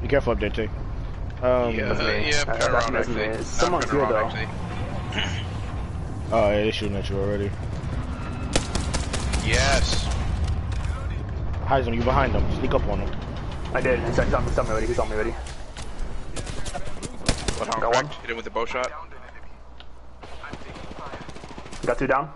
Be 0.00 0.08
careful 0.08 0.32
up 0.32 0.40
there, 0.40 0.48
T. 0.50 0.62
Um, 1.42 1.74
Yeah, 1.74 1.90
uh, 1.90 1.98
me. 2.04 2.30
yeah, 2.30 2.44
turn 2.44 2.92
that's 2.92 3.08
actually. 3.08 3.44
Someone's 3.44 3.84
turn 3.84 4.06
here, 4.06 4.08
though. 4.08 4.75
Actually. 5.16 5.42
Oh, 6.32 6.50
yeah, 6.50 6.56
they're 6.64 6.72
shooting 6.72 6.96
at 6.96 7.08
you 7.08 7.18
already. 7.18 7.52
Yes. 9.46 10.06
Heisman, 11.66 11.94
you 11.94 12.02
behind 12.02 12.34
them. 12.34 12.44
Sneak 12.58 12.74
up 12.74 12.84
on 12.88 12.98
them. 12.98 13.16
I 13.72 13.80
did. 13.80 14.00
He's 14.00 14.18
on 14.18 14.44
me, 14.44 14.48
he's 14.48 14.58
on 14.58 14.64
me 14.66 14.70
already. 14.72 14.86
He's 14.88 14.98
on 14.98 15.08
me 15.08 15.14
already. 15.14 15.30
One 17.60 17.80
Got 17.80 17.94
one. 17.94 18.06
Hit 18.08 18.30
him 18.30 18.36
with 18.36 18.44
the 18.44 18.50
bow 18.50 18.66
shot. 18.66 18.90
Got 21.86 21.96
two 21.96 22.08
down. 22.08 22.32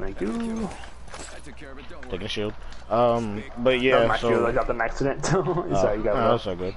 Thank 0.00 0.20
you. 0.20 0.68
Taking 2.10 2.22
a 2.22 2.28
shield. 2.28 2.54
Um, 2.90 3.42
but 3.58 3.80
Yeah, 3.80 4.00
yeah, 4.02 4.06
my 4.08 4.18
so. 4.18 4.30
shield, 4.30 4.46
I 4.46 4.50
dropped 4.50 4.70
an 4.70 4.80
accident. 4.80 5.24
Sorry, 5.24 5.98
you 5.98 6.02
got 6.04 6.16
oh, 6.16 6.26
it. 6.26 6.30
that's 6.32 6.42
so 6.42 6.56
good. 6.56 6.74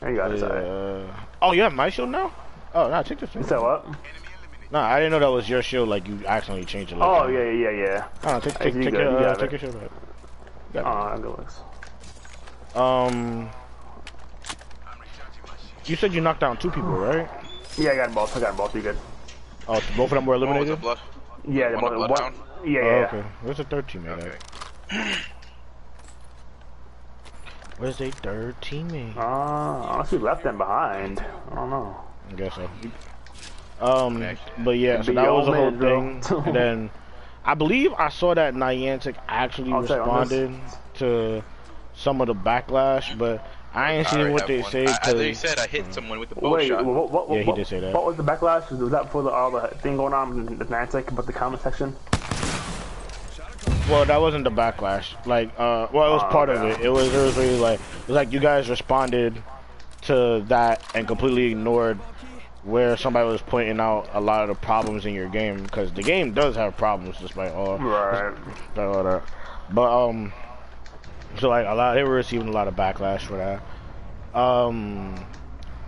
There 0.00 0.10
you 0.10 0.16
got 0.16 0.32
it. 0.32 0.40
Sorry. 0.40 0.64
Uh, 0.64 1.06
oh, 1.42 1.52
you 1.52 1.62
have 1.62 1.72
my 1.72 1.88
shield 1.90 2.10
now? 2.10 2.32
Oh, 2.74 2.88
no, 2.90 3.02
take 3.02 3.18
this 3.20 3.34
You 3.34 3.40
one. 3.40 3.48
said 3.48 3.58
what? 3.60 3.86
No, 4.70 4.80
I 4.80 4.98
didn't 4.98 5.12
know 5.12 5.18
that 5.20 5.28
was 5.30 5.48
your 5.48 5.62
shield. 5.62 5.88
Like 5.88 6.08
you 6.08 6.18
accidentally 6.26 6.64
changed 6.66 6.92
it. 6.92 6.96
Like 6.96 7.08
Oh 7.08 7.26
that. 7.26 7.32
yeah, 7.32 7.70
yeah, 7.70 7.84
yeah. 7.84 8.08
Oh, 8.24 8.40
take, 8.40 8.52
Hey, 8.58 8.64
take, 8.64 8.74
you 8.74 8.82
take 8.84 8.92
your, 8.94 9.02
you 9.02 9.26
uh, 9.26 9.34
take 9.36 9.50
your 9.52 9.60
shield 9.60 9.80
back. 9.80 9.90
Oh, 10.76 10.82
Got 10.82 11.22
good 11.22 11.30
looks. 11.38 11.60
it. 12.70 12.76
Um, 12.76 13.48
you 15.84 15.94
said 15.96 16.12
you 16.12 16.20
knocked 16.20 16.40
down 16.40 16.56
two 16.56 16.70
people, 16.70 16.90
right? 16.90 17.28
Yeah, 17.78 17.90
I 17.92 17.96
got 17.96 18.06
them 18.06 18.14
both. 18.14 18.36
I 18.36 18.40
got 18.40 18.48
them 18.48 18.56
both. 18.56 18.74
You 18.74 18.82
good? 18.82 18.98
Oh, 19.68 19.80
both 19.96 20.10
of 20.10 20.10
them 20.10 20.26
were 20.26 20.38
One 20.38 20.40
was 20.40 20.48
eliminated. 20.68 20.80
blood. 20.80 20.98
Yeah, 21.46 21.68
they 21.68 21.74
One 21.76 21.82
both. 21.84 21.92
of 21.92 21.98
One, 22.00 22.08
Bloodhound? 22.08 22.34
yeah, 22.64 22.80
Oh, 22.80 22.84
yeah. 23.00 23.06
okay. 23.06 23.24
Where's 23.42 23.56
the 23.58 23.64
third 23.64 23.86
teammate 23.86 24.36
Okay. 24.90 25.14
at? 27.74 27.80
Where's 27.80 27.98
the 27.98 28.10
third 28.10 28.60
teammate? 28.60 29.16
Uh, 29.16 29.92
unless 29.92 30.12
we 30.12 30.18
left 30.18 30.44
them 30.44 30.58
behind. 30.58 31.20
I 31.50 31.54
don't 31.54 31.70
know. 31.70 31.96
I 32.30 32.34
guess 32.34 32.54
so. 32.54 32.68
Um, 33.80 34.16
Okay. 34.16 34.36
but 34.58 34.78
yeah, 34.78 35.02
so 35.02 35.12
that 35.12 35.30
was 35.32 35.46
the 35.46 35.52
whole 35.52 35.70
man, 35.72 36.22
thing. 36.22 36.42
and 36.46 36.56
then 36.56 36.90
I 37.44 37.54
believe 37.54 37.92
I 37.94 38.08
saw 38.08 38.32
that 38.34 38.54
Niantic 38.54 39.16
actually 39.28 39.72
I'll 39.72 39.86
say 39.86 39.98
on 39.98 40.28
this. 40.28 40.48
responded 40.48 40.60
to 40.94 41.44
some 41.94 42.20
of 42.20 42.28
the 42.28 42.34
backlash, 42.34 43.16
but 43.18 43.46
I 43.74 43.94
ain't 43.94 44.06
I 44.06 44.16
seen 44.16 44.32
what 44.32 44.46
they 44.46 44.60
one. 44.60 44.70
say. 44.70 44.86
I, 44.86 44.96
I, 45.02 45.12
they 45.12 45.28
'cause- 45.32 45.38
said 45.40 45.58
I 45.58 45.66
hit 45.66 45.92
someone 45.92 46.20
with 46.20 46.28
the 46.28 46.36
bow 46.36 46.50
Wait, 46.50 46.68
shot. 46.68 46.84
what, 46.84 47.10
what, 47.10 47.28
what, 47.28 47.36
Yeah, 47.36 47.42
he 47.42 47.48
what, 47.48 47.56
did 47.56 47.66
say 47.66 47.80
that. 47.80 47.92
What 47.92 48.06
was 48.06 48.16
the 48.16 48.22
backlash? 48.24 48.70
Was 48.70 48.90
that 48.92 49.10
for 49.10 49.22
the 49.24 49.30
all 49.30 49.50
the 49.50 49.66
thing 49.82 49.96
going 49.96 50.14
on 50.14 50.46
in 50.48 50.58
the 50.58 50.64
Niantic 50.64 51.08
about 51.08 51.26
the 51.26 51.32
comment 51.32 51.60
section? 51.62 51.94
Well, 53.88 54.06
that 54.06 54.20
wasn't 54.20 54.44
the 54.44 54.50
backlash. 54.50 55.14
Like, 55.26 55.48
uh, 55.58 55.88
well, 55.92 56.10
it 56.10 56.14
was 56.14 56.22
Oh, 56.24 56.30
part 56.30 56.48
of 56.48 56.62
it. 56.62 56.80
It 56.80 56.88
was, 56.88 57.12
it 57.12 57.18
was 57.18 57.36
really 57.36 57.56
like, 57.56 57.80
it 57.80 58.08
was 58.08 58.14
like 58.14 58.32
you 58.32 58.40
guys 58.40 58.68
responded 58.68 59.42
to 60.02 60.44
that 60.48 60.82
and 60.94 61.06
completely 61.06 61.46
ignored 61.52 61.98
where 62.62 62.96
somebody 62.96 63.28
was 63.28 63.42
pointing 63.42 63.78
out 63.78 64.08
a 64.14 64.20
lot 64.20 64.42
of 64.42 64.48
the 64.48 64.54
problems 64.54 65.04
in 65.04 65.12
your 65.12 65.28
game 65.28 65.62
because 65.62 65.92
the 65.92 66.02
game 66.02 66.32
does 66.32 66.56
have 66.56 66.76
problems 66.76 67.18
despite 67.20 67.52
all, 67.52 67.78
Right. 67.78 68.34
despite 68.68 68.86
all 68.86 69.04
that. 69.04 69.22
But 69.70 70.08
um, 70.08 70.32
so 71.38 71.50
like 71.50 71.66
a 71.66 71.74
lot, 71.74 71.94
they 71.94 72.02
were 72.04 72.14
receiving 72.14 72.48
a 72.48 72.52
lot 72.52 72.68
of 72.68 72.74
backlash 72.74 73.20
for 73.20 73.36
that. 73.36 74.38
Um, 74.38 75.14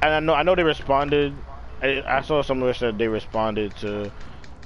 and 0.03 0.15
I 0.15 0.21
know, 0.21 0.35
I 0.35 0.43
know 0.43 0.55
they 0.55 0.63
responded. 0.65 1.35
I, 1.83 2.03
I 2.07 2.21
saw 2.21 2.43
somewhere 2.43 2.75
said 2.75 2.99
they 2.99 3.09
responded 3.09 3.75
to 3.77 4.11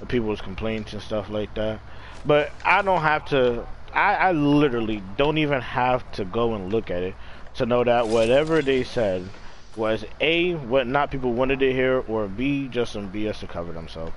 the 0.00 0.06
people's 0.06 0.40
complaints 0.40 0.92
and 0.92 1.02
stuff 1.02 1.30
like 1.30 1.54
that. 1.54 1.80
But 2.24 2.52
I 2.64 2.82
don't 2.82 3.02
have 3.02 3.24
to. 3.26 3.66
I, 3.92 4.14
I 4.14 4.32
literally 4.32 5.02
don't 5.16 5.38
even 5.38 5.60
have 5.60 6.10
to 6.12 6.24
go 6.24 6.54
and 6.54 6.72
look 6.72 6.90
at 6.90 7.02
it 7.02 7.14
to 7.54 7.66
know 7.66 7.82
that 7.82 8.06
whatever 8.06 8.62
they 8.62 8.84
said 8.84 9.28
was 9.76 10.04
a 10.20 10.54
what 10.54 10.86
not 10.86 11.10
people 11.10 11.32
wanted 11.32 11.60
to 11.60 11.72
hear, 11.72 12.04
or 12.08 12.28
b 12.28 12.68
just 12.68 12.92
some 12.92 13.10
BS 13.12 13.40
to 13.40 13.46
cover 13.46 13.72
themselves. 13.72 14.12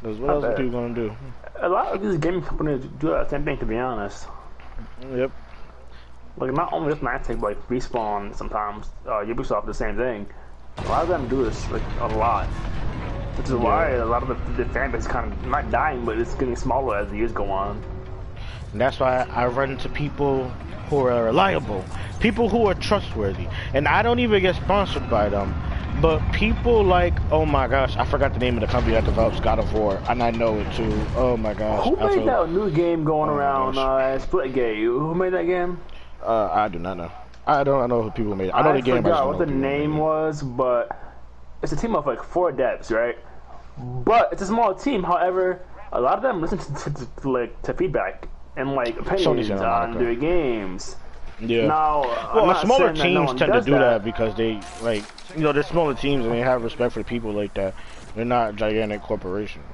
Because 0.00 0.18
what 0.18 0.30
I 0.30 0.34
else 0.34 0.44
are 0.44 0.48
bet. 0.50 0.56
people 0.58 0.80
gonna 0.80 0.94
do? 0.94 1.16
A 1.60 1.68
lot 1.68 1.94
of 1.94 2.02
these 2.02 2.16
gaming 2.18 2.42
companies 2.42 2.84
do 2.98 3.08
that 3.08 3.30
same 3.30 3.44
thing, 3.44 3.58
to 3.58 3.66
be 3.66 3.76
honest. 3.76 4.26
Yep. 5.12 5.30
Like 6.36 6.52
not 6.52 6.72
only 6.72 6.92
just 6.92 7.02
Niantic, 7.02 7.40
but 7.40 7.42
like 7.42 7.68
Respawn 7.68 8.34
sometimes, 8.34 8.90
uh, 9.06 9.24
Ubisoft 9.24 9.66
the 9.66 9.74
same 9.74 9.96
thing. 9.96 10.26
A 10.78 10.88
lot 10.88 11.02
of 11.02 11.08
them 11.08 11.28
do 11.28 11.44
this 11.44 11.70
like 11.70 11.82
a 12.00 12.06
lot, 12.06 12.48
which 13.36 13.46
is 13.46 13.54
why 13.54 13.90
a 13.90 14.04
lot 14.04 14.22
of 14.22 14.28
the, 14.56 14.64
the 14.64 14.70
fan 14.70 14.90
base 14.90 15.06
kind 15.06 15.32
of 15.32 15.46
not 15.46 15.70
dying, 15.70 16.04
but 16.04 16.18
it's 16.18 16.34
getting 16.34 16.56
smaller 16.56 16.98
as 16.98 17.10
the 17.10 17.16
years 17.16 17.32
go 17.32 17.50
on. 17.50 17.82
And 18.72 18.80
that's 18.80 19.00
why 19.00 19.26
I 19.30 19.46
run 19.46 19.70
into 19.70 19.88
people 19.88 20.48
who 20.88 20.98
are 21.06 21.24
reliable, 21.24 21.84
people 22.20 22.48
who 22.48 22.66
are 22.66 22.74
trustworthy, 22.74 23.46
and 23.74 23.86
I 23.88 24.02
don't 24.02 24.18
even 24.18 24.42
get 24.42 24.56
sponsored 24.56 25.08
by 25.08 25.28
them. 25.28 25.54
But 26.00 26.20
people 26.32 26.84
like, 26.84 27.14
oh 27.32 27.44
my 27.44 27.66
gosh, 27.68 27.96
I 27.96 28.04
forgot 28.04 28.32
the 28.32 28.38
name 28.38 28.54
of 28.56 28.60
the 28.60 28.66
company 28.66 28.94
that 28.94 29.04
develops 29.04 29.40
God 29.40 29.58
of 29.58 29.72
War, 29.74 30.00
and 30.08 30.22
I 30.22 30.30
know 30.30 30.58
it 30.58 30.72
too. 30.72 31.06
Oh 31.16 31.36
my 31.36 31.52
gosh. 31.54 31.84
Who 31.84 31.96
I 31.98 32.06
made 32.06 32.14
feel- 32.14 32.26
that 32.26 32.50
new 32.50 32.70
game 32.70 33.04
going 33.04 33.28
Oh 33.28 33.34
around 33.34 33.76
uh, 33.78 34.18
Splitgate? 34.18 34.82
Who 34.84 35.14
made 35.14 35.32
that 35.32 35.46
game? 35.46 35.80
Uh, 36.22 36.48
I 36.52 36.68
do 36.68 36.78
not 36.78 36.96
know. 36.96 37.10
I 37.46 37.64
don't 37.64 37.88
know 37.88 38.02
who 38.02 38.10
people 38.10 38.36
made 38.36 38.48
it. 38.48 38.54
I 38.54 38.62
know 38.62 38.72
the 38.74 38.82
game. 38.82 38.98
I 38.98 39.02
forgot 39.02 39.26
what 39.26 39.38
the 39.38 39.44
who 39.46 39.50
people 39.50 39.60
made 39.60 39.78
name 39.78 39.96
was, 39.98 40.42
but 40.42 41.09
it's 41.62 41.72
a 41.72 41.76
team 41.76 41.94
of 41.94 42.06
like 42.06 42.22
four 42.22 42.52
devs, 42.52 42.90
right? 42.90 43.18
But 43.78 44.32
it's 44.32 44.42
a 44.42 44.46
small 44.46 44.74
team. 44.74 45.02
However, 45.02 45.62
a 45.92 46.00
lot 46.00 46.16
of 46.16 46.22
them 46.22 46.40
listen 46.40 46.58
to, 46.58 46.90
to, 46.94 47.06
to, 47.22 47.30
like 47.30 47.62
to 47.62 47.74
feedback 47.74 48.28
and 48.56 48.72
like 48.74 48.98
opinions 48.98 49.50
on 49.50 49.98
their 49.98 50.14
games. 50.14 50.96
Yeah. 51.40 51.66
Now, 51.66 52.02
well, 52.34 52.54
smaller 52.60 52.92
that 52.92 52.96
no 52.98 53.26
teams 53.26 53.38
tend 53.38 53.52
to 53.52 53.60
do 53.62 53.72
that. 53.72 54.04
because 54.04 54.34
they 54.36 54.60
like, 54.82 55.04
you 55.34 55.42
know, 55.42 55.52
they're 55.52 55.62
smaller 55.62 55.94
teams 55.94 56.24
and 56.24 56.34
they 56.34 56.40
have 56.40 56.62
respect 56.62 56.92
for 56.92 57.02
people 57.02 57.32
like 57.32 57.54
that. 57.54 57.74
They're 58.14 58.24
not 58.24 58.56
gigantic 58.56 59.02
corporations. 59.02 59.64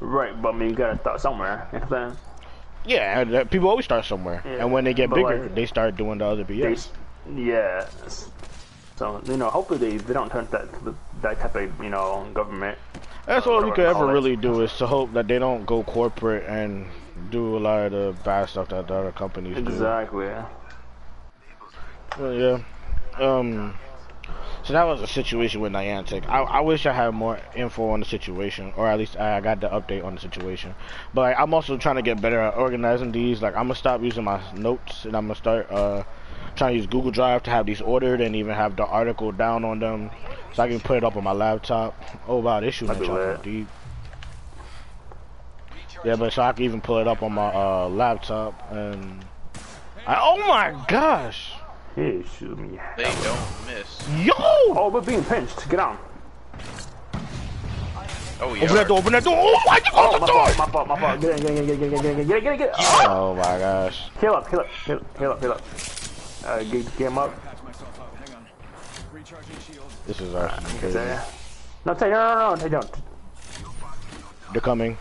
Right, 0.00 0.40
but 0.40 0.54
I 0.54 0.58
mean, 0.58 0.70
you 0.70 0.76
gotta 0.76 0.98
start 0.98 1.20
somewhere. 1.20 1.68
You 1.72 1.78
know 1.78 1.86
what 1.86 1.98
I'm 1.98 2.10
saying? 2.10 2.20
Yeah, 2.86 3.24
uh, 3.40 3.44
people 3.44 3.68
always 3.68 3.86
start 3.86 4.04
somewhere, 4.04 4.42
Yeah, 4.44 4.56
and 4.56 4.72
when 4.72 4.84
they 4.84 4.92
get 4.92 5.08
but, 5.08 5.16
bigger, 5.16 5.42
like, 5.44 5.54
they 5.54 5.64
start 5.64 5.96
doing 5.96 6.18
the 6.18 6.26
other 6.26 6.44
BS. 6.44 6.88
They, 7.26 7.42
yeah. 7.44 7.88
So 8.96 9.20
you 9.26 9.36
know, 9.36 9.50
hopefully 9.50 9.78
they, 9.78 9.96
they 9.98 10.12
don't 10.14 10.30
turn 10.30 10.46
that 10.52 10.68
that 11.22 11.40
type 11.40 11.54
of 11.56 11.82
you 11.82 11.90
know 11.90 12.26
government. 12.32 12.78
That's 13.26 13.46
uh, 13.46 13.50
all 13.50 13.62
we 13.62 13.70
whatever 13.70 13.94
could 13.94 14.02
ever 14.02 14.12
really 14.12 14.36
do 14.36 14.60
is 14.60 14.76
to 14.78 14.86
hope 14.86 15.12
that 15.14 15.26
they 15.26 15.38
don't 15.38 15.64
go 15.64 15.82
corporate 15.82 16.44
and 16.46 16.86
do 17.30 17.56
a 17.56 17.58
lot 17.58 17.86
of 17.86 17.92
the 17.92 18.22
bad 18.22 18.48
stuff 18.48 18.68
that 18.68 18.86
the 18.86 18.94
other 18.94 19.12
companies 19.12 19.56
do. 19.56 19.62
Exactly. 19.62 20.26
Yeah. 22.18 22.62
Um. 23.18 23.74
So 24.62 24.72
that 24.72 24.84
was 24.84 25.02
a 25.02 25.06
situation 25.06 25.60
with 25.60 25.72
Niantic. 25.72 26.26
I, 26.26 26.40
I 26.40 26.60
wish 26.60 26.86
I 26.86 26.92
had 26.92 27.10
more 27.10 27.38
info 27.54 27.90
on 27.90 28.00
the 28.00 28.06
situation, 28.06 28.72
or 28.76 28.88
at 28.88 28.98
least 28.98 29.18
I 29.18 29.38
got 29.40 29.60
the 29.60 29.68
update 29.68 30.02
on 30.02 30.14
the 30.14 30.20
situation. 30.20 30.74
But 31.12 31.38
I'm 31.38 31.52
also 31.52 31.76
trying 31.76 31.96
to 31.96 32.02
get 32.02 32.22
better 32.22 32.40
at 32.40 32.56
organizing 32.56 33.12
these. 33.12 33.42
Like 33.42 33.56
I'm 33.56 33.64
gonna 33.64 33.74
stop 33.74 34.02
using 34.02 34.24
my 34.24 34.40
notes, 34.54 35.04
and 35.04 35.16
I'm 35.16 35.24
gonna 35.24 35.34
start 35.34 35.70
uh 35.70 36.04
trying 36.56 36.72
to 36.72 36.76
use 36.76 36.86
Google 36.86 37.10
Drive 37.10 37.42
to 37.44 37.50
have 37.50 37.66
these 37.66 37.80
ordered, 37.80 38.20
and 38.20 38.34
even 38.36 38.54
have 38.54 38.76
the 38.76 38.84
article 38.86 39.32
down 39.32 39.64
on 39.64 39.78
them, 39.80 40.10
so 40.52 40.62
I 40.62 40.68
can 40.68 40.80
put 40.80 40.96
it 40.98 41.04
up 41.04 41.16
on 41.16 41.24
my 41.24 41.32
laptop. 41.32 42.00
Oh 42.28 42.38
wow, 42.38 42.60
this 42.60 42.74
shooting 42.74 42.94
at 42.96 43.00
That'd 43.00 43.08
be 43.08 43.14
y'all 43.14 43.26
lit. 43.26 43.34
from 43.42 43.52
deep. 43.52 43.68
Yeah, 46.04 46.16
but 46.16 46.32
so 46.32 46.42
I 46.42 46.52
can 46.52 46.64
even 46.64 46.80
pull 46.80 46.98
it 46.98 47.08
up 47.08 47.22
on 47.22 47.32
my 47.32 47.48
uh, 47.54 47.88
laptop, 47.88 48.70
and 48.72 49.24
I, 50.06 50.18
oh 50.20 50.38
my 50.46 50.84
gosh, 50.88 51.52
Hey, 51.94 52.22
shoot 52.38 52.58
me. 52.58 52.78
They 52.96 53.04
don't 53.04 53.66
miss. 53.66 54.00
yo! 54.18 54.32
Oh, 54.36 54.90
we're 54.92 55.00
being 55.00 55.22
pinched. 55.24 55.68
Get 55.70 55.78
on. 55.78 55.96
Oh 58.40 58.52
yeah. 58.54 58.64
Open 58.64 58.74
that 58.74 58.88
door, 58.88 58.98
open 58.98 59.12
that 59.12 59.22
door. 59.24 59.34
Oh 59.38 59.62
my 59.64 59.80
Oh, 59.94 60.10
god, 60.18 60.20
my 60.20 60.26
door! 60.26 60.46
fault, 60.48 60.58
my 60.58 60.72
fault, 60.72 60.88
my 60.88 61.00
fault. 61.00 61.20
Get 61.20 61.38
in, 61.38 61.46
get 61.46 61.50
in, 61.56 61.66
get 61.66 61.70
in, 61.70 61.78
get 61.80 61.92
in, 61.92 62.02
get 62.02 62.04
in, 62.04 62.26
get 62.26 62.36
in, 62.36 62.42
get 62.42 62.52
in, 62.52 62.58
get 62.58 62.68
in. 62.68 62.74
Oh 63.06 63.34
my 63.36 63.58
gosh. 63.58 64.02
Heal 64.20 64.32
up, 64.34 64.48
heal 64.50 64.60
up, 64.60 64.66
heal 64.84 64.96
up, 64.96 65.18
heal 65.18 65.30
up, 65.30 65.40
heal 65.40 65.52
up. 65.52 65.62
Uh, 66.44 66.62
get, 66.64 66.84
get 66.98 67.06
him 67.08 67.18
up. 67.18 67.32
This 70.06 70.20
is 70.20 70.34
our 70.34 70.50
No, 71.86 71.94
take, 71.94 72.10
no, 72.10 72.34
no, 72.34 72.50
no, 72.50 72.56
take 72.56 72.70
don't. 72.70 72.90
They're 74.52 74.60
coming. 74.60 74.96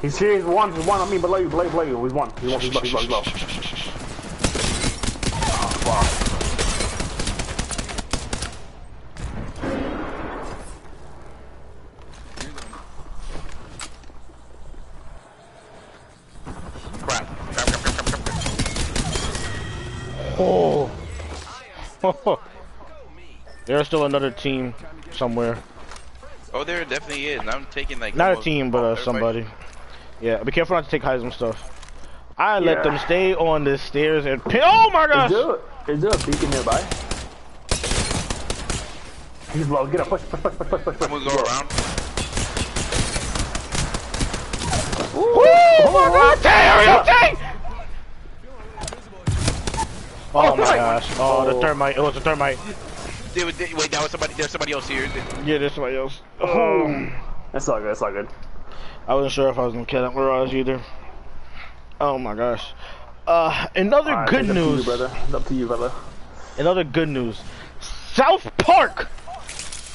He's 0.00 0.16
here, 0.18 0.36
he's 0.36 0.44
one, 0.44 0.72
he's 0.72 0.86
one 0.86 1.00
on 1.00 1.10
me, 1.10 1.18
below 1.18 1.38
you, 1.38 1.48
below 1.48 1.64
you, 1.64 1.70
below 1.70 1.82
you. 1.82 2.04
He's 2.04 2.12
one, 2.12 2.30
he's 2.40 2.52
one, 2.52 2.60
he's 2.60 2.74
low, 2.74 2.80
he's 2.80 2.92
low, 2.92 3.00
he's 3.00 3.10
low. 3.10 3.22
Oh. 20.38 20.90
There's 23.66 23.86
still 23.86 24.04
another 24.04 24.30
team 24.30 24.74
somewhere. 25.12 25.58
Oh, 26.54 26.64
there 26.64 26.84
definitely 26.84 27.26
is. 27.26 27.40
I'm 27.46 27.66
taking 27.66 27.98
like 27.98 28.14
Not 28.14 28.38
a 28.38 28.40
team, 28.40 28.70
but 28.70 28.84
uh, 28.84 28.96
somebody. 28.96 29.44
Yeah, 30.20 30.42
be 30.42 30.52
careful 30.52 30.76
not 30.76 30.84
to 30.84 30.90
take 30.90 31.02
Heisman 31.02 31.32
stuff. 31.32 31.72
I 32.38 32.58
let 32.58 32.78
Yeah. 32.78 32.82
them 32.84 32.98
stay 32.98 33.34
on 33.34 33.64
the 33.64 33.76
stairs 33.78 34.24
and 34.26 34.42
pin. 34.44 34.60
Oh 34.64 34.90
my 34.90 35.04
Is 35.04 35.08
gosh! 35.10 35.30
there, 35.86 35.94
is 35.94 36.00
there 36.02 36.10
a 36.10 36.18
beacon 36.26 36.50
nearby? 36.50 36.80
He's 39.52 39.68
low. 39.68 39.86
Get 39.86 40.00
up. 40.00 40.08
Push, 40.08 40.22
push, 40.30 40.40
push, 40.42 40.52
push, 40.56 40.68
push, 40.68 40.82
push. 40.84 40.96
I'm 41.00 41.08
gonna 41.10 41.24
go 41.24 41.34
around. 41.42 41.68
Oh 45.18 45.90
my 45.92 46.08
god! 46.08 46.38
Terry, 46.42 47.35
okay! 50.38 50.48
Oh 50.52 50.56
my 50.56 50.76
gosh! 50.76 51.08
Oh, 51.18 51.52
the 51.52 51.60
thermite! 51.60 51.96
It 51.96 52.00
was 52.00 52.16
a 52.16 52.20
thermite. 52.20 52.58
They, 53.34 53.50
they, 53.50 53.74
wait, 53.74 53.90
that 53.90 54.02
was 54.02 54.10
somebody. 54.10 54.34
There's 54.34 54.50
somebody 54.50 54.72
else 54.72 54.88
here. 54.88 55.10
Yeah, 55.44 55.58
there's 55.58 55.74
somebody 55.74 55.96
else. 55.96 56.20
Oh. 56.40 57.12
That's 57.52 57.68
all 57.68 57.78
good. 57.78 57.88
That's 57.88 58.02
all 58.02 58.12
good. 58.12 58.28
I 59.06 59.14
wasn't 59.14 59.32
sure 59.32 59.48
if 59.48 59.58
I 59.58 59.64
was 59.64 59.72
gonna 59.72 59.86
kill 59.86 60.02
that 60.02 60.14
Mirage 60.14 60.52
either. 60.54 60.80
Oh 62.00 62.18
my 62.18 62.34
gosh. 62.34 62.72
Uh, 63.26 63.66
another 63.74 64.12
Alright, 64.12 64.28
good 64.28 64.40
it's 64.40 64.50
up 64.50 64.54
to 64.54 64.60
you, 64.60 64.70
news. 64.70 64.84
brother. 64.84 65.10
It's 65.24 65.34
up 65.34 65.44
to 65.46 65.54
you, 65.54 65.66
brother. 65.66 65.92
Another 66.58 66.84
good 66.84 67.08
news. 67.08 67.40
South 67.80 68.50
Park. 68.58 69.08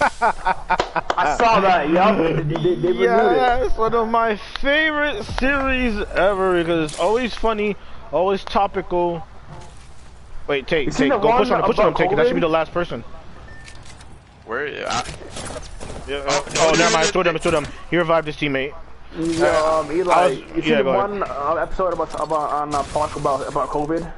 I 0.02 1.36
saw 1.40 1.60
that. 1.62 1.90
Yup. 1.90 2.18
They, 2.48 2.76
they, 2.76 2.76
they. 2.76 2.92
Yeah, 3.04 3.66
it's 3.66 3.78
one 3.78 3.94
of 3.94 4.08
my 4.08 4.36
favorite 4.36 5.24
series 5.40 6.00
ever 6.00 6.60
because 6.60 6.92
it's 6.92 7.00
always 7.00 7.34
funny, 7.34 7.76
always 8.12 8.44
topical. 8.44 9.26
Wait, 10.48 10.68
take, 10.68 10.88
You 10.88 10.92
take, 10.92 11.10
go 11.10 11.20
push 11.38 11.50
on 11.50 11.60
him, 11.60 11.66
push 11.66 11.80
on 11.80 11.88
him, 11.90 11.94
take 11.94 12.12
it. 12.12 12.16
That 12.16 12.26
should 12.28 12.34
be 12.36 12.42
the 12.42 12.50
last 12.50 12.72
person. 12.74 13.04
Where? 14.46 14.68
I, 14.68 14.70
Yeah. 16.08 16.24
Oh, 16.28 16.46
Oh, 16.60 16.72
no, 16.72 16.78
never 16.78 16.78
no, 16.78 16.84
mind. 16.84 16.94
no, 16.94 17.00
It's 17.02 17.12
two 17.12 17.20
of 17.20 17.26
them. 17.26 17.36
It's 17.36 17.44
two 17.44 17.50
of 17.50 17.64
them. 17.64 17.68
He 17.90 17.98
revived 17.98 18.28
his 18.28 18.36
teammate. 18.36 18.74
Yeah, 19.18 19.48
um, 19.64 19.92
Eli, 19.92 20.30
was- 20.30 20.38
you 20.38 20.46
yeah, 20.56 20.64
see 20.64 20.76
the 20.76 20.84
one 20.84 21.24
uh, 21.24 21.56
episode 21.62 21.94
about 21.94 22.14
about 22.16 22.50
on 22.52 22.74
uh, 22.74 22.82
Park 22.94 23.16
about 23.18 23.48
about 23.48 23.70
COVID? 23.70 24.10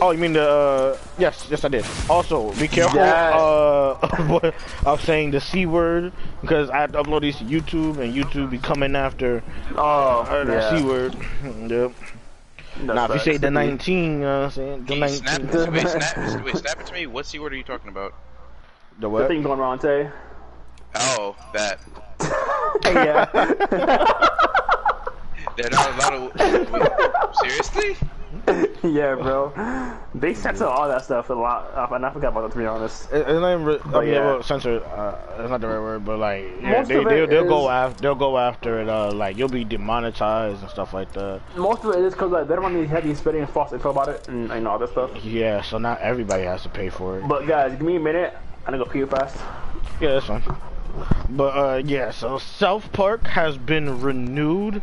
Oh, 0.00 0.10
you 0.12 0.18
mean 0.18 0.32
the? 0.34 0.48
Uh, 0.48 0.96
yes, 1.18 1.46
yes, 1.50 1.64
I 1.64 1.68
did. 1.68 1.84
Also, 2.10 2.52
be 2.54 2.66
careful 2.68 2.98
Yes. 2.98 3.34
uh, 3.34 4.52
of 4.86 5.00
saying 5.04 5.30
the 5.30 5.40
c 5.40 5.64
word 5.66 6.12
because 6.40 6.70
I 6.70 6.78
have 6.78 6.92
to 6.92 7.02
upload 7.02 7.22
these 7.22 7.36
to 7.38 7.44
YouTube 7.44 7.98
and 7.98 8.14
YouTube 8.14 8.50
be 8.50 8.58
coming 8.58 8.94
after 8.96 9.42
Oh, 9.76 10.20
uh, 10.28 10.44
that 10.44 10.72
yeah. 10.72 10.78
c 10.78 10.84
word. 10.84 11.16
Yep. 11.70 11.92
That's 12.80 12.94
Now, 12.94 13.04
if 13.06 13.14
you 13.14 13.32
say 13.32 13.36
the 13.38 13.50
19, 13.50 14.22
uh, 14.22 14.44
I'm 14.44 14.50
saying 14.50 14.84
the 14.84 14.94
Hey, 14.94 15.00
19. 15.00 15.16
snap, 15.18 15.72
wait, 15.72 15.88
snap, 15.88 16.44
wait, 16.44 16.56
snap 16.56 16.80
it 16.80 16.86
to 16.86 16.92
me. 16.94 17.06
What 17.06 17.26
C 17.26 17.38
word 17.38 17.52
are 17.52 17.56
you 17.56 17.64
talking 17.64 17.88
about? 17.88 18.14
The 19.00 19.00
The 19.02 19.08
what? 19.08 19.28
thing 19.28 19.42
going 19.42 19.58
around 19.60 19.80
today. 19.80 20.10
Oh, 20.94 21.36
that. 21.54 21.80
yeah. 22.84 23.26
They're 25.56 25.70
not 25.70 25.92
allowed 25.94 26.32
to. 26.38 26.68
Wait, 26.70 26.88
seriously? 27.42 27.96
yeah, 28.82 29.14
bro. 29.14 29.52
They 30.14 30.34
censor 30.34 30.66
all 30.66 30.88
that 30.88 31.04
stuff 31.04 31.30
a 31.30 31.34
lot, 31.34 31.72
uh, 31.74 31.94
and 31.94 32.04
I 32.04 32.10
forgot 32.10 32.28
about 32.28 32.42
that 32.42 32.52
to 32.52 32.58
be 32.58 32.66
honest. 32.66 33.10
It- 33.12 33.20
It's 33.28 33.40
not 33.40 33.52
even. 33.54 33.64
Re- 33.64 33.80
I 33.94 34.00
mean, 34.00 34.08
yeah. 34.08 34.20
well, 34.26 34.42
censor. 34.42 34.84
Uh, 34.84 35.16
it's 35.40 35.50
not 35.50 35.60
the 35.60 35.68
right 35.68 35.78
word, 35.80 36.04
but 36.04 36.18
like, 36.18 36.44
yeah, 36.60 36.82
they, 36.82 36.94
they, 37.04 37.20
will 37.20 37.26
they'll 37.26 37.48
go 37.48 37.68
after 37.70 38.02
they'll 38.02 38.14
go 38.14 38.36
after 38.38 38.80
it. 38.80 38.88
Uh, 38.88 39.12
like 39.12 39.36
you'll 39.36 39.48
be 39.48 39.64
demonetized 39.64 40.60
and 40.62 40.70
stuff 40.70 40.92
like 40.92 41.12
that. 41.14 41.40
Most 41.56 41.84
of 41.84 41.94
it 41.94 42.04
is 42.04 42.12
because 42.12 42.30
like, 42.30 42.48
they 42.48 42.54
don't 42.54 42.64
want 42.64 42.74
to 42.74 42.86
have 42.88 43.06
you 43.06 43.14
spreading 43.14 43.46
false 43.46 43.72
info 43.72 43.90
about 43.90 44.08
it 44.08 44.22
and, 44.28 44.50
and 44.52 44.68
all 44.68 44.78
that 44.78 44.90
stuff. 44.90 45.10
Yeah, 45.24 45.62
so 45.62 45.78
not 45.78 46.00
everybody 46.00 46.44
has 46.44 46.62
to 46.64 46.68
pay 46.68 46.90
for 46.90 47.18
it. 47.18 47.26
But 47.28 47.46
guys, 47.46 47.72
give 47.72 47.82
me 47.82 47.96
a 47.96 48.00
minute. 48.00 48.36
I'm 48.66 48.72
gonna 48.74 48.84
go 48.84 48.90
pee 48.90 49.04
fast. 49.06 49.36
Yeah, 50.00 50.12
that's 50.14 50.26
fine. 50.26 50.42
But 51.30 51.56
uh, 51.56 51.82
yeah, 51.84 52.10
so 52.10 52.38
South 52.38 52.92
Park 52.92 53.26
has 53.28 53.56
been 53.56 54.00
renewed 54.00 54.82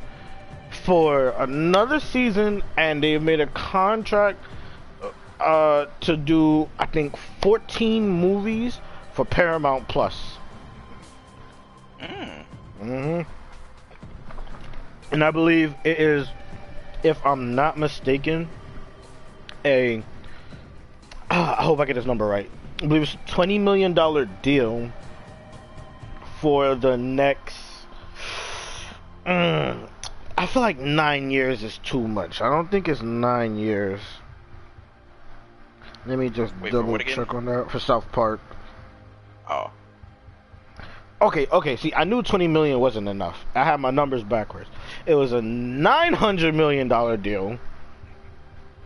for 0.86 1.30
another 1.38 2.00
season, 2.00 2.62
and 2.78 3.04
they've 3.04 3.22
made 3.22 3.40
a 3.40 3.48
contract 3.48 4.40
uh 5.40 5.86
to 6.00 6.16
do 6.16 6.70
I 6.80 6.86
think 6.86 7.18
14 7.42 8.08
movies 8.08 8.80
for 9.14 9.26
Paramount 9.26 9.88
Plus. 9.90 10.38
Mm. 12.00 12.44
Mhm. 12.82 13.26
And 15.12 15.24
I 15.24 15.32
believe 15.32 15.74
it 15.84 16.00
is, 16.00 16.28
if 17.04 17.24
I'm 17.26 17.56
not 17.56 17.78
mistaken, 17.78 18.50
a. 19.64 20.04
ah, 21.32 21.56
I 21.60 21.64
hope 21.64 21.80
I 21.80 21.86
get 21.86 21.94
this 21.96 22.06
number 22.06 22.26
right. 22.26 22.50
I 22.82 22.88
believe 22.88 23.04
it's 23.04 23.14
a 23.14 23.32
twenty 23.32 23.58
million 23.58 23.94
dollar 23.94 24.26
deal 24.26 24.92
for 26.42 26.76
the 26.76 26.98
next. 26.98 27.58
Mm, 29.26 29.90
I 30.38 30.46
feel 30.48 30.62
like 30.62 30.78
nine 30.78 31.32
years 31.32 31.64
is 31.64 31.78
too 31.80 32.08
much. 32.08 32.42
I 32.42 32.50
don't 32.50 32.70
think 32.70 32.88
it's 32.88 33.02
nine 33.02 33.58
years. 33.58 34.02
Let 36.06 36.20
me 36.20 36.30
just 36.30 36.54
Wait, 36.62 36.72
double 36.72 36.98
check 37.00 37.34
on 37.34 37.46
that 37.46 37.72
for 37.72 37.80
South 37.80 38.12
Park. 38.12 38.40
Oh. 39.50 39.72
Okay, 41.22 41.48
okay. 41.52 41.78
See, 41.78 41.94
I 41.96 42.04
knew 42.04 42.22
20 42.22 42.48
million 42.48 42.80
wasn't 42.80 43.08
enough. 43.08 43.46
I 43.56 43.64
had 43.64 43.80
my 43.80 43.90
numbers 43.92 44.24
backwards. 44.24 44.70
It 45.06 45.16
was 45.16 45.32
a 45.32 45.42
900 45.42 46.54
million 46.54 46.88
dollar 46.90 47.16
deal. 47.16 47.58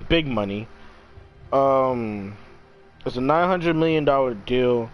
Big 0.08 0.28
money. 0.28 0.68
Um, 1.52 2.38
it's 3.06 3.18
a 3.18 3.22
900 3.22 3.76
million 3.76 4.06
dollar 4.06 4.36
deal 4.36 4.92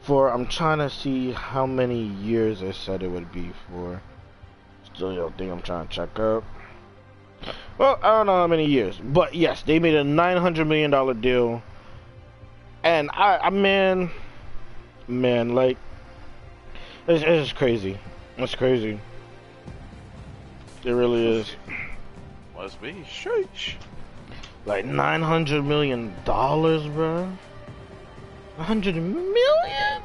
for. 0.00 0.30
I'm 0.32 0.46
trying 0.46 0.78
to 0.78 0.88
see 0.88 1.32
how 1.32 1.66
many 1.66 2.02
years 2.02 2.62
it 2.62 2.74
said 2.74 3.02
it 3.02 3.08
would 3.08 3.30
be 3.30 3.52
for. 3.68 4.00
Still, 4.94 5.12
your 5.12 5.30
thing. 5.32 5.50
I'm 5.50 5.62
trying 5.62 5.88
to 5.88 5.94
check 5.94 6.18
up. 6.18 6.44
Well, 7.78 7.98
I 8.02 8.10
don't 8.10 8.26
know 8.26 8.36
how 8.36 8.46
many 8.46 8.66
years, 8.66 8.98
but 9.02 9.34
yes, 9.34 9.62
they 9.62 9.78
made 9.78 9.94
a 9.94 10.04
900 10.04 10.66
million 10.66 10.90
dollar 10.90 11.14
deal. 11.14 11.62
And 12.82 13.10
I, 13.12 13.38
I 13.38 13.50
man, 13.50 14.10
man, 15.08 15.54
like. 15.54 15.76
It's, 17.06 17.24
it's 17.24 17.52
crazy. 17.52 17.98
It's 18.36 18.54
crazy. 18.54 19.00
It 20.84 20.92
really 20.92 21.40
is. 21.40 21.56
Must 22.54 22.80
be. 22.80 22.92
Sheesh. 23.08 23.74
Like 24.66 24.84
nine 24.84 25.22
hundred 25.22 25.62
million 25.64 26.14
dollars, 26.24 26.86
bro. 26.86 27.30
A 28.58 28.62
hundred 28.62 28.96
million? 28.96 30.02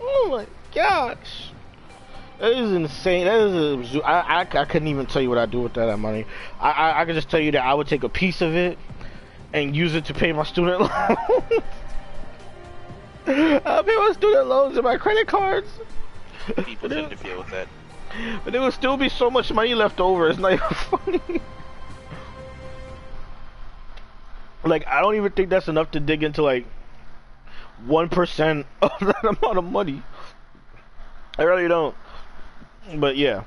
Oh 0.00 0.28
my 0.30 0.46
gosh. 0.74 1.51
That 2.42 2.54
is 2.54 2.72
insane. 2.72 3.26
That 3.26 3.40
is 3.40 3.94
a, 3.94 4.00
I, 4.00 4.40
I, 4.40 4.40
I 4.40 4.64
couldn't 4.64 4.88
even 4.88 5.06
tell 5.06 5.22
you 5.22 5.28
what 5.28 5.38
I'd 5.38 5.52
do 5.52 5.60
with 5.60 5.74
that 5.74 5.96
money. 5.96 6.26
I, 6.58 6.72
I 6.72 7.00
I 7.00 7.04
could 7.04 7.14
just 7.14 7.30
tell 7.30 7.38
you 7.38 7.52
that 7.52 7.64
I 7.64 7.72
would 7.72 7.86
take 7.86 8.02
a 8.02 8.08
piece 8.08 8.40
of 8.40 8.56
it 8.56 8.78
and 9.52 9.76
use 9.76 9.94
it 9.94 10.06
to 10.06 10.14
pay 10.14 10.32
my 10.32 10.42
student 10.42 10.80
loans. 10.80 10.90
I'll 13.64 13.84
pay 13.84 13.94
my 13.94 14.10
student 14.12 14.48
loans 14.48 14.74
and 14.74 14.82
my 14.82 14.96
credit 14.96 15.28
cards. 15.28 15.68
People 16.64 16.88
tend 16.88 17.10
to 17.10 17.16
deal 17.16 17.38
with 17.38 17.50
that. 17.50 17.68
But 18.42 18.52
there 18.52 18.60
would 18.60 18.72
still 18.72 18.96
be 18.96 19.08
so 19.08 19.30
much 19.30 19.52
money 19.52 19.76
left 19.76 20.00
over. 20.00 20.28
It's 20.28 20.40
not 20.40 20.54
even 20.54 20.68
funny. 20.68 21.40
like 24.64 24.84
I 24.88 25.00
don't 25.00 25.14
even 25.14 25.30
think 25.30 25.48
that's 25.48 25.68
enough 25.68 25.92
to 25.92 26.00
dig 26.00 26.24
into 26.24 26.42
like 26.42 26.66
one 27.86 28.08
percent 28.08 28.66
of 28.82 28.98
that 28.98 29.22
amount 29.22 29.58
of 29.58 29.64
money. 29.64 30.02
I 31.38 31.44
really 31.44 31.68
don't. 31.68 31.94
But 32.94 33.16
yeah. 33.16 33.44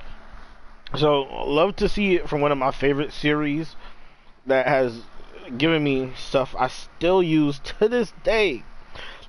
So 0.96 1.24
love 1.46 1.76
to 1.78 1.90
see 1.90 2.16
it 2.16 2.30
from 2.30 2.42
one 2.42 2.52
of 2.52 2.58
my 2.58 2.72
favorite 2.72 3.12
series 3.12 3.76
that 4.46 4.68
has 4.68 5.02
given 5.58 5.84
me 5.84 6.14
stuff 6.16 6.56
I 6.58 6.68
still 6.68 7.22
use 7.22 7.60
to 7.80 7.90
this 7.90 8.14
day. 8.24 8.64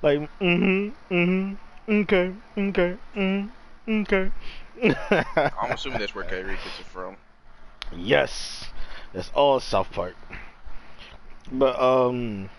Like 0.01 0.19
mm-hmm, 0.39 1.13
mm-hmm, 1.13 1.91
okay, 2.01 2.33
okay, 2.57 2.97
mm, 3.15 3.49
okay. 3.89 4.31
I'm 5.61 5.71
assuming 5.71 5.99
that's 5.99 6.13
where 6.13 6.23
Kyrie 6.23 6.55
gets 6.55 6.79
it 6.79 6.85
from. 6.85 7.17
Yes, 7.91 8.65
it's 9.13 9.31
all 9.33 9.59
South 9.59 9.91
Park. 9.91 10.15
But 11.51 11.79
um, 11.81 12.49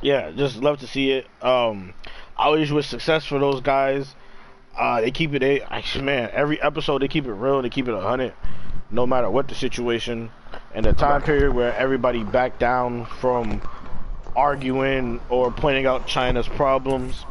yeah, 0.00 0.30
just 0.30 0.56
love 0.56 0.78
to 0.80 0.86
see 0.86 1.10
it. 1.12 1.26
Um, 1.42 1.94
I 2.36 2.44
always 2.44 2.72
wish 2.72 2.88
success 2.88 3.26
for 3.26 3.38
those 3.38 3.60
guys. 3.60 4.14
Uh, 4.76 5.00
they 5.00 5.10
keep 5.10 5.34
it. 5.34 5.40
They 5.40 5.62
man, 6.00 6.30
every 6.32 6.60
episode 6.62 7.02
they 7.02 7.08
keep 7.08 7.26
it 7.26 7.32
real. 7.32 7.62
They 7.62 7.70
keep 7.70 7.88
it 7.88 8.00
hundred, 8.00 8.34
no 8.90 9.06
matter 9.06 9.30
what 9.30 9.48
the 9.48 9.54
situation. 9.54 10.30
And 10.74 10.86
the 10.86 10.92
time 10.92 11.22
period 11.22 11.54
where 11.54 11.74
everybody 11.76 12.22
backed 12.22 12.60
down 12.60 13.06
from 13.06 13.60
arguing 14.36 15.20
or 15.28 15.50
pointing 15.50 15.86
out 15.86 16.06
China's 16.06 16.48
problems, 16.48 17.24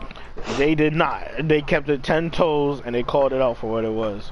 they 0.58 0.76
did 0.76 0.94
not. 0.94 1.24
They 1.42 1.62
kept 1.62 1.90
it 1.90 2.04
ten 2.04 2.32
toes 2.32 2.82
and 2.84 2.94
they 2.94 3.04
called 3.04 3.34
it 3.34 3.42
out 3.42 3.58
for 3.58 3.72
what 3.72 3.86
it 3.86 3.92
was. 3.92 4.32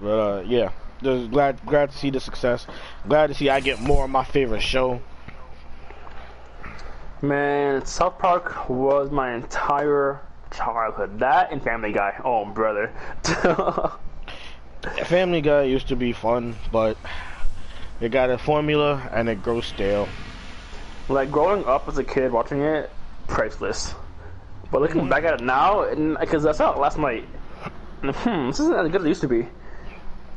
But 0.00 0.08
uh, 0.18 0.42
yeah, 0.46 0.70
just 1.02 1.30
glad 1.30 1.64
glad 1.66 1.90
to 1.90 1.98
see 1.98 2.10
the 2.10 2.20
success. 2.20 2.66
Glad 3.06 3.28
to 3.28 3.34
see 3.34 3.48
I 3.50 3.60
get 3.60 3.80
more 3.80 4.04
of 4.04 4.10
my 4.10 4.24
favorite 4.24 4.62
show. 4.62 5.00
Man, 7.20 7.86
South 7.86 8.18
Park 8.18 8.68
was 8.68 9.12
my 9.12 9.32
entire 9.34 10.20
childhood. 10.52 11.18
That 11.20 11.52
and 11.52 11.62
Family 11.62 11.92
Guy. 11.92 12.20
Oh, 12.24 12.44
brother. 12.46 12.92
Family 15.04 15.40
Guy 15.40 15.62
used 15.62 15.88
to 15.88 15.96
be 15.96 16.12
fun, 16.12 16.56
but 16.70 16.98
it 18.00 18.10
got 18.10 18.30
a 18.30 18.38
formula 18.38 19.08
and 19.12 19.28
it 19.28 19.42
grows 19.42 19.66
stale. 19.66 20.08
like 21.08 21.30
growing 21.30 21.64
up 21.64 21.88
as 21.88 21.98
a 21.98 22.04
kid 22.04 22.32
watching 22.32 22.60
it, 22.60 22.90
priceless. 23.26 23.94
But 24.70 24.80
looking 24.82 25.08
back 25.08 25.24
at 25.24 25.34
it 25.34 25.40
now, 25.44 25.84
because 26.18 26.46
I 26.46 26.52
saw 26.52 26.72
it 26.72 26.78
last 26.78 26.98
night, 26.98 27.28
hmm, 28.02 28.48
this 28.48 28.60
isn't 28.60 28.74
as 28.74 28.88
good 28.90 29.00
as 29.02 29.04
it 29.06 29.08
used 29.08 29.20
to 29.22 29.28
be. 29.28 29.48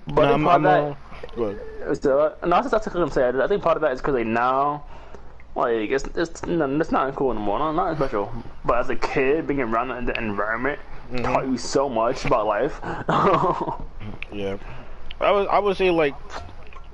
But 0.07 0.29
I 0.29 0.29
Nah, 0.29 0.37
think 0.37 0.43
part 0.43 0.57
of 0.57 0.63
that, 0.63 0.91
uh, 0.91 0.95
good. 1.35 1.61
it's 1.89 1.99
the, 2.01 2.37
no, 2.43 2.49
that's 2.61 2.69
that's 2.71 2.87
what 2.87 2.95
I'm 2.97 3.09
saying. 3.09 3.39
I 3.39 3.47
think 3.47 3.63
part 3.63 3.77
of 3.77 3.81
that 3.81 3.93
is 3.93 4.01
because 4.01 4.15
like 4.15 4.27
now, 4.27 4.85
like 5.55 5.89
it's 5.89 6.03
it's 6.15 6.41
it's 6.43 6.91
not 6.91 7.15
cool 7.15 7.31
anymore. 7.31 7.59
Not 7.59 7.71
not 7.75 7.95
special. 7.97 8.31
But 8.63 8.77
as 8.79 8.89
a 8.89 8.95
kid, 8.95 9.47
being 9.47 9.61
around 9.61 9.91
in 9.91 10.05
the 10.05 10.17
environment 10.17 10.79
taught 11.17 11.45
you 11.45 11.57
so 11.57 11.87
much 11.89 12.25
about 12.25 12.45
life. 12.47 12.79
Yeah, 14.31 14.57
I 15.21 15.31
was 15.31 15.47
I 15.49 15.59
would 15.59 15.77
say 15.77 15.89
like 15.91 16.13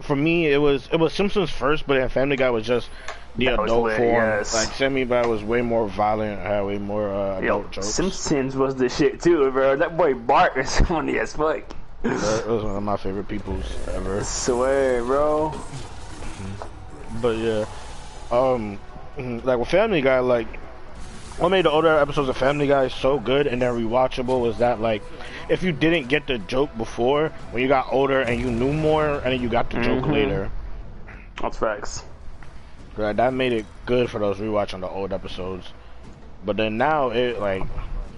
for 0.01 0.15
me 0.15 0.47
it 0.47 0.57
was 0.57 0.87
it 0.91 0.97
was 0.97 1.11
Simpsons 1.13 1.49
first, 1.49 1.87
but 1.87 1.95
then 1.95 2.07
Family 2.09 2.35
Guy 2.37 2.49
was 2.51 2.65
just 2.65 2.89
the 3.35 3.45
That 3.45 3.59
adult 3.61 3.85
lit, 3.85 3.97
form. 3.97 4.13
yes. 4.15 4.53
Like 4.53 4.69
Family 4.69 5.05
Guy 5.05 5.25
was 5.25 5.43
way 5.43 5.61
more 5.61 5.87
violent, 5.87 6.39
had 6.39 6.61
way 6.65 6.77
more 6.77 7.09
uh, 7.09 7.39
Yo, 7.39 7.59
adult 7.59 7.71
jokes. 7.71 7.87
Simpsons 7.87 8.55
was 8.55 8.75
the 8.75 8.89
shit 8.89 9.21
too, 9.21 9.49
bro. 9.51 9.75
That 9.75 9.97
boy 9.97 10.13
Bart 10.13 10.55
is 10.57 10.79
funny 10.87 11.17
as 11.19 11.33
fuck. 11.33 11.63
That 12.03 12.45
was 12.47 12.63
one 12.63 12.75
of 12.75 12.83
my 12.83 12.97
favorite 12.97 13.27
peoples 13.27 13.65
ever. 13.93 14.23
Swear, 14.23 15.03
bro. 15.03 15.53
But 17.21 17.37
yeah, 17.37 17.65
um, 18.31 18.79
mhm, 19.17 19.43
like 19.43 19.59
with 19.59 19.67
Family 19.69 20.01
Guy, 20.01 20.19
like 20.19 20.47
what 21.37 21.49
made 21.49 21.65
the 21.65 21.71
older 21.71 21.89
episodes 21.97 22.29
of 22.29 22.37
Family 22.37 22.67
Guy 22.67 22.87
so 22.87 23.19
good 23.19 23.47
and 23.47 23.61
then 23.61 23.73
rewatchable 23.73 24.41
was 24.41 24.57
that 24.59 24.79
like 24.79 25.01
if 25.49 25.63
you 25.63 25.71
didn't 25.71 26.07
get 26.07 26.27
the 26.27 26.37
joke 26.37 26.75
before, 26.77 27.29
when 27.51 27.61
you 27.61 27.67
got 27.67 27.87
older 27.91 28.21
and 28.21 28.39
you 28.39 28.49
knew 28.51 28.71
more, 28.73 29.15
and 29.19 29.33
then 29.33 29.41
you 29.41 29.49
got 29.49 29.69
the 29.69 29.81
joke 29.83 30.03
Mhm. 30.03 30.11
later, 30.13 30.51
That's 31.41 31.57
facts. 31.57 32.03
right? 32.95 33.15
That 33.15 33.33
made 33.33 33.53
it 33.53 33.65
good 33.85 34.09
for 34.09 34.19
those 34.19 34.37
rewatching 34.37 34.81
the 34.81 34.87
old 34.89 35.11
episodes. 35.13 35.71
But 36.45 36.57
then 36.57 36.77
now 36.77 37.09
it 37.09 37.39
like, 37.39 37.63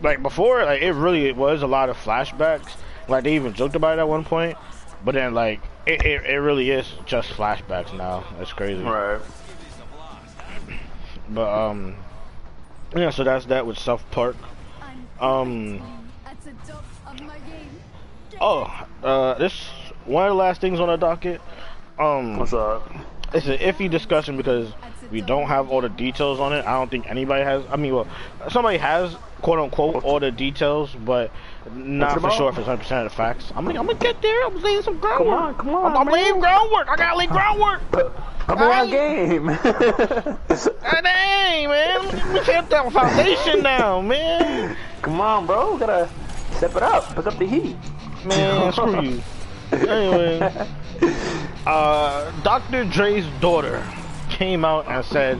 like 0.01 0.21
before, 0.21 0.63
like 0.65 0.81
it 0.81 0.93
really 0.93 1.27
it 1.27 1.35
was 1.35 1.61
a 1.61 1.67
lot 1.67 1.89
of 1.89 1.97
flashbacks. 1.97 2.75
Like 3.07 3.23
they 3.23 3.35
even 3.35 3.53
joked 3.53 3.75
about 3.75 3.97
it 3.97 4.01
at 4.01 4.07
one 4.07 4.23
point, 4.23 4.57
but 5.03 5.13
then 5.15 5.33
like 5.33 5.61
it, 5.85 6.05
it, 6.05 6.25
it 6.25 6.37
really 6.37 6.69
is 6.71 6.85
just 7.05 7.29
flashbacks 7.31 7.93
now. 7.97 8.23
It's 8.39 8.53
crazy. 8.53 8.81
Right. 8.83 9.19
But 11.29 11.49
um, 11.49 11.95
yeah. 12.95 13.09
So 13.09 13.23
that's 13.23 13.45
that 13.45 13.65
with 13.65 13.77
South 13.77 14.03
Park. 14.11 14.35
Um. 15.19 15.81
At 16.25 16.41
the 16.41 16.51
top 16.67 16.85
of 17.07 17.21
my 17.21 17.37
game. 17.39 17.69
Oh, 18.41 18.87
uh, 19.03 19.35
this 19.35 19.69
one 20.05 20.25
of 20.25 20.31
the 20.31 20.35
last 20.35 20.59
things 20.61 20.79
on 20.79 20.87
the 20.87 20.97
docket. 20.97 21.41
Um, 21.99 22.37
What's 22.37 22.53
up? 22.53 22.89
it's 23.33 23.47
an 23.47 23.57
iffy 23.57 23.89
discussion 23.89 24.37
because 24.37 24.71
we 25.13 25.21
don't 25.21 25.45
have 25.45 25.69
all 25.69 25.79
the 25.79 25.89
details 25.89 26.39
on 26.39 26.51
it. 26.51 26.65
I 26.65 26.73
don't 26.73 26.89
think 26.89 27.07
anybody 27.07 27.43
has. 27.43 27.63
I 27.69 27.77
mean, 27.77 27.93
well, 27.93 28.07
somebody 28.49 28.79
has 28.79 29.15
quote 29.43 29.59
unquote 29.59 30.03
all 30.03 30.19
the 30.19 30.31
details, 30.31 30.93
but 31.05 31.31
not 31.71 32.19
for 32.19 32.31
sure 32.31 32.49
if 32.49 32.57
it's 32.57 32.67
100 32.67 32.77
percent 32.79 33.05
of 33.05 33.11
the 33.11 33.15
facts. 33.15 33.53
I'm 33.55 33.65
gonna, 33.65 33.79
I'm 33.79 33.85
gonna 33.85 33.99
get 33.99 34.21
there. 34.23 34.45
I'm 34.45 34.59
laying 34.61 34.81
some 34.81 34.97
groundwork. 34.97 35.27
Come 35.27 35.33
on, 35.37 35.55
come 35.55 35.75
on, 35.75 35.91
I'm, 35.91 36.07
I'm 36.07 36.13
laying 36.13 36.39
groundwork. 36.39 36.89
I 36.89 36.95
gotta 36.95 37.17
lay 37.17 37.27
groundwork. 37.27 37.81
Come 37.91 38.57
on, 38.57 38.89
game. 38.89 39.45
Dang, 41.03 41.69
man, 41.69 42.33
we 42.33 42.39
kept 42.41 42.71
that 42.71 42.91
foundation 42.91 43.63
down, 43.63 44.07
man. 44.07 44.75
Come 45.03 45.21
on, 45.21 45.45
bro. 45.45 45.77
Gotta 45.77 46.09
step 46.53 46.75
it 46.75 46.83
up. 46.83 47.15
Pick 47.15 47.27
up 47.27 47.37
the 47.37 47.45
heat. 47.45 47.77
Man, 48.25 48.71
screw 48.73 49.01
you. 49.01 49.21
Anyway, 49.71 50.67
uh, 51.65 52.41
Dr. 52.41 52.85
Dre's 52.85 53.25
daughter 53.39 53.83
came 54.33 54.65
out 54.65 54.87
and 54.87 55.05
said 55.05 55.39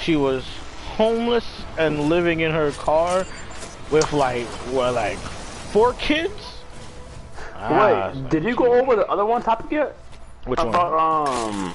she 0.00 0.16
was 0.16 0.44
homeless 0.96 1.62
and 1.78 2.08
living 2.08 2.40
in 2.40 2.52
her 2.52 2.72
car 2.72 3.26
with 3.90 4.12
like, 4.12 4.46
what, 4.72 4.94
like 4.94 5.18
four 5.18 5.94
kids? 5.94 6.62
Ah, 7.54 8.12
Wait, 8.12 8.28
did 8.30 8.44
you 8.44 8.54
go 8.54 8.74
over 8.74 8.96
the 8.96 9.06
other 9.06 9.24
one 9.24 9.42
topic 9.42 9.70
yet? 9.70 9.96
which 10.46 10.58
one? 10.58 10.68
About 10.68 10.92
um, 10.92 11.72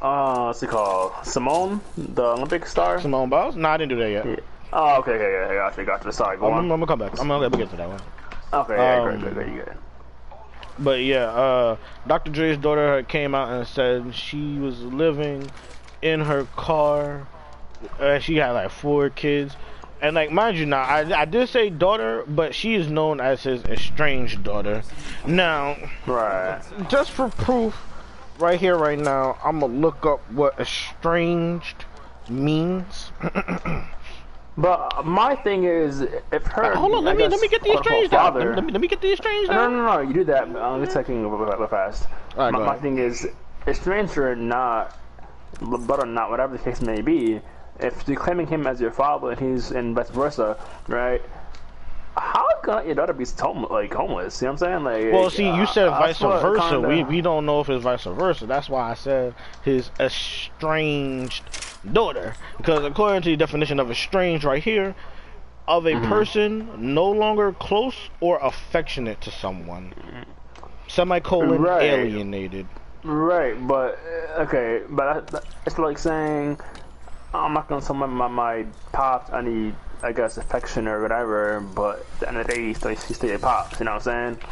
uh, 0.00 0.46
what's 0.46 0.62
it 0.62 0.70
called? 0.70 1.12
Simone, 1.24 1.80
the 1.96 2.22
Olympic 2.22 2.66
star. 2.66 3.00
Simone 3.00 3.28
Biles? 3.28 3.56
No, 3.56 3.68
I 3.68 3.76
didn't 3.76 3.90
do 3.90 3.96
that 3.96 4.10
yet. 4.10 4.24
Yeah. 4.26 4.36
Oh, 4.72 4.98
okay, 5.00 5.12
okay, 5.12 5.24
okay, 5.24 5.54
gotcha, 5.54 5.84
gotcha. 5.84 6.12
Sorry, 6.12 6.38
go 6.38 6.46
I'm, 6.46 6.52
on. 6.54 6.58
I'm 6.64 6.68
gonna 6.68 6.86
come 6.86 6.98
back. 6.98 7.20
I'm 7.20 7.28
gonna 7.28 7.50
get 7.50 7.70
to 7.70 7.76
that 7.76 7.88
one. 7.88 8.00
Okay, 8.54 8.76
yeah, 8.76 9.02
um, 9.02 9.10
good, 9.10 9.20
good, 9.20 9.34
good, 9.34 9.48
you 9.48 9.64
good. 9.64 9.76
But 10.82 11.02
yeah, 11.02 11.24
uh, 11.26 11.76
Dr. 12.06 12.30
Dre's 12.32 12.58
daughter 12.58 13.02
came 13.04 13.34
out 13.34 13.50
and 13.50 13.66
said 13.66 14.14
she 14.14 14.58
was 14.58 14.80
living 14.82 15.50
in 16.00 16.20
her 16.20 16.44
car. 16.56 17.26
Uh, 18.00 18.18
she 18.18 18.36
had 18.36 18.50
like 18.52 18.70
four 18.70 19.10
kids. 19.10 19.54
And 20.00 20.16
like, 20.16 20.32
mind 20.32 20.58
you, 20.58 20.66
now 20.66 20.82
I, 20.82 21.20
I 21.20 21.24
did 21.26 21.48
say 21.48 21.70
daughter, 21.70 22.24
but 22.26 22.54
she 22.56 22.74
is 22.74 22.90
known 22.90 23.20
as 23.20 23.44
his 23.44 23.64
estranged 23.64 24.42
daughter. 24.42 24.82
Now, 25.24 25.76
Right. 26.06 26.60
just 26.88 27.12
for 27.12 27.28
proof, 27.28 27.76
right 28.38 28.58
here, 28.58 28.76
right 28.76 28.98
now, 28.98 29.38
I'm 29.44 29.60
gonna 29.60 29.72
look 29.72 30.04
up 30.04 30.28
what 30.32 30.58
estranged 30.58 31.84
means. 32.28 33.12
But 34.56 35.06
my 35.06 35.34
thing 35.34 35.64
is, 35.64 36.02
if 36.30 36.44
her, 36.46 36.74
Hold 36.74 36.94
on, 36.94 37.04
let 37.04 37.12
I 37.12 37.16
me 37.16 37.22
guess, 37.22 37.30
let 37.32 37.40
me 37.40 37.48
get 37.48 37.62
the 37.62 37.72
estranged 37.72 38.12
out. 38.12 38.34
Let 38.34 38.46
me, 38.48 38.54
let 38.54 38.64
me- 38.64 38.72
let 38.72 38.80
me 38.82 38.88
get 38.88 39.00
the 39.00 39.12
estranged 39.12 39.50
out. 39.50 39.70
no, 39.70 39.76
no, 39.78 39.86
no, 39.96 40.00
you 40.02 40.12
do 40.12 40.24
that. 40.24 40.44
I'm 40.44 40.82
just 40.84 40.94
checking 40.94 41.26
real, 41.28 41.66
fast. 41.68 42.06
My, 42.36 42.50
my 42.50 42.76
thing 42.76 42.98
is, 42.98 43.26
estranged 43.66 44.18
or 44.18 44.36
not, 44.36 44.94
but 45.60 46.00
or 46.00 46.06
not, 46.06 46.28
whatever 46.30 46.56
the 46.56 46.62
case 46.62 46.82
may 46.82 47.00
be, 47.00 47.40
if 47.80 48.06
you're 48.06 48.16
claiming 48.18 48.46
him 48.46 48.66
as 48.66 48.78
your 48.80 48.90
father 48.90 49.30
and 49.30 49.40
he's 49.40 49.70
and 49.70 49.94
vice 49.94 50.10
versa, 50.10 50.58
right? 50.86 51.22
How 52.14 52.46
can 52.62 52.84
your 52.84 52.94
daughter 52.94 53.14
be 53.14 53.24
home, 53.40 53.66
like 53.70 53.94
homeless? 53.94 54.42
You 54.42 54.48
know 54.48 54.52
what 54.52 54.62
I'm 54.64 54.84
saying? 54.84 55.04
Like, 55.06 55.12
Well, 55.14 55.30
see, 55.30 55.46
you 55.46 55.64
said 55.66 55.88
uh, 55.88 55.98
vice 55.98 56.18
versa. 56.18 56.60
kinda- 56.60 56.86
We 56.88 57.04
we 57.04 57.20
don't 57.22 57.46
know 57.46 57.60
if 57.60 57.70
it's 57.70 57.82
vice 57.82 58.04
versa. 58.04 58.44
That's 58.46 58.68
why 58.68 58.90
I 58.90 58.94
said 58.94 59.34
his 59.62 59.90
estranged 59.98 61.42
daughter, 61.90 62.34
because 62.56 62.84
according 62.84 63.22
to 63.22 63.30
the 63.30 63.36
definition 63.36 63.80
of 63.80 63.90
estranged 63.90 64.44
right 64.44 64.62
here, 64.62 64.94
of 65.68 65.86
a 65.86 65.96
person 66.00 66.94
no 66.94 67.10
longer 67.10 67.52
close 67.52 68.10
or 68.20 68.38
affectionate 68.40 69.20
to 69.22 69.30
someone. 69.30 69.94
Semicolon 70.88 71.60
Right. 71.60 71.82
alienated. 71.82 72.66
Right, 73.04 73.54
but 73.66 73.98
uh, 74.36 74.42
okay, 74.42 74.82
but 74.88 75.30
that, 75.30 75.44
it's 75.66 75.78
like 75.78 75.98
saying 75.98 76.60
I'm 77.34 77.54
not 77.54 77.68
gonna 77.68 77.80
tell 77.80 77.96
my, 77.96 78.06
my 78.06 78.28
my 78.28 78.66
pops 78.92 79.32
I 79.32 79.40
need 79.40 79.74
I 80.02 80.12
guess 80.12 80.36
affection 80.36 80.86
or 80.88 81.00
whatever, 81.00 81.60
but 81.60 82.00
at 82.00 82.20
the 82.20 82.28
end 82.28 82.38
of 82.38 82.46
the 82.46 82.54
day, 82.54 82.66
he 82.66 82.74
still, 82.74 82.90
he's 82.90 83.16
still 83.16 83.38
pops. 83.38 83.78
You 83.78 83.86
know 83.86 83.92
what 83.92 84.06
I'm 84.06 84.36
saying? 84.36 84.48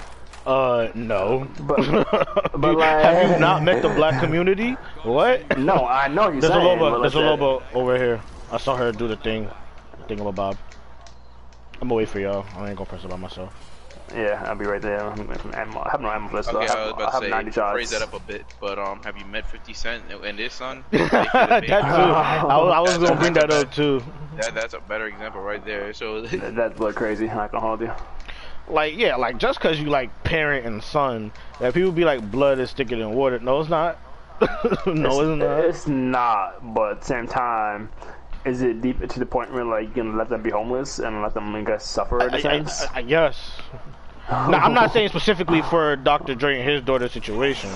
Uh, 0.47 0.89
no. 0.95 1.47
But- 1.61 1.77
but 2.55 2.61
Dude, 2.61 2.79
like- 2.79 3.05
have 3.05 3.31
you 3.31 3.39
not 3.39 3.63
met 3.63 3.83
the 3.83 3.89
black 3.91 4.21
community? 4.23 4.73
What? 5.03 5.59
No, 5.59 5.87
I 5.87 6.09
know 6.09 6.25
you're 6.31 6.41
There's 6.41 6.45
a 6.53 6.55
saying. 6.55 6.79
Loba. 6.79 6.91
but 6.93 7.01
There's 7.03 7.15
a 7.15 7.21
like 7.21 7.39
that- 7.39 7.45
Loba 7.45 7.63
over 7.75 7.97
here. 7.97 8.21
I 8.51 8.57
saw 8.57 8.77
her 8.77 8.91
do 8.93 9.07
the 9.09 9.17
thing. 9.17 9.49
Thing 10.09 10.19
of 10.21 10.27
a 10.27 10.33
bob. 10.33 10.57
I'm 11.81 11.89
gonna 11.89 11.95
wait 11.95 12.09
for 12.09 12.19
y'all. 12.21 12.45
I 12.57 12.69
ain't 12.69 12.77
gonna 12.77 12.89
press 12.89 13.05
it 13.05 13.11
by 13.11 13.17
myself. 13.17 13.55
Yeah, 14.13 14.43
I'll 14.45 14.57
be 14.57 14.65
right 14.65 14.83
there. 14.83 15.01
I'm- 15.05 15.31
I'm- 15.55 15.79
I 15.79 15.89
have 15.93 16.01
no 16.01 16.11
ammo 16.11 16.29
for 16.29 16.39
this. 16.39 16.49
Okay, 16.49 16.67
so 16.67 16.73
I 16.75 16.77
I 16.83 16.87
was 16.87 16.91
have, 16.91 16.99
I 16.99 17.03
about 17.03 17.13
have 17.13 17.23
to 17.23 17.29
90 17.29 17.53
shots. 17.53 17.73
phrase 17.73 17.91
that 17.91 18.03
up 18.03 18.13
a 18.13 18.19
bit, 18.19 18.45
but 18.61 18.77
um, 18.79 19.01
have 19.05 19.17
you 19.17 19.25
met 19.25 19.49
50 19.49 19.73
Cent 19.73 20.03
and 20.11 20.37
his 20.39 20.53
son? 20.53 20.83
that 20.91 21.65
too. 21.65 21.73
I, 21.73 22.43
was- 22.45 22.73
I 22.75 22.81
was 22.81 22.99
gonna 22.99 23.15
bring 23.21 23.35
that 23.35 23.53
up 23.53 23.73
too. 23.73 24.03
That, 24.37 24.55
that's 24.55 24.75
a 24.75 24.81
better 24.81 25.07
example 25.07 25.41
right 25.43 25.65
there. 25.65 25.93
So 25.93 26.23
That- 26.23 26.57
That's 26.57 26.79
what 26.79 26.97
crazy. 26.97 27.31
I 27.31 27.47
can 27.47 27.61
hold 27.61 27.81
you. 27.83 27.93
Like 28.71 28.97
yeah, 28.97 29.17
like 29.17 29.39
just 29.39 29.61
cause 29.61 29.79
you 29.79 29.87
like 29.87 30.25
parent 30.25 30.67
and 30.67 30.83
son, 30.83 31.33
that 31.59 31.75
people 31.75 31.93
be 31.93 32.05
like 32.05 32.31
blood 32.31 32.59
is 32.59 32.73
thicker 32.73 32.97
than 32.97 33.13
water. 33.13 33.39
No, 33.39 33.61
it's 33.61 33.71
not. 33.71 33.99
no, 34.87 35.21
it's 35.21 35.39
not. 35.39 35.65
It's 35.65 35.87
not, 35.87 36.75
but 36.75 36.93
at 36.93 37.01
the 37.01 37.07
same 37.07 37.27
time, 37.27 37.91
is 38.45 38.63
it 38.63 38.81
deep 38.81 39.07
to 39.07 39.19
the 39.19 39.27
point 39.27 39.53
where 39.53 39.65
like 39.65 39.89
you 39.89 39.95
gonna 40.03 40.17
let 40.17 40.29
them 40.29 40.43
be 40.43 40.51
homeless 40.51 40.99
and 40.99 41.21
let 41.23 41.35
them 41.35 41.55
I 41.55 41.63
guess 41.63 41.87
suffer 41.87 42.25
in 42.27 42.33
a 42.33 42.37
I, 42.37 42.41
sense? 42.41 42.83
I, 42.83 42.99
I 42.99 43.03
guess. 43.03 43.53
now, 44.31 44.59
I'm 44.59 44.75
not 44.75 44.93
saying 44.93 45.09
specifically 45.09 45.63
for 45.71 45.97
Dr. 45.97 46.35
Dre 46.35 46.61
and 46.61 46.69
his 46.69 46.83
daughter 46.83 47.09
situation, 47.09 47.71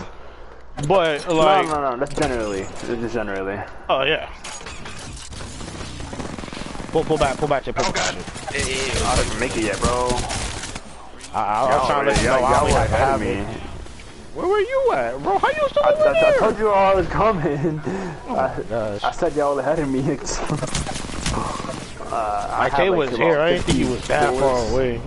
but 0.89 1.29
like, 1.29 1.67
no, 1.67 1.75
no, 1.75 1.91
no. 1.91 1.97
That's 1.99 2.15
generally. 2.15 2.63
That's 2.63 2.87
just 2.87 3.15
generally. 3.15 3.61
oh 3.89 4.03
yeah. 4.05 4.33
Pull, 6.93 7.03
pull 7.03 7.19
back, 7.19 7.37
pull 7.39 7.49
back 7.49 7.65
to 7.65 7.73
your 7.73 7.85
Oh 7.85 7.91
god. 7.91 8.15
Hey, 8.53 8.91
I 9.05 9.17
didn't 9.17 9.41
make 9.41 9.57
it 9.57 9.65
yet, 9.65 9.81
bro. 9.81 10.11
I, 11.35 11.41
I, 11.41 11.65
I 11.65 11.77
was 11.77 11.87
trying 11.89 12.05
to 12.05 12.11
let 12.13 12.21
you 12.23 12.29
know 12.29 12.35
I 12.35 12.51
y'all 12.53 12.65
were 12.65 12.79
ahead 12.79 13.15
of 13.15 13.21
me. 13.21 13.61
Where 14.35 14.47
were 14.47 14.61
you 14.61 14.93
at, 14.93 15.23
bro? 15.23 15.39
How 15.39 15.49
you 15.49 15.69
still 15.69 15.83
I 15.85 15.93
over 15.93 16.09
I, 16.09 16.35
I 16.35 16.37
told 16.39 16.59
you 16.59 16.69
all 16.69 16.97
was 16.97 17.09
coming. 17.09 17.79
I, 18.29 18.63
Gosh. 18.69 19.03
I 19.05 19.11
said 19.13 19.35
y'all 19.35 19.59
ahead 19.59 19.79
of 19.81 19.89
me. 19.89 20.01
uh, 22.13 22.49
I 22.51 22.59
Like 22.59 22.73
have, 22.73 22.79
they 22.79 22.91
was 22.91 23.09
about 23.09 23.21
here. 23.21 23.39
I 23.41 23.53
didn't 23.53 23.65
think 23.65 23.79
he 23.79 23.85
was 23.85 24.07
that 24.09 24.35
far 24.39 24.73
away. 24.73 25.01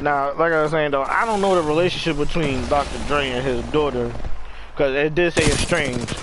Now, 0.00 0.34
like 0.34 0.52
I 0.52 0.62
was 0.62 0.72
saying 0.72 0.90
though, 0.90 1.02
I 1.02 1.24
don't 1.24 1.40
know 1.40 1.54
the 1.54 1.62
relationship 1.62 2.16
between 2.16 2.66
Dr. 2.66 2.98
Dre 3.06 3.30
and 3.30 3.44
his 3.44 3.64
daughter, 3.66 4.12
because 4.72 4.94
it 4.94 5.14
did 5.14 5.32
say 5.32 5.44
estranged. 5.46 6.16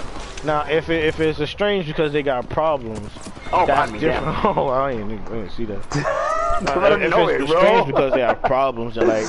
Now, 0.43 0.61
if 0.68 0.89
it, 0.89 1.05
if 1.05 1.19
it's 1.19 1.39
estranged 1.39 1.88
because 1.88 2.11
they 2.13 2.23
got 2.23 2.49
problems, 2.49 3.11
Oh, 3.53 3.65
that's 3.65 3.68
behind 3.68 3.91
me, 3.93 3.99
different. 3.99 4.26
damn. 4.26 4.57
Oh, 4.57 4.68
I 4.69 4.93
didn't, 4.93 5.27
I 5.27 5.30
didn't 5.30 5.51
see 5.51 5.65
that. 5.65 5.95
Out 6.68 7.01
if 7.01 7.11
it's 7.11 7.51
estranged 7.51 7.88
because 7.88 8.13
they 8.13 8.22
have 8.22 8.41
problems, 8.43 8.97
and 8.97 9.07
like 9.07 9.26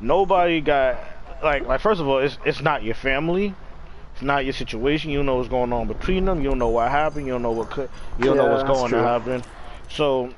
nobody 0.00 0.60
got 0.62 0.98
like 1.42 1.66
like 1.66 1.80
first 1.80 2.00
of 2.00 2.08
all, 2.08 2.18
it's 2.18 2.38
it's 2.44 2.62
not 2.62 2.82
your 2.82 2.94
family. 2.94 3.54
It's 4.14 4.22
not 4.22 4.44
your 4.44 4.54
situation. 4.54 5.10
You 5.10 5.18
don't 5.18 5.26
know 5.26 5.36
what's 5.36 5.48
going 5.48 5.72
on 5.72 5.88
between 5.88 6.24
them. 6.24 6.42
You 6.42 6.48
don't 6.50 6.58
know 6.58 6.68
what 6.68 6.90
happened. 6.90 7.26
You 7.26 7.32
don't 7.32 7.42
know 7.42 7.52
what 7.52 7.70
could. 7.70 7.90
You 8.18 8.24
don't 8.24 8.36
know 8.38 8.46
what's 8.46 8.64
going 8.64 8.90
to 8.92 9.02
happen. 9.02 9.42
So, 9.88 10.32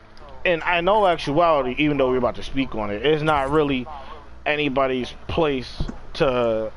and 0.44 0.62
I 0.65 0.81
know 0.81 1.07
actuality, 1.07 1.74
even 1.78 1.97
though 1.97 2.11
we're 2.11 2.19
about 2.19 2.35
to 2.36 2.43
speak 2.43 2.74
on 2.74 2.90
it, 2.90 3.05
it's 3.07 3.23
not 3.23 3.51
really 3.51 3.86
anybody's 4.44 5.15
place 5.28 5.82
to 6.15 6.73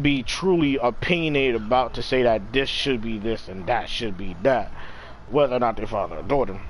be 0.00 0.22
truly 0.22 0.76
opinionated 0.76 1.56
about 1.56 1.94
to 1.94 2.02
say 2.02 2.22
that 2.22 2.52
this 2.52 2.68
should 2.68 3.00
be 3.00 3.18
this 3.18 3.48
and 3.48 3.66
that 3.66 3.88
should 3.88 4.16
be 4.16 4.36
that, 4.42 4.70
whether 5.30 5.56
or 5.56 5.58
not 5.58 5.76
their 5.76 5.86
father 5.86 6.16
or 6.16 6.22
daughter. 6.22 6.60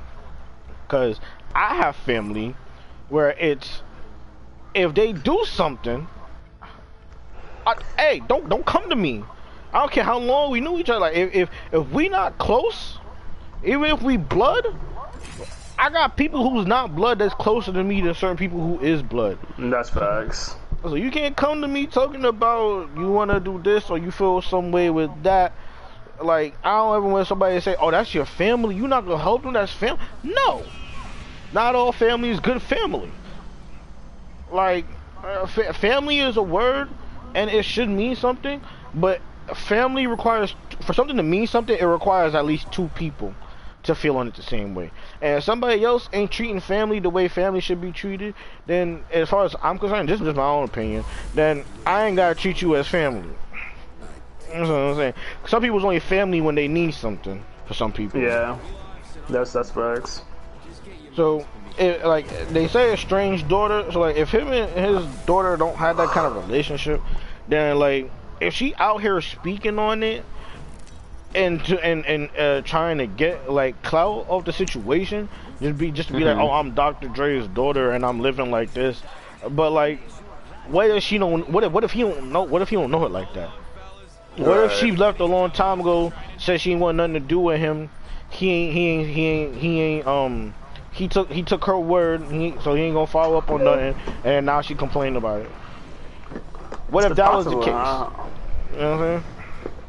Because 0.86 1.20
I 1.55 1.76
have 1.76 1.97
family 1.97 2.55
where 3.09 3.30
it's 3.30 3.82
if 4.74 4.94
they 4.94 5.12
do 5.12 5.44
something, 5.44 6.06
I, 7.66 7.74
hey, 7.98 8.22
don't 8.28 8.48
don't 8.48 8.64
come 8.64 8.88
to 8.90 8.97
me. 8.97 9.24
I 9.72 9.80
don't 9.80 9.92
care 9.92 10.05
how 10.05 10.18
long 10.18 10.51
we 10.51 10.60
knew 10.60 10.78
each 10.78 10.90
other. 10.90 11.01
Like 11.01 11.16
if 11.16 11.34
if 11.34 11.51
if 11.72 11.88
we 11.90 12.09
not 12.09 12.38
close, 12.38 12.98
even 13.64 13.84
if 13.84 14.02
we 14.02 14.16
blood, 14.16 14.66
I 15.78 15.90
got 15.90 16.16
people 16.16 16.48
who's 16.48 16.66
not 16.66 16.97
blood 16.97 17.18
that's 17.18 17.34
closer 17.34 17.72
to 17.72 17.84
me 17.84 18.01
than 18.01 18.14
certain 18.14 18.36
people 18.36 18.60
who 18.60 18.80
is 18.80 19.02
blood. 19.02 19.38
That's 19.59 19.90
facts. 19.90 20.56
So 20.82 20.94
you 20.94 21.11
can't 21.11 21.36
come 21.36 21.61
to 21.61 21.69
me 21.69 21.86
talking 21.86 22.24
about 22.24 22.97
you 22.97 23.11
want 23.11 23.31
to 23.31 23.39
do 23.40 23.61
this 23.62 23.90
or 23.90 23.98
you 23.98 24.11
feel 24.11 24.40
some 24.40 24.73
way 24.73 24.89
with 24.89 25.11
that. 25.24 25.55
Like 26.23 26.59
I 26.65 26.70
don't 26.77 26.97
ever 26.97 27.07
want 27.07 27.27
somebody 27.28 27.57
to 27.57 27.61
say, 27.61 27.77
"Oh, 27.78 27.90
that's 27.90 28.15
your 28.15 28.24
family. 28.24 28.77
You're 28.77 28.89
not 28.89 29.07
gonna 29.07 29.23
help 29.23 29.43
them. 29.43 29.52
That's 29.52 29.73
family." 29.73 30.02
No, 30.23 30.65
not 31.52 31.74
all 31.74 31.93
family 31.93 32.31
is 32.31 32.40
good 32.40 32.62
family. 32.62 33.12
Like 34.51 34.86
uh, 35.23 35.47
fa- 35.47 35.73
family 35.74 36.20
is 36.20 36.36
a 36.36 36.43
word, 36.43 36.89
and 37.35 37.51
it 37.51 37.65
should 37.65 37.89
mean 37.89 38.16
something. 38.16 38.62
But 38.94 39.23
family 39.55 40.07
requires 40.07 40.55
for 40.82 40.94
something 40.94 41.16
to 41.16 41.23
mean 41.23 41.47
something. 41.47 41.77
It 41.78 41.85
requires 41.85 42.35
at 42.35 42.44
least 42.47 42.70
two 42.73 42.89
people 42.94 43.35
to 43.82 43.94
feel 43.94 44.16
on 44.19 44.28
it 44.28 44.35
the 44.35 44.43
same 44.43 44.74
way. 44.74 44.90
And 45.23 45.39
if 45.39 45.44
somebody 45.44 45.85
else 45.85 46.09
ain't 46.12 46.31
treating 46.31 46.61
family 46.61 47.01
the 47.01 47.11
way 47.11 47.28
family 47.28 47.61
should 47.61 47.81
be 47.81 47.93
treated, 47.93 48.35
then 48.66 49.05
as 49.11 49.28
far 49.28 49.44
as 49.44 49.55
I'm 49.62 49.78
concerned, 49.78 50.09
this 50.09 50.20
is 50.20 50.27
just 50.27 50.36
my 50.36 50.44
own 50.44 50.65
opinion, 50.65 51.05
then 51.35 51.65
I 51.86 52.07
ain't 52.07 52.16
gotta 52.16 52.35
treat 52.35 52.61
you 52.61 52.77
as 52.77 52.86
family. 52.86 53.31
That's 54.52 54.69
what 54.69 54.77
I'm 54.77 54.97
saying. 54.97 55.15
Some 55.47 55.62
people's 55.62 55.85
only 55.85 56.01
family 56.01 56.40
when 56.40 56.55
they 56.55 56.69
need 56.69 56.93
something 56.93 57.43
for 57.66 57.74
some 57.74 57.93
people. 57.93 58.20
Yeah. 58.20 58.59
That's 59.28 59.52
that's 59.52 59.70
facts. 59.70 60.23
So, 61.15 61.47
it, 61.78 62.05
like 62.05 62.28
they 62.48 62.66
say, 62.69 62.93
a 62.93 62.97
strange 62.97 63.47
daughter. 63.48 63.90
So, 63.93 64.01
like, 64.01 64.16
if 64.16 64.31
him 64.31 64.48
and 64.48 64.70
his 64.70 65.07
daughter 65.24 65.57
don't 65.57 65.77
have 65.77 65.97
that 65.98 66.09
kind 66.09 66.27
of 66.27 66.36
relationship, 66.48 67.01
then 67.48 67.78
like, 67.78 68.11
if 68.40 68.55
she 68.55 68.74
out 68.77 69.01
here 69.01 69.20
speaking 69.20 69.78
on 69.78 70.02
it 70.02 70.24
and 71.35 71.65
to, 71.65 71.85
and 71.85 72.05
and 72.07 72.31
uh, 72.36 72.62
trying 72.62 72.98
to 72.98 73.07
get 73.07 73.51
like 73.51 73.82
clout 73.82 74.27
of 74.28 74.44
the 74.44 74.52
situation, 74.52 75.28
just 75.61 75.78
be 75.78 75.90
just 75.90 76.09
to 76.09 76.15
be 76.15 76.24
like, 76.24 76.36
oh, 76.36 76.51
I'm 76.51 76.74
Dr. 76.74 77.09
Dre's 77.09 77.47
daughter 77.48 77.93
and 77.93 78.05
I'm 78.05 78.20
living 78.20 78.51
like 78.51 78.73
this, 78.73 79.02
but 79.48 79.70
like, 79.70 80.01
what 80.69 80.90
if 80.90 81.02
she 81.02 81.19
don't? 81.19 81.48
What 81.51 81.65
if 81.65 81.73
what 81.73 81.85
if 81.85 81.93
he 81.93 82.02
don't 82.02 82.32
know? 82.32 82.43
What 82.43 82.62
if 82.62 82.69
he 82.69 82.77
don't 82.77 82.90
know 82.90 83.05
it 83.07 83.12
like 83.12 83.32
that? 83.35 83.51
What 84.36 84.65
if 84.65 84.73
she 84.73 84.93
left 84.93 85.20
a 85.20 85.24
long 85.24 85.51
time 85.51 85.81
ago, 85.81 86.12
said 86.39 86.61
she 86.61 86.73
ain't 86.73 86.81
want 86.81 86.97
nothing 86.97 87.15
to 87.15 87.20
do 87.20 87.40
with 87.40 87.59
him? 87.61 87.90
He 88.31 88.48
ain't, 88.48 88.73
he 88.73 88.86
ain't, 88.86 89.09
he 89.09 89.27
ain't, 89.27 89.57
he 89.57 89.81
ain't, 89.81 90.07
um, 90.07 90.55
he 90.93 91.09
took, 91.09 91.31
he 91.31 91.43
took 91.43 91.65
her 91.65 91.78
word, 91.78 92.23
he, 92.31 92.55
so 92.62 92.74
he 92.74 92.82
ain't 92.82 92.94
gonna 92.94 93.09
follow 93.09 93.36
up 93.36 93.51
on 93.51 93.65
nothing, 93.65 93.97
and 94.24 94.47
now 94.47 94.61
she 94.62 94.74
complaining 94.77 95.16
about 95.16 95.43
it. 95.43 95.51
What 96.89 97.05
if 97.05 97.11
It's 97.11 97.16
that 97.19 97.32
was 97.32 97.44
the 97.44 97.59
case? 97.59 97.73
huh? 97.73 98.11
You 98.73 98.78
know 98.78 98.90
what 98.90 99.01
I'm 99.01 99.23
saying? 99.23 99.39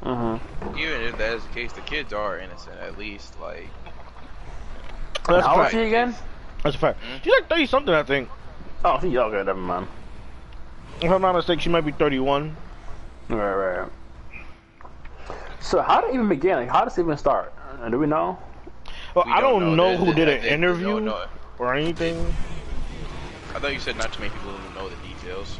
Mhm. 0.04 0.40
Even 0.78 1.02
if 1.02 1.18
that 1.18 1.34
is 1.34 1.44
the 1.44 1.50
case, 1.50 1.72
the 1.74 1.82
kids 1.82 2.12
are 2.14 2.40
innocent 2.40 2.76
at 2.80 2.98
least. 2.98 3.40
Like, 3.40 3.70
That's 5.28 5.46
a 5.46 5.48
How 5.48 5.54
old 5.54 5.62
fact. 5.64 5.72
she 5.74 5.82
again? 5.82 6.16
That's 6.64 6.76
a 6.76 6.80
fact. 6.80 7.00
She's 7.24 7.32
like 7.34 7.48
30 7.48 7.66
something, 7.68 7.94
I 7.94 8.04
think. 8.04 8.30
Oh, 8.84 9.00
she 9.00 9.16
okay. 9.18 9.38
Never 9.44 9.54
mind. 9.56 9.88
If 11.02 11.12
I'm 11.12 11.22
not 11.22 11.36
mistaken, 11.36 11.60
she 11.60 11.70
might 11.70 11.86
be 11.86 11.92
31. 11.92 12.56
Right, 13.30 13.54
right. 13.54 13.90
So 15.60 15.82
how 15.82 16.02
did 16.02 16.10
it 16.12 16.14
even 16.16 16.28
begin? 16.28 16.58
Like, 16.58 16.70
how 16.70 16.84
does 16.84 16.98
it 16.98 17.02
even 17.02 17.18
start? 17.18 17.54
Uh, 17.82 17.90
Do 17.90 18.00
we 18.00 18.08
know? 18.08 18.38
Well, 19.14 19.26
we 19.26 19.32
I 19.32 19.42
don't 19.42 19.76
know 19.76 19.92
The- 19.92 19.98
who 20.06 20.14
did 20.14 20.28
an 20.28 20.44
interview 20.44 21.14
or 21.60 21.74
anything. 21.76 22.34
I 23.54 23.60
thought 23.60 23.74
you 23.74 23.80
said 23.80 23.98
not 23.98 24.12
too 24.12 24.22
many 24.22 24.34
people 24.34 24.54
know 24.76 24.90
the 24.90 24.96
details. 25.08 25.60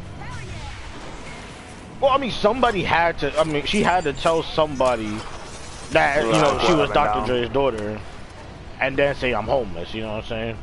Well, 2.02 2.10
I 2.10 2.18
mean, 2.18 2.32
somebody 2.32 2.84
had 2.84 3.20
to. 3.20 3.40
I 3.40 3.44
mean, 3.44 3.64
she 3.66 3.84
had 3.84 4.06
to 4.06 4.14
tell 4.14 4.42
somebody 4.42 5.16
that 5.92 6.26
you 6.26 6.32
know 6.32 6.60
she 6.66 6.74
was 6.74 6.90
Dr. 6.90 7.26
Dre's 7.28 7.50
daughter, 7.50 8.00
and 8.80 8.98
then 8.98 9.14
say 9.16 9.34
I'm 9.34 9.46
homeless. 9.46 9.94
You 9.94 10.02
know 10.02 10.16
what 10.16 10.24
I'm 10.24 10.30
saying? 10.30 10.58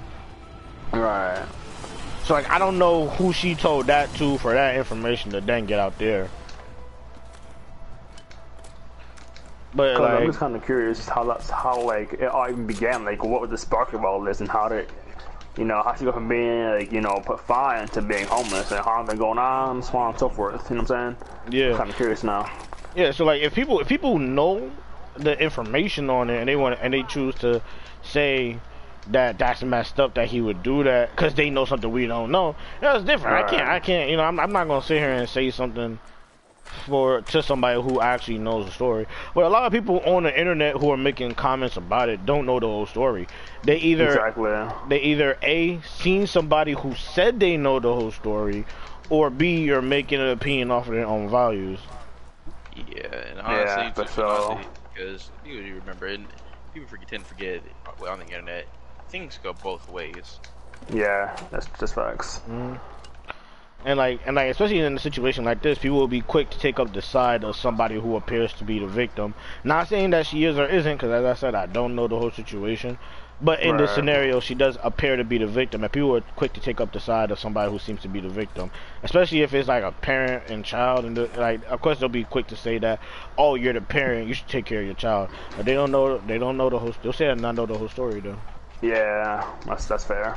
Right. 0.93 1.47
So 2.25 2.35
like, 2.35 2.51
I 2.51 2.59
don't 2.59 2.77
know 2.77 3.09
who 3.11 3.33
she 3.33 3.55
told 3.55 3.87
that 3.87 4.13
to 4.15 4.37
for 4.39 4.53
that 4.53 4.77
information 4.77 5.31
to 5.31 5.41
then 5.41 5.67
get 5.67 5.79
out 5.79 5.97
there. 5.99 6.29
But 9.75 9.97
Cause 9.97 10.11
I'm 10.11 10.27
just 10.27 10.39
kind 10.41 10.57
of 10.57 10.65
curious 10.65 11.09
how 11.09 11.23
that's 11.23 11.49
how 11.49 11.81
like 11.81 12.15
it 12.15 12.25
all 12.25 12.51
even 12.51 12.67
began. 12.67 13.05
Like, 13.05 13.23
what 13.23 13.41
was 13.41 13.51
the 13.51 13.59
spark 13.59 13.93
of 13.93 14.05
all 14.05 14.21
this, 14.21 14.41
and 14.41 14.49
how 14.49 14.69
did 14.69 14.91
you 15.59 15.65
know 15.65 15.83
how 15.83 15.95
she 15.95 16.05
go 16.05 16.13
from 16.13 16.29
being 16.29 16.65
like 16.71 16.93
you 16.93 17.01
know 17.01 17.21
put 17.27 17.41
fine 17.47 17.89
to 17.91 18.01
being 18.03 18.27
homeless, 18.27 18.71
and 18.71 18.81
how 18.85 19.01
it's 19.01 19.09
been 19.09 19.19
going 19.19 19.39
on, 19.39 19.83
so 19.83 19.99
on 19.99 20.11
and 20.11 20.19
so 20.19 20.29
forth. 20.29 20.71
You 20.71 20.77
know 20.77 20.83
what 20.83 20.91
I'm 20.93 21.17
saying? 21.17 21.61
yeah, 21.71 21.77
Kind 21.77 21.91
of 21.91 21.97
curious 21.97 22.23
now. 22.23 22.51
yeah. 22.95 23.11
So 23.11 23.25
like, 23.25 23.43
if 23.43 23.55
people 23.55 23.81
if 23.81 23.89
people 23.89 24.19
know 24.19 24.71
the 25.17 25.39
information 25.43 26.09
on 26.11 26.31
it 26.31 26.39
and 26.39 26.49
they 26.49 26.55
want 26.57 26.79
and 26.81 26.95
they 26.95 27.03
choose 27.03 27.35
to 27.37 27.61
say 28.03 28.59
that 29.09 29.39
that's 29.39 29.63
messed 29.63 29.99
up 29.99 30.15
that 30.15 30.29
he 30.29 30.41
would 30.41 30.63
do 30.63 30.85
that 30.85 31.11
because 31.11 31.35
they 31.35 31.51
know 31.51 31.65
something 31.65 31.91
we 31.91 32.07
don't 32.07 32.31
know, 32.31 32.55
that's 32.81 33.03
different. 33.05 33.37
I 33.37 33.43
can't 33.49 33.63
Right. 33.67 33.77
I 33.77 33.81
can't 33.81 34.11
you 34.11 34.17
know 34.17 34.23
I'm 34.23 34.39
I'm 34.39 34.53
not 34.53 34.69
gonna 34.69 34.83
sit 34.83 34.99
here 34.99 35.11
and 35.11 35.29
say 35.29 35.51
something 35.51 35.99
for 36.87 37.21
to 37.23 37.43
somebody 37.43 37.81
who 37.81 38.01
actually 38.01 38.39
knows 38.39 38.67
the 38.67 38.73
story. 38.73 39.07
But 39.35 39.45
a 39.45 39.49
lot 39.49 39.65
of 39.65 39.73
people 39.73 40.01
on 40.01 40.23
the 40.25 40.39
internet 40.39 40.77
who 40.77 40.91
are 40.91 40.97
making 40.97 41.35
comments 41.35 41.77
about 41.77 42.09
it 42.09 42.25
don't 42.27 42.47
know 42.47 42.61
the 42.61 42.67
whole 42.67 42.87
story. 42.87 43.27
They 43.65 43.77
either 43.79 44.09
Exactly. 44.09 44.89
they 44.89 45.01
either 45.03 45.37
a 45.43 45.81
seen 45.83 46.27
somebody 46.27 46.73
who 46.73 46.95
said 46.95 47.41
they 47.41 47.57
know 47.57 47.81
the 47.81 47.93
whole 47.93 48.11
story, 48.13 48.65
or 49.11 49.31
b 49.31 49.63
you're 49.65 49.83
making 49.83 50.21
an 50.21 50.29
opinion 50.29 50.71
off 50.71 50.87
of 50.89 50.95
their 50.95 51.07
own 51.07 51.29
values. 51.29 51.81
Yeah, 52.77 53.07
and 53.31 53.41
honestly, 53.41 53.83
Yeah, 53.85 53.93
but 53.95 54.09
so- 54.09 54.27
honestly, 54.53 54.67
because 54.95 55.31
you 55.45 55.55
you 55.61 55.75
remember, 55.77 56.07
and 56.07 56.27
people 56.73 56.89
forget, 56.89 57.09
tend 57.09 57.23
to 57.25 57.29
forget 57.29 57.63
well, 58.01 58.13
on 58.13 58.19
the 58.21 58.27
internet, 58.27 58.67
things 59.09 59.39
go 59.43 59.53
both 59.53 59.89
ways. 59.89 60.39
Yeah, 60.93 61.35
that's 61.51 61.67
just 61.81 61.95
facts. 61.95 62.41
Mm-hmm. 62.49 62.77
And 63.85 63.97
like 63.97 64.21
and 64.27 64.35
like 64.37 64.51
especially 64.51 64.81
in 64.81 64.97
a 64.97 64.99
situation 64.99 65.45
like 65.45 65.63
this, 65.63 65.79
people 65.79 65.99
will 65.99 66.09
be 66.09 66.21
quick 66.21 66.51
to 66.51 66.59
take 66.59 66.81
up 66.81 66.93
the 66.93 67.03
side 67.03 67.45
of 67.45 67.57
somebody 67.57 67.95
who 67.95 68.17
appears 68.17 68.53
to 68.55 68.65
be 68.65 68.79
the 68.79 68.87
victim. 68.87 69.35
Not 69.63 69.89
saying 69.89 70.11
that 70.11 70.27
she 70.27 70.45
is 70.45 70.59
or 70.59 70.67
isn't, 70.67 70.97
because 70.97 71.13
as 71.13 71.25
I 71.25 71.35
said, 71.35 71.55
I 71.55 71.67
don't 71.67 71.95
know 71.95 72.09
the 72.09 72.19
whole 72.19 72.33
situation. 72.33 72.99
But 73.41 73.61
in 73.61 73.77
this 73.77 73.95
scenario, 73.95 74.41
she 74.41 74.57
does 74.57 74.77
appear 74.83 75.15
to 75.15 75.23
be 75.23 75.39
the 75.39 75.47
victim, 75.47 75.85
and 75.85 75.93
people 75.93 76.17
are 76.17 76.23
quick 76.35 76.55
to 76.55 76.61
take 76.61 76.81
up 76.81 76.93
the 76.93 76.99
side 76.99 77.31
of 77.31 77.39
somebody 77.39 77.71
who 77.71 77.79
seems 77.79 78.03
to 78.03 78.09
be 78.09 78.19
the 78.19 78.29
victim. 78.29 78.73
Especially 79.05 79.43
if 79.43 79.55
it's 79.55 79.69
like 79.69 79.85
a 79.85 79.93
parent 79.93 80.51
and 80.51 80.65
child, 80.65 81.05
and 81.05 81.17
the, 81.17 81.31
like, 81.37 81.65
of 81.67 81.81
course 81.81 82.01
they'll 82.01 82.09
be 82.09 82.25
quick 82.25 82.49
to 82.49 82.57
say 82.57 82.79
that, 82.79 82.99
"Oh, 83.37 83.55
you're 83.55 83.73
the 83.73 83.81
parent, 83.81 84.27
you 84.27 84.35
should 84.35 84.49
take 84.49 84.65
care 84.65 84.81
of 84.81 84.87
your 84.87 84.97
child." 84.97 85.31
But 85.57 85.67
they 85.67 85.75
don't 85.75 85.93
know, 85.93 86.19
they 86.19 86.39
don't 86.39 86.57
know 86.57 86.69
the 86.69 86.81
whole. 86.81 86.93
They'll 87.01 87.13
say 87.13 87.29
that 87.29 87.39
not 87.39 87.55
know 87.55 87.67
the 87.67 87.79
whole 87.79 87.89
story 87.89 88.19
though. 88.19 88.41
Yeah, 88.83 89.49
that's 89.67 89.87
that's 89.87 90.05
fair. 90.05 90.37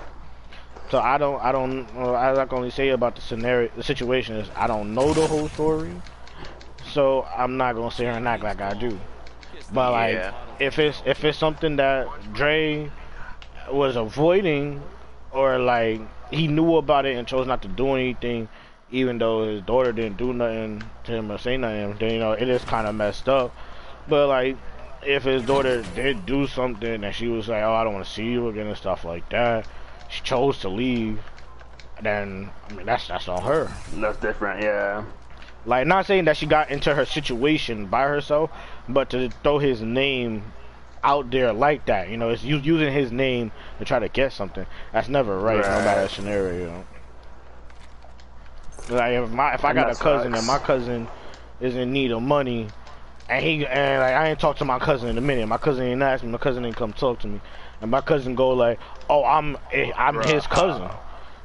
So 0.91 0.99
I 0.99 1.17
don't, 1.17 1.41
I 1.41 1.53
don't, 1.53 1.87
uh, 1.95 2.13
I 2.13 2.45
can 2.45 2.57
only 2.57 2.69
say 2.69 2.89
about 2.89 3.15
the 3.15 3.21
scenario, 3.21 3.71
the 3.77 3.83
situation 3.83 4.35
is 4.35 4.49
I 4.57 4.67
don't 4.67 4.93
know 4.93 5.13
the 5.13 5.25
whole 5.25 5.47
story, 5.47 5.93
so 6.91 7.25
I'm 7.33 7.55
not 7.55 7.75
gonna 7.75 7.91
sit 7.91 8.03
here 8.03 8.11
and 8.11 8.27
act 8.27 8.43
like 8.43 8.59
I 8.59 8.73
do. 8.73 8.99
But 9.73 9.91
like, 9.91 10.15
Yeah. 10.15 10.33
if 10.59 10.79
it's 10.79 11.01
if 11.05 11.23
it's 11.23 11.37
something 11.37 11.77
that 11.77 12.33
Dre 12.33 12.91
was 13.71 13.95
avoiding, 13.95 14.81
or 15.31 15.59
like 15.59 16.01
he 16.29 16.47
knew 16.47 16.75
about 16.75 17.05
it 17.05 17.15
and 17.15 17.25
chose 17.25 17.47
not 17.47 17.61
to 17.61 17.69
do 17.69 17.93
anything, 17.93 18.49
even 18.91 19.17
though 19.17 19.45
his 19.45 19.61
daughter 19.61 19.93
didn't 19.93 20.17
do 20.17 20.33
nothing 20.33 20.83
to 21.05 21.13
him 21.13 21.31
or 21.31 21.37
say 21.37 21.55
nothing, 21.55 21.95
then 21.99 22.11
you 22.11 22.19
know 22.19 22.33
it 22.33 22.49
is 22.49 22.65
kind 22.65 22.85
of 22.85 22.95
messed 22.95 23.29
up. 23.29 23.55
But 24.09 24.27
like, 24.27 24.57
if 25.05 25.23
his 25.23 25.41
daughter 25.43 25.83
did 25.95 26.25
do 26.25 26.47
something 26.47 27.01
and 27.05 27.15
she 27.15 27.29
was 27.29 27.47
like, 27.47 27.63
"Oh, 27.63 27.73
I 27.73 27.85
don't 27.85 27.93
want 27.93 28.05
to 28.05 28.11
see 28.11 28.25
you 28.25 28.49
again" 28.49 28.67
and 28.67 28.75
stuff 28.75 29.05
like 29.05 29.29
that, 29.29 29.65
she 30.11 30.21
chose 30.21 30.59
to 30.59 30.69
leave. 30.69 31.19
Then 32.01 32.49
I 32.69 32.73
mean, 32.73 32.85
that's 32.85 33.07
that's 33.07 33.27
on 33.27 33.41
her. 33.43 33.71
That's 33.95 34.17
different, 34.17 34.61
yeah. 34.61 35.03
Like, 35.65 35.85
not 35.85 36.07
saying 36.07 36.25
that 36.25 36.37
she 36.37 36.47
got 36.47 36.71
into 36.71 36.93
her 36.95 37.05
situation 37.05 37.85
by 37.85 38.07
herself, 38.07 38.49
but 38.89 39.11
to 39.11 39.29
throw 39.43 39.59
his 39.59 39.81
name 39.81 40.43
out 41.03 41.29
there 41.31 41.53
like 41.53 41.85
that, 41.85 42.09
you 42.09 42.17
know, 42.17 42.29
it's 42.29 42.43
using 42.43 42.91
his 42.91 43.11
name 43.11 43.51
to 43.79 43.85
try 43.85 43.99
to 43.99 44.09
get 44.09 44.33
something. 44.33 44.65
That's 44.91 45.07
never 45.07 45.37
right, 45.37 45.57
no 45.57 45.85
matter 45.85 46.01
the 46.01 46.09
scenario. 46.09 46.85
Like, 48.89 49.13
if 49.13 49.29
my 49.29 49.53
if 49.53 49.63
I 49.63 49.73
got 49.73 49.91
a 49.91 49.95
cousin 49.95 50.33
facts. 50.33 50.39
and 50.39 50.47
my 50.47 50.59
cousin 50.59 51.07
is 51.59 51.75
in 51.75 51.93
need 51.93 52.11
of 52.11 52.21
money, 52.23 52.67
and 53.29 53.45
he 53.45 53.65
and 53.65 54.01
like 54.01 54.13
I 54.13 54.29
ain't 54.29 54.39
talked 54.39 54.59
to 54.59 54.65
my 54.65 54.79
cousin 54.79 55.09
in 55.09 55.17
a 55.17 55.21
minute. 55.21 55.47
My 55.47 55.57
cousin 55.57 55.85
ain't 55.85 56.01
asked 56.01 56.23
me. 56.23 56.29
My 56.29 56.39
cousin 56.39 56.65
ain't 56.65 56.75
come 56.75 56.93
talk 56.93 57.19
to 57.19 57.27
me, 57.27 57.39
and 57.81 57.91
my 57.91 58.01
cousin 58.01 58.35
go 58.35 58.49
like, 58.51 58.79
"Oh, 59.09 59.23
I'm 59.23 59.57
eh, 59.71 59.91
I'm 59.95 60.15
Bruh. 60.15 60.25
his 60.25 60.47
cousin." 60.47 60.89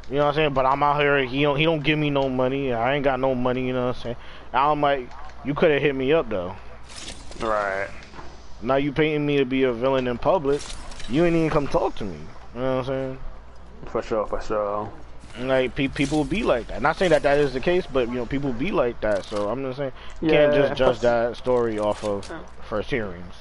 You 0.09 0.17
know 0.17 0.25
what 0.25 0.29
I'm 0.29 0.35
saying? 0.35 0.55
But 0.55 0.67
I'm 0.67 0.83
out 0.83 1.01
here. 1.01 1.25
He 1.25 1.43
don't. 1.43 1.57
He 1.57 1.65
don't 1.65 1.83
give 1.83 1.99
me 1.99 2.11
no 2.11 2.29
money. 2.29 2.73
I 2.73 2.95
ain't 2.95 3.05
got 3.05 3.19
no 3.19 3.35
money. 3.35 3.67
You 3.67 3.73
know 3.73 3.89
what 3.89 3.97
I'm 3.97 4.03
saying? 4.03 4.17
I'm 4.53 4.81
like, 4.81 5.11
you 5.45 5.55
could 5.55 5.71
have 5.71 5.83
hit 5.83 5.95
me 5.95 6.13
up 6.13 6.29
though. 6.29 6.55
Right. 7.41 7.89
Now 8.63 8.77
you 8.77 8.93
painting 8.93 9.27
me 9.27 9.39
to 9.39 9.45
be 9.45 9.65
a 9.65 9.73
villain 9.73 10.07
in 10.07 10.19
public. 10.19 10.61
You 11.09 11.25
ain't 11.25 11.37
even 11.37 11.51
come 11.51 11.67
talk 11.67 11.97
to 11.97 12.05
me. 12.05 12.19
You 12.55 12.61
know 12.61 12.77
what 12.77 12.81
I'm 12.81 12.85
saying? 12.85 13.19
For 13.87 14.03
sure, 14.03 14.27
for 14.27 14.41
sure. 14.41 14.91
Like 15.39 15.75
pe- 15.75 15.89
people 15.89 16.25
be 16.25 16.43
like 16.43 16.69
that. 16.69 16.81
Not 16.81 16.97
saying 16.97 17.11
that 17.11 17.23
that 17.25 17.39
is 17.39 17.53
the 17.53 17.61
case, 17.61 17.85
but 17.87 18.09
you 18.09 18.15
know 18.15 18.27
people 18.27 18.53
be 18.53 18.71
like 18.71 19.01
that. 19.03 19.25
So 19.25 19.49
I'm 19.49 19.63
just 19.63 19.79
saying 19.79 19.93
you 20.23 20.31
can't 20.31 20.55
just 20.55 20.75
judge 20.75 21.01
that 21.01 21.37
story 21.37 21.79
off 21.79 22.05
of 22.05 22.31
first 22.69 22.91
hearings. 22.91 23.35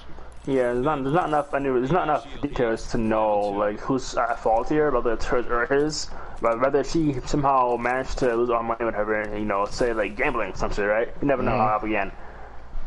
Yeah, 0.47 0.73
there's 0.73 0.85
not, 0.85 1.01
there's 1.03 1.15
not 1.15 1.27
enough. 1.27 1.53
Anyway, 1.53 1.79
there's 1.79 1.91
not 1.91 2.03
enough 2.03 2.27
details 2.41 2.87
to 2.91 2.97
know 2.99 3.39
like 3.39 3.79
who's 3.79 4.15
at 4.15 4.39
fault 4.39 4.69
here, 4.69 4.91
whether 4.91 5.13
it's 5.13 5.25
hers 5.25 5.45
or 5.47 5.65
his, 5.65 6.07
but 6.41 6.61
whether 6.61 6.83
she 6.83 7.15
somehow 7.25 7.77
managed 7.77 8.19
to 8.19 8.35
lose 8.35 8.49
all 8.51 8.61
money, 8.61 8.77
or 8.81 8.85
whatever. 8.85 9.19
and, 9.21 9.39
You 9.39 9.45
know, 9.45 9.65
say 9.65 9.91
like 9.93 10.15
gambling, 10.15 10.53
some 10.53 10.71
shit, 10.71 10.87
right? 10.87 11.09
You 11.21 11.27
never 11.27 11.41
know 11.41 11.51
Mhm. 11.51 11.57
how 11.57 11.65
it 11.65 11.69
happened 11.69 11.91
again. 11.93 12.11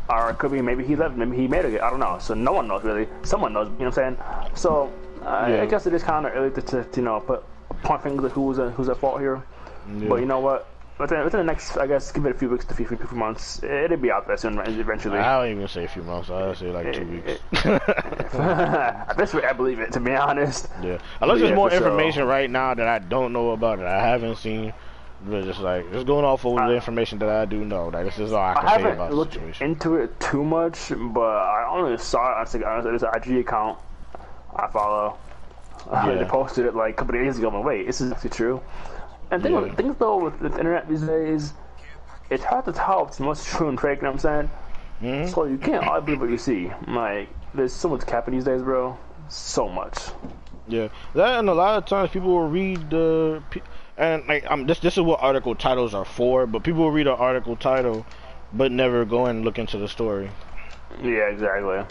Or 0.09 0.29
it 0.29 0.37
could 0.37 0.51
be 0.51 0.61
maybe 0.61 0.85
he 0.85 0.95
left, 0.95 1.15
maybe 1.17 1.35
he 1.35 1.47
made 1.47 1.65
it. 1.65 1.81
I 1.81 1.89
don't 1.89 1.99
know. 1.99 2.17
So 2.19 2.33
no 2.33 2.53
one 2.53 2.67
knows 2.67 2.83
really. 2.83 3.07
Someone 3.23 3.51
knows. 3.53 3.67
You 3.67 3.73
know 3.85 3.89
what 3.89 3.97
I'm 3.99 4.15
saying? 4.15 4.51
So 4.55 4.91
uh, 5.25 5.47
Yeah. 5.49 5.61
I 5.61 5.65
guess 5.65 5.85
it 5.85 5.93
is 5.93 6.01
kind 6.01 6.25
of 6.25 6.31
early 6.33 6.51
to, 6.51 6.61
to, 6.61 6.83
to 6.85 6.99
you 7.01 7.05
know 7.05 7.19
put 7.19 7.43
point 7.83 8.01
fingers 8.03 8.25
at 8.25 8.31
who's 8.31 8.57
at, 8.57 8.71
who's 8.71 8.87
at 8.89 8.97
fault 8.97 9.19
here. 9.19 9.43
Yeah. 9.97 10.07
But 10.07 10.15
you 10.21 10.25
know 10.27 10.39
what? 10.39 10.65
Within, 10.99 11.23
within 11.23 11.39
the 11.39 11.45
next, 11.45 11.77
I 11.77 11.87
guess, 11.87 12.11
give 12.11 12.25
it 12.25 12.35
a 12.35 12.37
few 12.37 12.49
weeks 12.49 12.65
to 12.65 12.73
a 12.73 12.75
few, 12.75 12.85
few, 12.85 12.97
few 12.97 13.17
months, 13.17 13.63
it'll 13.63 13.95
be 13.95 14.11
out 14.11 14.27
there 14.27 14.35
soon, 14.35 14.59
eventually. 14.59 15.17
I 15.17 15.41
don't 15.41 15.55
even 15.55 15.67
say 15.69 15.85
a 15.85 15.87
few 15.87 16.03
months. 16.03 16.29
I 16.29 16.53
say 16.55 16.71
like 16.71 16.91
two 16.93 17.05
weeks. 17.07 17.39
At 18.33 19.17
this 19.17 19.33
rate, 19.33 19.45
I 19.45 19.53
believe 19.53 19.79
it, 19.79 19.93
to 19.93 19.99
be 20.01 20.11
honest. 20.11 20.67
yeah. 20.83 20.97
Unless 21.21 21.39
Yeah, 21.39 21.45
there's 21.45 21.55
more 21.55 21.69
for 21.69 21.77
sure. 21.77 21.87
information 21.87 22.25
right 22.25 22.49
now 22.49 22.73
that 22.73 22.87
I 22.87 22.99
don't 22.99 23.31
know 23.33 23.51
about 23.51 23.77
that 23.79 23.87
I 23.87 24.05
haven't 24.05 24.35
seen. 24.37 24.73
But 25.21 25.43
just 25.43 25.59
like 25.59 25.91
just 25.91 26.05
going 26.05 26.23
off 26.23 26.45
of 26.45 26.55
the 26.55 26.73
information 26.75 27.19
that 27.19 27.27
I 27.29 27.43
do 27.43 27.65
know. 27.65 27.89
Like 27.89 28.05
this 28.05 28.19
is 28.19 28.31
all 28.31 28.41
I 28.41 28.51
I 28.51 28.53
can 28.55 28.63
say 28.67 28.71
haven't 28.71 28.91
about 28.93 29.09
the 29.09 29.15
looked 29.17 29.33
situation. 29.33 29.67
into 29.71 29.95
it 29.97 30.17
too 30.21 30.43
much, 30.45 30.91
but 30.97 31.19
I 31.21 31.67
only 31.69 31.97
saw 31.97 32.41
it 32.41 32.55
on 32.55 32.63
on 32.85 32.93
this 32.93 33.03
IG 33.03 33.37
account 33.39 33.79
I 34.55 34.67
follow. 34.67 35.17
Uh, 35.89 36.03
Yeah. 36.07 36.15
They 36.15 36.25
posted 36.25 36.65
it 36.65 36.75
like 36.75 36.93
a 36.93 36.97
couple 36.97 37.13
days 37.13 37.37
ago. 37.37 37.47
I'm 37.47 37.55
like, 37.55 37.63
wait, 37.65 37.87
this 37.87 38.01
is 38.01 38.11
actually 38.11 38.31
true. 38.31 38.61
And 39.31 39.43
thing, 39.43 39.53
Yeah. 39.53 39.73
things 39.75 39.95
though 39.97 40.17
with, 40.17 40.39
with 40.41 40.53
the 40.53 40.57
internet 40.59 40.87
these 40.89 41.01
days, 41.01 41.53
it's 42.29 42.43
hard 42.43 42.65
to 42.65 42.71
tell 42.71 43.03
what's 43.05 43.19
what's 43.19 43.45
true 43.45 43.69
and 43.69 43.79
fake. 43.79 43.97
You 43.99 44.03
know 44.03 44.11
what 44.11 44.25
I'm 44.25 44.49
saying? 44.99 45.25
Mhm. 45.25 45.33
So 45.33 45.45
you 45.45 45.57
can't 45.57 45.85
always 45.85 46.03
believe 46.03 46.21
what 46.21 46.29
you 46.29 46.37
see. 46.37 46.71
Like, 46.87 47.29
there's 47.53 47.73
so 47.73 47.89
much 47.89 48.05
capping 48.05 48.33
these 48.33 48.43
days, 48.45 48.61
bro. 48.61 48.97
So 49.29 49.69
much. 49.69 49.97
Yeah, 50.67 50.89
that 51.15 51.39
and 51.39 51.49
a 51.49 51.53
lot 51.53 51.77
of 51.77 51.85
times 51.85 52.11
people 52.11 52.29
will 52.29 52.47
read 52.47 52.89
the 52.91 53.41
and 53.97 54.23
like 54.27 54.49
um 54.51 54.65
this 54.67 54.79
this 54.79 54.97
is 54.97 55.01
what 55.03 55.21
article 55.21 55.55
titles 55.55 55.93
are 55.93 56.05
for, 56.05 56.45
but 56.45 56.63
people 56.63 56.81
will 56.81 56.91
read 56.91 57.07
an 57.07 57.13
article 57.13 57.55
title, 57.55 58.05
but 58.53 58.71
never 58.71 59.03
go 59.05 59.25
and 59.25 59.43
look 59.43 59.57
into 59.57 59.77
the 59.77 59.87
story. 59.87 60.29
Yeah, 61.01 61.29
exactly. 61.29 61.81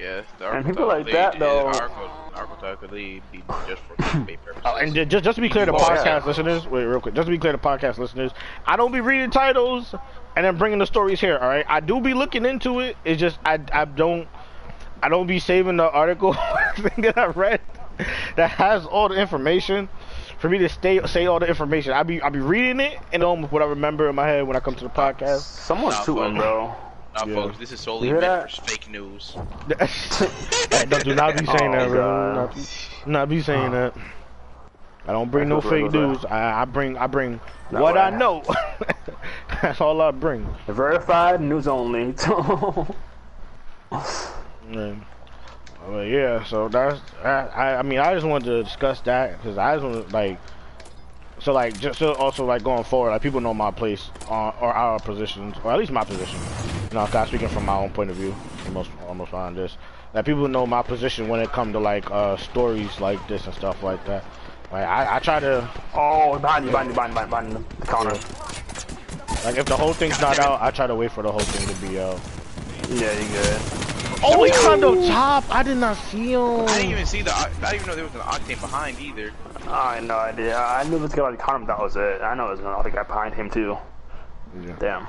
Yeah, 0.00 0.22
And 0.40 0.64
people 0.64 0.86
like 0.86 1.04
lead 1.06 1.14
that, 1.14 1.34
is- 1.34 1.40
though- 1.40 1.66
archetype- 1.66 2.10
Archetype 2.34 2.90
lead 2.90 3.22
be 3.30 3.42
just 3.66 3.82
for 3.82 3.96
purposes. 3.96 4.62
Oh, 4.64 4.76
and 4.76 4.94
just 4.94 5.24
just 5.24 5.34
to 5.36 5.40
be 5.42 5.48
clear 5.48 5.66
to 5.66 5.72
Oh, 5.72 5.76
podcast 5.76 6.04
yeah. 6.04 6.22
listeners, 6.24 6.66
wait 6.66 6.84
real 6.84 7.00
quick, 7.00 7.14
just 7.14 7.26
to 7.26 7.30
be 7.30 7.38
clear 7.38 7.52
to 7.52 7.58
podcast 7.58 7.98
listeners, 7.98 8.32
I 8.66 8.76
don't 8.76 8.92
be 8.92 9.00
reading 9.00 9.30
titles 9.30 9.94
and 10.36 10.46
then 10.46 10.56
bringing 10.56 10.78
the 10.78 10.86
stories 10.86 11.20
here. 11.20 11.36
All 11.36 11.48
right, 11.48 11.66
I 11.68 11.80
do 11.80 12.00
be 12.00 12.14
looking 12.14 12.46
into 12.46 12.80
it. 12.80 12.96
It's 13.04 13.20
just 13.20 13.38
I 13.44 13.58
I 13.72 13.84
don't 13.84 14.28
I 15.02 15.08
don't 15.08 15.26
be 15.26 15.38
saving 15.38 15.76
the 15.76 15.90
article 15.90 16.34
thing 16.76 17.02
that 17.02 17.18
I 17.18 17.26
read 17.26 17.60
that 18.36 18.50
has 18.52 18.86
all 18.86 19.08
the 19.08 19.16
information. 19.20 19.88
For 20.38 20.48
me 20.48 20.56
to 20.58 20.68
stay 20.70 21.04
say 21.06 21.26
all 21.26 21.40
the 21.40 21.46
information, 21.48 21.92
I 21.92 22.02
be 22.04 22.22
I 22.22 22.30
be 22.30 22.38
reading 22.40 22.80
it 22.80 22.98
and 23.12 23.22
on 23.22 23.42
with 23.42 23.52
what 23.52 23.60
I 23.60 23.66
remember 23.66 24.08
in 24.08 24.14
my 24.14 24.26
head 24.26 24.46
when 24.46 24.56
I 24.56 24.60
come 24.60 24.74
to 24.76 24.84
the 24.84 24.90
uh, 24.90 25.12
podcast. 25.12 25.40
Someone's 25.40 25.96
Nah, 25.96 26.04
shooting, 26.04 26.36
bro. 26.36 26.74
Now, 27.14 27.26
Yeah. 27.26 27.34
folks, 27.34 27.58
this 27.58 27.72
is 27.72 27.80
solely 27.80 28.08
You 28.08 28.14
hear 28.14 28.20
meant 28.20 28.48
that? 28.48 28.56
for 28.56 28.62
fake 28.70 28.88
news. 28.88 29.36
Hey, 30.70 30.86
don't 30.86 31.02
do 31.04 31.14
not 31.14 31.34
be 31.34 31.44
oh 31.48 31.52
saying 31.56 31.74
Oh, 31.74 31.78
that, 31.78 31.88
bro. 31.88 32.00
God. 32.00 32.56
Not, 32.56 33.06
not 33.06 33.28
be 33.28 33.40
saying 33.42 33.72
that. 33.72 33.94
I 35.08 35.12
don't 35.12 35.30
bring 35.30 35.48
no 35.48 35.56
That's 35.56 35.64
what 35.66 35.70
fake 35.72 35.92
news. 35.92 36.24
I, 36.26 36.62
I 36.62 36.64
bring 36.66 36.96
I 36.96 37.06
bring 37.08 37.40
No 37.72 37.82
what 37.82 37.96
I 37.96 38.10
way. 38.10 38.16
know. 38.16 38.44
That's 39.62 39.80
all 39.80 40.00
I 40.00 40.10
bring. 40.12 40.46
Verified 40.68 41.40
news 41.40 41.66
only. 41.66 42.14
Yeah. 44.70 44.94
But 45.88 46.02
yeah, 46.02 46.44
so 46.44 46.68
that's 46.68 47.00
I, 47.24 47.28
I 47.48 47.78
I 47.78 47.82
mean 47.82 47.98
I 47.98 48.14
just 48.14 48.26
wanted 48.26 48.44
to 48.46 48.62
discuss 48.62 49.00
that 49.00 49.38
because 49.38 49.58
I 49.58 49.74
just 49.74 49.84
want 49.84 50.06
to 50.08 50.12
like 50.14 50.38
so 51.40 51.52
like 51.54 51.76
just 51.80 51.98
so 51.98 52.12
also 52.14 52.44
like 52.44 52.62
going 52.62 52.84
forward 52.84 53.10
like 53.10 53.22
people 53.22 53.40
know 53.40 53.54
my 53.54 53.70
place 53.70 54.10
on 54.28 54.54
or 54.60 54.72
our 54.72 55.00
positions 55.00 55.56
or 55.64 55.72
at 55.72 55.78
least 55.78 55.90
my 55.90 56.04
position. 56.04 56.38
You 56.90 56.98
know, 56.98 57.06
'cause 57.06 57.14
I'm 57.14 57.26
speaking 57.28 57.48
from 57.48 57.66
my 57.66 57.76
own 57.76 57.90
point 57.90 58.10
of 58.10 58.16
view 58.16 58.34
almost 58.66 58.90
almost 59.08 59.32
on 59.32 59.54
this. 59.54 59.76
That 60.12 60.24
people 60.24 60.48
know 60.48 60.66
my 60.66 60.82
position 60.82 61.28
when 61.28 61.40
it 61.40 61.52
come 61.52 61.72
to 61.72 61.78
like 61.78 62.10
uh 62.10 62.36
stories 62.36 63.00
like 63.00 63.26
this 63.28 63.46
and 63.46 63.54
stuff 63.54 63.82
like 63.82 64.04
that. 64.06 64.24
Like 64.72 64.84
I, 64.84 65.16
I 65.16 65.18
try 65.20 65.38
to 65.40 65.68
oh, 65.94 66.38
behind 66.38 66.64
you, 66.64 66.70
behind 66.72 66.88
you, 66.88 66.94
behind 66.94 67.14
you, 67.14 67.26
behind 67.26 67.52
you, 67.52 67.58
behind. 67.58 67.80
The 67.80 67.86
counter. 67.86 68.14
like 69.44 69.56
if 69.56 69.66
the 69.66 69.76
whole 69.76 69.92
thing's 69.92 70.20
not 70.20 70.38
out, 70.40 70.60
I 70.60 70.70
try 70.72 70.86
to 70.88 70.94
wait 70.94 71.12
for 71.12 71.22
the 71.22 71.30
whole 71.30 71.40
thing 71.40 71.66
to 71.72 71.80
be 71.80 72.00
out. 72.00 72.20
Yeah, 72.88 73.12
you 73.12 73.28
good. 73.28 73.60
Oh, 74.22 74.42
he 74.44 74.50
climbed 74.50 74.84
up 74.84 74.96
top. 75.06 75.44
I 75.54 75.62
did 75.62 75.78
not 75.78 75.96
see 75.96 76.32
him. 76.32 76.66
I 76.68 76.76
didn't 76.78 76.90
even 76.90 77.06
see 77.06 77.22
the. 77.22 77.34
I 77.34 77.48
didn't 77.48 77.74
even 77.74 77.86
know 77.86 77.94
there 77.94 78.04
was 78.04 78.14
an 78.14 78.20
octane 78.20 78.60
behind 78.60 79.00
either. 79.00 79.32
I 79.68 79.94
had 79.94 80.04
no 80.04 80.16
idea. 80.18 80.58
I 80.58 80.84
knew 80.84 80.98
this 80.98 81.14
guy 81.14 81.22
like 81.22 81.38
counter, 81.38 81.66
that 81.66 81.78
was 81.78 81.96
it. 81.96 82.20
I 82.20 82.34
know 82.34 82.48
there's 82.48 82.58
another 82.60 82.90
guy 82.90 83.04
behind 83.04 83.34
him 83.34 83.48
too. 83.48 83.78
Yeah. 84.60 84.74
Damn. 84.78 85.06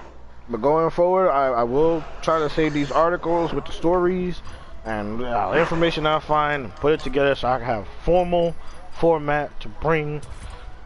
But 0.49 0.61
going 0.61 0.89
forward, 0.89 1.29
I, 1.29 1.47
I 1.47 1.63
will 1.63 2.03
try 2.21 2.39
to 2.39 2.49
save 2.49 2.73
these 2.73 2.91
articles 2.91 3.53
with 3.53 3.65
the 3.65 3.71
stories 3.71 4.41
and 4.83 5.23
uh, 5.23 5.53
information 5.55 6.05
I 6.05 6.19
find 6.19 6.65
and 6.65 6.75
put 6.75 6.93
it 6.93 6.99
together 7.01 7.35
so 7.35 7.47
I 7.47 7.57
can 7.57 7.65
have 7.67 7.87
formal 8.03 8.55
format 8.93 9.57
to 9.61 9.69
bring 9.69 10.21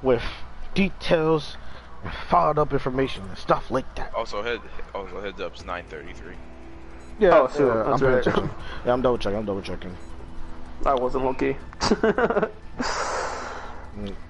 with 0.01 0.21
details 0.73 1.57
and 2.03 2.13
followed 2.29 2.59
up 2.59 2.73
information 2.73 3.23
and 3.23 3.37
stuff 3.37 3.71
like 3.71 3.95
that. 3.95 4.13
Also, 4.13 4.43
head. 4.43 4.59
Also, 4.93 5.21
heads 5.21 5.39
up. 5.41 5.53
It's 5.53 5.63
9:33. 5.63 6.35
Yeah, 7.17 7.29
Oh, 7.31 7.47
sure, 7.55 7.67
yeah, 7.85 7.93
I'm 7.93 7.99
right. 8.01 8.17
attention. 8.17 8.49
Yeah, 8.85 8.93
I'm 8.93 9.01
double 9.01 9.17
checking. 9.17 9.39
I'm 9.39 9.45
double 9.45 9.61
checking. 9.61 9.95
I 10.85 10.93
wasn't 10.93 11.23
lucky. 11.23 11.55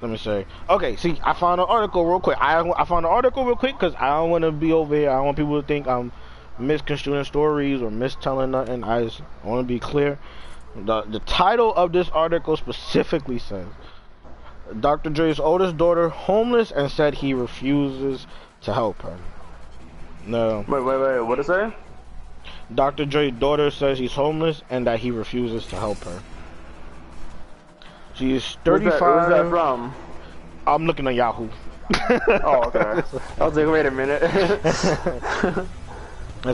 Let 0.02 0.12
me 0.12 0.18
say. 0.18 0.46
Okay, 0.70 0.96
see, 0.96 1.20
I 1.24 1.34
found 1.34 1.60
an 1.60 1.68
article 1.68 2.06
real 2.06 2.20
quick. 2.20 2.38
I 2.40 2.60
I 2.60 2.86
found 2.86 3.06
an 3.06 3.12
article 3.12 3.46
real 3.46 3.56
quick 3.56 3.74
because 3.74 3.96
I 3.96 4.10
don't 4.10 4.30
want 4.30 4.44
to 4.44 4.52
be 4.52 4.72
over 4.72 4.96
here. 4.96 5.10
I 5.10 5.16
don't 5.16 5.26
want 5.26 5.38
people 5.38 5.60
to 5.60 5.68
think 5.68 5.88
I'm 5.88 6.12
misconstruing 6.60 7.24
stories 7.24 7.82
or 7.82 7.90
mistelling 7.90 8.52
nothing. 8.52 8.84
I 8.84 9.06
just 9.06 9.22
want 9.44 9.68
to 9.68 9.68
be 9.68 9.80
clear. 9.80 10.20
The 10.76 11.02
the 11.04 11.20
title 11.20 11.74
of 11.74 11.94
this 11.94 12.10
article 12.10 12.58
specifically 12.58 13.40
says 13.40 13.68
Dr. 14.80 15.10
Dre's 15.10 15.40
oldest 15.40 15.78
daughter 15.78 16.10
homeless 16.10 16.72
and 16.72 16.92
said 16.92 17.16
he 17.16 17.34
refuses 17.34 18.28
to 18.62 18.74
help 18.74 19.02
her. 19.02 19.18
No, 20.28 20.66
wait, 20.68 20.84
wait, 20.84 21.00
wait. 21.00 21.20
What 21.22 21.40
is 21.40 21.48
that? 21.48 21.76
Dr. 22.74 23.06
Dre's 23.06 23.32
daughter 23.34 23.72
says 23.72 23.98
he's 23.98 24.14
homeless 24.14 24.62
and 24.70 24.86
that 24.86 25.00
he 25.00 25.12
refuses 25.12 25.66
to 25.68 25.76
help 25.76 25.98
her. 26.04 26.22
She 28.16 28.34
is 28.36 28.58
Where's 28.64 28.82
35. 28.82 29.00
that, 29.00 29.02
where's 29.02 29.30
that 29.30 29.50
from? 29.50 29.94
I'm 30.68 30.86
looking 30.86 31.08
at 31.08 31.16
Yahoo. 31.16 31.50
Oh, 32.44 32.64
okay. 32.68 32.80
I 33.40 33.46
was 33.46 33.56
like, 33.56 33.68
wait 33.68 33.86
a 33.86 33.92
minute. 33.92 34.22
That's 34.22 34.82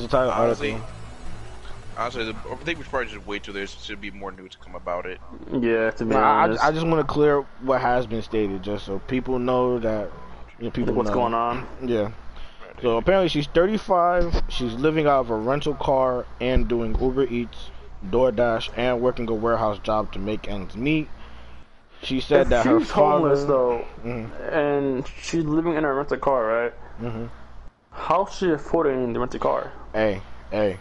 the 0.04 0.08
title 0.10 0.32
Honestly, 0.32 0.74
article. 0.74 0.90
honestly, 1.98 2.26
the, 2.26 2.36
I 2.50 2.56
think 2.56 2.78
we 2.80 2.84
should 2.84 2.90
probably 2.92 3.14
just 3.14 3.26
wait 3.26 3.44
till 3.44 3.54
there 3.54 3.66
should 3.68 4.02
be 4.02 4.12
more 4.12 4.32
news 4.32 4.52
to 4.52 4.58
come 4.58 4.76
about 4.76 5.06
it. 5.06 5.20
yeah, 5.54 5.92
to 5.92 6.06
be 6.06 6.14
Nah, 6.14 6.20
I, 6.20 6.44
honest. 6.44 6.64
I 6.64 6.72
just 6.72 6.86
want 6.86 7.06
to 7.06 7.12
clear 7.14 7.42
what 7.62 7.80
has 7.82 8.06
been 8.08 8.22
stated, 8.22 8.64
just 8.64 8.86
so 8.86 9.00
people 9.00 9.40
know 9.40 9.80
that 9.80 10.10
Yeah, 10.60 10.70
people 10.72 10.94
What's 10.94 11.10
know. 11.10 11.16
going 11.16 11.34
on? 11.34 11.66
Yeah. 11.84 12.12
So 12.82 12.98
apparently 12.98 13.30
she's 13.30 13.48
35. 13.48 14.44
She's 14.50 14.74
living 14.74 15.08
out 15.08 15.22
of 15.22 15.30
a 15.30 15.36
rental 15.36 15.76
car 15.76 16.26
and 16.42 16.68
doing 16.68 17.00
Uber 17.00 17.26
Eats, 17.26 17.70
DoorDash, 18.10 18.70
and 18.76 19.00
working 19.02 19.30
a 19.30 19.34
warehouse 19.34 19.80
job 19.80 20.12
to 20.14 20.20
make 20.20 20.48
ends 20.50 20.76
meet. 20.76 21.08
She 22.04 22.20
said 22.20 22.42
If 22.44 22.50
that 22.50 22.66
her 22.66 22.80
she's 22.80 22.90
father. 22.92 23.12
homeless 23.18 23.44
though, 23.46 23.86
Mhm. 24.04 24.30
and 24.52 25.08
she's 25.22 25.44
living 25.46 25.74
in 25.76 25.86
a 25.86 25.94
rental 25.94 26.18
car, 26.18 26.46
right? 26.46 26.74
Mhm. 27.02 27.30
How's 27.92 28.34
she 28.36 28.50
affording 28.52 29.14
the 29.14 29.20
rental 29.20 29.40
car? 29.40 29.72
Hey, 29.94 30.22
hey, 30.50 30.78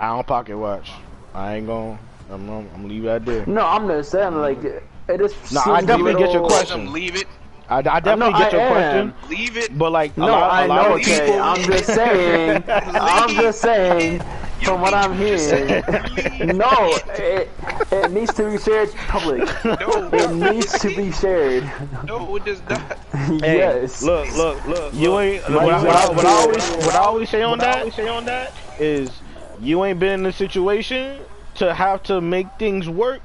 I 0.00 0.08
don't 0.08 0.26
pocket 0.26 0.56
watch. 0.56 0.90
I 1.34 1.56
ain't 1.56 1.66
gonna. 1.66 1.98
I'm 2.30 2.46
gonna, 2.46 2.66
I'm 2.74 2.88
leave 2.88 3.02
that 3.02 3.26
there. 3.26 3.44
No, 3.46 3.66
I'm 3.66 3.86
just 3.88 4.10
saying, 4.10 4.36
like, 4.36 4.64
it 4.64 5.20
is. 5.20 5.34
No, 5.52 5.60
I 5.66 5.82
definitely 5.82 6.14
get 6.14 6.32
your 6.32 6.46
question. 6.46 6.92
leave 6.92 7.16
it. 7.16 7.26
I, 7.68 7.78
I 7.78 7.80
definitely 7.82 8.32
No, 8.32 8.38
get 8.38 8.52
your 8.52 8.60
I 8.62 8.68
question. 8.68 9.14
Leave 9.28 9.56
it. 9.56 9.76
but 9.78 9.90
like 9.92 10.16
a 10.16 10.20
No, 10.20 10.26
lot, 10.26 10.50
I 10.50 10.64
a 10.64 10.68
know, 10.68 10.96
of 10.96 11.02
Tay. 11.02 11.26
people. 11.26 11.42
I'm 11.42 11.62
just 11.72 11.94
saying. 11.94 12.64
I'm 12.68 13.34
just 13.34 13.60
saying. 13.60 14.22
From 14.64 14.80
what 14.80 14.94
I'm 14.94 15.14
hearing, 15.18 15.66
no, 16.56 16.96
it, 17.18 17.50
it 17.92 18.10
needs 18.12 18.32
to 18.34 18.50
be 18.50 18.56
shared 18.56 18.88
public. 19.08 19.42
No, 19.62 20.08
It 20.10 20.30
needs 20.30 20.80
to 20.80 20.90
be 20.90 21.12
shared. 21.12 21.64
no, 22.06 22.34
it 22.36 22.44
does 22.46 22.62
not. 22.62 22.80
Hey, 23.12 23.58
yes. 23.58 24.00
Look, 24.00 24.34
look, 24.34 24.64
look. 24.64 24.94
You 24.94 25.18
ain't. 25.18 25.46
My 25.50 25.64
What, 25.64 25.74
I- 25.74 25.82
what, 25.84 25.96
I, 25.96 26.08
what 26.08 26.24
I 26.24 26.30
always, 26.30 26.62
what 26.86 26.94
I 26.94 26.98
always 27.00 27.28
say 27.28 27.42
on 27.42 27.58
that, 27.58 27.92
say 27.92 28.08
on 28.08 28.24
that 28.24 28.54
is, 28.78 29.20
you 29.60 29.84
ain't 29.84 29.98
been 29.98 30.20
in 30.20 30.26
a 30.26 30.32
situation 30.32 31.20
to 31.56 31.74
have 31.74 32.02
to 32.04 32.22
make 32.22 32.46
things 32.58 32.88
work, 32.88 33.20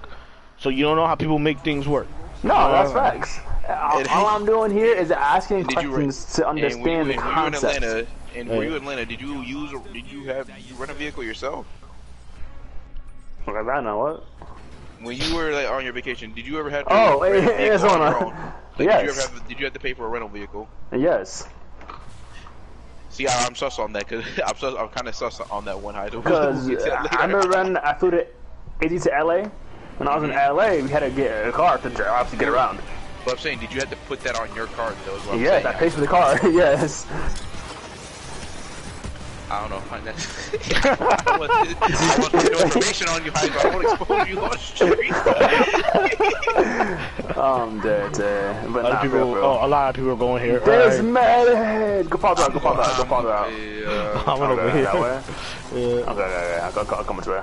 so 0.57 0.67
you 0.67 0.83
don't 0.83 0.97
know 0.97 1.07
how 1.07 1.15
people 1.15 1.39
make 1.39 1.59
things 1.59 1.87
work. 1.87 2.07
No, 2.43 2.69
that's 2.71 2.91
facts. 2.91 3.39
All, 3.69 4.07
all 4.09 4.25
I'm 4.27 4.45
doing 4.45 4.71
here 4.71 4.95
is 4.95 5.11
asking 5.11 5.63
Did 5.63 5.83
you 5.83 5.89
questions 5.91 6.33
to 6.33 6.49
And 6.49 6.59
when 6.59 6.65
you, 6.65 6.71
understand 6.71 6.73
the 6.73 6.77
and 6.79 6.83
when 6.83 6.91
you 7.01 7.05
were 7.05 7.11
in 7.11 7.19
concept. 7.19 7.75
Atlanta, 7.77 8.07
and 8.35 8.49
were 8.49 8.63
you 8.63 8.69
in 8.71 8.75
Atlanta, 8.77 9.05
did 9.05 9.21
you 9.21 9.41
use, 9.41 9.71
did 9.93 10.07
you 10.07 10.23
have, 10.25 10.47
did 10.47 10.63
you 10.65 10.75
rent 10.75 10.91
a 10.91 10.95
vehicle 10.95 11.23
yourself? 11.23 11.65
Like 13.47 13.65
that, 13.65 13.83
now 13.83 13.99
what? 13.99 14.25
When 15.01 15.15
you 15.17 15.35
were 15.35 15.51
like 15.51 15.69
on 15.69 15.83
your 15.83 15.93
vacation, 15.93 16.33
did 16.33 16.45
you 16.45 16.59
ever 16.59 16.69
have 16.69 16.85
to 16.87 16.93
Oh, 16.93 17.21
rent 17.21 17.35
a 17.35 17.37
it- 17.37 17.59
it's 17.73 17.81
vehicle 17.83 17.89
on 17.89 18.01
on 18.01 18.11
your 18.11 18.21
a- 18.21 18.25
own? 18.25 18.33
Like, 18.33 18.77
Did 18.77 18.83
you 18.85 18.91
ever 18.91 19.05
yes. 19.07 19.27
have, 19.29 19.47
did 19.47 19.59
you 19.59 19.65
have 19.65 19.73
to 19.73 19.79
pay 19.79 19.93
for 19.93 20.05
a 20.05 20.09
rental 20.09 20.29
vehicle? 20.29 20.69
Yes, 20.95 21.47
See, 23.09 23.27
I, 23.27 23.45
I'm 23.45 23.55
sus 23.55 23.79
on 23.79 23.91
that 23.93 24.07
because 24.07 24.23
I'm 24.45 24.55
sus, 24.55 24.75
I'm 24.77 24.87
kind 24.89 25.07
of 25.07 25.15
sus 25.15 25.41
on 25.41 25.65
that 25.65 25.79
one. 25.79 25.95
I 25.95 26.09
because 26.09 26.65
We'll 26.65 26.77
get 26.77 26.79
to 26.85 26.89
that 26.91 27.13
I 27.13 27.25
later. 27.25 27.37
remember 27.37 27.57
when 27.57 27.77
I 27.77 27.93
flew 27.93 28.11
to 28.11 28.25
AZ 28.81 29.03
to 29.03 29.23
LA. 29.23 29.43
When 29.97 30.07
I 30.07 30.15
was 30.15 30.23
in 30.23 30.29
mm-hmm. 30.29 30.55
LA, 30.55 30.81
we 30.81 30.89
had 30.89 31.01
to 31.01 31.09
get 31.09 31.47
a 31.47 31.51
car 31.51 31.77
to 31.77 31.89
drive, 31.89 32.07
obviously 32.07 32.39
get 32.39 32.47
mm-hmm. 32.47 32.55
around. 32.55 32.79
But 33.25 33.31
I'm 33.33 33.37
saying, 33.39 33.59
did 33.59 33.71
you 33.73 33.79
have 33.79 33.89
to 33.89 33.95
put 34.07 34.21
that 34.23 34.39
on 34.39 34.53
your 34.55 34.67
card 34.67 34.95
though? 35.05 35.15
Is 35.15 35.23
what 35.25 35.35
I'm 35.35 35.41
Yes, 35.43 35.63
saying. 35.63 35.75
I 35.75 35.79
paid 35.79 35.93
for 35.93 36.01
the 36.01 36.07
car. 36.07 36.39
yes. 36.49 37.05
I 39.51 39.61
don't 39.61 39.71
know. 39.71 39.81
I 39.89 41.37
want, 41.39 42.33
no 42.51 42.59
information 42.59 43.07
on 43.09 43.25
you, 43.25 43.31
but 43.31 43.65
I 43.65 43.69
won't 43.69 43.83
expose 43.83 44.27
you 44.27 44.39
on 44.39 44.49
the 44.51 44.57
street. 44.57 45.13
Um, 47.39 47.79
dead, 47.81 48.11
dead. 48.13 48.71
But 48.73 48.83
A 48.85 48.89
lot 48.89 48.89
not 48.89 48.91
of 48.93 49.01
people, 49.01 49.17
real, 49.19 49.35
real. 49.35 49.43
oh, 49.45 49.65
a 49.65 49.67
lot 49.67 49.89
of 49.89 49.95
people 49.95 50.11
are 50.11 50.15
going 50.17 50.43
here. 50.43 50.59
There's 50.59 50.99
Alright. 50.99 51.13
mad. 51.13 52.09
Go 52.09 52.17
farther 52.17 52.43
out. 52.43 52.53
Go 52.53 52.59
farther 52.59 52.81
out. 52.83 52.97
Go 52.97 53.05
farther 53.05 53.31
out. 53.31 53.51
Yeah. 53.51 54.23
I'm 54.27 54.37
gonna 54.39 54.53
Okay, 54.53 54.77
be 54.77 54.81
that 54.83 54.93
here. 54.93 55.01
way. 55.01 55.21
Yeah. 55.73 56.11
Okay, 56.11 56.11
okay, 56.11 56.21
okay. 56.21 56.59
I'll, 56.61 56.79
I'll, 56.79 56.95
I'll 56.95 57.03
come 57.05 57.17
with 57.17 57.27
you. 57.27 57.41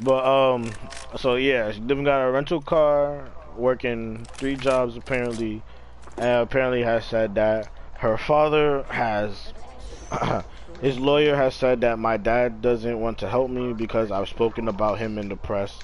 But 0.00 0.24
um, 0.24 0.70
so 1.16 1.34
yeah, 1.36 1.72
she 1.72 1.80
living 1.80 2.04
got 2.04 2.20
a 2.26 2.30
rental 2.30 2.60
car, 2.62 3.28
working 3.58 4.26
three 4.34 4.56
jobs 4.56 4.96
apparently, 4.96 5.62
and 6.16 6.42
apparently 6.42 6.82
has 6.82 7.04
said 7.04 7.34
that 7.36 7.68
her 7.98 8.16
father 8.16 8.84
has, 8.84 9.52
his 10.80 10.98
lawyer 10.98 11.36
has 11.36 11.54
said 11.54 11.80
that 11.80 11.98
my 11.98 12.16
dad 12.16 12.62
doesn't 12.62 13.00
want 13.00 13.18
to 13.18 13.28
help 13.28 13.50
me 13.50 13.72
because 13.72 14.10
I've 14.10 14.28
spoken 14.28 14.68
about 14.68 14.98
him 14.98 15.18
in 15.18 15.28
the 15.28 15.36
press. 15.36 15.78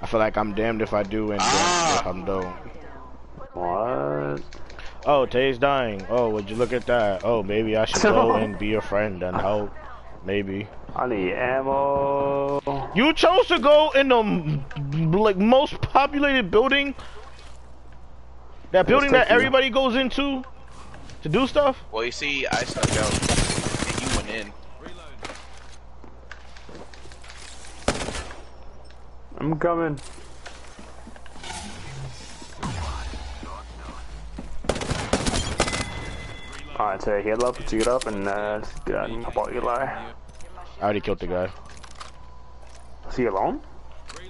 I 0.00 0.06
feel 0.06 0.20
like 0.20 0.36
I'm 0.36 0.54
damned 0.54 0.82
if 0.82 0.92
I 0.92 1.02
do 1.02 1.30
and 1.32 1.40
damned 1.40 2.00
if 2.00 2.06
I'm 2.06 2.24
don't. 2.24 2.56
What? 3.54 4.42
Oh, 5.06 5.24
Tay's 5.24 5.56
dying. 5.56 6.04
Oh, 6.10 6.30
would 6.30 6.50
you 6.50 6.56
look 6.56 6.72
at 6.72 6.86
that? 6.86 7.24
Oh, 7.24 7.42
maybe 7.42 7.76
I 7.76 7.84
should 7.84 8.02
go 8.02 8.32
and 8.34 8.58
be 8.58 8.74
a 8.74 8.80
friend 8.80 9.22
and 9.22 9.36
help. 9.36 9.72
Maybe. 10.24 10.68
I 10.98 11.06
need 11.06 11.34
ammo. 11.34 12.90
You 12.94 13.12
chose 13.12 13.46
to 13.48 13.58
go 13.58 13.90
in 13.90 14.08
the 14.08 15.18
like 15.18 15.36
most 15.36 15.78
populated 15.82 16.50
building. 16.50 16.94
That 18.70 18.86
building 18.86 19.12
that 19.12 19.28
everybody 19.28 19.68
goes 19.68 19.94
into 19.94 20.42
to 21.22 21.28
do 21.28 21.46
stuff. 21.46 21.84
Well, 21.92 22.02
you 22.02 22.12
see, 22.12 22.46
I 22.46 22.64
snuck 22.64 22.90
out, 22.96 23.12
and 23.86 24.00
you 24.00 24.16
went 24.16 24.30
in. 24.30 24.52
I'm 29.36 29.58
coming. 29.58 30.00
Alright, 36.78 37.02
so 37.02 37.20
heal 37.20 37.44
up, 37.44 37.58
let's 37.58 37.72
get 37.72 37.86
up, 37.86 38.06
and 38.06 38.26
uh, 38.26 38.60
get 38.86 38.96
out 38.96 39.10
and 39.10 39.22
pop 39.24 39.36
out 39.38 39.54
Eli. 39.54 40.12
I 40.80 40.84
already 40.84 41.00
killed 41.00 41.18
the 41.20 41.26
guy. 41.26 41.50
Is 43.08 43.16
he 43.16 43.24
alone? 43.26 43.60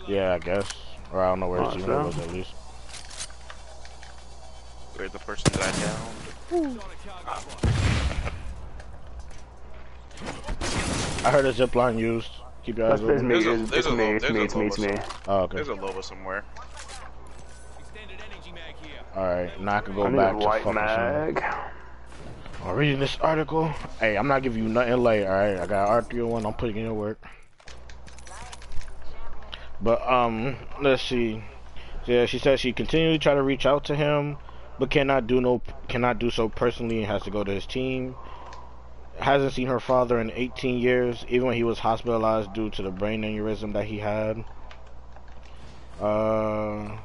Yeah, 0.06 0.34
I 0.34 0.38
guess. 0.38 0.68
Or 1.12 1.20
I 1.22 1.28
don't 1.28 1.40
know 1.40 1.48
where 1.48 1.60
Oh, 1.60 1.70
his 1.70 1.84
so? 1.84 1.88
teammate 1.88 2.06
was 2.06 2.18
at 2.18 2.32
least. 2.32 2.50
Where's 4.94 5.10
the 5.12 5.18
person 5.18 5.52
that 5.54 5.62
I 5.62 5.72
downed? 6.60 6.80
I 11.24 11.30
heard 11.30 11.44
a 11.46 11.52
zip 11.52 11.74
line 11.74 11.98
used. 11.98 12.30
Keep 12.64 12.78
your 12.78 12.92
eyes 12.92 13.00
That's, 13.00 13.10
it's 13.12 13.22
open. 13.22 13.28
me, 13.28 13.34
There's 13.34 13.46
a- 13.46 13.62
it's, 13.62 13.70
there's 13.70 13.86
it's 13.86 13.94
me, 13.94 14.04
low- 14.04 14.14
it's 14.16 14.30
me, 14.30 14.40
it's 14.42 14.54
me, 14.56 14.66
it's 14.66 14.78
me. 14.78 14.98
Oh, 15.28 15.40
okay. 15.42 15.56
There's 15.56 15.68
a 15.68 15.74
Loba 15.74 16.02
somewhere. 16.04 16.44
Alright, 19.16 19.60
now 19.60 19.76
I 19.76 19.80
can 19.80 19.94
go 19.94 20.04
I 20.06 20.10
need 20.10 20.16
back 20.16 20.34
a 20.36 20.38
to 20.40 20.44
white 20.44 20.62
fucking 20.62 20.74
some- 20.74 20.84
mag. 20.84 21.44
I'm 22.64 22.74
reading 22.74 22.98
this 22.98 23.16
article. 23.20 23.68
Hey, 24.00 24.16
I'm 24.16 24.28
not 24.28 24.42
giving 24.42 24.62
you 24.62 24.68
nothing 24.68 24.96
late, 24.98 25.24
alright? 25.26 25.58
I 25.58 25.66
got 25.66 25.88
R301, 25.88 26.46
I'm 26.46 26.54
putting 26.54 26.76
in 26.76 26.96
work. 26.96 27.22
But, 29.80 30.06
um, 30.08 30.56
let's 30.80 31.02
see. 31.02 31.42
Yeah, 32.06 32.26
she 32.26 32.38
says 32.38 32.60
she 32.60 32.72
continually 32.72 33.18
try 33.18 33.34
to 33.34 33.42
reach 33.42 33.66
out 33.66 33.84
to 33.86 33.94
him, 33.94 34.38
but 34.78 34.90
cannot 34.90 35.26
do 35.26 35.40
no, 35.40 35.60
cannot 35.88 36.18
do 36.18 36.30
so 36.30 36.48
personally 36.48 36.98
and 36.98 37.06
has 37.06 37.22
to 37.22 37.30
go 37.30 37.44
to 37.44 37.52
his 37.52 37.66
team. 37.66 38.14
Hasn't 39.18 39.52
seen 39.52 39.68
her 39.68 39.80
father 39.80 40.20
in 40.20 40.30
18 40.30 40.78
years, 40.78 41.24
even 41.28 41.48
when 41.48 41.56
he 41.56 41.64
was 41.64 41.78
hospitalized 41.78 42.52
due 42.52 42.70
to 42.70 42.82
the 42.82 42.90
brain 42.90 43.22
aneurysm 43.22 43.72
that 43.72 43.84
he 43.86 43.98
had. 43.98 44.44
Uh, 46.00 46.96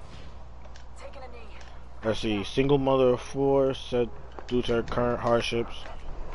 let's 2.03 2.19
see. 2.19 2.43
Single 2.43 2.77
mother 2.77 3.09
of 3.09 3.21
four 3.21 3.73
said 3.73 4.09
due 4.51 4.61
to 4.61 4.73
her 4.73 4.83
current 4.83 5.21
hardships, 5.21 5.73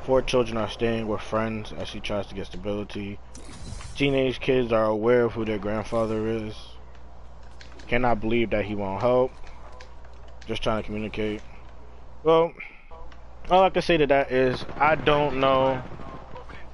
four 0.05 0.23
children 0.23 0.57
are 0.57 0.71
staying 0.71 1.07
with 1.07 1.21
friends 1.21 1.73
as 1.77 1.87
she 1.87 2.01
tries 2.01 2.27
to 2.27 2.35
get 2.35 2.47
stability. 2.47 3.19
Teenage 3.95 4.41
kids 4.41 4.73
are 4.73 4.87
aware 4.87 5.25
of 5.25 5.33
who 5.35 5.45
their 5.45 5.59
grandfather 5.59 6.27
is. 6.27 6.55
Cannot 7.89 8.21
believe 8.21 8.51
that 8.51 8.65
he 8.65 8.75
won't 8.75 9.03
help. 9.03 9.33
Just 10.47 10.63
trying 10.63 10.83
to 10.83 10.87
communicate. 10.87 11.43
Well, 12.25 12.55
all 13.51 13.63
I 13.63 13.71
can 13.71 13.83
say 13.83 13.99
to 13.99 14.07
that 14.07 14.33
is 14.33 14.65
I 14.77 14.95
don't 14.95 15.39
know. 15.39 15.83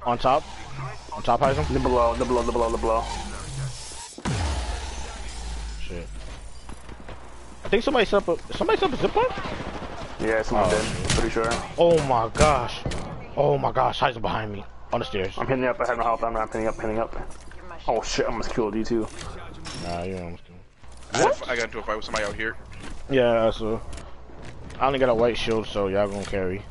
On 0.05 0.17
top, 0.17 0.43
on 1.11 1.23
top, 1.23 1.41
Heisem. 1.41 1.67
The 1.73 1.79
below, 1.79 2.15
the 2.15 2.25
below, 2.25 2.43
the 2.43 2.51
below, 2.51 2.69
the 2.69 2.77
below. 2.77 3.03
Shit. 5.81 6.07
I 7.63 7.69
think 7.69 7.83
somebody 7.83 8.05
set 8.05 8.27
up 8.27 8.39
a 8.39 8.53
somebody 8.57 8.79
set 8.79 8.93
up 8.93 8.99
a 8.99 9.01
zip 9.01 9.15
line. 9.15 9.82
Yeah, 10.23 10.41
someone 10.41 10.67
Oh, 10.67 10.69
did. 10.69 11.09
Pretty 11.09 11.29
sure. 11.29 11.49
Oh 11.77 12.01
my 12.07 12.29
gosh. 12.33 12.81
Oh 13.35 13.57
my 13.57 13.71
gosh, 13.71 13.99
Heisem 13.99 14.21
behind 14.21 14.51
me 14.53 14.63
on 14.93 14.99
the 14.99 15.05
stairs. 15.05 15.33
I'm 15.37 15.47
hitting 15.47 15.65
up. 15.65 15.79
I 15.81 15.87
have 15.87 15.97
no 15.97 16.03
health. 16.03 16.23
I'm 16.23 16.33
not 16.33 16.51
hitting 16.51 16.67
up. 16.67 16.75
Hitting 16.79 16.99
up. 16.99 17.15
Oh 17.87 18.01
shit! 18.01 18.25
I 18.25 18.29
almost 18.29 18.51
killed 18.53 18.75
you 18.75 18.85
too. 18.85 19.07
Nah, 19.83 20.03
you 20.03 20.15
know. 20.15 20.37
I, 21.13 21.17
had 21.17 21.27
a 21.27 21.29
f- 21.31 21.49
I 21.49 21.55
got 21.57 21.65
into 21.65 21.79
a 21.79 21.83
fight 21.83 21.97
with 21.97 22.05
somebody 22.05 22.25
out 22.25 22.35
here. 22.35 22.55
Yeah, 23.09 23.51
so 23.51 23.81
I 24.79 24.87
only 24.87 24.99
got 24.99 25.09
a 25.09 25.13
white 25.13 25.37
shield, 25.37 25.67
so 25.67 25.87
y'all 25.87 26.07
gonna 26.07 26.23
carry. 26.23 26.61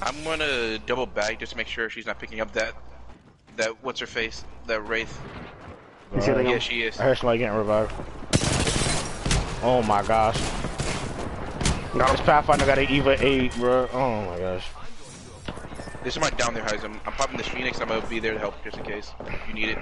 I'm 0.00 0.22
gonna 0.22 0.78
double 0.78 1.06
back 1.06 1.40
just 1.40 1.52
to 1.52 1.58
make 1.58 1.66
sure 1.66 1.90
she's 1.90 2.06
not 2.06 2.20
picking 2.20 2.40
up 2.40 2.52
that, 2.52 2.74
that 3.56 3.82
what's 3.82 3.98
her 3.98 4.06
face, 4.06 4.44
that 4.66 4.86
wraith. 4.86 5.20
You 6.14 6.20
see 6.20 6.30
Alright. 6.30 6.46
anything? 6.46 6.46
Uh, 6.46 6.50
yeah, 6.52 6.58
she 6.60 6.82
is. 6.82 7.00
I 7.00 7.04
heard 7.04 7.18
somebody 7.18 7.38
getting 7.40 7.56
revived. 7.58 7.92
Oh 9.64 9.82
my 9.86 10.02
gosh. 10.04 10.38
Got 11.98 12.10
This 12.12 12.20
him. 12.20 12.26
Pathfinder 12.26 12.66
got 12.66 12.78
an 12.78 12.88
Eva 12.88 13.16
8, 13.24 13.54
bro. 13.56 13.88
Oh 13.92 14.24
my 14.26 14.38
gosh. 14.38 14.66
There's 16.02 16.14
somebody 16.14 16.36
down 16.36 16.54
there, 16.54 16.64
Heisem. 16.64 16.94
I'm 17.06 17.12
popping 17.12 17.36
this 17.36 17.48
Phoenix. 17.48 17.80
I'm 17.80 17.88
gonna 17.88 18.06
be 18.06 18.20
there 18.20 18.32
to 18.34 18.38
help 18.38 18.62
just 18.64 18.76
in 18.76 18.84
case 18.84 19.10
if 19.26 19.48
you 19.48 19.54
need 19.54 19.68
it. 19.70 19.78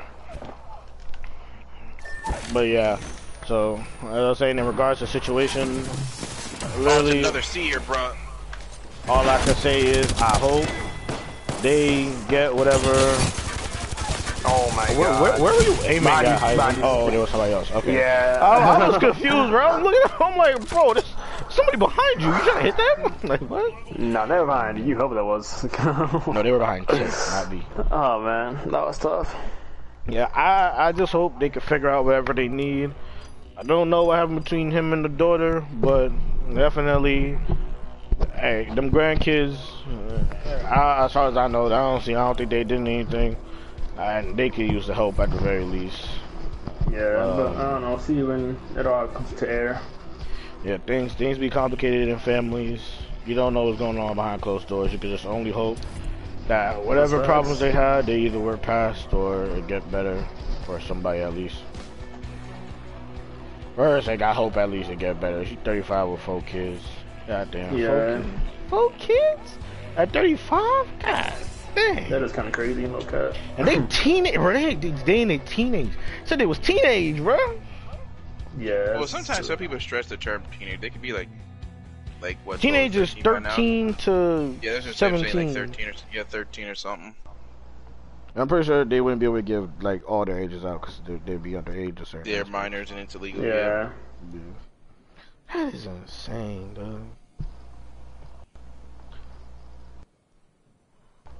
But 2.53 2.69
yeah, 2.69 2.99
so 3.47 3.77
as 4.03 4.09
I 4.09 4.29
was 4.29 4.39
saying, 4.39 4.59
in 4.59 4.67
regards 4.67 4.99
to 5.01 5.05
the 5.07 5.11
situation, 5.11 5.83
Oh, 6.65 6.79
literally, 6.81 7.19
it's 7.19 7.29
another 7.29 7.43
seer, 7.43 7.81
bro. 7.81 8.13
all 9.09 9.29
I 9.29 9.41
can 9.45 9.55
say 9.57 9.83
is 9.83 10.11
I 10.21 10.37
hope 10.39 10.67
they 11.63 12.13
get 12.29 12.55
whatever. 12.55 12.93
Oh 14.49 14.73
my 14.77 14.87
Where, 14.99 15.09
god. 15.09 15.23
where, 15.23 15.43
where 15.43 15.55
were 15.55 15.63
you 15.63 15.77
aiming 15.85 16.05
Behind 16.05 16.27
at, 16.27 16.41
you, 16.41 16.47
Heisman? 16.47 16.57
behind 16.57 16.77
you. 16.79 16.83
Oh, 16.85 17.11
there 17.11 17.21
was 17.21 17.31
somebody 17.31 17.53
else. 17.53 17.71
Okay. 17.73 17.95
Yeah. 17.99 18.39
Oh, 18.41 18.47
I, 18.47 18.77
I 18.85 18.89
was 18.89 18.99
confused, 18.99 19.51
bro. 19.51 19.67
I'm 19.69 19.83
looking 19.83 20.01
at 20.05 20.21
I'm 20.21 20.37
like, 20.37 20.69
bro, 20.69 20.95
there's 20.95 21.13
somebody 21.57 21.79
behind 21.79 22.21
you. 22.21 22.29
You 22.29 22.39
trying 22.39 22.57
to 22.57 22.63
hit 22.63 22.77
that? 22.77 23.25
Like, 23.25 23.41
what? 23.51 23.99
No, 23.99 24.25
never 24.27 24.47
mind. 24.47 24.87
You 24.87 24.97
hope 24.97 25.15
that 25.15 25.25
was. 25.25 25.65
No, 26.27 26.43
they 26.43 26.53
were 26.53 26.59
behind 26.59 26.87
Tim, 26.89 27.09
not 27.09 27.51
me. 27.51 27.63
Oh 27.91 28.23
man, 28.23 28.55
that 28.71 28.85
was 28.87 28.99
tough. 28.99 29.35
Yeah, 30.09 30.27
I 30.33 30.89
I 30.89 30.93
just 30.93 31.11
hope 31.13 31.41
they 31.41 31.49
can 31.51 31.63
figure 31.63 31.89
out 31.91 32.05
whatever 32.05 32.33
they 32.33 32.47
need. 32.49 32.95
I 33.59 33.63
don't 33.65 33.91
know 33.91 34.05
what 34.05 34.19
happened 34.19 34.45
between 34.45 34.71
him 34.71 34.93
and 34.93 35.05
the 35.05 35.09
daughter, 35.09 35.65
but 35.73 36.11
definitely, 36.55 37.39
hey, 38.35 38.69
them 38.75 38.91
grandkids. 38.91 39.57
Uh, 39.89 40.67
I, 40.69 41.05
as 41.07 41.13
far 41.13 41.29
as 41.29 41.37
I 41.37 41.49
know, 41.49 41.67
I 41.67 41.71
don't 41.71 42.03
see. 42.03 42.15
I 42.15 42.25
don't 42.27 42.37
think 42.39 42.51
they 42.51 42.65
did 42.65 42.79
anything, 42.81 43.37
and 43.99 44.37
they 44.37 44.51
could 44.51 44.71
use 44.71 44.87
the 44.87 44.95
help 44.95 45.19
at 45.19 45.31
the 45.31 45.39
very 45.39 45.65
least. 45.65 46.07
Yeah, 46.93 47.15
but 47.37 47.47
Um, 47.49 47.57
I 47.57 47.63
don't 47.71 47.81
know. 47.83 47.99
See 47.99 48.23
when 48.23 48.57
it 48.77 48.87
all 48.87 49.09
comes 49.09 49.33
to 49.41 49.51
air. 49.51 49.81
Yeah, 50.65 50.79
things 50.79 51.13
things 51.15 51.39
be 51.39 51.51
complicated 51.51 52.09
in 52.09 52.19
families. 52.19 52.81
You 53.25 53.35
don't 53.35 53.55
know 53.55 53.65
what's 53.65 53.79
going 53.79 53.99
on 53.99 54.15
behind 54.15 54.43
closed 54.43 54.69
doors. 54.69 54.93
You 54.93 54.99
can 54.99 55.11
just 55.11 55.27
only 55.27 55.51
hope 55.51 55.79
that 56.49 56.85
whatever 56.85 57.25
problems 57.25 57.59
they 57.59 57.73
had, 57.73 58.07
they 58.07 58.21
either 58.21 58.39
work 58.39 58.63
past 58.63 59.13
or 59.13 59.45
it 59.47 59.67
get 59.67 59.89
better 59.91 60.25
for 60.65 60.81
somebody 60.81 61.21
at 61.21 61.35
least. 61.35 61.57
First, 63.75 64.09
I 64.09 64.33
hope 64.33 64.57
at 64.57 64.71
least 64.71 64.89
it 64.89 64.99
get 64.99 65.21
better. 65.21 65.45
She's 65.45 65.59
35 65.65 66.09
with 66.09 66.21
four 66.21 66.41
kids. 66.43 66.83
God 67.27 67.51
damn. 67.51 67.77
Yeah. 67.77 68.23
Four, 68.69 68.91
kids. 68.91 69.09
four 69.09 69.37
kids? 69.39 69.59
At 69.97 70.13
35? 70.13 70.87
God 71.03 71.35
dang. 71.77 72.09
That 72.11 72.23
is 72.23 72.33
kind 72.33 72.49
of 72.49 72.55
crazy, 72.55 72.87
no 72.87 73.01
cut. 73.01 73.37
And 73.59 73.69
they 73.69 73.81
teenage, 73.87 74.35
bro. 74.35 74.53
They, 74.53 74.75
they, 74.75 74.91
they 74.91 75.23
in 75.23 75.29
their 75.29 75.39
teenage. 75.39 75.91
Said 76.25 76.41
they 76.41 76.47
was 76.47 76.59
teenage, 76.59 77.19
bro. 77.19 77.37
Yeah. 78.59 78.95
Well, 78.97 79.07
sometimes 79.07 79.47
some 79.47 79.59
people 79.59 79.79
stress 79.81 80.07
the 80.07 80.17
term 80.17 80.43
teenage. 80.59 80.81
They 80.81 80.91
could 80.91 81.03
be 81.03 81.13
like, 81.13 81.29
like 82.23 82.39
what? 82.45 82.61
12, 82.61 82.63
Teenagers 82.63 83.11
13 83.15 83.23
by 83.25 83.39
now? 83.41 83.51
13 83.51 83.95
to 83.95 84.57
Yeah, 84.63 84.73
that's 84.73 84.87
just 84.87 84.99
17. 84.99 85.33
saying, 85.33 85.47
like 85.49 85.57
13 85.57 85.89
or 85.89 85.93
yeah, 86.13 86.23
13 86.25 86.69
or 86.69 86.75
something. 86.75 87.15
I'm 88.35 88.49
pretty 88.49 88.67
sure 88.67 88.85
they 88.85 89.01
wouldn't 89.01 89.21
be 89.21 89.25
able 89.27 89.37
to 89.37 89.43
give 89.43 89.83
like 89.83 90.09
all 90.11 90.25
their 90.27 90.39
ages 90.39 90.65
out 90.65 90.83
because 90.83 91.01
they'd, 91.07 91.25
they'd 91.25 91.43
be 91.43 91.53
underage 91.53 92.01
or 92.01 92.05
certain. 92.05 92.31
They're 92.31 92.45
minors 92.45 92.91
and 92.91 93.01
it's 93.01 93.15
illegal. 93.15 93.43
Yeah. 93.45 93.91
That 95.55 95.73
is 95.73 95.87
insane, 95.87 96.75
dog. 96.75 97.03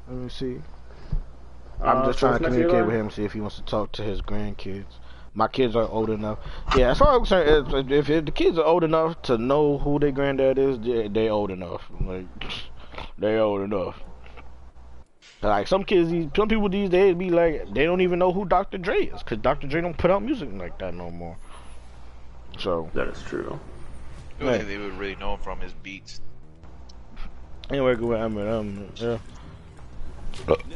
Let 0.09 0.17
me 0.19 0.29
see. 0.29 0.63
I'm 1.83 1.99
Uh, 1.99 2.07
just 2.07 2.21
trying 2.21 2.39
to 2.39 2.45
communicate 2.45 2.87
with 2.87 2.95
him, 2.95 3.11
see 3.11 3.25
if 3.25 3.33
he 3.33 3.41
wants 3.41 3.57
to 3.57 3.63
talk 3.63 3.93
to 3.93 4.03
his 4.03 4.23
grandkids. 4.23 4.85
My 5.37 5.49
kids 5.49 5.77
are 5.77 5.87
old 5.87 6.09
enough. 6.09 6.39
Yeah, 6.77 6.93
as 6.93 6.99
far 6.99 7.11
as 7.11 7.15
I'm 7.17 7.21
concerned, 7.21 7.75
if, 7.75 7.93
if, 7.93 8.11
if 8.11 8.25
the 8.25 8.31
kids 8.33 8.57
are 8.59 8.65
old 8.65 8.83
enough 8.83 9.21
to 9.23 9.37
know 9.37 9.77
who 9.77 9.99
their 9.99 10.11
granddad 10.11 10.57
is, 10.59 10.79
they, 10.81 11.09
they 11.09 11.29
old 11.29 11.51
enough. 11.51 11.83
Like, 12.01 12.25
they 13.19 13.37
old 13.37 13.61
enough. 13.61 14.03
Like 15.43 15.69
some 15.69 15.85
kids, 15.85 16.11
these 16.11 16.29
some 16.35 16.49
people 16.49 16.71
these 16.71 16.89
days 16.89 17.15
be 17.15 17.29
like, 17.29 17.73
they 17.75 17.85
don't 17.85 18.01
even 18.01 18.19
know 18.19 18.33
who 18.33 18.47
Dr. 18.47 18.79
Dre 18.79 19.05
is, 19.05 19.23
cause 19.23 19.37
Dr. 19.39 19.67
Dre 19.67 19.83
don't 19.83 19.97
put 19.97 20.11
out 20.11 20.23
music 20.23 20.49
like 20.55 20.79
that 20.79 20.95
no 20.95 21.11
more. 21.11 21.37
So 22.59 22.91
That 22.95 23.09
is 23.09 23.23
true. 23.23 23.61
The 24.39 24.45
only 24.47 24.59
Right. 24.59 24.67
thing 24.67 24.69
they 24.69 24.79
would 24.79 24.99
really 24.99 25.17
know 25.17 25.35
him 25.35 25.41
from 25.41 25.61
is 25.61 25.75
beats. 25.83 26.23
anyway, 27.69 27.95
go 27.97 28.07
with 28.07 28.19
Eminem. 28.19 28.89
Yeah. 28.99 29.19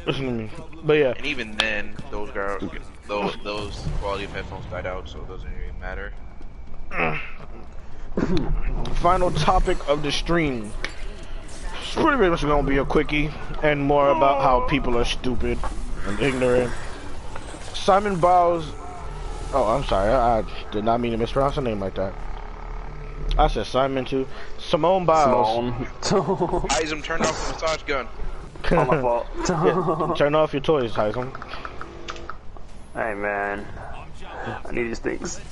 Listen 0.07 0.27
to 0.27 0.33
me. 0.33 0.51
But 0.85 0.93
yeah, 0.99 1.15
And 1.17 1.25
even 1.27 1.57
then, 1.57 1.97
those 2.11 2.31
girls, 2.31 2.63
those 3.11 3.37
those 3.43 3.85
quality 4.01 4.25
of 4.25 4.33
headphones 4.33 4.65
died 4.67 4.87
out, 4.87 5.09
so 5.09 5.19
it 5.19 5.29
doesn't 5.29 5.51
really 5.51 5.73
matter. 5.81 6.13
final 8.95 9.31
topic 9.33 9.77
of 9.89 10.03
the 10.03 10.13
stream. 10.13 10.73
It's 11.83 11.95
pretty 11.95 12.31
much 12.31 12.43
gonna 12.43 12.67
be 12.67 12.79
a 12.79 12.85
quickie 12.85 13.31
and 13.65 13.83
more 13.83 14.11
about 14.11 14.43
how 14.43 14.61
people 14.69 14.97
are 14.97 15.05
stupid 15.05 15.59
and 16.07 16.21
ignorant. 16.21 16.73
Simon 17.75 18.21
Biles. 18.21 18.71
Oh, 19.53 19.67
I'm 19.67 19.83
sorry. 19.85 20.13
I, 20.13 20.39
I 20.39 20.45
did 20.71 20.85
not 20.85 21.01
mean 21.01 21.11
to 21.11 21.19
mispronounce 21.19 21.57
her 21.57 21.63
name 21.63 21.81
like 21.81 21.97
that. 21.97 22.15
I 23.37 23.49
said 23.49 23.67
Simon 23.67 24.05
too. 24.05 24.29
Simone 24.59 25.05
Biles. 25.05 25.49
Simone. 25.49 25.87
Isam, 26.71 27.03
turn 27.03 27.23
off 27.23 27.47
the 27.49 27.55
massage 27.55 27.83
gun. 27.83 28.07
All 28.71 28.85
my 28.85 29.01
fault. 29.01 29.27
Yeah, 29.49 30.15
Turn 30.17 30.37
off 30.37 30.53
your 30.53 30.63
toys, 30.63 30.93
Heism. 30.93 31.33
Hey 32.95 33.15
man, 33.15 33.67
I 34.65 34.73
need 34.73 34.85
these 34.85 34.99
things. 34.99 35.41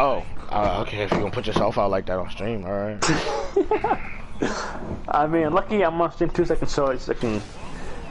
Oh, 0.00 0.24
uh, 0.50 0.82
okay. 0.86 1.04
If 1.04 1.10
you're 1.10 1.20
gonna 1.20 1.32
put 1.32 1.46
yourself 1.46 1.78
out 1.78 1.90
like 1.90 2.04
that 2.06 2.18
on 2.18 2.30
stream, 2.30 2.64
all 2.66 2.70
right. 2.70 2.98
I 5.08 5.26
mean, 5.26 5.50
lucky 5.52 5.82
I'm 5.82 5.98
on 6.02 6.12
stream 6.12 6.28
two 6.30 6.44
seconds 6.44 6.70
so 6.70 6.92
I 6.92 6.96
can, 7.14 7.40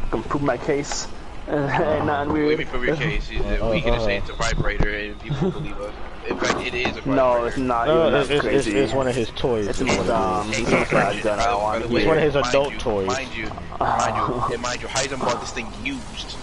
I 0.04 0.08
can 0.10 0.24
prove 0.24 0.42
my 0.42 0.58
case. 0.58 1.08
Ain't 1.48 2.06
nothing 2.06 2.08
Let 2.08 2.28
weird. 2.30 2.60
me 2.60 2.66
prove 2.66 2.86
your 2.86 2.96
case. 2.96 3.30
Is 3.30 3.42
that 3.44 3.70
we 3.70 3.82
can 3.82 3.94
just 3.94 4.06
say 4.06 4.18
it's 4.18 4.30
a 4.30 4.34
vibrator 4.34 4.90
and 4.94 5.20
people 5.22 5.52
believe 5.52 5.80
us. 5.80 5.94
In 6.28 6.38
fact, 6.38 6.60
it 6.68 6.74
is 6.74 6.88
a 6.88 6.92
vibrator. 7.02 7.16
No, 7.16 7.46
it's 7.46 7.58
not. 7.58 7.88
No, 7.88 8.08
even 8.08 8.20
it's, 8.20 8.28
that's 8.30 8.46
it's, 8.46 8.56
it's, 8.56 8.66
crazy. 8.66 8.80
it's 8.80 8.94
one 8.94 9.08
of 9.08 9.16
his 9.16 9.30
toys. 9.32 9.68
It's 9.68 9.80
is 9.80 9.86
what 9.88 9.94
it 9.94 9.98
just, 9.98 10.06
is. 10.06 10.10
um, 10.10 10.52
Hey, 10.52 10.62
it's 10.62 10.70
hey, 10.70 10.76
a 10.76 10.80
massage 10.80 11.24
gun. 11.24 11.40
I 11.40 11.46
don't 11.46 11.60
by 11.60 11.64
want 11.64 11.82
the 11.84 11.88
to 11.88 11.94
way, 11.94 12.02
It's 12.02 12.08
one 12.08 12.18
of 12.18 12.24
his 12.24 12.34
mind 12.34 12.48
adult 12.48 12.74
you, 12.74 12.80
toys. 12.80 13.08
Mind 13.08 13.34
you, 13.36 13.50
mind 13.80 14.18
you, 14.18 14.54
and 14.54 14.62
mind 14.64 14.82
you, 14.82 14.88
Heisem 14.88 15.20
bought 15.20 15.40
this 15.40 15.52
thing 15.52 15.68
used. 15.84 16.36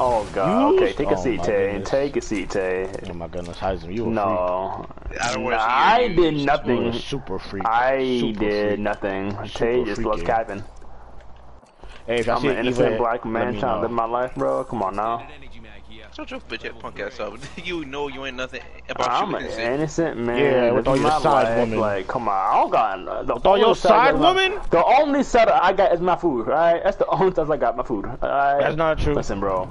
Oh 0.00 0.28
god. 0.32 0.72
Used? 0.74 0.82
Okay, 0.82 0.92
take 0.92 1.10
a 1.10 1.14
Oh, 1.18 1.22
seat, 1.22 1.42
Tay. 1.42 1.72
goodness. 1.72 1.90
Take 1.90 2.16
a 2.16 2.20
seat, 2.20 2.50
Tay. 2.50 2.88
Oh 3.10 3.14
my 3.14 3.26
goodness, 3.28 3.58
Heism, 3.58 3.92
you 3.94 4.06
a 4.06 4.10
No. 4.10 4.86
I 5.20 5.32
don't 5.34 5.42
want 5.44 5.56
I 5.56 6.08
did 6.08 6.16
used. 6.18 6.40
You 6.40 6.46
nothing. 6.46 6.86
a 6.88 6.92
super 6.92 7.38
freak. 7.38 7.64
I 7.66 8.18
Super 8.20 8.38
did 8.40 8.68
freak. 8.68 8.80
nothing. 8.80 9.30
Super 9.32 9.46
Tay 9.48 9.84
just 9.84 10.02
loves 10.02 10.22
eh? 10.22 10.26
capping. 10.26 10.64
Hey, 12.06 12.20
if 12.20 12.28
I 12.28 12.34
I'm 12.34 12.44
an 12.44 12.50
an 12.52 12.56
innocent 12.58 12.88
Eva, 12.94 12.96
black 12.98 13.24
man 13.24 13.58
trying 13.58 13.76
to 13.76 13.80
live 13.82 13.90
my 13.90 14.06
life, 14.06 14.34
bro. 14.34 14.64
Come 14.64 14.82
on 14.82 14.96
now. 14.96 15.26
Shut 16.16 16.30
your 16.30 16.40
bitch 16.40 16.64
ass 16.64 16.72
punk 16.80 16.98
ass 17.00 17.20
up. 17.20 17.34
You 17.64 17.84
know 17.84 18.08
you 18.08 18.24
ain't 18.24 18.36
nothing 18.36 18.62
about 18.88 19.10
I'm 19.10 19.30
you 19.30 19.36
an 19.36 19.42
innocent. 19.44 19.74
innocent 19.74 20.16
man. 20.18 20.38
Yeah, 20.38 20.70
with 20.72 20.88
all 20.88 20.96
your 20.96 21.10
side 21.10 21.24
life. 21.24 21.58
woman. 21.58 21.78
Like, 21.80 22.08
come 22.08 22.28
on, 22.28 22.34
I 22.34 22.54
don't 22.54 22.70
got 22.70 23.26
the 23.26 23.34
With 23.34 23.46
all 23.46 23.58
your 23.58 23.76
side 23.76 24.14
is 24.14 24.20
my- 24.20 24.58
The 24.70 24.84
only 24.84 25.22
setup 25.22 25.62
I 25.62 25.72
got 25.74 25.92
is 25.92 26.00
my 26.00 26.16
food. 26.16 26.48
Alright, 26.48 26.82
that's 26.82 26.96
the 26.96 27.06
only 27.08 27.32
time 27.32 27.52
I 27.52 27.56
got 27.58 27.76
my 27.76 27.82
food. 27.82 28.06
Alright, 28.06 28.60
That's 28.62 28.76
not 28.76 28.98
true. 28.98 29.14
Listen, 29.14 29.38
bro. 29.38 29.68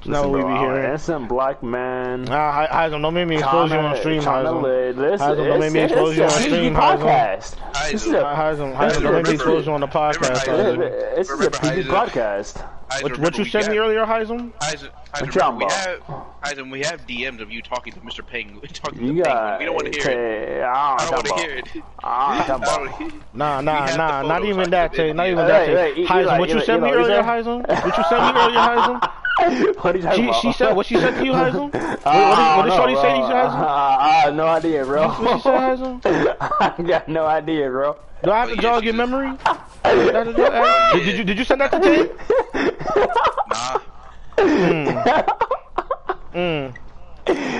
That's 0.00 0.08
not 0.08 0.30
Listen, 0.30 0.32
we 0.32 0.40
bro. 0.40 0.48
be 0.48 0.54
I'm 0.54 0.60
hearing. 0.60 0.84
innocent 0.86 1.28
black 1.28 1.62
man. 1.62 2.22
Nah, 2.24 2.52
Hi- 2.52 2.88
Heism, 2.88 3.02
don't 3.02 3.12
make 3.12 3.28
me 3.28 3.36
expose 3.36 3.70
you 3.70 3.76
on 3.76 3.96
stream, 3.98 4.22
trying 4.22 4.44
to 4.46 4.50
Heism. 4.50 4.62
live. 4.62 4.98
Listen, 4.98 5.28
Heism, 5.28 5.46
don't 5.46 5.60
make 5.60 5.72
me 5.72 5.80
expose 5.80 6.16
you 6.16 6.24
it's 6.24 6.34
on 6.34 6.38
a 6.40 6.42
stream, 6.42 6.74
PG 6.74 6.74
Heism. 6.74 6.98
podcast. 6.98 7.90
This 7.92 8.06
is 8.06 8.12
a 8.12 8.16
Heism, 8.22 8.76
Heism, 8.76 9.02
don't 9.02 9.12
make 9.14 9.26
me 9.26 9.34
expose 9.34 9.66
you 9.66 9.72
on 9.72 9.80
the 9.80 9.86
podcast, 9.88 10.46
remember 10.46 10.88
Heism. 10.88 10.90
Heisem. 10.90 11.16
this 11.16 11.28
is 11.30 11.30
a 11.30 11.36
Remember 11.36 11.58
PG 11.58 11.88
podcast. 11.88 12.66
What, 13.02 13.18
what 13.20 13.38
you 13.38 13.44
we 13.44 13.50
said 13.50 13.70
me 13.70 13.78
earlier, 13.78 14.00
remember, 14.04 15.38
y'all 15.38 15.56
we 15.56 15.64
have, 15.64 16.00
Heisem, 16.42 16.70
we 16.72 16.80
have 16.80 17.06
DMs 17.06 17.40
of 17.40 17.50
you 17.50 17.62
talking 17.62 17.92
to 17.92 18.00
Mr. 18.00 18.26
Penguin. 18.26 18.60
Talking 18.72 18.98
to 18.98 19.04
You 19.04 19.14
the 19.14 19.22
got. 19.22 19.58
Penguin. 19.58 19.58
We 19.60 19.64
don't 19.66 19.74
want 19.74 19.92
to 19.92 20.00
hear 20.00 20.10
it. 20.10 20.62
I 20.62 20.96
I 20.96 20.96
don't 20.98 21.10
don't 21.10 21.28
want 21.30 21.40
to 21.42 21.46
hear 21.46 21.58
it. 21.58 21.68
I 22.02 22.46
don't 22.48 22.60
talk 22.62 22.68
I 22.90 22.96
hear 22.98 23.08
it. 23.08 23.14
Nah, 23.34 23.60
nah, 23.60 23.96
nah, 23.96 24.22
not 24.22 24.44
even 24.44 24.70
that, 24.70 24.92
Tay. 24.94 25.12
Not 25.12 25.26
even 25.28 25.46
that, 25.46 25.68
hey, 25.68 25.94
Tay. 25.94 26.04
hey, 26.04 26.24
what 26.38 26.48
you 26.48 26.56
Eli, 26.56 26.64
said 26.64 26.82
me 26.82 26.90
earlier, 26.90 27.22
Eli. 27.22 27.42
What 27.58 27.96
you 27.96 28.04
said 28.08 28.32
me 28.34 28.40
earlier, 28.40 28.58
Heisem? 28.58 29.12
what 29.80 29.94
are 29.94 29.98
you 29.98 30.02
talking 30.04 30.22
She, 30.22 30.28
about? 30.28 30.40
she 30.42 30.52
said, 30.52 30.72
what 30.76 30.86
she 30.86 30.94
said 30.96 31.14
to 31.18 31.24
you, 31.24 31.32
Heisem? 31.32 31.72
What, 32.00 32.04
what, 32.04 32.06
I 32.06 32.56
what 32.56 32.62
did 32.64 32.68
don't 32.70 32.78
Shorty 32.78 32.94
say 32.96 33.12
to 33.12 33.18
you, 33.20 33.26
bro. 33.26 33.34
Heisem? 33.34 33.66
I 33.66 34.20
have 34.24 34.34
no 34.34 34.46
idea, 34.46 34.84
bro. 34.84 35.08
What 35.08 35.36
she 35.36 35.42
said, 35.42 35.60
Heisem? 35.78 36.36
I 36.78 36.82
got 36.82 37.08
no 37.08 37.26
idea, 37.26 37.68
bro. 37.70 37.96
Do 38.22 38.30
I 38.30 38.40
have 38.40 38.50
to 38.50 38.56
But 38.56 38.62
jog 38.62 38.84
yeah, 38.84 38.86
your 38.86 38.94
memory? 38.94 39.30
Did, 39.84 40.12
did, 40.12 40.36
did 40.92 41.18
you 41.18 41.24
did 41.24 41.38
you 41.38 41.44
send 41.44 41.60
that 41.62 41.72
to 41.72 41.80
Tay? 41.80 42.10
Nah. 43.48 43.80
Mm. 44.36 45.30
Hmm. 46.32 46.76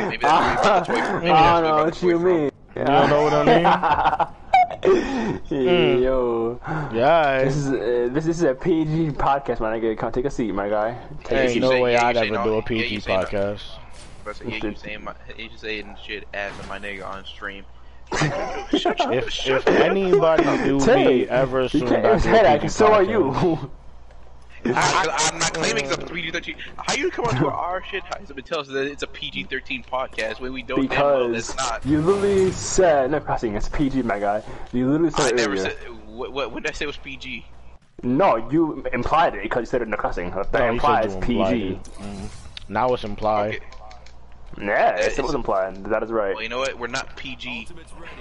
Maybe 0.08 0.16
that's 0.18 0.88
where 0.88 0.98
you 0.98 1.02
got 1.02 1.22
from. 1.22 1.30
I 1.30 1.60
don't 1.60 1.64
know 1.64 1.84
what 1.84 2.02
you 2.02 2.08
you 2.08 2.18
got 2.18 2.18
the 2.18 2.18
toy 2.18 2.18
mean. 2.18 2.50
You 2.76 2.84
don't 2.84 3.10
know 3.10 3.22
what 3.22 3.32
I 3.32 4.26
mean? 4.26 4.36
Yo, 5.50 6.58
Yeah. 6.92 7.44
this 7.44 7.56
is 7.56 7.68
uh, 7.68 8.08
this, 8.12 8.24
this 8.24 8.36
is 8.38 8.42
a 8.44 8.54
PG 8.54 9.10
podcast, 9.12 9.60
my 9.60 9.78
nigga. 9.78 9.96
Come 9.98 10.10
take 10.12 10.24
a 10.24 10.30
seat, 10.30 10.52
my 10.54 10.68
guy. 10.68 10.96
Take 11.24 11.28
Hey, 11.28 11.36
a 11.36 11.40
Ain't 11.42 11.52
seat. 11.52 11.60
no 11.60 11.70
say- 11.70 11.80
way 11.82 11.92
yeah, 11.92 12.06
I'd 12.06 12.16
ever 12.16 12.32
no. 12.34 12.44
do 12.44 12.54
a 12.54 12.62
PG 12.62 12.94
you 12.94 13.00
say 13.00 13.16
no. 13.16 13.22
podcast. 13.24 13.62
But 14.24 14.36
say, 14.36 14.44
yeah, 14.48 14.56
you 14.66 14.74
saying 14.74 15.04
my, 15.04 15.14
you 15.36 15.50
saying 15.56 15.96
shit 16.04 16.26
ass 16.32 16.52
my 16.68 16.78
nigga 16.78 17.06
on 17.06 17.24
stream. 17.24 17.64
If 18.72 19.46
if 19.46 19.66
anybody 19.68 20.44
do 20.64 20.80
Tay, 20.80 21.04
me 21.06 21.28
ever 21.28 21.62
You 21.62 21.68
soon 21.68 21.88
can't 21.88 22.02
back 22.02 22.04
even 22.04 22.18
to 22.18 22.20
say 22.22 22.30
a 22.40 22.42
that, 22.42 22.52
PG 22.60 22.62
'cause 22.62 22.74
so 22.74 22.92
are 22.92 23.02
you. 23.02 23.70
I, 24.64 25.30
am 25.32 25.38
not 25.38 25.54
claiming 25.54 25.84
it's 25.86 25.94
a 25.94 25.98
PG-13. 25.98 26.56
How 26.76 26.94
you 26.94 27.10
come 27.10 27.24
onto 27.26 27.46
our 27.46 27.82
shit 27.90 28.02
Heisman 28.04 28.36
and 28.36 28.44
tell 28.46 28.60
us 28.60 28.68
that 28.68 28.86
it's 28.86 29.02
a 29.02 29.06
PG-13 29.06 29.86
podcast 29.86 30.40
when 30.40 30.52
we 30.52 30.62
don't 30.62 30.88
damn 30.90 31.00
well 31.00 31.34
it's 31.34 31.56
not? 31.56 31.84
you 31.86 32.00
literally 32.00 32.50
said, 32.52 33.10
no 33.10 33.20
cussing, 33.20 33.54
it's 33.56 33.68
PG, 33.68 34.02
my 34.02 34.18
guy. 34.18 34.42
You 34.72 34.90
literally 34.90 35.10
said 35.12 35.20
I 35.26 35.28
it 35.30 35.34
never 35.36 35.52
earlier. 35.52 35.64
said. 35.70 35.76
What, 36.06 36.32
what, 36.32 36.52
what 36.52 36.62
did 36.62 36.70
I 36.70 36.74
say 36.74 36.86
was 36.86 36.96
PG? 36.98 37.46
No, 38.02 38.36
you 38.50 38.84
implied 38.92 39.34
it 39.34 39.42
because 39.42 39.62
you 39.62 39.66
said 39.66 39.80
it 39.82 39.84
in 39.84 39.90
the 39.90 39.96
cussing. 39.96 40.30
That 40.30 40.52
No, 40.52 40.68
implies 40.68 41.14
implied 41.14 41.52
PG. 41.54 41.68
it. 41.72 41.84
Mhm. 41.84 42.28
Now 42.68 42.92
it's 42.94 43.04
implied. 43.04 43.56
Okay. 43.56 43.64
Yeah, 44.66 44.96
it 44.96 45.00
it's- 45.12 45.18
was 45.18 45.34
implied. 45.34 45.84
That 45.84 46.02
is 46.02 46.10
right. 46.10 46.34
Well, 46.34 46.42
you 46.42 46.48
know 46.48 46.58
what? 46.58 46.78
We're 46.78 46.86
not 46.88 47.16
PG. 47.16 47.68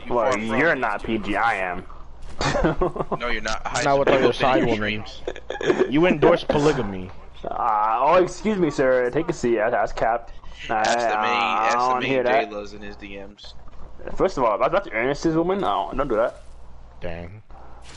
You 0.06 0.14
well, 0.14 0.38
you're 0.38 0.74
it. 0.74 0.80
not 0.80 1.04
PG. 1.04 1.36
I 1.36 1.56
am. 1.56 1.86
No, 3.20 3.28
you're 3.30 3.42
not. 3.42 3.64
Heisman, 3.66 3.86
Not 3.86 4.00
with 4.00 4.08
all 4.10 4.16
pick 4.16 4.24
your 4.24 4.34
side 4.34 4.64
video 4.64 4.76
women. 4.76 5.92
You 5.92 6.06
endorse 6.06 6.44
polygamy. 6.44 7.10
Uh, 7.44 8.00
oh, 8.02 8.24
excuse 8.24 8.58
me, 8.58 8.70
sir. 8.70 9.10
Take 9.10 9.30
a 9.30 9.34
seat. 9.34 9.58
That's 9.58 9.94
capped. 9.94 10.34
Ask 10.70 10.92
the 10.92 11.06
main, 11.06 11.16
I 11.16 11.94
the 11.94 12.00
main 12.02 12.10
hear 12.10 12.24
that. 12.24 12.50
J-La's 12.50 12.74
in 12.74 12.82
his 12.82 12.98
DMs. 12.98 13.54
First 14.16 14.38
of 14.38 14.44
all, 14.44 14.58
that's, 14.58 14.74
that's 14.74 14.88
Ernest's 14.92 15.36
woman. 15.36 15.62
No, 15.62 15.92
don't 15.96 16.08
do 16.08 16.16
that. 16.16 16.42
Dang. 17.02 17.42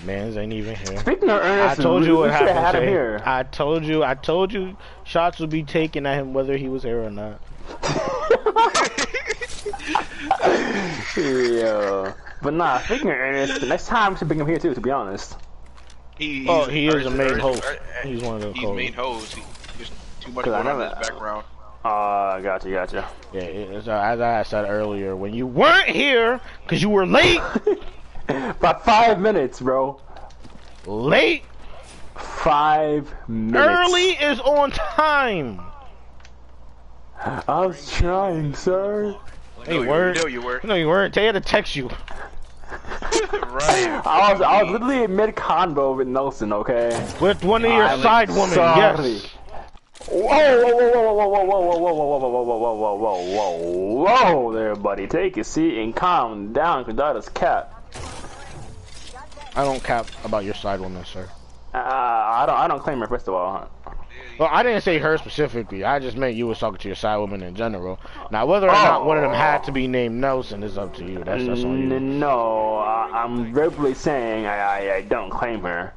Mans 0.05 0.37
ain't 0.37 0.53
even 0.53 0.75
here. 0.75 0.99
Speaking 0.99 1.31
of 1.31 1.41
Ernest, 1.41 1.81
I 1.81 1.83
told 1.83 2.05
you 2.05 2.17
what 2.17 2.31
we 2.31 2.37
should 2.37 2.49
have 2.49 2.57
happened. 2.57 2.65
had 2.65 2.75
him 2.83 2.89
here. 2.89 3.23
I 3.25 3.43
told 3.45 3.85
you. 3.85 4.03
I 4.03 4.15
told 4.15 4.53
you. 4.53 4.77
Shots 5.05 5.39
would 5.39 5.51
be 5.51 5.63
taken 5.63 6.07
at 6.07 6.19
him 6.19 6.35
whether 6.35 6.57
he 6.57 6.69
was 6.69 6.83
here 6.83 7.03
or 7.03 7.11
not. 7.11 7.41
yeah. 11.17 12.13
But 12.43 12.55
nah, 12.55 12.79
speaking 12.81 13.09
of 13.09 13.17
Ernest, 13.17 13.61
the 13.61 13.67
next 13.67 13.87
time 13.87 14.13
we 14.13 14.19
should 14.19 14.29
bring 14.29 14.41
him 14.41 14.47
here 14.47 14.59
too. 14.59 14.75
To 14.75 14.81
be 14.81 14.91
honest. 14.91 15.37
He, 16.19 16.47
Oh, 16.49 16.67
he 16.67 16.89
is 16.89 17.07
a 17.07 17.11
main 17.11 17.33
or 17.33 17.39
host. 17.39 17.65
or- 17.65 17.79
He's 18.09 18.23
one 18.23 18.37
of 18.37 18.43
those. 18.43 18.55
He's 18.55 18.65
hosts. 18.65 18.77
main 18.77 18.93
host. 18.93 19.35
He, 19.35 19.43
there's 19.79 19.91
too 20.21 20.33
much 20.33 20.47
I 20.47 20.51
going 20.51 20.67
on 20.67 20.73
in 20.75 20.79
never- 20.79 20.97
his 20.99 21.09
background. 21.09 21.45
Uh, 21.85 22.41
gotcha, 22.41 22.71
gotcha. 22.71 23.09
Yeah, 23.33 23.41
it's, 23.41 23.89
uh, 23.89 23.93
as 23.93 24.21
I 24.21 24.43
said 24.45 24.67
earlier, 24.71 25.17
when 25.17 25.35
you 25.35 25.47
weren't 25.49 25.89
here 25.89 26.41
because 26.63 26.81
you 26.81 26.91
were 26.91 27.07
late, 27.07 27.41
About 28.29 28.85
five 28.85 29.19
minutes, 29.21 29.61
bro. 29.61 30.01
late 30.87 31.45
Five 32.15 33.13
minutes. 33.27 33.67
early 33.67 34.11
is 34.11 34.39
on 34.41 34.71
time. 34.71 35.61
I 37.19 37.67
was 37.67 37.91
trying, 37.93 38.55
sir. 38.55 39.17
Hey, 39.65 39.77
no, 39.77 39.83
you, 39.83 39.89
word. 39.89 40.17
no, 40.17 40.27
you 40.27 40.43
were. 40.43 40.61
No, 40.63 40.75
you 40.75 40.89
weren't. 40.89 41.15
They 41.15 41.25
had 41.25 41.33
to 41.35 41.41
text 41.41 41.75
you. 41.75 41.89
Right. 42.73 44.03
I 44.07 44.33
was 44.33 44.41
I 44.41 44.63
was 44.63 44.73
literally 44.73 45.05
in 45.05 45.15
mid 45.17 45.35
convo 45.37 45.97
with 45.97 46.09
Nelson. 46.09 46.53
Okay. 46.53 46.89
With 47.21 47.45
one 47.45 47.65
of 47.65 47.71
your 47.71 47.85
I'm 47.85 48.01
side 48.01 48.29
women, 48.31 48.51
sorry. 48.51 49.11
yes. 49.11 49.27
Whoa, 50.09 50.19
whoa, 50.19 50.73
whoa, 50.93 51.13
whoa, 51.13 51.29
whoa, 51.29 51.45
whoa, 51.45 51.61
whoa, 51.61 51.77
whoa, 51.79 51.95
whoa, 51.95 52.19
whoa, 52.19 52.19
whoa, 52.19 52.59
whoa, 52.59 52.75
whoa, 52.75 52.77
whoa, 52.77 52.97
whoa, 52.97 53.57
whoa, 54.03 54.43
whoa, 54.43 54.53
there, 54.53 54.75
buddy. 54.75 55.07
Take 55.07 55.37
a 55.37 55.45
seat 55.45 55.79
and 55.79 55.95
calm 55.95 56.53
down, 56.53 56.85
cause 56.85 56.97
that 56.97 57.17
is 57.17 57.29
cap. 57.29 57.73
I 59.55 59.65
don't 59.65 59.83
cap 59.85 60.07
about 60.25 60.45
your 60.45 60.55
side 60.55 60.81
woman, 60.81 61.05
sir. 61.05 61.29
Uh, 61.75 61.79
I 61.79 62.45
don't, 62.47 62.57
I 62.57 62.69
don't 62.69 62.81
claim 62.81 62.99
her 63.01 63.07
first 63.07 63.29
of 63.29 63.35
all. 63.35 63.71
Well, 64.39 64.49
I 64.51 64.63
didn't 64.63 64.83
say 64.83 64.99
her 64.99 65.19
specifically. 65.19 65.85
I 65.85 65.99
just 65.99 66.17
meant 66.17 66.35
you 66.35 66.47
was 66.47 66.59
talking 66.59 66.79
to 66.79 66.89
your 66.89 66.95
side 66.97 67.17
woman 67.19 67.43
in 67.43 67.55
general. 67.55 67.99
Now, 68.31 68.47
whether 68.47 68.69
or 68.69 68.73
not 68.73 69.07
one 69.07 69.19
of 69.19 69.23
them 69.23 69.33
had 69.33 69.63
to 69.65 69.73
be 69.73 69.87
named 69.87 70.17
Nelson 70.17 70.63
is 70.63 70.79
up 70.79 70.95
to 70.97 71.05
you. 71.05 71.23
That's 71.23 71.47
that's 71.47 71.65
on 71.65 71.91
you. 71.91 72.01
No, 72.01 72.77
I, 72.79 73.11
I'm 73.13 73.53
verbally 73.53 73.95
saying 73.95 74.47
I, 74.47 74.57
I, 74.59 74.95
I 74.97 75.01
don't 75.03 75.31
claim 75.31 75.63
her. 75.63 75.93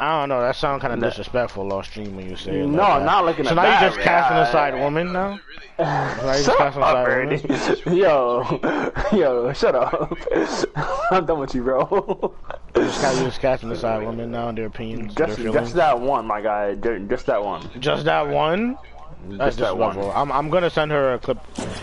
I 0.00 0.20
don't 0.20 0.28
know. 0.30 0.40
That 0.40 0.56
sounds 0.56 0.80
kind 0.80 0.92
of 0.94 1.00
No. 1.00 1.08
disrespectful 1.08 1.70
on 1.72 1.84
stream 1.84 2.16
when 2.16 2.28
you 2.30 2.36
say 2.36 2.60
it. 2.60 2.66
No, 2.66 2.82
like 2.82 3.02
not 3.04 3.24
looking 3.26 3.44
So 3.44 3.50
at 3.50 3.56
now 3.56 3.62
that, 3.62 3.82
you 3.82 3.88
just 3.88 4.00
casting 4.00 4.36
yeah. 4.36 4.48
a 4.48 4.52
side 4.52 4.74
woman 4.74 5.12
now. 5.12 5.38
Now 5.78 6.14
you 6.18 6.22
just 6.32 6.44
Shut 6.46 6.56
casting 6.58 6.82
a 6.82 6.86
up, 6.86 6.94
side 6.96 7.08
Ernie. 7.08 7.42
woman. 7.42 7.98
Yo, 9.12 9.12
yo, 9.18 9.52
shut 9.52 9.74
up. 9.74 10.16
I'm 11.10 11.26
done 11.26 11.40
with 11.40 11.54
you, 11.54 11.62
bro. 11.62 12.34
Just, 12.74 13.00
ca- 13.02 13.12
you 13.18 13.24
just 13.26 13.40
casting 13.40 13.70
a 13.70 13.76
side 13.76 14.02
woman 14.02 14.30
now. 14.30 14.48
In 14.48 14.54
their 14.54 14.66
opinions, 14.66 15.14
their 15.14 15.26
Just, 15.26 15.38
feelings. 15.38 15.54
just 15.56 15.74
that 15.74 15.98
one, 16.00 16.26
my 16.26 16.40
guy. 16.40 16.74
Ju- 16.76 17.06
Just 17.10 17.26
that 17.26 17.42
one. 17.44 17.68
Just 17.80 18.04
that 18.06 18.28
one. 18.28 18.78
That's 19.28 19.56
Just 19.56 19.58
that 19.58 19.76
one. 19.76 19.90
disrespectful. 19.96 20.22
I'm 20.22 20.30
I'm 20.32 20.48
gonna 20.50 20.70
send 20.70 20.90
her 20.92 21.14
a 21.14 21.18
clip. 21.18 21.38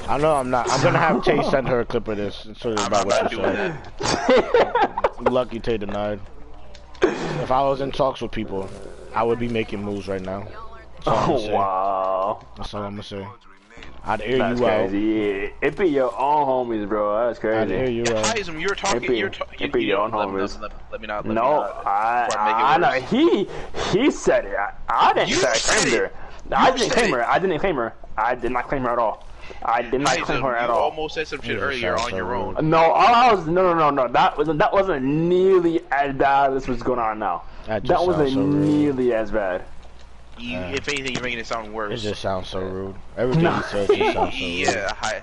I 0.07 0.17
know 0.17 0.35
I'm 0.35 0.49
not. 0.49 0.69
I'm 0.71 0.81
gonna 0.81 0.97
have 0.99 1.23
Tay 1.23 1.43
send 1.49 1.67
her 1.67 1.81
a 1.81 1.85
clip 1.85 2.07
of 2.07 2.17
this. 2.17 2.45
It's 2.47 2.61
sort 2.61 2.79
of 2.79 2.85
I'm 2.85 2.87
about 2.87 3.07
not 3.07 3.23
what 3.23 3.31
you 3.31 3.37
doing 3.39 3.55
said. 3.55 3.77
that. 3.99 5.15
Lucky 5.31 5.59
Tay 5.59 5.77
denied. 5.77 6.19
If 7.03 7.51
I 7.51 7.61
was 7.63 7.81
in 7.81 7.91
talks 7.91 8.21
with 8.21 8.31
people, 8.31 8.69
I 9.13 9.23
would 9.23 9.39
be 9.39 9.47
making 9.49 9.83
moves 9.83 10.07
right 10.07 10.21
now. 10.21 10.47
That's 10.97 11.07
all 11.07 11.17
I'm 11.17 11.27
gonna 11.27 11.33
Oh, 11.33 11.39
say. 11.39 11.53
wow. 11.53 12.45
That's 12.57 12.73
all 12.73 12.83
I'm 12.83 12.91
gonna 12.91 13.03
say. 13.03 13.27
I'd 14.05 14.21
air 14.21 14.37
That's 14.37 14.59
you 14.59 14.65
crazy. 14.65 14.99
Yeah, 14.99 15.67
it 15.67 15.77
be 15.77 15.87
your 15.87 16.13
own 16.19 16.45
homies, 16.45 16.87
bro. 16.87 17.25
That's 17.27 17.39
crazy. 17.39 17.57
I'd 17.57 17.71
air 17.71 17.89
you 17.89 18.01
out. 18.01 18.25
Heism, 18.25 18.59
you 18.59 18.67
were 18.67 18.75
talking. 18.75 19.01
It 19.03 19.07
be- 19.07 19.17
You're 19.17 19.29
talking. 19.29 19.59
it 19.61 19.71
be 19.71 19.83
your 19.85 19.99
own 19.99 20.11
let, 20.11 20.27
me 20.29 20.35
homies. 20.35 20.59
not, 20.59 20.71
let, 20.71 20.91
let 20.91 21.01
me 21.01 21.07
not. 21.07 21.25
Let 21.25 21.33
No, 21.33 21.41
me 21.43 21.49
not, 21.49 21.87
I, 21.87 22.25
before 22.27 22.41
I 22.41 22.77
know. 22.77 22.91
He, 23.07 23.47
he 23.93 24.11
said 24.11 24.45
it. 24.45 24.55
I, 24.57 24.73
I 24.89 25.13
didn't 25.13 25.29
You 25.29 25.35
say 25.35 25.47
I 25.49 25.53
claimed 25.57 25.93
it. 25.93 25.99
her. 25.99 26.11
I 26.51 26.71
didn't 26.71 26.89
claim 26.91 27.11
her. 27.13 27.29
I 27.29 27.39
didn't 27.39 27.59
claim 27.59 27.75
her. 27.75 27.93
I 28.17 28.35
did 28.35 28.51
not 28.51 28.67
claim 28.67 28.81
her 28.83 28.89
at 28.89 28.99
all. 28.99 29.25
I 29.61 29.81
did 29.81 30.01
not 30.01 30.17
Heism, 30.17 30.23
claim 30.23 30.41
her 30.41 30.55
at 30.55 30.67
you 30.67 30.73
all. 30.73 30.89
almost 30.89 31.15
said 31.15 31.27
some 31.27 31.41
shit 31.41 31.57
Yeah, 31.57 31.63
earlier 31.63 31.95
on 31.97 32.09
your 32.15 32.35
own. 32.35 32.69
No, 32.69 32.77
all 32.77 33.13
I 33.15 33.33
was 33.33 33.45
no, 33.47 33.73
no, 33.73 33.73
no, 33.73 33.89
no. 33.89 34.07
That 34.11 34.37
wasn't 34.37 34.59
that 34.59 34.73
wasn't 34.73 35.03
nearly 35.05 35.81
as 35.91 36.15
bad 36.15 36.53
as 36.53 36.67
what's 36.67 36.81
going 36.83 36.99
on 36.99 37.19
now. 37.19 37.43
That 37.67 37.85
That 37.85 38.05
wasn't 38.05 38.31
so 38.31 38.45
nearly 38.45 39.13
as 39.13 39.31
bad. 39.31 39.65
You, 40.37 40.57
if 40.59 40.87
anything, 40.89 41.13
you're 41.13 41.21
making 41.23 41.39
it 41.39 41.45
sound 41.47 41.73
worse. 41.73 41.99
It 42.03 42.09
just 42.09 42.21
sounds 42.21 42.49
so 42.49 42.59
rude. 42.59 42.95
Everything 43.17 43.43
No. 43.43 43.55
you 43.57 43.63
said 43.63 43.87
just 43.87 44.13
sounds 44.13 44.33
so 44.37 44.45
rude. 44.45 44.53
yeah, 44.57 44.93
hi. 44.95 45.21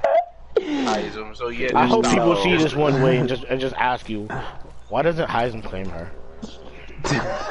Heism. 0.57 1.37
So 1.37 1.49
yeah, 1.49 1.73
I 1.75 1.87
hope 1.87 2.05
people 2.09 2.37
see 2.37 2.57
this 2.57 2.75
one 2.75 3.03
way 3.03 3.19
and 3.19 3.29
just 3.29 3.45
and 3.45 3.61
just 3.61 3.75
ask 3.77 4.09
you, 4.09 4.27
why 4.89 5.03
doesn't 5.03 5.29
Heisen 5.29 5.63
claim 5.65 5.89
her? 5.91 6.11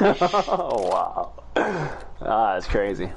oh 0.00 0.88
wow, 0.90 1.32
ah, 1.56 2.54
that's 2.54 2.66
crazy. 2.66 3.10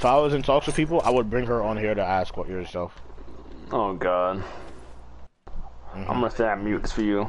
If 0.00 0.06
I 0.06 0.16
was 0.16 0.32
in 0.32 0.40
talks 0.40 0.64
with 0.64 0.76
people, 0.76 1.02
I 1.04 1.10
would 1.10 1.28
bring 1.28 1.44
her 1.44 1.62
on 1.62 1.76
here 1.76 1.94
to 1.94 2.02
ask 2.02 2.34
what 2.34 2.48
yourself. 2.48 2.98
Oh 3.70 3.92
god, 3.92 4.42
I'm 5.94 6.06
gonna 6.06 6.30
stay 6.30 6.48
on 6.48 6.64
mute 6.64 6.80
just 6.80 6.94
for 6.94 7.02
you. 7.02 7.28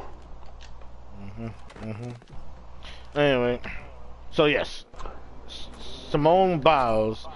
Mhm, 1.22 1.52
mhm. 1.82 2.14
Anyway, 3.14 3.60
so 4.30 4.46
yes, 4.46 4.86
S- 5.46 5.68
Simone 6.08 6.60
Biles 6.60 7.28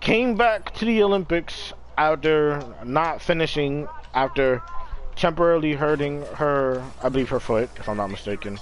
came 0.00 0.34
back 0.34 0.74
to 0.74 0.84
the 0.84 1.04
Olympics 1.04 1.72
after 1.96 2.60
not 2.82 3.22
finishing 3.22 3.86
after 4.12 4.60
temporarily 5.14 5.74
hurting 5.74 6.22
her, 6.34 6.82
I 7.00 7.10
believe 7.10 7.28
her 7.28 7.38
foot, 7.38 7.70
if 7.76 7.88
I'm 7.88 7.96
not 7.96 8.10
mistaken, 8.10 8.58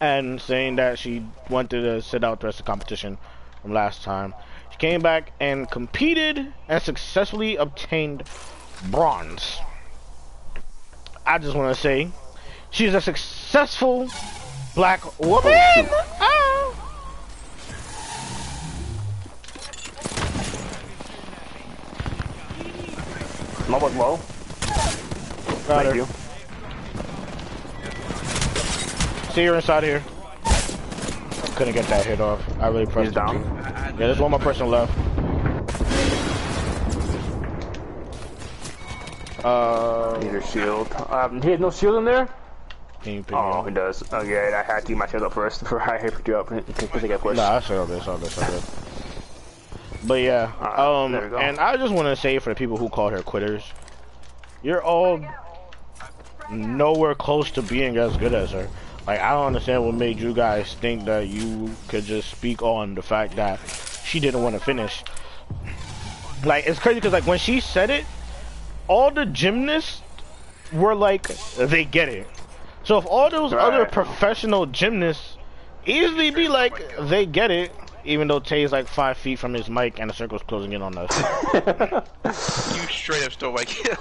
and 0.00 0.40
saying 0.40 0.76
that 0.76 0.98
she 0.98 1.26
wanted 1.50 1.82
to 1.82 2.00
sit 2.00 2.24
out 2.24 2.40
the 2.40 2.46
rest 2.46 2.60
of 2.60 2.64
the 2.64 2.72
competition 2.72 3.18
from 3.60 3.74
last 3.74 4.02
time. 4.02 4.32
She 4.80 4.86
came 4.86 5.02
back 5.02 5.32
and 5.40 5.70
competed 5.70 6.54
and 6.66 6.82
successfully 6.82 7.56
obtained 7.56 8.22
bronze. 8.90 9.58
I 11.26 11.36
just 11.36 11.54
want 11.54 11.74
to 11.74 11.78
say 11.78 12.10
she's 12.70 12.94
a 12.94 13.00
successful 13.02 14.08
black 14.74 15.02
woman. 15.20 15.52
Smoke 23.66 23.82
was 23.82 23.94
low. 23.96 24.16
Got 25.68 25.84
Thank 25.84 25.88
her. 25.88 25.94
you. 25.94 26.06
See 29.34 29.44
her 29.44 29.56
inside 29.56 29.82
here. 29.82 30.02
Couldn't 31.56 31.74
get 31.74 31.84
that 31.88 32.06
hit 32.06 32.22
off. 32.22 32.42
I 32.58 32.68
really 32.68 32.86
pressed 32.86 33.08
He's 33.08 33.14
down. 33.14 33.42
too. 33.44 33.79
Yeah, 33.98 34.06
there's 34.06 34.18
one 34.18 34.30
more 34.30 34.40
person 34.40 34.68
left. 34.68 34.92
Uh, 39.44 40.18
Need 40.22 40.34
a 40.34 40.46
shield. 40.46 40.92
Um, 41.08 41.40
he 41.42 41.50
has 41.50 41.60
no 41.60 41.70
shield 41.70 41.96
in 41.96 42.04
there. 42.04 42.28
can 43.02 43.14
you 43.14 43.22
pick 43.22 43.34
Oh, 43.36 43.62
me 43.62 43.70
he 43.70 43.74
does. 43.74 44.02
Okay, 44.12 44.52
I 44.54 44.62
had 44.62 44.80
to 44.82 44.88
get 44.88 44.96
my 44.98 45.06
shield 45.06 45.22
up 45.22 45.32
first 45.32 45.60
before 45.62 45.80
I 45.82 45.98
picked 45.98 46.28
you 46.28 46.36
up 46.36 46.50
in 46.52 46.62
case 46.64 46.90
I 47.04 47.06
get 47.06 47.20
pushed. 47.20 47.36
Nah, 47.36 47.56
I 47.56 47.60
saw 47.60 47.84
this, 47.86 48.06
all 48.06 48.18
this, 48.18 48.36
all 48.38 48.50
this. 48.50 48.86
But 50.06 50.20
yeah, 50.22 50.52
Alright, 50.60 50.78
um, 50.78 51.12
there 51.12 51.22
we 51.24 51.28
go. 51.30 51.38
and 51.38 51.58
I 51.58 51.76
just 51.76 51.92
want 51.92 52.06
to 52.08 52.16
say 52.16 52.38
for 52.38 52.50
the 52.50 52.54
people 52.54 52.76
who 52.76 52.88
called 52.88 53.12
her 53.12 53.22
quitters, 53.22 53.62
you're 54.62 54.82
all 54.82 55.22
nowhere 56.50 57.14
close 57.14 57.50
to 57.52 57.62
being 57.62 57.96
as 57.98 58.16
good 58.16 58.34
as 58.34 58.50
her. 58.50 58.68
Like, 59.06 59.20
I 59.20 59.30
don't 59.30 59.46
understand 59.46 59.84
what 59.84 59.94
made 59.94 60.18
you 60.18 60.34
guys 60.34 60.74
think 60.74 61.04
that 61.06 61.28
you 61.28 61.74
could 61.88 62.04
just 62.04 62.30
speak 62.30 62.62
on 62.62 62.94
the 62.94 63.02
fact 63.02 63.36
that 63.36 63.58
she 64.04 64.20
didn't 64.20 64.42
want 64.42 64.54
to 64.54 64.60
finish. 64.60 65.02
Like, 66.44 66.66
it's 66.66 66.78
crazy 66.78 66.96
because 66.96 67.12
like 67.12 67.26
when 67.26 67.38
she 67.38 67.60
said 67.60 67.90
it, 67.90 68.04
all 68.88 69.10
the 69.10 69.26
gymnasts 69.26 70.02
were 70.72 70.94
like, 70.94 71.28
they 71.56 71.84
get 71.84 72.08
it. 72.08 72.26
So 72.84 72.98
if 72.98 73.06
all 73.06 73.30
those 73.30 73.52
other 73.52 73.84
professional 73.84 74.66
gymnasts 74.66 75.36
easily 75.86 76.30
be 76.30 76.48
like 76.48 76.82
they 77.00 77.26
get 77.26 77.50
it, 77.50 77.72
even 78.04 78.28
though 78.28 78.40
Tay's 78.40 78.72
like 78.72 78.88
five 78.88 79.16
feet 79.18 79.38
from 79.38 79.52
his 79.52 79.68
mic 79.68 80.00
and 80.00 80.08
the 80.08 80.14
circle's 80.14 80.42
closing 80.42 80.72
in 80.72 80.82
on 80.82 80.96
us. 80.96 81.10
You 82.74 82.86
straight 82.88 83.24
up 83.24 83.32
stole 83.32 83.52
my 83.52 83.64
kill. 83.64 83.96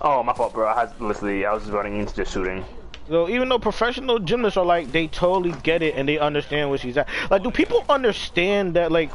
oh, 0.00 0.22
my 0.22 0.32
fault, 0.32 0.52
bro. 0.54 0.68
I 0.68 0.80
had 0.80 1.00
literally, 1.00 1.46
I 1.46 1.52
was 1.52 1.62
just 1.62 1.72
running 1.72 1.98
into 1.98 2.14
just 2.14 2.32
shooting. 2.32 2.64
So 3.08 3.28
even 3.28 3.48
though 3.48 3.58
professional 3.58 4.18
gymnasts 4.18 4.56
are 4.56 4.64
like 4.64 4.90
they 4.92 5.08
totally 5.08 5.54
get 5.62 5.82
it 5.82 5.94
and 5.94 6.08
they 6.08 6.18
understand 6.18 6.70
what 6.70 6.80
she's 6.80 6.96
at. 6.96 7.08
Like, 7.30 7.42
do 7.42 7.50
people 7.50 7.84
understand 7.88 8.74
that 8.74 8.90
like 8.90 9.10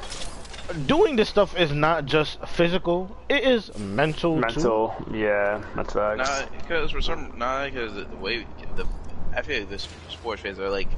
doing 0.86 1.16
this 1.16 1.30
stuff 1.30 1.58
is 1.58 1.72
not 1.72 2.06
just 2.06 2.40
physical; 2.48 3.16
it 3.28 3.44
is 3.44 3.76
mental. 3.78 4.36
Too? 4.36 4.42
Mental, 4.42 5.06
yeah, 5.12 5.64
that's 5.76 5.96
right. 5.96 6.18
Nah, 6.18 6.46
because 6.58 6.92
for 6.92 7.02
some, 7.02 7.34
nah, 7.38 7.66
because 7.66 7.94
the 7.94 8.06
way 8.18 8.46
the, 8.76 8.88
I 9.36 9.42
feel 9.42 9.60
like 9.62 9.70
the 9.70 9.80
sports 10.10 10.42
fans 10.42 10.60
are 10.60 10.70
like, 10.70 10.90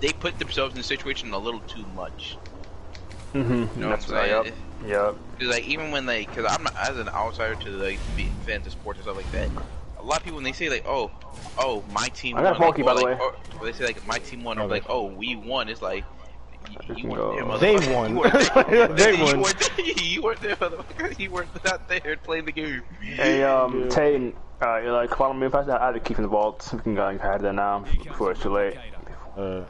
they 0.00 0.12
put 0.12 0.38
themselves 0.38 0.74
in 0.74 0.78
the 0.78 0.84
situation 0.84 1.32
a 1.32 1.38
little 1.38 1.60
too 1.60 1.86
much. 1.94 2.36
Mm-hmm. 3.32 3.52
You 3.52 3.68
know 3.76 3.88
that's 3.88 4.08
what 4.08 4.18
I'm 4.18 4.30
right. 4.30 4.44
saying? 4.44 4.56
Yep. 4.86 4.88
Yep. 4.88 5.16
Cause 5.38 5.48
like 5.48 5.66
even 5.66 5.90
when 5.90 6.06
like, 6.06 6.34
cause 6.34 6.44
I'm 6.48 6.62
not, 6.62 6.76
as 6.76 6.98
an 6.98 7.08
outsider 7.08 7.54
to 7.54 7.70
like 7.70 7.98
be 8.14 8.28
fans 8.44 8.66
of 8.66 8.72
sports 8.72 8.98
and 8.98 9.04
stuff 9.04 9.16
like 9.16 9.30
that. 9.32 9.50
A 10.06 10.08
lot 10.08 10.18
of 10.18 10.24
people 10.24 10.36
when 10.36 10.44
they 10.44 10.52
say 10.52 10.68
like, 10.70 10.84
oh, 10.86 11.10
oh, 11.58 11.82
my 11.92 12.06
team 12.08 12.36
I 12.36 12.42
got 12.42 12.60
won, 12.60 12.68
a 12.68 12.72
Pokey, 12.72 12.82
like, 12.84 12.94
by 12.94 13.00
the 13.00 13.06
like, 13.08 13.18
way. 13.18 13.24
or, 13.26 13.60
or 13.60 13.66
they 13.66 13.72
say 13.72 13.86
like 13.86 14.06
my 14.06 14.18
team 14.20 14.44
won, 14.44 14.56
or 14.56 14.62
Okay. 14.62 14.74
like, 14.74 14.84
oh, 14.88 15.06
we 15.06 15.34
won. 15.34 15.68
It's 15.68 15.82
like. 15.82 16.04
y- 16.68 16.76
Just 16.86 17.00
You 17.00 17.08
go. 17.10 17.34
weren't 17.34 17.60
there, 17.60 17.78
They 17.80 17.92
won. 17.92 18.10
You 18.14 18.20
weren't 18.20 18.68
there. 18.70 18.88
They 18.88 19.16
You 19.18 19.24
won. 19.24 19.40
weren't 19.40 19.58
there. 19.76 19.86
You 20.04 20.22
weren't 20.22 20.40
there, 20.40 20.54
motherfucker. 20.56 21.18
You 21.18 21.30
weren't 21.32 21.64
not 21.64 21.88
there 21.88 22.16
playing 22.22 22.44
the 22.44 22.52
game. 22.52 22.82
Hey, 23.02 23.42
um, 23.42 23.88
Tay, 23.88 24.32
uh, 24.62 24.76
you 24.78 24.92
like 24.92 25.10
follow 25.14 25.34
me 25.34 25.46
If 25.48 25.54
I 25.56 25.64
had 25.64 25.92
to 25.94 26.00
keep 26.00 26.18
in 26.18 26.22
the 26.22 26.28
vault. 26.28 26.68
We 26.72 26.78
can 26.80 26.94
go 26.94 27.08
and 27.08 27.20
hide 27.20 27.40
there 27.40 27.52
now 27.52 27.80
before 28.04 28.30
it's 28.30 28.40
too 28.42 28.50
late. 28.50 28.78
Uh, 29.36 29.64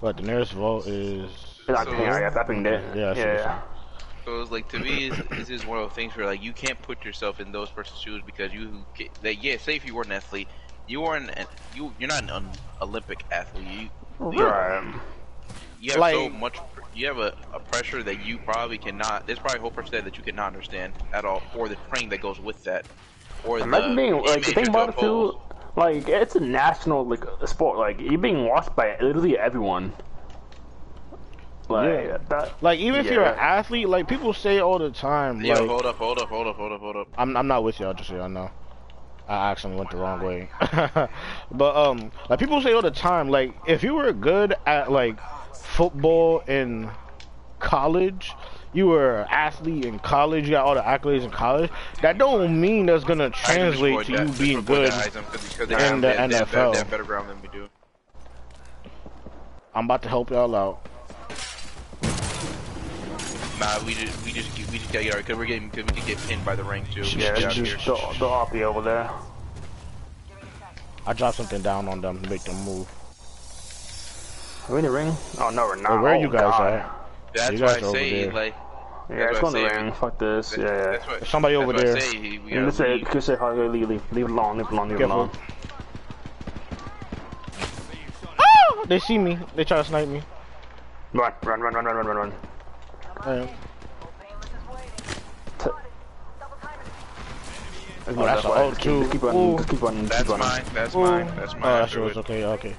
but 0.00 0.16
the 0.16 0.22
nearest 0.22 0.52
vault 0.52 0.86
is. 0.86 1.24
It's 1.58 1.68
not 1.68 1.86
So- 1.86 1.90
ping, 1.92 2.06
I 2.08 2.28
I 2.28 2.42
pinged 2.44 2.66
it. 2.68 2.96
Yeah, 2.96 3.10
I 3.10 3.14
yeah. 3.16 3.60
This 4.24 4.34
yeah. 4.34 4.44
So 4.44 4.52
like 4.52 4.68
to 4.70 4.78
me, 4.78 5.08
it's, 5.08 5.18
it's 5.32 5.48
just 5.48 5.66
one 5.66 5.78
of 5.78 5.88
those 5.88 5.94
things 5.94 6.16
where 6.16 6.26
like 6.26 6.42
you 6.42 6.52
can't 6.52 6.80
put 6.82 7.04
yourself 7.04 7.40
in 7.40 7.52
those 7.52 7.70
person's 7.70 8.00
shoes 8.00 8.22
because 8.24 8.52
you, 8.52 8.84
ca- 8.96 9.10
like, 9.22 9.42
yeah, 9.42 9.56
say 9.58 9.76
if 9.76 9.84
you 9.84 9.94
were 9.94 10.02
an 10.02 10.12
athlete, 10.12 10.48
you 10.86 11.04
are 11.04 11.16
an 11.16 11.30
you 11.74 11.92
you're 11.98 12.08
not 12.08 12.30
an 12.30 12.50
Olympic 12.80 13.24
athlete. 13.30 13.66
You 13.68 13.90
Right. 14.18 14.94
you 15.80 15.90
have 15.92 16.00
Like- 16.00 16.14
so 16.14 16.28
much, 16.28 16.58
you 16.94 17.06
have 17.06 17.18
a, 17.18 17.34
a 17.52 17.60
pressure 17.60 18.02
that 18.02 18.20
you 18.24 18.38
probably 18.38 18.78
cannot. 18.78 19.26
There's 19.26 19.38
probably 19.38 19.58
a 19.58 19.62
whole 19.62 19.70
pressure 19.70 19.90
there 19.92 20.02
that 20.02 20.16
you 20.18 20.22
cannot 20.24 20.46
understand 20.48 20.94
at 21.12 21.24
all, 21.24 21.42
or 21.54 21.68
the 21.68 21.76
training 21.76 22.10
that 22.10 22.20
goes 22.20 22.40
with 22.40 22.62
that, 22.64 22.86
or 23.44 23.58
Imagine 23.58 23.90
the 23.90 23.96
being 23.96 24.12
like 24.22 24.28
image 24.36 24.46
the 24.46 24.52
thing 24.52 24.64
you 24.66 24.70
about 24.70 24.88
it 24.90 24.98
too. 24.98 25.40
Like 25.76 26.08
it's 26.08 26.36
a 26.36 26.40
national 26.40 27.04
like 27.06 27.24
a 27.40 27.46
sport. 27.46 27.78
Like 27.78 28.00
you're 28.00 28.18
being 28.18 28.46
watched 28.46 28.76
by 28.76 28.96
literally 29.00 29.36
everyone. 29.36 29.92
Like 31.68 32.04
Yeah. 32.04 32.18
that. 32.28 32.54
Like 32.60 32.78
even 32.80 33.00
if 33.00 33.10
you're 33.10 33.24
an 33.24 33.38
athlete, 33.38 33.88
like 33.88 34.08
people 34.08 34.32
say 34.32 34.58
all 34.60 34.78
the 34.78 34.90
time, 34.90 35.40
Yo, 35.40 35.60
like 35.60 35.68
hold 35.68 35.86
up, 35.86 35.96
hold 35.96 36.18
up, 36.18 36.28
hold 36.28 36.46
up, 36.46 36.56
hold 36.56 36.72
up, 36.72 36.80
hold 36.80 36.96
up. 36.96 37.08
I'm 37.16 37.36
I'm 37.36 37.46
not 37.46 37.64
with 37.64 37.80
y'all. 37.80 37.94
Just 37.94 38.10
so 38.10 38.16
y'all 38.16 38.28
know, 38.28 38.50
I 39.28 39.50
actually 39.50 39.76
went 39.76 39.90
the 39.90 39.96
wrong 39.96 40.20
way. 40.22 40.50
but 41.50 41.76
um, 41.76 42.12
like 42.28 42.38
people 42.38 42.60
say 42.62 42.72
all 42.72 42.82
the 42.82 42.90
time, 42.90 43.28
like 43.28 43.54
if 43.66 43.82
you 43.82 43.94
were 43.94 44.12
good 44.12 44.54
at 44.66 44.90
like 44.90 45.18
football 45.52 46.40
in 46.40 46.90
college, 47.58 48.32
you 48.72 48.86
were 48.86 49.20
an 49.22 49.26
athlete 49.30 49.84
in 49.86 49.98
college, 49.98 50.44
you 50.44 50.50
got 50.50 50.66
all 50.66 50.74
the 50.74 50.82
accolades 50.82 51.22
in 51.22 51.30
college. 51.30 51.70
That 52.02 52.18
don't 52.18 52.60
mean 52.60 52.86
that's 52.86 53.04
gonna 53.04 53.30
translate 53.30 54.06
to 54.06 54.12
you 54.12 54.28
being 54.32 54.62
good. 54.64 54.92
because 54.92 55.68
they 55.68 55.86
in 55.88 56.00
the 56.00 56.08
they 56.08 56.16
have, 56.16 56.30
they 56.30 56.36
have, 56.36 56.48
NFL. 56.48 56.72
they 56.72 56.78
have 56.78 56.90
better 56.90 57.04
ground 57.04 57.30
than 57.30 57.40
we 57.40 57.48
do. 57.48 57.68
I'm 59.74 59.86
about 59.86 60.02
to 60.02 60.08
help 60.08 60.30
y'all 60.30 60.54
out. 60.54 60.88
Nah, 63.60 63.84
we 63.84 63.94
just 63.94 64.24
we 64.24 64.32
just 64.32 64.50
we 64.70 64.78
just 64.78 64.92
gotta 64.92 65.04
get 65.04 65.14
our 65.14 65.20
because 65.20 65.36
we're 65.38 65.46
getting 65.46 65.68
because 65.70 65.86
we 65.86 66.00
could 66.00 66.06
get 66.08 66.18
pinned 66.28 66.44
by 66.44 66.56
the 66.56 66.64
ring 66.64 66.84
too. 66.92 67.02
We 67.02 67.08
Yeah, 67.22 67.38
gotta 67.40 67.54
get 67.60 67.68
it's 67.68 67.88
out 67.88 67.98
just 67.98 68.18
the, 68.18 68.18
the 68.18 68.26
RP 68.26 68.62
over 68.62 68.82
there. 68.82 69.10
I 71.06 71.12
dropped 71.12 71.36
something 71.36 71.62
down 71.62 71.86
on 71.88 72.00
them 72.00 72.20
to 72.22 72.28
make 72.30 72.42
them 72.42 72.56
move. 72.64 72.88
Are 74.68 74.72
we 74.72 74.78
in 74.78 74.84
the 74.86 74.90
ring? 74.90 75.14
Oh 75.38 75.50
no, 75.50 75.66
we're 75.66 75.76
not. 75.76 75.92
Hey, 75.98 76.02
where 76.02 76.14
oh, 76.16 76.20
you 76.20 76.28
guys 76.30 76.40
God. 76.40 76.72
at? 76.72 76.90
That's 77.34 77.52
You 77.52 77.64
why 77.64 77.66
guys 77.74 77.82
I 77.82 77.86
are 77.86 77.88
over 77.88 77.98
say 77.98 78.24
there. 78.24 78.32
like 78.32 78.54
Yeah, 79.10 79.16
it's 79.30 79.42
what 79.42 79.44
on 79.44 79.52
the 79.52 79.68
ring. 79.68 79.92
Fuck 79.92 80.18
this. 80.18 80.50
that- 80.50 80.60
Yeah, 80.60 80.66
yeah. 80.66 80.90
That's 80.92 81.06
what, 81.06 81.26
Somebody 81.26 81.54
over 81.56 81.72
that's 81.72 81.84
what 81.84 81.90
I 81.90 82.00
there. 82.00 82.00
say, 82.00 82.18
we 82.18 82.52
You 82.52 82.60
gotta 82.60 82.72
say, 82.72 82.88
leave. 82.92 83.00
you 83.00 83.06
can 83.06 83.20
say, 83.20 83.36
oh, 83.40 83.54
leave, 83.54 83.88
leave, 83.88 84.02
leave 84.12 84.24
it 84.24 84.30
alone, 84.30 84.56
leave 84.58 84.66
it 84.66 84.72
alone, 84.72 84.88
leave 84.88 85.00
it 85.00 85.04
alone. 85.04 85.30
Oh, 88.38 88.84
they 88.88 88.98
see 88.98 89.18
me. 89.18 89.38
They 89.54 89.64
try 89.64 89.76
to 89.78 89.84
snipe 89.84 90.08
me. 90.08 90.22
Run, 91.12 91.32
run, 91.44 91.60
run, 91.60 91.74
run, 91.74 91.84
run, 91.84 91.96
run, 91.96 92.06
run, 92.06 92.16
run. 92.16 92.32
Uh, 93.24 93.46
Oh, 98.06 98.12
that's 98.16 98.44
why. 98.44 98.62
an 98.64 98.68
Just 98.74 98.80
keep- 98.82 98.92
O2. 98.92 99.12
Keep 99.12 99.22
running, 99.22 99.64
keep 99.64 99.82
running, 99.82 100.04
That's 100.06 100.22
keep 100.22 100.28
running. 100.32 100.46
mine. 100.46 100.62
That's 100.74 100.94
mine. 100.94 101.26
That's 101.36 101.54
Oh, 101.54 101.58
mine. 101.58 101.62
that 101.62 101.88
shit 101.88 102.02
was 102.02 102.16
okay. 102.18 102.44
Okay. 102.44 102.76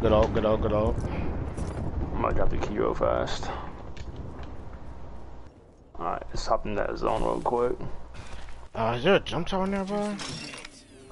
Good 0.00 0.12
out. 0.12 0.32
Good 0.32 0.46
out. 0.46 0.62
Good 0.62 0.72
out. 0.72 0.94
I'm 2.14 2.22
gonna 2.22 2.34
grab 2.34 2.50
the 2.50 2.56
key 2.58 2.78
real 2.78 2.94
fast. 2.94 3.50
Alright, 5.98 6.22
let's 6.28 6.46
hop 6.46 6.66
in 6.66 6.76
that 6.76 6.96
zone 6.96 7.22
real 7.24 7.40
quick. 7.40 7.72
Uh, 8.76 8.94
is 8.96 9.02
there 9.02 9.16
a 9.16 9.20
jump 9.20 9.48
tower 9.48 9.66
nearby? 9.66 10.16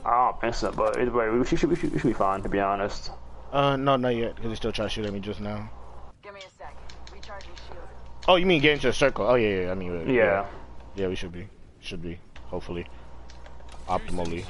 I 0.04 0.10
don't 0.28 0.40
think 0.40 0.54
so, 0.54 0.70
but 0.70 0.96
either 1.00 1.10
way, 1.10 1.28
we 1.28 1.44
should, 1.44 1.64
we 1.64 1.74
should, 1.74 1.92
we 1.92 1.98
should 1.98 2.06
be 2.06 2.12
fine, 2.12 2.42
to 2.42 2.48
be 2.48 2.60
honest. 2.60 3.10
Uh, 3.52 3.74
no, 3.76 3.96
not 3.96 4.14
yet. 4.14 4.36
Cause 4.36 4.46
they 4.50 4.54
still 4.54 4.70
trying 4.70 4.88
to 4.88 4.94
shoot 4.94 5.04
at 5.04 5.12
me 5.12 5.18
just 5.18 5.40
now. 5.40 5.68
Give 6.22 6.32
me 6.32 6.40
a 6.40 6.50
sec. 6.62 6.76
Recharging 7.12 7.50
shield. 7.68 7.88
Oh, 8.28 8.36
you 8.36 8.44
mean 8.44 8.60
get 8.60 8.74
into 8.74 8.88
a 8.88 8.92
circle? 8.92 9.26
Oh 9.26 9.36
yeah, 9.36 9.62
yeah. 9.62 9.70
I 9.70 9.74
mean, 9.74 10.06
uh, 10.06 10.12
Yeah. 10.12 10.46
Yeah, 10.94 11.08
we 11.08 11.14
should 11.14 11.32
be. 11.32 11.48
Should 11.80 12.02
be. 12.02 12.18
Hopefully. 12.44 12.86
Optimally. 13.88 14.44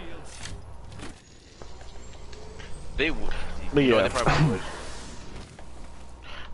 They 2.96 3.12
would. 3.12 3.34
But 3.72 3.84
You 3.84 3.90
know, 3.92 3.98
yeah. 3.98 4.08
they 4.08 4.50
would. 4.50 4.60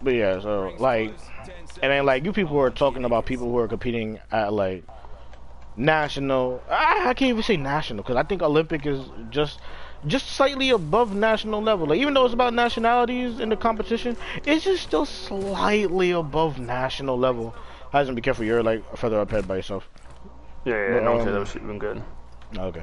But 0.02 0.14
yeah, 0.16 0.38
so 0.38 0.74
like, 0.78 1.14
and 1.82 1.90
then 1.90 2.04
like 2.04 2.26
you 2.26 2.32
people 2.34 2.60
are 2.60 2.68
talking 2.68 3.06
about 3.06 3.24
people 3.24 3.48
who 3.48 3.56
are 3.56 3.68
competing 3.68 4.20
at 4.30 4.52
like 4.52 4.84
national. 5.78 6.62
I, 6.68 7.08
I 7.08 7.14
can't 7.14 7.30
even 7.30 7.42
say 7.42 7.56
national 7.56 8.02
because 8.02 8.16
I 8.16 8.22
think 8.22 8.42
Olympic 8.42 8.84
is 8.84 9.00
just 9.30 9.60
just 10.06 10.28
slightly 10.28 10.70
above 10.70 11.14
national 11.14 11.62
level. 11.62 11.86
Like 11.86 12.00
even 12.00 12.14
though 12.14 12.24
it's 12.24 12.34
about 12.34 12.54
nationalities 12.54 13.40
in 13.40 13.48
the 13.48 13.56
competition, 13.56 14.16
it's 14.46 14.64
just 14.64 14.82
still 14.82 15.06
slightly 15.06 16.10
above 16.10 16.58
national 16.58 17.18
level. 17.18 17.54
Hasn't 17.92 18.16
be 18.16 18.22
careful, 18.22 18.44
you're 18.44 18.62
like 18.62 18.82
a 18.92 18.96
feather 18.96 19.20
up 19.20 19.30
ahead 19.30 19.46
by 19.46 19.56
yourself. 19.56 19.88
Yeah, 20.64 20.74
yeah, 20.74 20.94
But, 20.94 21.02
no, 21.04 21.20
um, 21.20 21.26
that 21.26 21.38
was 21.38 21.56
even 21.56 21.78
good. 21.78 22.02
Okay. 22.56 22.82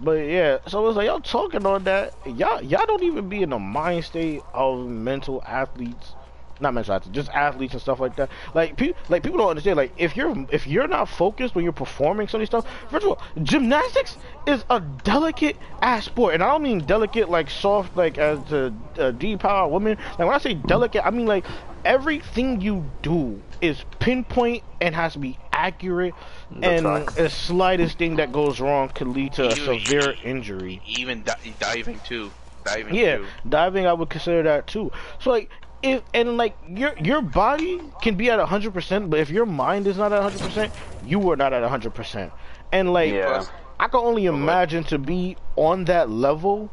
But 0.00 0.12
yeah, 0.12 0.58
so 0.66 0.86
it's 0.88 0.96
like 0.96 1.06
y'all 1.06 1.20
talking 1.20 1.66
on 1.66 1.84
that. 1.84 2.14
Y'all 2.24 2.62
y'all 2.62 2.86
don't 2.86 3.02
even 3.02 3.28
be 3.28 3.42
in 3.42 3.50
the 3.50 3.58
mind 3.58 4.04
state 4.04 4.42
of 4.54 4.86
mental 4.86 5.42
athletes. 5.44 6.14
Not 6.60 6.74
mental 6.74 6.94
athletes, 6.94 7.14
just 7.14 7.30
athletes 7.30 7.72
and 7.74 7.80
stuff 7.80 8.00
like 8.00 8.16
that. 8.16 8.30
Like 8.54 8.76
people 8.76 9.00
like 9.08 9.22
people 9.22 9.38
don't 9.38 9.50
understand, 9.50 9.76
like 9.76 9.92
if 9.96 10.16
you're 10.16 10.34
if 10.50 10.66
you're 10.66 10.88
not 10.88 11.08
focused 11.08 11.54
when 11.54 11.62
you're 11.64 11.72
performing 11.72 12.26
some 12.28 12.38
of 12.38 12.42
these 12.42 12.48
stuff, 12.48 12.66
first 12.90 13.04
of 13.04 13.10
all, 13.10 13.22
gymnastics 13.42 14.16
is 14.46 14.64
a 14.70 14.80
delicate 14.80 15.56
ass 15.82 16.06
sport. 16.06 16.34
And 16.34 16.42
I 16.42 16.48
don't 16.48 16.62
mean 16.62 16.80
delicate 16.80 17.30
like 17.30 17.48
soft 17.50 17.96
like 17.96 18.18
as 18.18 18.38
the 18.48 18.74
uh, 18.98 19.36
power 19.38 19.68
woman. 19.68 19.96
Like 20.10 20.18
when 20.18 20.30
I 20.34 20.38
say 20.38 20.54
delicate, 20.54 21.06
I 21.06 21.10
mean 21.10 21.26
like 21.26 21.46
everything 21.84 22.60
you 22.60 22.90
do 23.02 23.40
is 23.60 23.84
pinpoint 24.00 24.62
and 24.80 24.94
has 24.94 25.12
to 25.14 25.18
be 25.18 25.38
accurate 25.52 26.14
That's 26.50 26.84
and 26.84 26.86
facts. 27.06 27.14
the 27.14 27.30
slightest 27.30 27.98
thing 27.98 28.16
that 28.16 28.32
goes 28.32 28.60
wrong 28.60 28.88
could 28.88 29.08
lead 29.08 29.32
to 29.34 29.44
a 29.44 29.54
You- 29.54 29.64
severe 29.80 30.14
injury. 30.24 30.80
Even 30.86 31.22
di- 31.22 31.54
diving 31.58 32.00
too. 32.00 32.30
Diving 32.64 32.94
Yeah, 32.94 33.16
too. 33.18 33.26
diving 33.48 33.86
I 33.86 33.92
would 33.92 34.10
consider 34.10 34.42
that 34.42 34.66
too. 34.66 34.92
So 35.20 35.30
like 35.30 35.50
if 35.82 36.02
and 36.14 36.36
like 36.36 36.56
your 36.68 36.94
your 36.98 37.22
body 37.22 37.80
can 38.02 38.16
be 38.16 38.30
at 38.30 38.40
hundred 38.40 38.72
percent, 38.74 39.10
but 39.10 39.20
if 39.20 39.30
your 39.30 39.46
mind 39.46 39.86
is 39.86 39.96
not 39.98 40.12
at 40.12 40.22
hundred 40.22 40.42
percent, 40.42 40.72
you 41.02 41.30
are 41.30 41.36
not 41.36 41.52
at 41.52 41.62
hundred 41.68 41.94
percent. 41.94 42.32
And 42.72 42.92
like 42.92 43.14
Yeah. 43.14 43.44
I 43.80 43.88
can 43.88 44.00
only 44.00 44.26
imagine 44.26 44.84
to 44.84 44.98
be 44.98 45.36
on 45.56 45.84
that 45.86 46.10
level, 46.10 46.72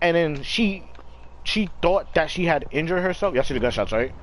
and 0.00 0.16
then 0.16 0.42
she 0.42 0.84
she 1.44 1.70
thought 1.82 2.14
that 2.14 2.30
she 2.30 2.46
had 2.46 2.66
injured 2.70 3.02
herself. 3.02 3.34
Y'all 3.34 3.44
see 3.44 3.54
the 3.54 3.60
gunshots, 3.60 3.92
right? 3.92 4.14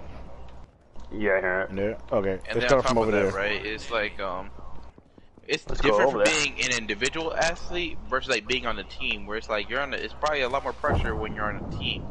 Yeah, 1.11 1.39
I. 1.43 1.67
Yeah. 1.73 1.95
Okay. 2.11 2.39
and 2.45 2.57
It's 2.57 2.65
then 2.67 2.73
on 2.73 2.83
coming 2.83 2.83
from 2.83 2.97
over 3.03 3.11
of 3.11 3.13
that, 3.13 3.31
there. 3.31 3.31
right? 3.31 3.63
It's 3.65 3.89
like 3.91 4.19
um, 4.19 4.51
it's 5.43 5.67
Let's 5.67 5.81
different 5.81 6.11
from 6.11 6.23
there. 6.23 6.33
being 6.33 6.59
an 6.61 6.71
individual 6.71 7.33
athlete 7.35 7.99
versus 8.09 8.29
like 8.29 8.47
being 8.47 8.65
on 8.65 8.77
a 8.79 8.83
team, 8.83 9.25
where 9.25 9.37
it's 9.37 9.49
like 9.49 9.69
you're 9.69 9.81
on. 9.81 9.93
A, 9.93 9.97
it's 9.97 10.13
probably 10.13 10.41
a 10.41 10.49
lot 10.49 10.63
more 10.63 10.73
pressure 10.73 11.15
when 11.15 11.33
you're 11.33 11.45
on 11.45 11.57
a 11.57 11.75
team. 11.77 12.03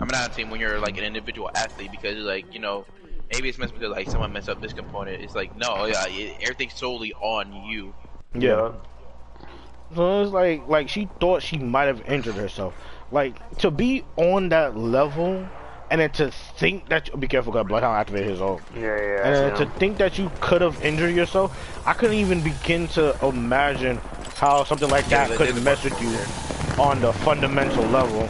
I 0.00 0.04
mean, 0.04 0.08
not 0.12 0.24
on 0.24 0.30
a 0.30 0.34
team 0.34 0.50
when 0.50 0.60
you're 0.60 0.78
like 0.78 0.96
an 0.96 1.04
individual 1.04 1.50
athlete 1.54 1.90
because 1.90 2.16
like 2.18 2.52
you 2.54 2.60
know. 2.60 2.86
Maybe 3.32 3.48
it's 3.48 3.58
messed 3.58 3.74
because 3.74 3.90
like 3.90 4.10
someone 4.10 4.32
messed 4.32 4.48
up 4.48 4.60
this 4.60 4.72
component. 4.72 5.22
It's 5.22 5.36
like 5.36 5.56
no, 5.56 5.84
yeah, 5.84 6.04
it, 6.08 6.38
everything's 6.42 6.74
solely 6.74 7.12
on 7.14 7.52
you. 7.64 7.94
Yeah. 8.34 8.72
So 9.94 10.22
it's 10.22 10.32
like 10.32 10.66
like 10.66 10.88
she 10.88 11.08
thought 11.20 11.40
she 11.40 11.56
might 11.56 11.84
have 11.84 12.02
injured 12.08 12.34
herself. 12.34 12.74
Like 13.12 13.58
to 13.58 13.70
be 13.70 14.04
on 14.16 14.48
that 14.48 14.76
level 14.76 15.46
and 15.90 16.00
then 16.00 16.10
to 16.12 16.30
think 16.30 16.88
that 16.88 17.08
you, 17.08 17.16
be 17.16 17.26
careful, 17.28 17.52
cause 17.52 17.66
Bloodhound 17.66 17.96
activated 17.96 18.30
his 18.30 18.40
ult. 18.40 18.62
Yeah, 18.74 18.80
yeah. 18.82 19.26
And 19.26 19.34
then 19.34 19.54
to 19.56 19.66
think 19.78 19.98
that 19.98 20.18
you 20.18 20.30
could 20.40 20.60
have 20.62 20.82
injured 20.84 21.14
yourself, 21.14 21.56
I 21.86 21.92
couldn't 21.92 22.16
even 22.16 22.42
begin 22.42 22.86
to 22.88 23.16
imagine 23.24 24.00
how 24.36 24.64
something 24.64 24.88
like 24.88 25.06
that 25.06 25.30
they 25.30 25.36
could 25.36 25.54
did 25.54 25.64
mess 25.64 25.82
with 25.84 26.00
you 26.00 26.10
on 26.82 27.00
the 27.00 27.12
fundamental 27.12 27.84
level. 27.86 28.28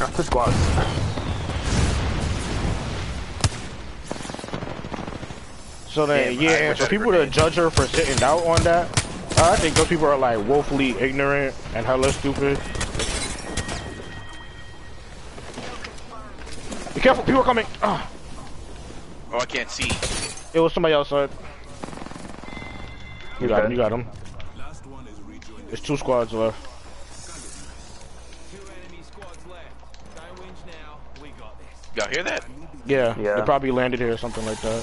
Ah, 0.00 0.06
Two 0.14 0.22
squads. 0.22 0.54
So 5.88 6.06
then, 6.06 6.34
Damn, 6.34 6.42
yeah, 6.42 6.50
I 6.50 6.54
and 6.54 6.68
wish 6.70 6.78
for 6.78 6.84
I 6.84 6.88
people 6.88 7.12
to 7.12 7.26
judge 7.26 7.54
her 7.54 7.70
for 7.70 7.86
sitting 7.86 8.22
out 8.22 8.44
on 8.46 8.62
that, 8.62 8.86
I 9.38 9.56
think 9.56 9.74
those 9.74 9.88
people 9.88 10.06
are 10.06 10.18
like 10.18 10.38
woefully 10.46 10.90
ignorant 10.98 11.54
and 11.74 11.84
hella 11.86 12.12
stupid. 12.12 12.58
Be 16.94 17.00
careful, 17.00 17.24
people 17.24 17.40
are 17.40 17.44
coming. 17.44 17.66
Ah, 17.82 18.08
Oh, 19.30 19.38
I 19.40 19.44
can't 19.44 19.70
see. 19.70 19.90
it 20.54 20.60
was 20.60 20.72
somebody 20.72 20.94
outside. 20.94 21.30
You 23.40 23.46
got 23.48 23.64
him, 23.66 23.70
you 23.72 23.76
got 23.76 23.92
him. 23.92 24.06
There's 25.66 25.80
two 25.80 25.96
squads 25.98 26.32
left. 26.32 26.56
Two 28.50 28.62
enemy 28.62 29.02
squads 29.02 29.38
left. 29.46 30.16
Don't 30.16 30.36
whinge 30.40 30.66
now. 30.66 30.98
We 31.22 31.28
got 31.38 31.58
this. 31.58 31.68
Y'all 32.08 32.14
hear 32.14 32.24
that? 32.24 32.44
Yeah, 32.86 33.14
Yeah. 33.18 33.34
they 33.36 33.42
probably 33.42 33.70
landed 33.70 34.00
here 34.00 34.12
or 34.12 34.16
something 34.16 34.44
like 34.46 34.58
that. 34.62 34.82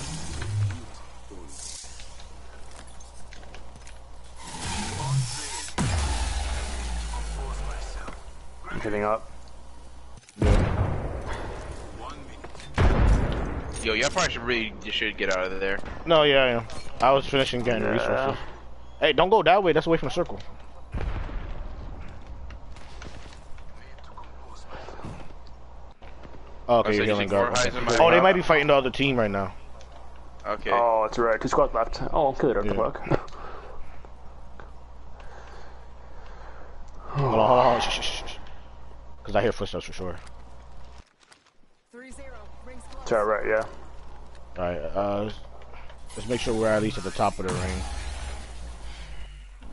I'm 8.69 8.79
hitting 8.81 9.03
up. 9.03 9.29
Yo, 13.83 13.93
y'all 13.93 14.09
probably 14.09 14.31
should 14.31 14.41
really 14.41 14.73
just 14.83 14.97
should 14.97 15.15
get 15.17 15.35
out 15.35 15.51
of 15.51 15.59
there. 15.59 15.77
No, 16.05 16.23
yeah, 16.23 16.43
I 16.43 16.47
am. 16.49 16.63
I 17.01 17.11
was 17.11 17.25
finishing 17.27 17.61
getting 17.61 17.83
Yeah. 17.83 17.89
resources. 17.91 18.37
Hey, 18.99 19.13
don't 19.13 19.29
go 19.29 19.43
that 19.43 19.61
way. 19.61 19.73
That's 19.73 19.85
away 19.85 19.97
from 19.97 20.07
the 20.09 20.13
circle. 20.13 20.39
Oh, 26.67 26.79
okay, 26.79 26.89
Oh, 26.89 26.91
so 26.91 26.95
you're 26.97 27.05
healing 27.05 27.29
think 27.29 27.31
guard. 27.31 27.57
Okay. 27.57 27.97
Oh, 27.99 28.09
they 28.11 28.21
might 28.21 28.33
be 28.33 28.41
fighting 28.41 28.67
the 28.67 28.73
other 28.73 28.89
team 28.89 29.17
right 29.17 29.29
now. 29.29 29.53
Okay. 30.47 30.71
Oh, 30.71 31.03
that's 31.05 31.17
right. 31.17 31.39
Two 31.39 31.47
squads 31.47 31.73
left. 31.73 32.01
Oh, 32.11 32.31
good. 32.33 32.55
What 32.55 32.67
the 32.67 32.75
Yeah. 32.75 32.91
fuck? 32.91 33.29
Hold 37.15 37.25
on, 37.25 37.31
hold 37.31 37.39
on, 37.39 37.63
hold 37.63 37.75
on. 37.75 37.81
Shh, 37.81 37.89
shh, 37.89 38.01
shh, 38.01 38.23
shh. 38.27 38.37
Cause 39.23 39.35
I 39.35 39.41
hear 39.41 39.51
footsteps 39.51 39.85
for 39.85 39.93
sure. 39.93 40.15
Three 41.91 42.11
zero. 42.11 42.37
Rings 42.65 42.83
close. 42.91 43.03
It's 43.03 43.11
alright, 43.11 43.47
yeah. 43.47 43.63
All 44.57 44.69
right, 44.69 44.77
uh, 44.95 45.29
let's 46.15 46.29
make 46.29 46.39
sure 46.41 46.53
we're 46.53 46.67
at 46.67 46.81
least 46.81 46.97
at 46.97 47.03
the 47.03 47.11
top 47.11 47.39
of 47.39 47.47
the 47.47 47.53
ring. 47.53 47.81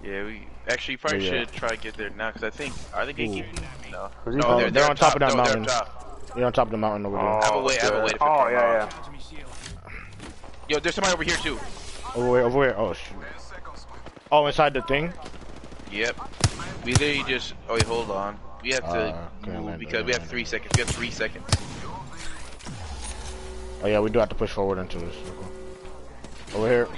Yeah, 0.02 0.24
we 0.24 0.46
actually 0.68 0.96
probably 0.96 1.26
Yeah, 1.26 1.32
yeah. 1.32 1.40
should 1.40 1.52
try 1.52 1.68
to 1.70 1.76
get 1.76 1.94
there 1.94 2.10
now 2.10 2.30
because 2.30 2.44
I 2.44 2.50
think 2.50 2.74
are 2.94 3.04
they 3.04 3.12
gatekeeping? 3.12 3.60
No, 3.90 4.10
Who's 4.24 4.34
he 4.34 4.40
no, 4.40 4.46
calling? 4.46 4.58
they're, 4.62 4.70
They're 4.70 4.90
on 4.90 4.96
top 4.96 5.14
of 5.14 5.20
that 5.20 5.30
no, 5.30 5.36
mountain. 5.36 5.66
On 6.22 6.28
top. 6.28 6.36
You're 6.36 6.46
on 6.46 6.52
top 6.52 6.66
of 6.68 6.72
the 6.72 6.78
mountain 6.78 7.06
over 7.06 7.16
there. 7.16 7.24
Oh, 7.26 7.38
I 7.40 7.44
have 7.44 7.54
a 7.54 7.62
way- 7.62 7.78
I 7.78 7.84
have 7.84 7.94
a 7.94 8.00
way 8.02 8.08
to 8.08 8.18
Oh, 8.22 8.48
yeah, 8.48 8.78
them 8.80 8.88
yeah. 8.92 9.04
To 9.04 9.10
me 9.10 9.18
shield. 9.18 9.50
Yo, 10.68 10.78
there's 10.80 10.94
somebody 10.94 11.14
over 11.14 11.24
here 11.24 11.36
too. 11.36 11.58
Over 12.14 12.36
here, 12.38 12.46
Over 12.46 12.58
where? 12.58 12.78
Oh 12.78 12.92
shoot. 12.92 13.16
Oh, 14.30 14.46
inside 14.46 14.74
the 14.74 14.82
thing. 14.82 15.12
Yep. 15.90 16.16
We 16.84 16.94
literally 16.94 17.24
just. 17.28 17.54
Oh 17.68 17.74
wait, 17.74 17.82
hold 17.82 18.10
on. 18.10 18.38
We 18.62 18.70
have 18.70 18.84
to 18.84 18.88
Uh, 18.88 19.28
okay, 19.42 19.58
move 19.58 19.78
because 19.78 20.04
we 20.04 20.12
have 20.12 20.22
three 20.26 20.44
seconds. 20.44 20.72
We 20.76 20.80
have 20.82 20.90
three 20.90 21.10
seconds. 21.10 21.44
Oh 23.82 23.88
yeah, 23.88 23.98
we 24.00 24.10
do 24.10 24.18
have 24.20 24.28
to 24.28 24.34
push 24.34 24.50
forward 24.50 24.78
into 24.78 24.98
this. 24.98 25.14
Over 26.54 26.68
here. 26.68 26.88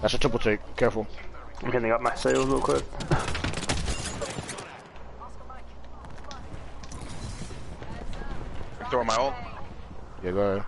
That's 0.00 0.14
a 0.14 0.18
triple 0.18 0.38
take. 0.38 0.60
Careful. 0.76 1.06
I'm 1.62 1.70
getting 1.70 1.92
up 1.92 2.00
my 2.00 2.14
sails 2.14 2.46
real 2.46 2.60
quick. 2.60 2.82
Throw 8.92 9.04
my 9.04 9.16
ult. 9.16 9.32
Yeah, 10.22 10.32
go 10.32 10.40
ahead. 10.40 10.66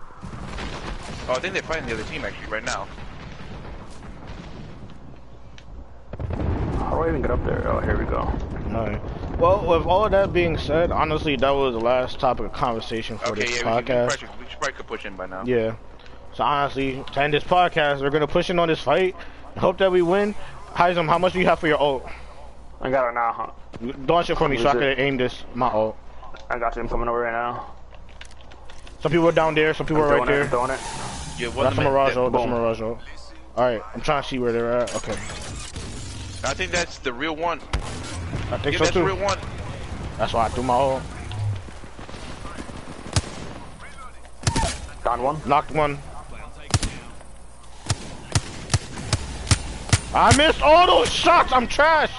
Oh, 1.29 1.33
I 1.33 1.39
think 1.39 1.53
they're 1.53 1.61
fighting 1.61 1.85
the 1.85 1.93
other 1.93 2.01
team 2.05 2.25
actually 2.25 2.47
right 2.47 2.63
now. 2.65 2.87
How 6.79 6.95
do 6.95 7.03
I 7.03 7.09
even 7.09 7.21
get 7.21 7.29
up 7.29 7.45
there? 7.45 7.67
Oh, 7.67 7.81
here 7.81 7.95
we 7.95 8.05
go. 8.05 8.21
Alright. 8.73 8.99
Well, 9.37 9.63
with 9.67 9.85
all 9.85 10.05
of 10.05 10.11
that 10.13 10.33
being 10.33 10.57
said, 10.57 10.89
honestly, 10.89 11.35
that 11.35 11.51
was 11.51 11.75
the 11.75 11.79
last 11.79 12.19
topic 12.19 12.47
of 12.47 12.53
conversation 12.53 13.19
for 13.19 13.27
Okay, 13.27 13.41
this 13.41 13.61
yeah, 13.61 13.75
we, 13.75 13.85
should, 13.85 13.89
we, 13.89 13.93
podcast. 13.93 14.17
should, 14.17 14.29
we 14.39 14.45
should 14.49 14.59
probably 14.59 14.73
could 14.73 14.87
push 14.87 15.05
in 15.05 15.15
by 15.15 15.27
now. 15.27 15.43
Yeah. 15.45 15.75
So 16.33 16.43
honestly, 16.43 17.03
to 17.13 17.21
end 17.21 17.31
this 17.31 17.43
podcast, 17.43 18.01
we're 18.01 18.09
gonna 18.09 18.25
push 18.25 18.49
in 18.49 18.57
on 18.57 18.69
this 18.69 18.81
fight. 18.81 19.15
Hope 19.55 19.77
that 19.77 19.91
we 19.91 20.01
win. 20.01 20.33
Heism, 20.73 21.07
how 21.07 21.19
much 21.19 21.33
do 21.33 21.39
you 21.39 21.45
have 21.45 21.59
for 21.59 21.67
your 21.67 21.79
ult? 21.79 22.03
I 22.81 22.89
got 22.89 23.07
it 23.07 23.13
now, 23.13 23.53
huh? 23.81 23.93
Launch 24.07 24.31
it 24.31 24.37
for 24.39 24.49
me 24.49 24.57
so 24.57 24.69
I 24.69 24.71
Is 24.71 24.79
can 24.79 25.05
aim 25.05 25.17
this 25.17 25.43
my 25.53 25.67
ult. 25.67 25.95
I 26.49 26.57
got 26.57 26.75
you. 26.75 26.81
I'm 26.81 26.89
coming 26.89 27.07
over 27.07 27.19
right 27.19 27.31
now. 27.31 27.74
Some 29.05 29.11
people 29.11 29.29
are 29.29 29.33
down 29.33 29.53
there, 29.53 29.71
some 29.75 29.85
people 29.85 30.01
I'm 30.01 30.09
are 30.13 30.17
right 30.17 30.25
throwing 30.25 30.29
it. 30.29 30.33
there. 30.33 30.43
I'm 30.45 30.49
throwing 30.49 30.71
it. 30.71 30.79
Yeah, 31.37 31.49
That's 31.63 31.77
a 31.77 31.79
minute, 31.79 31.91
Mirage 31.91 32.13
that- 32.15 32.19
ult. 32.21 32.31
That's 32.33 32.43
a 32.43 32.47
boom. 32.47 32.57
Mirage 32.57 32.81
ult. 32.81 32.99
Alright, 33.55 33.81
I'm 33.93 34.01
trying 34.01 34.23
to 34.23 34.27
see 34.27 34.39
where 34.39 34.51
they're 34.51 34.73
at. 34.79 34.95
Okay. 34.95 35.11
I 36.43 36.55
think 36.55 36.71
that's 36.71 36.97
the 36.97 37.13
real 37.13 37.35
one. 37.35 37.59
I 37.59 38.57
think 38.57 38.65
Yeah, 38.65 38.71
so 38.71 38.77
that's 38.79 38.79
the 38.95 39.01
too. 39.01 39.05
real 39.05 39.17
one. 39.17 39.37
That's 40.17 40.33
why 40.33 40.45
I 40.45 40.49
threw 40.49 40.63
my 40.63 40.73
ult. 40.73 41.03
Down 45.03 45.21
one. 45.21 45.39
Knocked 45.45 45.69
one. 45.69 45.99
I 50.15 50.35
missed 50.35 50.63
all 50.63 50.87
those 50.87 51.11
shots. 51.13 51.51
I'm 51.53 51.67
trash. 51.67 52.09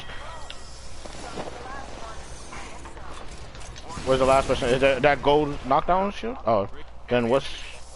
Where's 4.06 4.20
the 4.20 4.24
last 4.24 4.46
person? 4.46 4.68
Is 4.68 4.80
that 4.80 5.02
that 5.02 5.20
gold 5.20 5.58
knockdown 5.66 6.12
shit? 6.12 6.36
Oh, 6.46 6.68
then 7.08 7.28
what's 7.28 7.46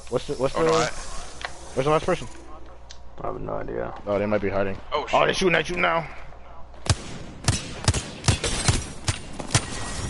what's 0.09 0.27
the, 0.27 0.35
what's 0.35 0.57
Oh 0.57 0.65
the 0.65 0.71
no, 0.71 0.77
I, 0.77 0.87
where's 1.75 1.85
the 1.85 1.91
last 1.91 2.05
person? 2.05 2.27
I 3.23 3.29
have 3.29 3.41
no 3.41 3.53
idea. 3.53 3.95
Oh, 4.07 4.19
they 4.19 4.27
might 4.27 4.41
be 4.41 4.49
hiding. 4.49 4.77
oh 4.93 5.07
Oh, 5.13 5.25
they're 5.25 5.35
shooting 5.35 5.55
at 5.55 5.71
you 5.71 5.77
now. 5.77 6.09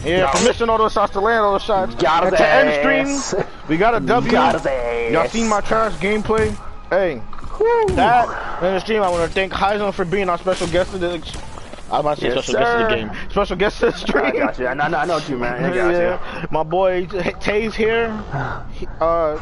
Yeah, 0.05 0.31
for 0.31 0.45
missing 0.45 0.71
all 0.71 0.79
those 0.79 0.95
shots 0.95 1.13
to 1.13 1.21
land 1.21 1.41
all 1.41 1.53
those 1.53 1.63
shots. 1.63 1.95
Got 1.97 2.25
And 2.29 2.37
to 2.37 2.49
end 2.49 2.69
ass. 2.71 3.27
stream, 3.29 3.45
we 3.69 3.77
got 3.77 3.95
a 3.95 4.01
W. 4.01 4.33
Got 4.33 4.55
his. 4.55 5.13
Y'all 5.13 5.29
seen 5.29 5.49
my 5.49 5.61
trash 5.61 5.93
gameplay? 5.95 6.49
Hey, 6.89 7.21
that 7.95 8.63
in 8.63 8.75
the 8.75 8.81
stream, 8.81 9.03
I 9.03 9.11
want 9.11 9.29
to 9.29 9.35
thank 9.35 9.53
Heisen 9.53 9.93
for 9.93 10.07
being 10.07 10.31
our 10.31 10.39
special 10.39 10.67
guest 10.69 10.95
of 10.95 11.01
the. 11.01 11.19
I'm 11.91 12.01
about 12.01 12.19
to 12.19 12.21
say 12.21 12.29
Yes, 12.35 12.45
special 12.47 12.61
guest 12.61 12.77
of 12.77 12.89
the 12.89 12.95
game. 12.95 13.11
Special 13.31 13.57
guest 13.57 13.83
of 13.83 13.93
the 13.93 13.99
stream. 13.99 14.25
I 14.27 14.31
got 14.33 14.59
you. 14.59 14.67
I 14.67 14.75
know, 14.75 14.85
I 14.99 15.05
know 15.05 15.19
you 15.19 15.37
man. 15.39 15.65
I 15.65 15.75
got 15.75 16.43
you. 16.43 16.47
my 16.51 16.63
boy 16.63 17.07
Tay's 17.41 17.75
here. 17.75 18.11
He- 18.73 18.87
Uh. 19.01 19.37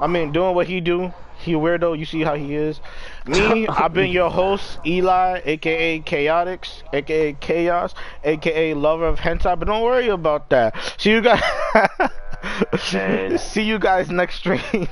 I 0.00 0.06
mean, 0.06 0.32
doing 0.32 0.54
what 0.54 0.66
he 0.66 0.80
do. 0.80 1.12
He 1.38 1.52
a 1.52 1.56
weirdo. 1.56 1.98
You 1.98 2.06
see 2.06 2.22
how 2.22 2.34
he 2.34 2.54
is. 2.54 2.80
Me, 3.26 3.66
I've 3.68 3.92
been 3.92 4.10
your 4.10 4.30
host, 4.30 4.78
Eli, 4.86 5.40
aka 5.44 6.00
Chaotix, 6.00 6.82
aka 6.92 7.34
Chaos, 7.34 7.94
aka 8.24 8.74
Lover 8.74 9.06
of 9.06 9.18
Hentai. 9.20 9.58
But 9.58 9.66
don't 9.68 9.82
worry 9.82 10.08
about 10.08 10.48
that. 10.50 10.74
See 10.98 11.10
you 11.10 11.20
guys. 11.20 11.42
See 13.42 13.62
you 13.62 13.78
guys 13.78 14.10
next 14.10 14.36
stream. 14.36 14.88